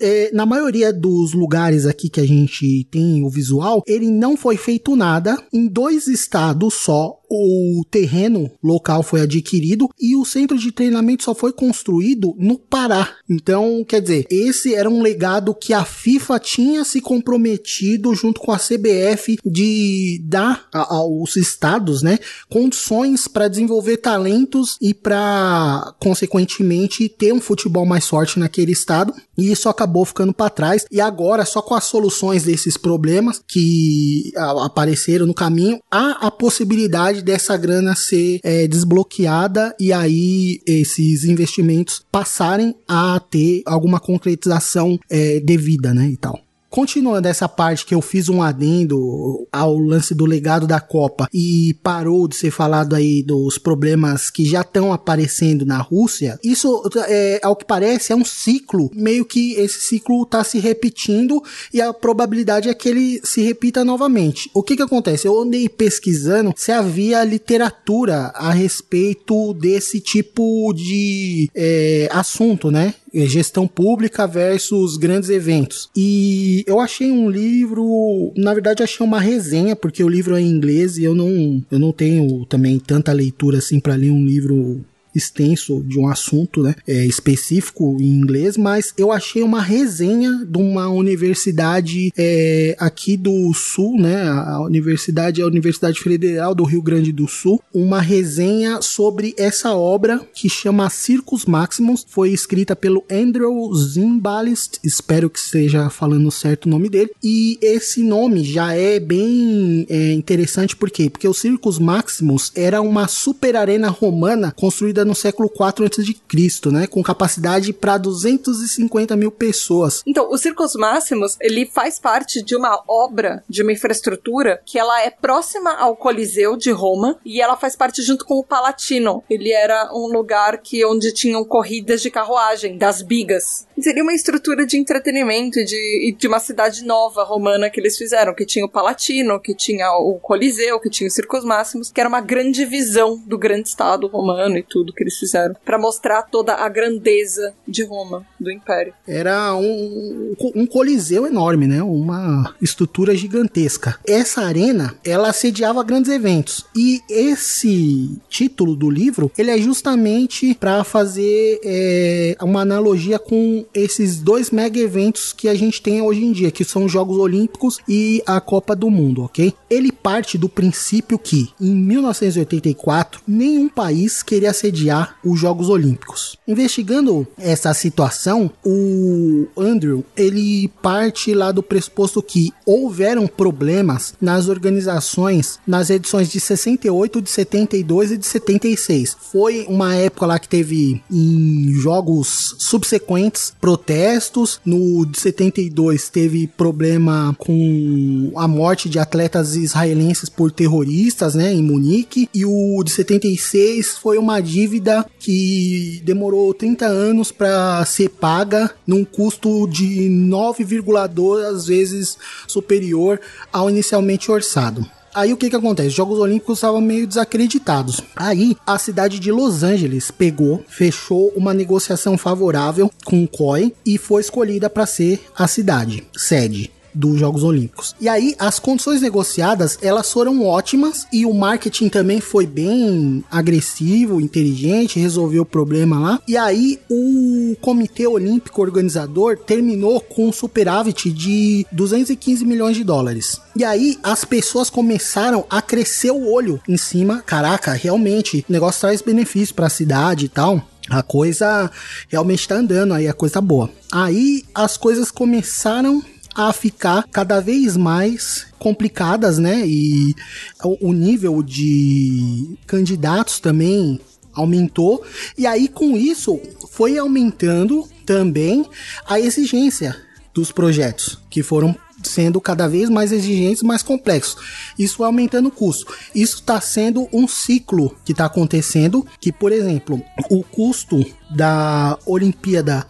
é, 0.02 0.32
na 0.34 0.45
maioria 0.45 0.94
dos 0.94 1.34
lugares 1.34 1.86
aqui 1.86 2.10
que 2.10 2.20
a 2.20 2.28
gente 2.28 2.88
tem 2.91 3.24
o 3.24 3.30
visual, 3.30 3.82
ele 3.86 4.10
não 4.10 4.38
foi 4.38 4.58
feito 4.58 4.95
nada. 4.95 5.38
Em 5.54 5.68
dois 5.68 6.08
estados 6.08 6.74
só, 6.74 7.20
o 7.30 7.84
terreno 7.90 8.49
local 8.64 9.04
foi 9.04 9.22
adquirido 9.22 9.90
e 9.99 10.16
o 10.16 10.26
centro 10.26 10.58
de 10.58 10.72
treinamento 10.72 11.24
só 11.24 11.36
foi 11.36 11.52
construído 11.52 12.36
no 12.38 12.58
Pará. 12.58 13.16
Então, 13.30 13.84
quer 13.88 14.02
dizer, 14.02 14.26
esse 14.30 14.74
era 14.74 14.90
um 14.90 15.02
legado 15.02 15.54
que 15.54 15.74
a 15.74 15.84
FIFA 15.84 16.40
tinha 16.40 16.84
se 16.84 17.02
comprometido 17.02 18.14
junto 18.16 18.40
com 18.40 18.52
a 18.52 18.60
CBF 18.60 19.38
de 19.45 20.22
dar 20.24 20.68
aos 20.72 21.36
estados, 21.36 22.02
né, 22.02 22.20
condições 22.49 23.28
para 23.28 23.48
desenvolver 23.48 23.98
talentos 23.98 24.78
e 24.82 24.94
para 24.94 25.95
consequentemente 25.99 27.10
ter 27.10 27.34
um 27.34 27.41
futebol 27.41 27.86
mais 27.86 28.08
forte 28.08 28.40
naquele 28.40 28.72
estado. 28.72 29.14
E 29.38 29.51
isso 29.51 29.69
acabou 29.69 30.03
ficando 30.05 30.34
para 30.34 30.49
trás 30.49 30.85
e 30.91 30.99
agora 30.99 31.45
só 31.45 31.61
com 31.61 31.76
as 31.76 31.84
soluções 31.84 32.43
desses 32.43 32.77
problemas 32.77 33.41
que 33.45 34.31
apareceram 34.35 35.26
no 35.26 35.34
caminho, 35.34 35.80
há 35.91 36.27
a 36.27 36.31
possibilidade 36.31 37.22
dessa 37.22 37.55
grana 37.55 37.95
ser 37.95 38.39
é, 38.43 38.68
desbloqueada 38.68 39.76
e 39.80 39.93
aí 39.93 40.61
esses 40.65 41.23
investimentos 41.23 42.03
passarem 42.11 42.76
a 42.88 43.19
ter 43.19 43.61
alguma 43.65 43.99
concretização 43.99 44.99
é, 45.09 45.39
devida, 45.39 45.93
né, 45.93 46.07
e 46.07 46.18
tal. 46.18 46.47
Continuando 46.69 47.27
essa 47.27 47.48
parte 47.48 47.85
que 47.85 47.95
eu 47.95 48.02
fiz 48.02 48.27
um 48.27 48.41
adendo 48.41 49.48
ao 49.52 49.77
lance 49.77 50.14
do 50.14 50.26
legado 50.26 50.68
da 50.68 50.80
Copa 50.80 51.27
e 51.34 51.73
parou 51.81 52.27
de 52.27 52.35
ser 52.35 52.52
falado 52.52 52.94
aí 52.94 53.23
dos 53.23 53.57
problemas 53.57 54.30
que 54.30 54.45
já 54.45 54.61
estão 54.61 54.91
aparecendo 54.91 55.65
na 55.65 55.77
Rússia, 55.77 56.38
isso, 56.44 56.84
é, 57.07 57.39
ao 57.41 57.56
que 57.56 57.65
parece, 57.65 58.11
é 58.11 58.15
um 58.15 58.26
ciclo, 58.26 58.91
meio 58.94 59.26
que 59.26 59.53
esse 59.53 59.80
ciclo 59.80 60.23
está 60.23 60.44
se 60.44 60.60
repetindo 60.60 61.41
e 61.73 61.81
a 61.81 61.94
probabilidade 61.94 62.69
é 62.69 62.73
que 62.73 62.89
ele 62.89 63.22
se 63.23 63.41
repita 63.41 63.85
novamente. 63.85 64.49
O 64.53 64.61
que 64.61 64.76
que 64.76 64.84
acontece? 64.84 65.27
Eu 65.27 65.39
andei 65.39 65.69
pesquisando 65.69 66.53
se 66.56 66.72
havia 66.72 67.23
literatura 67.23 68.31
a 68.35 68.52
respeito 68.52 69.53
desse 69.53 69.99
tipo 70.02 70.73
de 70.73 71.49
é, 71.56 72.10
assunto, 72.11 72.69
né? 72.69 72.94
É, 73.13 73.25
gestão 73.25 73.67
pública 73.67 74.27
versus 74.27 74.97
grandes 74.97 75.29
eventos. 75.29 75.89
E 75.95 76.63
eu 76.67 76.79
achei 76.79 77.11
um 77.11 77.29
livro, 77.29 78.34
na 78.35 78.53
verdade 78.53 78.84
achei 78.84 79.05
uma 79.05 79.19
resenha, 79.19 79.75
porque 79.75 80.03
o 80.03 80.09
livro 80.09 80.35
é 80.35 80.41
em 80.41 80.49
inglês 80.49 80.97
e 80.97 81.03
eu 81.03 81.15
não, 81.15 81.63
eu 81.71 81.79
não 81.79 81.91
tenho 81.91 82.45
também 82.45 82.79
tanta 82.79 83.13
leitura 83.13 83.59
assim 83.59 83.79
para 83.79 83.95
ler 83.95 84.11
um 84.11 84.25
livro 84.25 84.84
extenso 85.13 85.84
de 85.84 85.99
um 85.99 86.07
assunto 86.07 86.61
né, 86.61 86.75
é, 86.88 87.05
específico 87.05 87.97
em 87.99 88.07
inglês, 88.07 88.57
mas 88.57 88.93
eu 88.97 89.11
achei 89.11 89.41
uma 89.41 89.61
resenha 89.61 90.45
de 90.45 90.57
uma 90.57 90.89
universidade 90.89 92.11
é, 92.17 92.75
aqui 92.79 93.17
do 93.17 93.53
Sul, 93.53 93.99
né? 93.99 94.27
A 94.27 94.61
universidade 94.61 95.41
é 95.41 95.43
a 95.43 95.47
Universidade 95.47 95.99
Federal 95.99 96.53
do 96.53 96.63
Rio 96.63 96.81
Grande 96.81 97.11
do 97.11 97.27
Sul, 97.27 97.61
uma 97.73 98.01
resenha 98.01 98.81
sobre 98.81 99.34
essa 99.38 99.73
obra 99.73 100.21
que 100.34 100.49
chama 100.49 100.89
Circus 100.89 101.45
Maximus, 101.45 102.05
foi 102.07 102.31
escrita 102.31 102.75
pelo 102.75 103.03
Andrew 103.11 103.73
Zimbalist, 103.73 104.79
espero 104.84 105.29
que 105.29 105.39
esteja 105.39 105.89
falando 105.89 106.31
certo 106.31 106.65
o 106.65 106.69
nome 106.69 106.89
dele, 106.89 107.11
e 107.23 107.57
esse 107.61 108.03
nome 108.03 108.43
já 108.43 108.73
é 108.73 108.99
bem 108.99 109.85
é, 109.89 110.13
interessante, 110.13 110.75
por 110.75 110.89
quê? 110.89 111.09
Porque 111.09 111.27
o 111.27 111.34
Circus 111.34 111.79
Maximus 111.79 112.51
era 112.55 112.81
uma 112.81 113.07
super 113.07 113.55
arena 113.55 113.89
romana 113.89 114.51
construída 114.51 114.97
no 115.06 115.15
século 115.15 115.49
IV 115.53 115.86
a.C., 115.86 116.69
né? 116.72 116.88
Com 116.88 117.02
capacidade 117.03 117.74
para 117.74 117.98
250 117.98 119.15
mil 119.15 119.32
pessoas. 119.32 120.02
Então, 120.06 120.30
o 120.30 120.38
Circus 120.38 120.76
Máximos, 120.76 121.38
ele 121.41 121.65
faz 121.65 121.99
parte 121.99 122.41
de 122.41 122.56
uma 122.56 122.84
obra, 122.88 123.44
de 123.49 123.61
uma 123.61 123.72
infraestrutura 123.72 124.61
que 124.65 124.80
ela 124.80 125.02
é 125.02 125.10
próxima 125.10 125.74
ao 125.74 125.95
Coliseu 125.95 126.56
de 126.56 126.72
Roma 126.72 127.18
e 127.26 127.41
ela 127.41 127.57
faz 127.57 127.76
parte 127.76 128.02
junto 128.02 128.26
com 128.26 128.36
o 128.36 128.44
Palatino. 128.44 129.24
Ele 129.30 129.52
era 129.52 129.90
um 129.94 130.07
lugar 130.07 130.60
que 130.60 130.86
onde 130.86 131.11
tinham 131.14 131.44
corridas 131.44 132.02
de 132.02 132.10
carruagem, 132.10 132.78
das 132.78 133.02
bigas. 133.02 133.68
Seria 133.80 134.03
uma 134.03 134.14
estrutura 134.14 134.65
de 134.65 134.78
entretenimento 134.78 135.64
de, 135.64 136.15
de 136.18 136.28
uma 136.28 136.40
cidade 136.40 136.84
nova 136.84 137.24
romana 137.24 137.69
que 137.69 137.80
eles 137.80 137.98
fizeram, 137.98 138.34
que 138.34 138.45
tinha 138.45 138.65
o 138.65 138.69
Palatino, 138.69 139.40
que 139.40 139.56
tinha 139.56 139.91
o 139.91 140.19
Coliseu, 140.19 140.80
que 140.80 140.90
tinha 140.90 141.07
o 141.07 141.11
Circus 141.11 141.44
Máximos, 141.44 141.91
que 141.91 141.99
era 141.99 142.10
uma 142.10 142.22
grande 142.22 142.65
visão 142.65 143.22
do 143.26 143.38
grande 143.38 143.69
estado 143.69 144.07
romano 144.07 144.57
e 144.57 144.64
tudo 144.64 144.86
que 144.93 145.03
eles 145.03 145.18
fizeram 145.18 145.55
para 145.65 145.77
mostrar 145.77 146.23
toda 146.23 146.53
a 146.53 146.69
grandeza 146.69 147.53
de 147.68 147.84
Roma, 147.84 148.26
do 148.39 148.51
Império. 148.51 148.93
Era 149.07 149.55
um, 149.55 150.35
um 150.55 150.65
coliseu 150.65 151.26
enorme, 151.26 151.68
né? 151.68 151.81
Uma 151.81 152.55
estrutura 152.61 153.15
gigantesca. 153.15 153.99
Essa 154.05 154.41
arena, 154.41 154.95
ela 155.03 155.30
assediava 155.30 155.84
grandes 155.84 156.11
eventos. 156.11 156.65
E 156.76 157.01
esse 157.09 158.18
título 158.30 158.76
do 158.76 158.89
livro, 158.89 159.31
ele 159.38 159.51
é 159.51 159.57
justamente 159.57 160.53
para 160.55 160.84
fazer 160.84 161.59
é, 161.64 162.35
uma 162.41 162.61
analogia 162.61 163.19
com 163.19 163.65
esses 163.73 164.19
dois 164.19 164.51
mega 164.51 164.80
eventos 164.80 165.34
que 165.34 165.47
a 165.47 165.55
gente 165.55 165.81
tem 165.81 166.01
hoje 166.01 166.23
em 166.23 166.31
dia, 166.31 166.51
que 166.51 166.64
são 166.64 166.85
os 166.85 166.91
Jogos 166.91 167.18
Olímpicos 167.18 167.80
e 167.88 168.22
a 168.26 168.39
Copa 168.39 168.76
do 168.76 168.89
Mundo, 168.89 169.23
ok? 169.23 169.53
Ele 169.69 169.91
parte 169.91 170.38
do 170.38 170.49
princípio 170.49 171.19
que, 171.19 171.49
em 171.59 171.76
1984, 171.76 173.22
nenhum 173.27 173.68
país 173.69 174.23
queria 174.23 174.53
assediar 174.78 175.16
os 175.24 175.40
Jogos 175.40 175.70
Olímpicos. 175.70 176.38
Investigando 176.48 177.28
essa 177.38 177.74
situação, 177.74 178.52
o 178.64 179.48
Andrew 179.58 180.06
ele 180.16 180.70
parte 180.82 181.34
lá 181.34 181.52
do 181.52 181.64
pressuposto 181.64 182.22
que 182.22 182.52
houveram 182.66 183.28
problemas 183.28 184.14
nas 184.22 184.48
organizações 184.48 185.60
nas 185.66 185.90
edições 185.90 186.30
de 186.30 186.40
68, 186.40 187.22
de 187.22 187.30
72 187.30 188.12
e 188.12 188.18
de 188.18 188.26
76. 188.26 189.18
Foi 189.32 189.66
uma 189.68 189.95
época 189.95 190.26
lá 190.26 190.40
que 190.40 190.48
teve 190.48 191.02
em 191.12 191.74
jogos 191.74 192.56
subsequentes 192.60 193.54
protestos. 193.60 194.60
No 194.66 195.06
de 195.06 195.20
72 195.20 196.10
teve 196.10 196.48
problema 196.48 197.36
com 197.38 198.32
a 198.36 198.48
morte 198.48 198.90
de 198.90 198.99
atletas 198.99 199.56
israelenses 199.56 200.30
por 200.30 200.52
terroristas, 200.52 201.36
né, 201.36 201.54
em 201.54 201.64
Munique. 201.64 202.30
E 202.34 202.45
o 202.45 202.82
de 202.84 202.91
76 202.91 203.98
foi 203.98 204.18
uma 204.18 204.40
dívida 204.40 204.66
dívida 204.68 205.06
que 205.18 206.02
demorou 206.03 206.53
30 206.53 206.85
anos 206.85 207.31
para 207.31 207.84
ser 207.85 208.10
paga 208.10 208.69
num 208.85 209.06
custo 209.06 209.65
de 209.68 210.10
9,2 210.10 211.65
vezes 211.65 212.18
superior 212.45 213.19
ao 213.52 213.69
inicialmente 213.69 214.30
orçado. 214.30 214.85
Aí 215.15 215.34
o 215.34 215.38
que 215.38 215.49
que 215.49 215.56
acontece? 215.56 215.88
Os 215.88 215.95
Jogos 215.95 216.19
Olímpicos 216.19 216.57
estavam 216.57 216.81
meio 216.81 217.07
desacreditados. 217.07 218.02
Aí 218.15 218.56
a 218.68 218.77
cidade 218.77 219.19
de 219.19 219.31
Los 219.31 219.64
Angeles 219.64 220.11
pegou, 220.11 220.64
fechou 220.68 221.31
uma 221.35 221.53
negociação 221.53 222.18
favorável 222.18 222.91
com 223.06 223.23
o 223.23 223.27
COI 223.27 223.73
e 223.85 223.98
foi 223.98 224.22
escolhida 224.22 224.69
para 224.69 224.85
ser 224.85 225.19
a 225.35 225.48
cidade 225.48 226.03
sede 226.15 226.72
dos 226.98 227.19
Jogos 227.19 227.44
Olímpicos. 227.44 227.95
E 228.02 228.10
aí 228.10 228.36
as 228.40 228.60
condições 228.60 229.02
negociadas, 229.02 229.78
elas 229.82 230.11
foram 230.11 230.44
ótimas 230.45 231.07
e 231.14 231.26
o 231.26 231.34
marketing 231.34 231.90
também 231.90 232.19
foi 232.19 232.48
bem 232.48 233.24
agressivo, 233.30 234.19
inteligente, 234.19 234.99
resolveu 234.99 235.44
o 235.44 235.45
problema 235.45 235.99
lá. 235.99 236.19
E 236.28 236.36
aí 236.36 236.80
o 236.90 237.56
Comitê 237.61 238.07
Olímpico 238.07 238.61
organizador 238.61 239.38
terminou 239.38 240.02
com 240.02 240.28
um 240.28 240.32
superávit 240.32 241.11
de 241.11 241.65
215 241.72 242.44
milhões 242.44 242.76
de 242.76 242.84
dólares. 242.84 243.40
E 243.56 243.64
aí 243.64 243.99
as 244.02 244.26
pessoas 244.26 244.69
começaram 244.69 245.45
a 245.49 245.61
crescer 245.61 246.11
o 246.11 246.32
olho 246.32 246.60
em 246.68 246.78
cima. 246.78 247.22
Caraca, 247.26 247.74
realmente, 247.74 248.45
o 248.49 248.52
negócio 248.52 248.82
traz 248.82 249.02
benefício 249.02 249.53
para 249.53 249.68
a 249.68 249.69
cidade 249.69 250.26
e 250.26 250.30
tal. 250.30 250.61
A 250.90 251.03
coisa 251.03 251.69
realmente 252.07 252.48
tá 252.48 252.56
andando 252.56 252.94
aí, 252.94 253.07
a 253.07 253.14
coisa 253.14 253.41
boa. 253.41 253.69
Aí 253.91 254.45
as 254.56 254.78
coisas 254.78 255.11
começaram 255.11 256.02
a 256.38 256.53
ficar 256.53 257.07
cada 257.11 257.39
vez 257.41 257.76
mais 257.76 258.45
complicadas, 258.59 259.39
né? 259.39 259.64
E 259.65 260.15
o, 260.64 260.93
nível 260.93 261.41
de 261.41 262.55
candidatos 262.68 263.39
também 263.39 263.99
aumentou. 264.35 265.03
E 265.35 265.47
aí 265.47 265.68
com 265.68 265.97
isso 265.97 266.39
foi 266.69 266.95
aumentando 266.95 267.89
também 268.05 268.69
a 269.07 269.19
exigência 269.19 269.97
dos 270.31 270.51
projetos 270.51 271.18
que 271.27 271.41
foram 271.41 271.76
sendo 272.07 272.41
cada 272.41 272.67
vez 272.67 272.89
mais 272.89 273.11
exigentes, 273.11 273.61
mais 273.61 273.84
complexos. 273.84 274.38
Isso 274.77 275.03
aumentando 275.03 275.49
o 275.49 275.51
custo. 275.51 275.93
Isso 276.15 276.38
está 276.38 276.59
sendo 276.59 277.07
um 277.13 277.27
ciclo 277.27 277.95
que 278.03 278.11
está 278.11 278.25
acontecendo, 278.25 279.05
que 279.19 279.31
por 279.31 279.51
exemplo, 279.51 280.01
o 280.29 280.43
custo 280.43 281.05
da 281.29 281.97
Olimpíada 282.05 282.88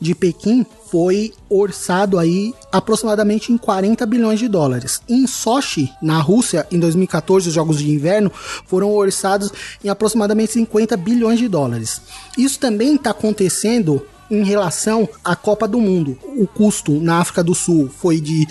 de 0.00 0.14
Pequim 0.14 0.64
foi 0.90 1.32
orçado 1.48 2.18
aí 2.18 2.52
aproximadamente 2.72 3.52
em 3.52 3.58
40 3.58 4.04
bilhões 4.06 4.38
de 4.40 4.48
dólares. 4.48 5.00
Em 5.08 5.26
Sochi, 5.26 5.90
na 6.02 6.20
Rússia, 6.20 6.66
em 6.70 6.80
2014, 6.80 7.48
os 7.48 7.54
Jogos 7.54 7.78
de 7.78 7.90
Inverno 7.90 8.30
foram 8.66 8.92
orçados 8.92 9.52
em 9.84 9.88
aproximadamente 9.88 10.52
50 10.54 10.96
bilhões 10.96 11.38
de 11.38 11.48
dólares. 11.48 12.00
Isso 12.36 12.58
também 12.58 12.96
está 12.96 13.10
acontecendo 13.10 14.04
em 14.30 14.44
relação 14.44 15.08
à 15.24 15.34
Copa 15.34 15.66
do 15.66 15.80
Mundo. 15.80 16.16
O 16.36 16.46
custo 16.46 16.92
na 17.00 17.18
África 17.18 17.42
do 17.42 17.54
Sul 17.54 17.90
foi 17.98 18.20
de 18.20 18.46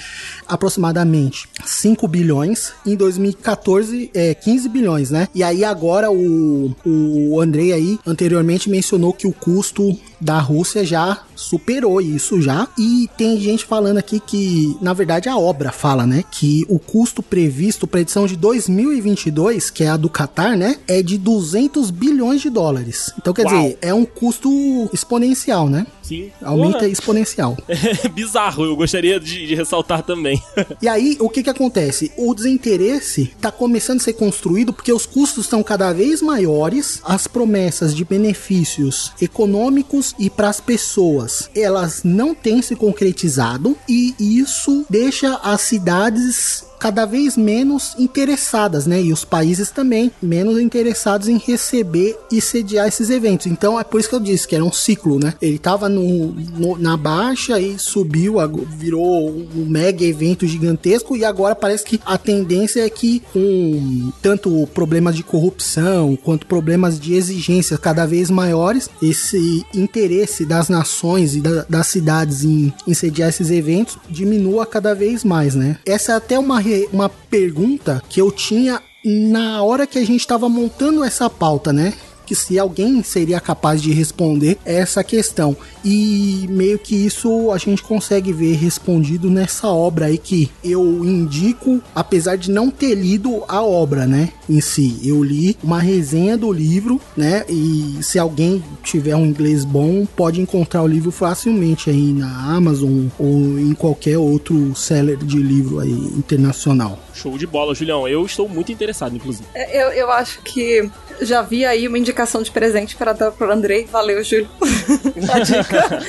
aproximadamente 0.47 1.47
5 1.65 2.07
bilhões, 2.07 2.73
em 2.85 2.95
2014 2.95 4.11
é 4.14 4.34
15 4.34 4.69
bilhões, 4.69 5.11
né? 5.11 5.27
E 5.34 5.43
aí 5.43 5.64
agora 5.64 6.11
o, 6.11 6.76
o 6.85 7.39
Andrei 7.39 7.72
aí 7.72 7.99
anteriormente 8.06 8.69
mencionou 8.69 9.14
que 9.14 9.27
o 9.27 9.34
custo 9.34 9.97
da 10.19 10.39
Rússia 10.39 10.85
já 10.85 11.22
superou 11.40 12.02
isso 12.02 12.41
já. 12.41 12.68
E 12.78 13.10
tem 13.18 13.40
gente 13.40 13.66
falando 13.66 13.98
aqui 13.98 14.20
que, 14.20 14.78
na 14.82 14.94
verdade, 14.94 15.30
a 15.30 15.38
obra 15.38 15.72
fala, 15.72 16.06
né? 16.06 16.24
Que 16.30 16.66
o 16.68 16.78
custo 16.78 17.24
previsto 17.24 17.88
para 17.88 17.99
a 17.99 18.02
edição 18.02 18.28
de 18.28 18.36
2022, 18.36 19.70
que 19.70 19.84
é 19.84 19.90
a 19.90 19.98
do 19.98 20.10
Qatar, 20.10 20.57
né? 20.57 20.78
É 20.88 21.02
de 21.02 21.18
200 21.18 21.90
bilhões 21.91 22.41
de 22.41 22.49
dólares. 22.49 23.14
Então, 23.18 23.34
quer 23.34 23.45
Uau. 23.45 23.56
dizer, 23.56 23.78
é 23.82 23.94
um 23.94 24.06
custo 24.06 24.49
exponencial, 24.91 25.70
né? 25.70 25.88
Sim. 26.10 26.31
Aumenta 26.41 26.88
exponencial. 26.88 27.56
É 28.03 28.07
bizarro, 28.07 28.65
eu 28.65 28.76
gostaria 28.76 29.19
de, 29.19 29.48
de 29.48 29.56
ressaltar 29.56 30.03
também. 30.03 30.41
e 30.81 30.88
aí, 30.88 31.18
o 31.19 31.30
que 31.30 31.44
que 31.44 31.49
acontece? 31.49 32.11
O 32.18 32.34
desinteresse 32.34 33.34
está 33.36 33.52
começando 33.52 33.99
a 33.99 34.03
ser 34.03 34.14
construído 34.14 34.73
porque 34.73 34.91
os 34.91 35.06
custos 35.06 35.45
estão 35.45 35.61
cada 35.64 35.91
vez 35.94 36.22
maiores, 36.22 37.02
as 37.03 37.27
promessas 37.27 37.95
de 37.95 38.03
benefícios 38.03 39.11
econômicos 39.22 40.15
e 40.18 40.30
para 40.30 40.49
as 40.49 40.60
pessoas, 40.60 41.49
elas 41.56 42.02
não 42.03 42.34
têm 42.34 42.61
se 42.61 42.76
concretizado 42.76 43.77
e 43.88 44.15
isso 44.19 44.86
deixa 44.90 45.36
as 45.44 45.61
cidades 45.61 46.68
cada 46.80 47.06
vez 47.06 47.35
menos 47.35 47.93
interessadas, 47.99 48.88
né? 48.88 49.01
E 49.01 49.11
os 49.11 49.26
países 49.26 49.69
também 49.69 50.11
menos 50.22 50.60
interessados 50.60 51.27
em 51.27 51.38
receber 51.38 52.18
e 52.31 52.39
sediar 52.41 52.88
esses 52.88 53.10
eventos. 53.10 53.47
Então 53.47 53.80
é 53.80 53.84
por 53.84 53.99
isso 53.99 54.10
que 54.10 54.15
eu 54.15 54.19
disse 54.19 54.47
que 54.47 54.56
era 54.56 54.64
um 54.64 54.72
ciclo, 54.72 55.19
né? 55.19 55.34
Ele 55.41 55.60
tava 55.60 55.89
no, 55.89 56.31
no 56.31 56.77
na 56.77 56.95
baixa 56.95 57.60
e 57.60 57.77
subiu, 57.77 58.35
virou 58.77 59.30
um 59.30 59.65
mega 59.68 60.03
evento 60.03 60.47
gigantesco 60.47 61.15
e 61.18 61.26
agora 61.26 61.56
parece 61.56 61.84
que 61.84 61.99
a 62.06 62.18
tendência 62.18 62.85
é 62.85 62.89
que 62.89 63.22
com 63.34 64.11
tanto 64.22 64.68
problemas 64.73 65.15
de 65.15 65.23
corrupção 65.23 66.18
quanto 66.23 66.45
problemas 66.45 66.99
de 66.99 67.14
exigências 67.14 67.80
cada 67.80 68.06
vez 68.06 68.30
maiores, 68.30 68.89
esse 69.01 69.65
interesse 69.73 70.45
das 70.45 70.69
nações 70.69 71.35
e 71.35 71.41
da, 71.41 71.65
das 71.68 71.88
cidades 71.88 72.43
em, 72.43 72.73
em 72.88 72.93
sediar 72.93 73.30
esses 73.30 73.49
eventos 73.49 73.97
diminua 74.10 74.65
cada 74.65 74.93
vez 74.95 75.23
mais, 75.23 75.56
né? 75.56 75.77
Essa 75.85 76.14
é 76.14 76.15
até 76.15 76.39
uma 76.39 76.60
uma 76.91 77.09
pergunta 77.09 78.01
que 78.09 78.21
eu 78.21 78.31
tinha 78.31 78.81
na 79.03 79.63
hora 79.63 79.87
que 79.87 79.97
a 79.97 80.05
gente 80.05 80.19
estava 80.19 80.49
montando 80.49 81.03
essa 81.03 81.29
pauta, 81.29 81.71
né? 81.71 81.93
Que 82.30 82.35
se 82.35 82.60
alguém 82.60 83.01
seria 83.01 83.39
capaz 83.39 83.81
de 83.81 83.91
responder 83.91 84.60
essa 84.64 85.03
questão. 85.03 85.57
E 85.84 86.45
meio 86.47 86.77
que 86.77 86.95
isso 86.95 87.49
a 87.51 87.57
gente 87.57 87.81
consegue 87.81 88.31
ver 88.31 88.56
respondido 88.56 89.31
nessa 89.31 89.68
obra 89.68 90.06
aí 90.06 90.19
que 90.19 90.47
eu 90.64 91.03
indico, 91.03 91.81
apesar 91.95 92.35
de 92.35 92.51
não 92.51 92.69
ter 92.69 92.93
lido 92.93 93.43
a 93.47 93.64
obra, 93.64 94.06
né? 94.06 94.30
Em 94.47 94.61
si, 94.61 94.99
eu 95.03 95.23
li 95.23 95.57
uma 95.64 95.80
resenha 95.80 96.38
do 96.38 96.51
livro, 96.51 97.01
né? 97.18 97.45
E 97.49 97.97
se 98.03 98.19
alguém 98.19 98.64
tiver 98.84 99.15
um 99.15 99.26
inglês 99.26 99.65
bom, 99.65 100.06
pode 100.06 100.39
encontrar 100.39 100.84
o 100.84 100.88
livro 100.88 101.10
facilmente 101.10 101.89
aí 101.89 102.14
na 102.14 102.56
Amazon 102.56 103.07
ou 103.18 103.57
em 103.57 103.73
qualquer 103.73 104.19
outro 104.19 104.76
seller 104.76 105.18
de 105.18 105.39
livro 105.39 105.80
aí 105.80 105.91
internacional. 106.15 106.99
Show 107.11 107.39
de 107.39 107.47
bola, 107.47 107.73
Julião. 107.73 108.07
Eu 108.07 108.23
estou 108.23 108.47
muito 108.47 108.72
interessado, 108.72 109.15
inclusive. 109.15 109.47
É, 109.56 109.84
eu, 109.84 109.89
eu 109.89 110.11
acho 110.11 110.41
que 110.43 110.88
já 111.21 111.41
vi 111.41 111.65
aí 111.65 111.87
uma 111.87 111.97
indicação 111.97 112.41
de 112.41 112.51
presente 112.51 112.95
para 112.95 113.13
dar 113.13 113.31
pro 113.31 113.51
Andrei. 113.51 113.85
Valeu, 113.85 114.23
Júlio. 114.23 114.49
A 115.31 115.39
dica. 115.39 115.99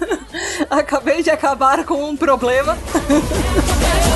Acabei 0.70 1.22
de 1.22 1.30
acabar 1.30 1.84
com 1.84 2.08
um 2.08 2.16
problema. 2.16 2.76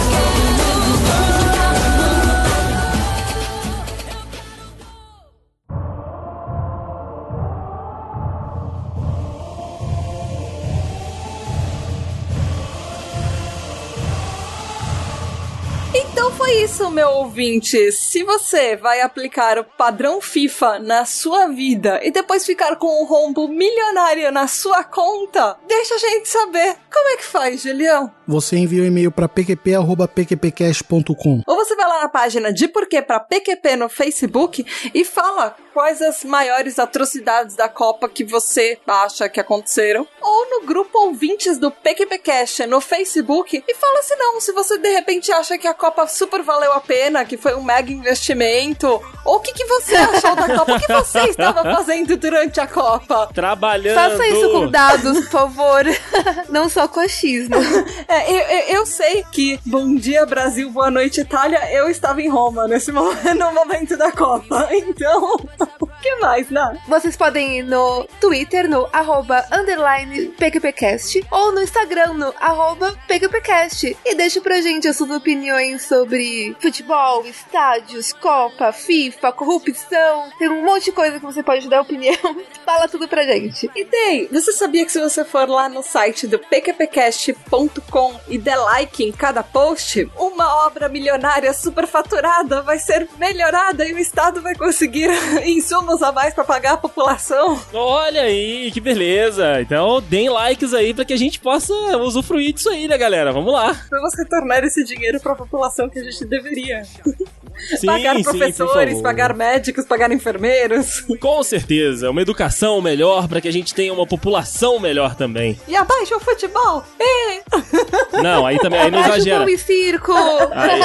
isso, 16.50 16.90
meu 16.90 17.08
ouvinte. 17.08 17.92
Se 17.92 18.24
você 18.24 18.76
vai 18.76 19.00
aplicar 19.00 19.58
o 19.58 19.64
padrão 19.64 20.20
FIFA 20.20 20.78
na 20.80 21.04
sua 21.04 21.46
vida 21.46 22.00
e 22.02 22.10
depois 22.10 22.44
ficar 22.44 22.76
com 22.76 23.02
um 23.02 23.06
rombo 23.06 23.46
milionário 23.46 24.30
na 24.32 24.48
sua 24.48 24.82
conta, 24.82 25.56
deixa 25.66 25.94
a 25.94 25.98
gente 25.98 26.28
saber. 26.28 26.76
Como 26.92 27.08
é 27.10 27.16
que 27.16 27.24
faz, 27.24 27.62
Julião? 27.62 28.12
Você 28.30 28.56
envia 28.56 28.82
o 28.82 28.84
um 28.84 28.86
e-mail 28.86 29.10
para 29.10 29.28
pqp.pqpcast.com 29.28 31.42
Ou 31.44 31.56
você 31.56 31.74
vai 31.74 31.88
lá 31.88 32.02
na 32.02 32.08
página 32.08 32.52
de 32.52 32.68
Porquê 32.68 33.02
para 33.02 33.18
PQP 33.18 33.74
no 33.74 33.88
Facebook 33.88 34.64
e 34.94 35.04
fala 35.04 35.56
quais 35.74 36.00
as 36.00 36.22
maiores 36.24 36.78
atrocidades 36.78 37.56
da 37.56 37.68
Copa 37.68 38.08
que 38.08 38.22
você 38.22 38.78
acha 38.86 39.28
que 39.28 39.40
aconteceram. 39.40 40.06
Ou 40.20 40.50
no 40.50 40.60
grupo 40.66 41.06
ouvintes 41.06 41.58
do 41.58 41.72
PQPcast 41.72 42.66
no 42.66 42.80
Facebook 42.80 43.64
e 43.66 43.74
fala 43.74 44.02
se 44.02 44.14
não, 44.16 44.40
se 44.40 44.52
você 44.52 44.78
de 44.78 44.90
repente 44.90 45.32
acha 45.32 45.58
que 45.58 45.66
a 45.66 45.74
Copa 45.74 46.06
super 46.06 46.42
valeu 46.42 46.72
a 46.72 46.80
pena, 46.80 47.24
que 47.24 47.36
foi 47.36 47.54
um 47.54 47.64
mega 47.64 47.92
investimento. 47.92 48.86
Ou 49.24 49.36
o 49.36 49.40
que, 49.40 49.52
que 49.52 49.64
você 49.64 49.96
achou 49.96 50.36
da 50.36 50.56
Copa? 50.56 50.76
O 50.76 50.80
que 50.80 50.92
você 50.92 51.30
estava 51.30 51.64
fazendo 51.74 52.16
durante 52.16 52.60
a 52.60 52.66
Copa? 52.66 53.28
Trabalhando. 53.34 53.96
Faça 53.96 54.26
isso 54.28 54.50
com 54.50 54.70
dados, 54.70 55.20
por 55.20 55.30
favor. 55.30 55.84
Não 56.48 56.68
só 56.68 56.86
com 56.86 57.00
achismo. 57.00 57.56
É, 58.08 58.19
eu, 58.28 58.36
eu, 58.36 58.76
eu, 58.76 58.86
sei 58.86 59.24
que 59.30 59.58
Bom 59.64 59.94
Dia 59.94 60.26
Brasil, 60.26 60.70
Boa 60.70 60.90
Noite 60.90 61.20
Itália, 61.20 61.72
eu 61.72 61.88
estava 61.88 62.20
em 62.20 62.28
Roma 62.28 62.66
nesse 62.66 62.90
momento, 62.92 63.34
no 63.34 63.52
momento 63.52 63.96
da 63.96 64.10
Copa. 64.12 64.68
Então, 64.90 65.36
o 65.78 65.86
que 65.86 66.16
mais, 66.16 66.50
né? 66.50 66.80
Vocês 66.88 67.16
podem 67.16 67.58
ir 67.58 67.62
no 67.62 68.06
Twitter, 68.20 68.68
no 68.68 68.88
arroba 68.92 69.44
underline 69.52 70.28
PQPcast, 70.38 71.24
ou 71.30 71.52
no 71.52 71.60
Instagram, 71.62 72.14
no 72.14 72.34
arroba 72.40 72.96
PQPcast. 73.06 73.96
E 74.04 74.14
deixe 74.14 74.40
pra 74.40 74.60
gente 74.60 74.88
as 74.88 74.96
suas 74.96 75.10
opiniões 75.10 75.82
sobre 75.86 76.56
futebol, 76.60 77.24
estádios, 77.26 78.12
Copa, 78.12 78.72
FIFA, 78.72 79.32
corrupção. 79.32 80.30
Tem 80.38 80.48
um 80.48 80.64
monte 80.64 80.86
de 80.86 80.92
coisa 80.92 81.18
que 81.18 81.24
você 81.24 81.42
pode 81.42 81.68
dar 81.68 81.82
opinião. 81.82 82.16
Fala 82.64 82.88
tudo 82.88 83.06
pra 83.06 83.22
gente. 83.24 83.70
E 83.74 83.84
tem, 83.84 84.26
você 84.28 84.52
sabia 84.52 84.84
que 84.84 84.92
se 84.92 85.00
você 85.00 85.24
for 85.24 85.48
lá 85.48 85.68
no 85.68 85.82
site 85.82 86.26
do 86.26 86.38
pqpcast.com 86.38 88.09
e 88.28 88.38
der 88.38 88.56
like 88.56 89.04
em 89.04 89.12
cada 89.12 89.42
post, 89.42 90.10
uma 90.16 90.66
obra 90.66 90.88
milionária 90.88 91.52
superfaturada 91.52 92.62
vai 92.62 92.78
ser 92.78 93.08
melhorada 93.18 93.86
e 93.86 93.92
o 93.92 93.98
Estado 93.98 94.40
vai 94.40 94.54
conseguir 94.54 95.10
insumos 95.46 96.02
a 96.02 96.12
mais 96.12 96.34
pra 96.34 96.44
pagar 96.44 96.74
a 96.74 96.76
população. 96.76 97.60
Olha 97.72 98.22
aí, 98.22 98.70
que 98.72 98.80
beleza. 98.80 99.60
Então, 99.60 100.00
deem 100.00 100.28
likes 100.28 100.74
aí 100.74 100.94
pra 100.94 101.04
que 101.04 101.12
a 101.12 101.18
gente 101.18 101.40
possa 101.40 101.72
usufruir 101.98 102.52
disso 102.52 102.70
aí, 102.70 102.86
né, 102.86 102.96
galera? 102.96 103.32
Vamos 103.32 103.52
lá. 103.52 103.76
Vamos 103.90 104.14
retornar 104.16 104.64
esse 104.64 104.84
dinheiro 104.84 105.20
pra 105.20 105.34
população 105.34 105.88
que 105.88 105.98
a 105.98 106.04
gente 106.04 106.24
deveria. 106.24 106.82
Sim, 107.78 107.86
pagar 107.86 108.16
sim, 108.16 108.22
professores, 108.22 109.00
pagar 109.00 109.34
médicos, 109.34 109.84
pagar 109.84 110.10
enfermeiros. 110.12 111.04
Com 111.20 111.42
certeza, 111.42 112.10
uma 112.10 112.22
educação 112.22 112.80
melhor 112.80 113.28
pra 113.28 113.40
que 113.40 113.48
a 113.48 113.52
gente 113.52 113.74
tenha 113.74 113.92
uma 113.92 114.06
população 114.06 114.78
melhor 114.78 115.14
também. 115.14 115.60
E 115.68 115.76
abaixo 115.76 116.16
o 116.16 116.20
futebol. 116.20 116.84
É. 116.98 117.40
Não, 118.22 118.46
aí 118.46 118.58
também 118.58 118.80
aí 118.80 118.90
não 118.90 119.00
exagera. 119.00 119.40
pão 119.40 119.48
e 119.48 119.58
circo. 119.58 120.12
Aí, 120.52 120.80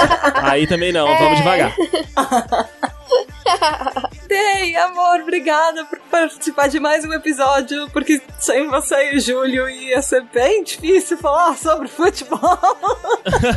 aí 0.51 0.67
também 0.67 0.91
não, 0.91 1.07
vamos 1.17 1.37
devagar. 1.37 1.75
Dei, 4.27 4.75
amor, 4.75 5.21
obrigada 5.21 5.85
por 5.85 5.99
participar 6.09 6.67
de 6.67 6.79
mais 6.79 7.05
um 7.05 7.13
episódio, 7.13 7.87
porque 7.91 8.21
sem 8.39 8.67
você 8.67 9.11
e 9.11 9.17
o 9.17 9.19
Júlio 9.19 9.69
ia 9.69 10.01
ser 10.01 10.23
bem 10.33 10.63
difícil 10.63 11.17
falar 11.17 11.55
sobre 11.57 11.87
futebol. 11.87 12.39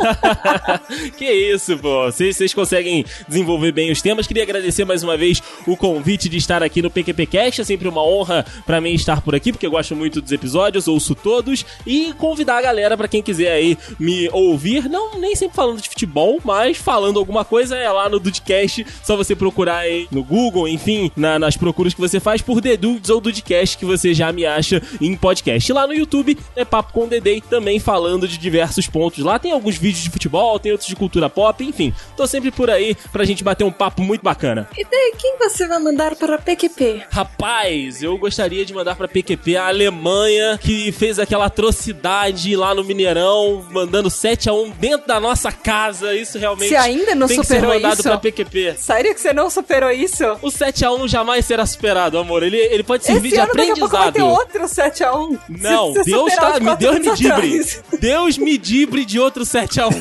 que 1.17 1.25
isso, 1.25 1.79
pô. 1.79 2.07
Vocês 2.07 2.53
conseguem 2.53 3.05
desenvolver 3.27 3.73
bem 3.73 3.91
os 3.91 4.03
temas. 4.03 4.27
Queria 4.27 4.43
agradecer 4.43 4.85
mais 4.85 5.03
uma 5.03 5.17
vez 5.17 5.43
o 5.67 5.77
convite 5.77 6.29
de 6.29 6.37
estar 6.37 6.63
aqui 6.63 6.83
no 6.83 6.91
PQPcast. 6.91 7.61
É 7.61 7.65
sempre 7.65 7.89
uma 7.89 8.03
honra 8.03 8.45
pra 8.67 8.81
mim 8.81 8.93
estar 8.93 9.21
por 9.23 9.35
aqui, 9.35 9.53
porque 9.53 9.67
eu 9.67 9.71
gosto 9.71 9.95
muito 9.95 10.21
dos 10.21 10.33
episódios, 10.33 10.89
ouço 10.89 11.15
todos. 11.15 11.65
E 11.87 12.13
convidar 12.15 12.59
a 12.59 12.63
galera 12.63 12.97
pra 12.97 13.09
quem 13.09 13.23
quiser 13.23 13.53
aí 13.53 13.79
me 13.99 14.29
ouvir. 14.31 14.89
Não, 14.89 15.19
nem 15.19 15.35
sempre 15.37 15.57
falando 15.57 15.81
de 15.81 15.89
futebol, 15.89 16.41
mas 16.45 16.77
falando 16.77 17.19
alguma 17.19 17.45
coisa 17.45 17.77
é 17.77 17.91
lá 17.91 18.09
no 18.09 18.19
Dudcast. 18.19 18.87
Só 19.03 19.17
você 19.17 19.37
procurar 19.37 19.79
aí 19.79 20.09
no 20.11 20.25
Google, 20.25 20.58
enfim, 20.67 21.11
na- 21.15 21.39
nas 21.39 21.57
procuras 21.57 21.95
que 21.95 22.01
você 22.01 22.19
faz 22.19 22.41
por 22.43 22.61
The 22.61 22.77
Dudes 22.77 23.11
ou 23.11 23.21
Dudcast, 23.21 23.77
que 23.79 23.85
você 23.85 24.15
já 24.15 24.33
me 24.33 24.45
acha 24.47 24.83
em 25.01 25.15
podcast. 25.15 25.71
E 25.71 25.75
lá 25.75 25.87
no 25.87 25.93
YouTube 25.95 26.37
é 26.57 26.65
Papo 26.65 26.93
com 26.93 27.07
Dedei, 27.07 27.41
também 27.41 27.79
falando 27.79 28.27
de 28.27 28.39
diversos 28.39 28.87
pontos. 28.89 29.23
Lá 29.25 29.39
tem 29.39 29.53
alguns 29.53 29.77
vídeos 29.77 30.03
de 30.03 30.11
futebol, 30.11 30.59
tem 30.59 30.73
outros 30.73 30.89
de 30.89 30.97
cultura 30.97 31.29
pop, 31.29 31.63
enfim. 31.65 31.93
Tô 32.17 32.27
sempre 32.27 32.51
por 32.51 32.71
aí 32.71 32.97
pra 33.13 33.25
gente 33.25 33.45
bater 33.45 33.65
um 33.65 33.71
papo 33.73 34.03
muito 34.03 34.23
bacana. 34.23 34.69
E 34.77 34.85
daí, 34.85 35.13
quem 35.19 35.37
você 35.39 35.67
vai 35.67 35.79
mandar 35.79 36.17
para 36.17 36.39
PQP? 36.39 37.03
Rapaz, 37.11 38.03
eu 38.03 38.17
gostaria 38.17 38.65
de 38.65 38.73
mandar 38.73 38.97
pra 38.97 39.07
PQP 39.07 39.57
a 39.57 39.69
Alemanha, 39.69 40.59
que 40.59 40.91
fez 40.93 41.19
aquela 41.19 41.47
atrocidade 41.47 42.55
lá 42.57 42.75
no 42.75 42.83
Mineirão, 42.85 43.65
mandando 43.71 44.09
7 44.11 44.49
a 44.49 44.53
1 44.53 44.71
dentro 44.71 45.07
da 45.07 45.21
nossa 45.21 45.53
casa. 45.53 46.15
Isso 46.15 46.39
realmente 46.39 46.69
Você 46.71 46.77
ainda 46.77 47.15
não 47.15 47.27
tem 47.27 47.39
que 47.41 47.47
ser 47.47 47.55
superou 47.57 47.75
mandado 47.75 47.95
isso? 47.95 48.03
pra 48.03 48.19
PQP. 48.19 48.75
Sério 48.79 49.15
que 49.15 49.21
você 49.21 49.33
não 49.33 49.51
superou 49.51 49.91
isso? 49.91 50.25
O 50.49 50.51
7x1 50.51 51.07
jamais 51.09 51.45
será 51.45 51.67
superado, 51.67 52.17
amor. 52.19 52.43
Ele, 52.43 52.57
ele 52.57 52.83
pode 52.83 53.05
servir 53.05 53.29
Esse 53.29 53.37
de 53.37 53.43
ano 53.43 53.53
daqui 53.55 53.71
a 53.71 53.75
pouco 53.77 53.97
vai 53.97 54.11
ter 54.13 54.23
aprendizado. 54.23 54.31
outro 54.31 54.65
7x1. 54.65 55.39
Não, 55.61 55.93
Se 55.93 55.99
você 55.99 56.11
Deus 56.11 56.35
tá. 56.35 56.59
Me, 56.61 56.77
Deus 56.77 56.99
me 56.99 57.15
dibre. 57.15 57.67
Deus 58.01 58.39
me 58.39 58.57
dibre 58.57 59.05
de 59.05 59.21
outro 59.21 59.45
7x1. 59.45 59.95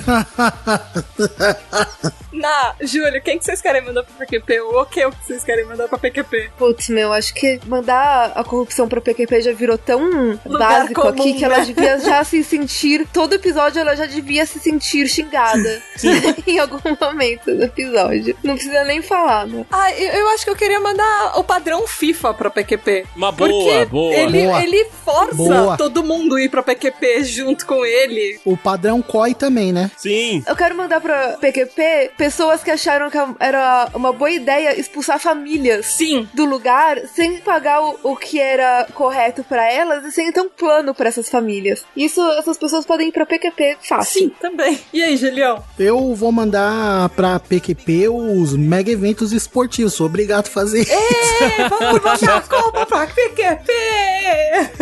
Na, 2.31 2.75
Júlio, 2.81 3.21
quem 3.21 3.39
que 3.39 3.45
vocês 3.45 3.61
querem 3.61 3.83
mandar 3.83 4.03
pra 4.03 4.25
PQP? 4.25 4.61
O 4.61 4.85
que 4.85 5.01
é 5.01 5.07
o 5.07 5.11
que 5.11 5.25
vocês 5.25 5.43
querem 5.43 5.65
mandar 5.65 5.87
pra 5.87 5.97
PQP? 5.97 6.51
Putz, 6.57 6.87
meu, 6.89 7.11
acho 7.11 7.33
que 7.33 7.59
mandar 7.65 8.31
a 8.35 8.43
corrupção 8.43 8.87
pro 8.87 9.01
PQP 9.01 9.41
já 9.41 9.53
virou 9.53 9.75
tão 9.75 10.37
básico 10.45 11.01
comum, 11.01 11.09
aqui 11.09 11.33
que 11.33 11.43
ela 11.43 11.57
né? 11.57 11.65
devia 11.65 11.97
já 11.99 12.23
se 12.23 12.43
sentir. 12.43 13.07
Todo 13.11 13.33
episódio 13.33 13.79
ela 13.79 13.95
já 13.95 14.05
devia 14.05 14.45
se 14.45 14.59
sentir 14.59 15.07
xingada. 15.07 15.81
em 16.45 16.59
algum 16.59 16.77
momento 17.01 17.55
do 17.55 17.63
episódio. 17.63 18.37
Não 18.43 18.53
precisa 18.53 18.83
nem 18.83 19.01
falar, 19.01 19.47
né? 19.47 19.65
Ah, 19.71 19.91
eu, 19.93 20.11
eu 20.11 20.29
acho 20.38 20.45
que 20.45 20.51
eu 20.51 20.55
queria 20.55 20.80
mandar 20.80 21.34
o 21.39 21.43
padrão 21.43 21.88
FIFA 21.88 22.31
pra 22.35 22.49
PQP. 22.51 23.05
Uma 23.15 23.31
boa, 23.31 23.49
Porque 23.49 23.85
boa. 23.85 24.14
Ele, 24.14 24.43
Boa. 24.45 24.64
ele 24.64 24.85
força 25.03 25.34
Boa. 25.35 25.77
todo 25.77 26.03
mundo 26.03 26.38
ir 26.38 26.47
pra 26.49 26.61
PQP 26.61 27.23
junto 27.23 27.65
com 27.65 27.84
ele. 27.84 28.39
O 28.45 28.55
padrão 28.55 29.01
COI 29.01 29.34
também, 29.34 29.73
né? 29.73 29.89
Sim. 29.97 30.43
Eu 30.47 30.55
quero 30.55 30.76
mandar 30.77 31.01
pra 31.01 31.38
PQP 31.39 32.11
pessoas 32.15 32.64
que 32.64 32.69
acharam 32.69 33.09
que 33.09 33.18
era 33.39 33.89
uma 33.95 34.14
boa 34.14 34.30
ideia 34.30 34.80
expulsar 34.80 35.19
famílias 35.19 35.88
Sim. 35.88 36.30
do 36.35 36.45
lugar 36.45 36.99
sem 37.15 37.38
pagar 37.39 37.81
o, 37.81 37.99
o 38.03 38.15
que 38.15 38.39
era 38.39 38.85
correto 38.93 39.43
pra 39.43 39.72
elas 39.72 40.05
e 40.05 40.11
sem 40.11 40.31
ter 40.31 40.41
um 40.41 40.49
plano 40.49 40.93
pra 40.93 41.09
essas 41.09 41.27
famílias. 41.30 41.84
Isso, 41.95 42.22
essas 42.34 42.57
pessoas 42.59 42.85
podem 42.85 43.07
ir 43.09 43.11
pra 43.11 43.26
PQP 43.26 43.77
fácil. 43.81 44.22
Sim, 44.22 44.30
também. 44.39 44.80
E 44.93 45.01
aí, 45.01 45.18
Julião? 45.18 45.64
Eu 45.80 46.14
vou 46.14 46.31
mandar 46.31 47.09
pra 47.09 47.39
PQP 47.39 48.07
os 48.09 48.53
mega 48.55 48.91
eventos 48.91 49.34
esportivos. 49.34 49.95
Sou 49.95 50.07
obrigado 50.27 50.47
a 50.47 50.49
fazer. 50.49 50.87
É, 50.89 51.69
vamos 51.69 52.03
mandar 52.03 52.47
como 52.47 52.85
pra 52.85 53.07
PQP! 53.07 53.71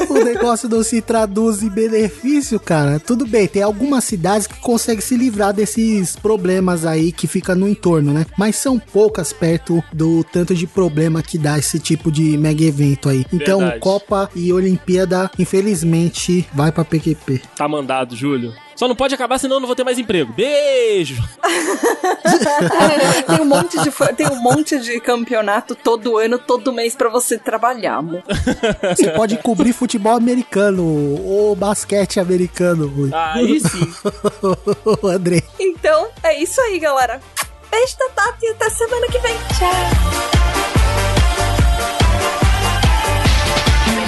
o 0.09 0.23
negócio 0.23 0.67
não 0.67 0.81
se 0.83 1.01
traduz 1.01 1.61
em 1.61 1.69
benefício, 1.69 2.59
cara. 2.59 2.99
Tudo 2.99 3.27
bem, 3.27 3.47
tem 3.47 3.61
algumas 3.61 4.03
cidades 4.03 4.47
que 4.47 4.59
conseguem 4.59 5.01
se 5.01 5.15
livrar 5.15 5.53
desses 5.53 6.15
problemas 6.15 6.85
aí 6.85 7.11
que 7.11 7.27
fica 7.27 7.53
no 7.53 7.67
entorno, 7.67 8.11
né? 8.11 8.25
Mas 8.37 8.55
são 8.55 8.79
poucas 8.79 9.31
perto 9.31 9.83
do 9.93 10.23
tanto 10.23 10.55
de 10.55 10.65
problema 10.65 11.21
que 11.21 11.37
dá 11.37 11.57
esse 11.59 11.79
tipo 11.79 12.11
de 12.11 12.37
mega 12.37 12.63
evento 12.63 13.09
aí. 13.09 13.25
Então, 13.31 13.59
Verdade. 13.59 13.79
Copa 13.79 14.29
e 14.35 14.51
Olimpíada, 14.51 15.29
infelizmente, 15.37 16.47
vai 16.53 16.71
pra 16.71 16.83
PQP. 16.83 17.41
Tá 17.55 17.67
mandado, 17.67 18.15
Júlio. 18.15 18.53
Só 18.75 18.87
não 18.87 18.95
pode 18.95 19.15
acabar, 19.15 19.37
senão 19.37 19.55
eu 19.55 19.59
não 19.61 19.67
vou 19.67 19.75
ter 19.75 19.83
mais 19.83 19.97
emprego. 19.97 20.33
Beijo! 20.33 21.23
tem, 23.25 23.41
um 23.41 23.45
monte 23.45 23.81
de, 23.81 23.91
tem 24.15 24.27
um 24.27 24.41
monte 24.41 24.79
de 24.79 24.99
campeonato 24.99 25.75
todo 25.75 26.17
ano, 26.17 26.37
todo 26.37 26.73
mês 26.73 26.93
pra 26.95 27.09
você 27.09 27.37
trabalhar, 27.37 27.95
amor. 27.95 28.21
Você 28.95 29.09
pode 29.11 29.37
cobrir 29.37 29.71
futebol 29.71 30.15
americano 30.15 30.83
ou 31.25 31.55
basquete 31.55 32.19
americano. 32.19 32.91
Aí 33.13 33.61
sim. 33.61 33.93
André. 35.07 35.43
Então, 35.59 36.09
é 36.21 36.41
isso 36.41 36.59
aí, 36.59 36.77
galera. 36.79 37.21
Beijo 37.71 37.97
da 37.97 38.09
Tati 38.09 38.45
e 38.45 38.49
até 38.49 38.69
semana 38.69 39.07
que 39.07 39.19
vem. 39.19 39.35
Tchau! 39.57 39.69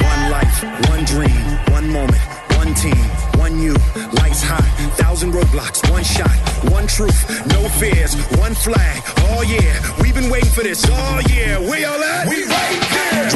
One 0.10 0.30
life, 0.30 0.66
one 0.90 1.04
dream, 1.06 1.76
one 1.76 1.88
moment, 1.88 2.22
one 2.58 2.74
team, 2.74 3.17
you. 3.56 3.74
Lights 4.20 4.44
high, 4.44 4.70
thousand 4.98 5.32
roadblocks, 5.32 5.80
one 5.90 6.04
shot, 6.04 6.36
one 6.72 6.88
truth, 6.88 7.20
no 7.48 7.68
fears, 7.80 8.16
one 8.38 8.54
flag. 8.54 9.02
Oh 9.32 9.42
yeah, 9.42 9.80
we've 10.02 10.16
been 10.16 10.30
waiting 10.30 10.50
for 10.50 10.64
this. 10.64 10.84
Oh 10.90 11.22
yeah, 11.30 11.60
we 11.60 11.86
all 11.86 12.04
at? 12.04 12.28
We 12.28 12.44
right 12.44 12.88
there. 13.12 13.30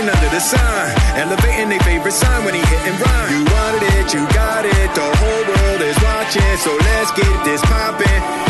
Nation 0.00 0.14
under 0.14 0.34
the 0.34 0.40
sun, 0.40 0.94
elevating 1.16 1.68
their 1.68 1.80
favorite 1.80 2.12
sign 2.12 2.44
when 2.44 2.54
he 2.54 2.60
hit 2.60 2.80
and 2.86 3.00
run. 3.00 3.32
You 3.32 3.44
wanted 3.52 3.82
it, 3.94 4.14
you 4.14 4.26
got 4.34 4.64
it. 4.64 4.94
The 4.94 5.16
whole 5.16 5.44
world 5.46 5.80
is 5.82 5.96
watching, 6.02 6.56
so 6.58 6.76
let's 6.76 7.10
get 7.12 7.44
this 7.44 7.60
poppin'. 7.62 8.49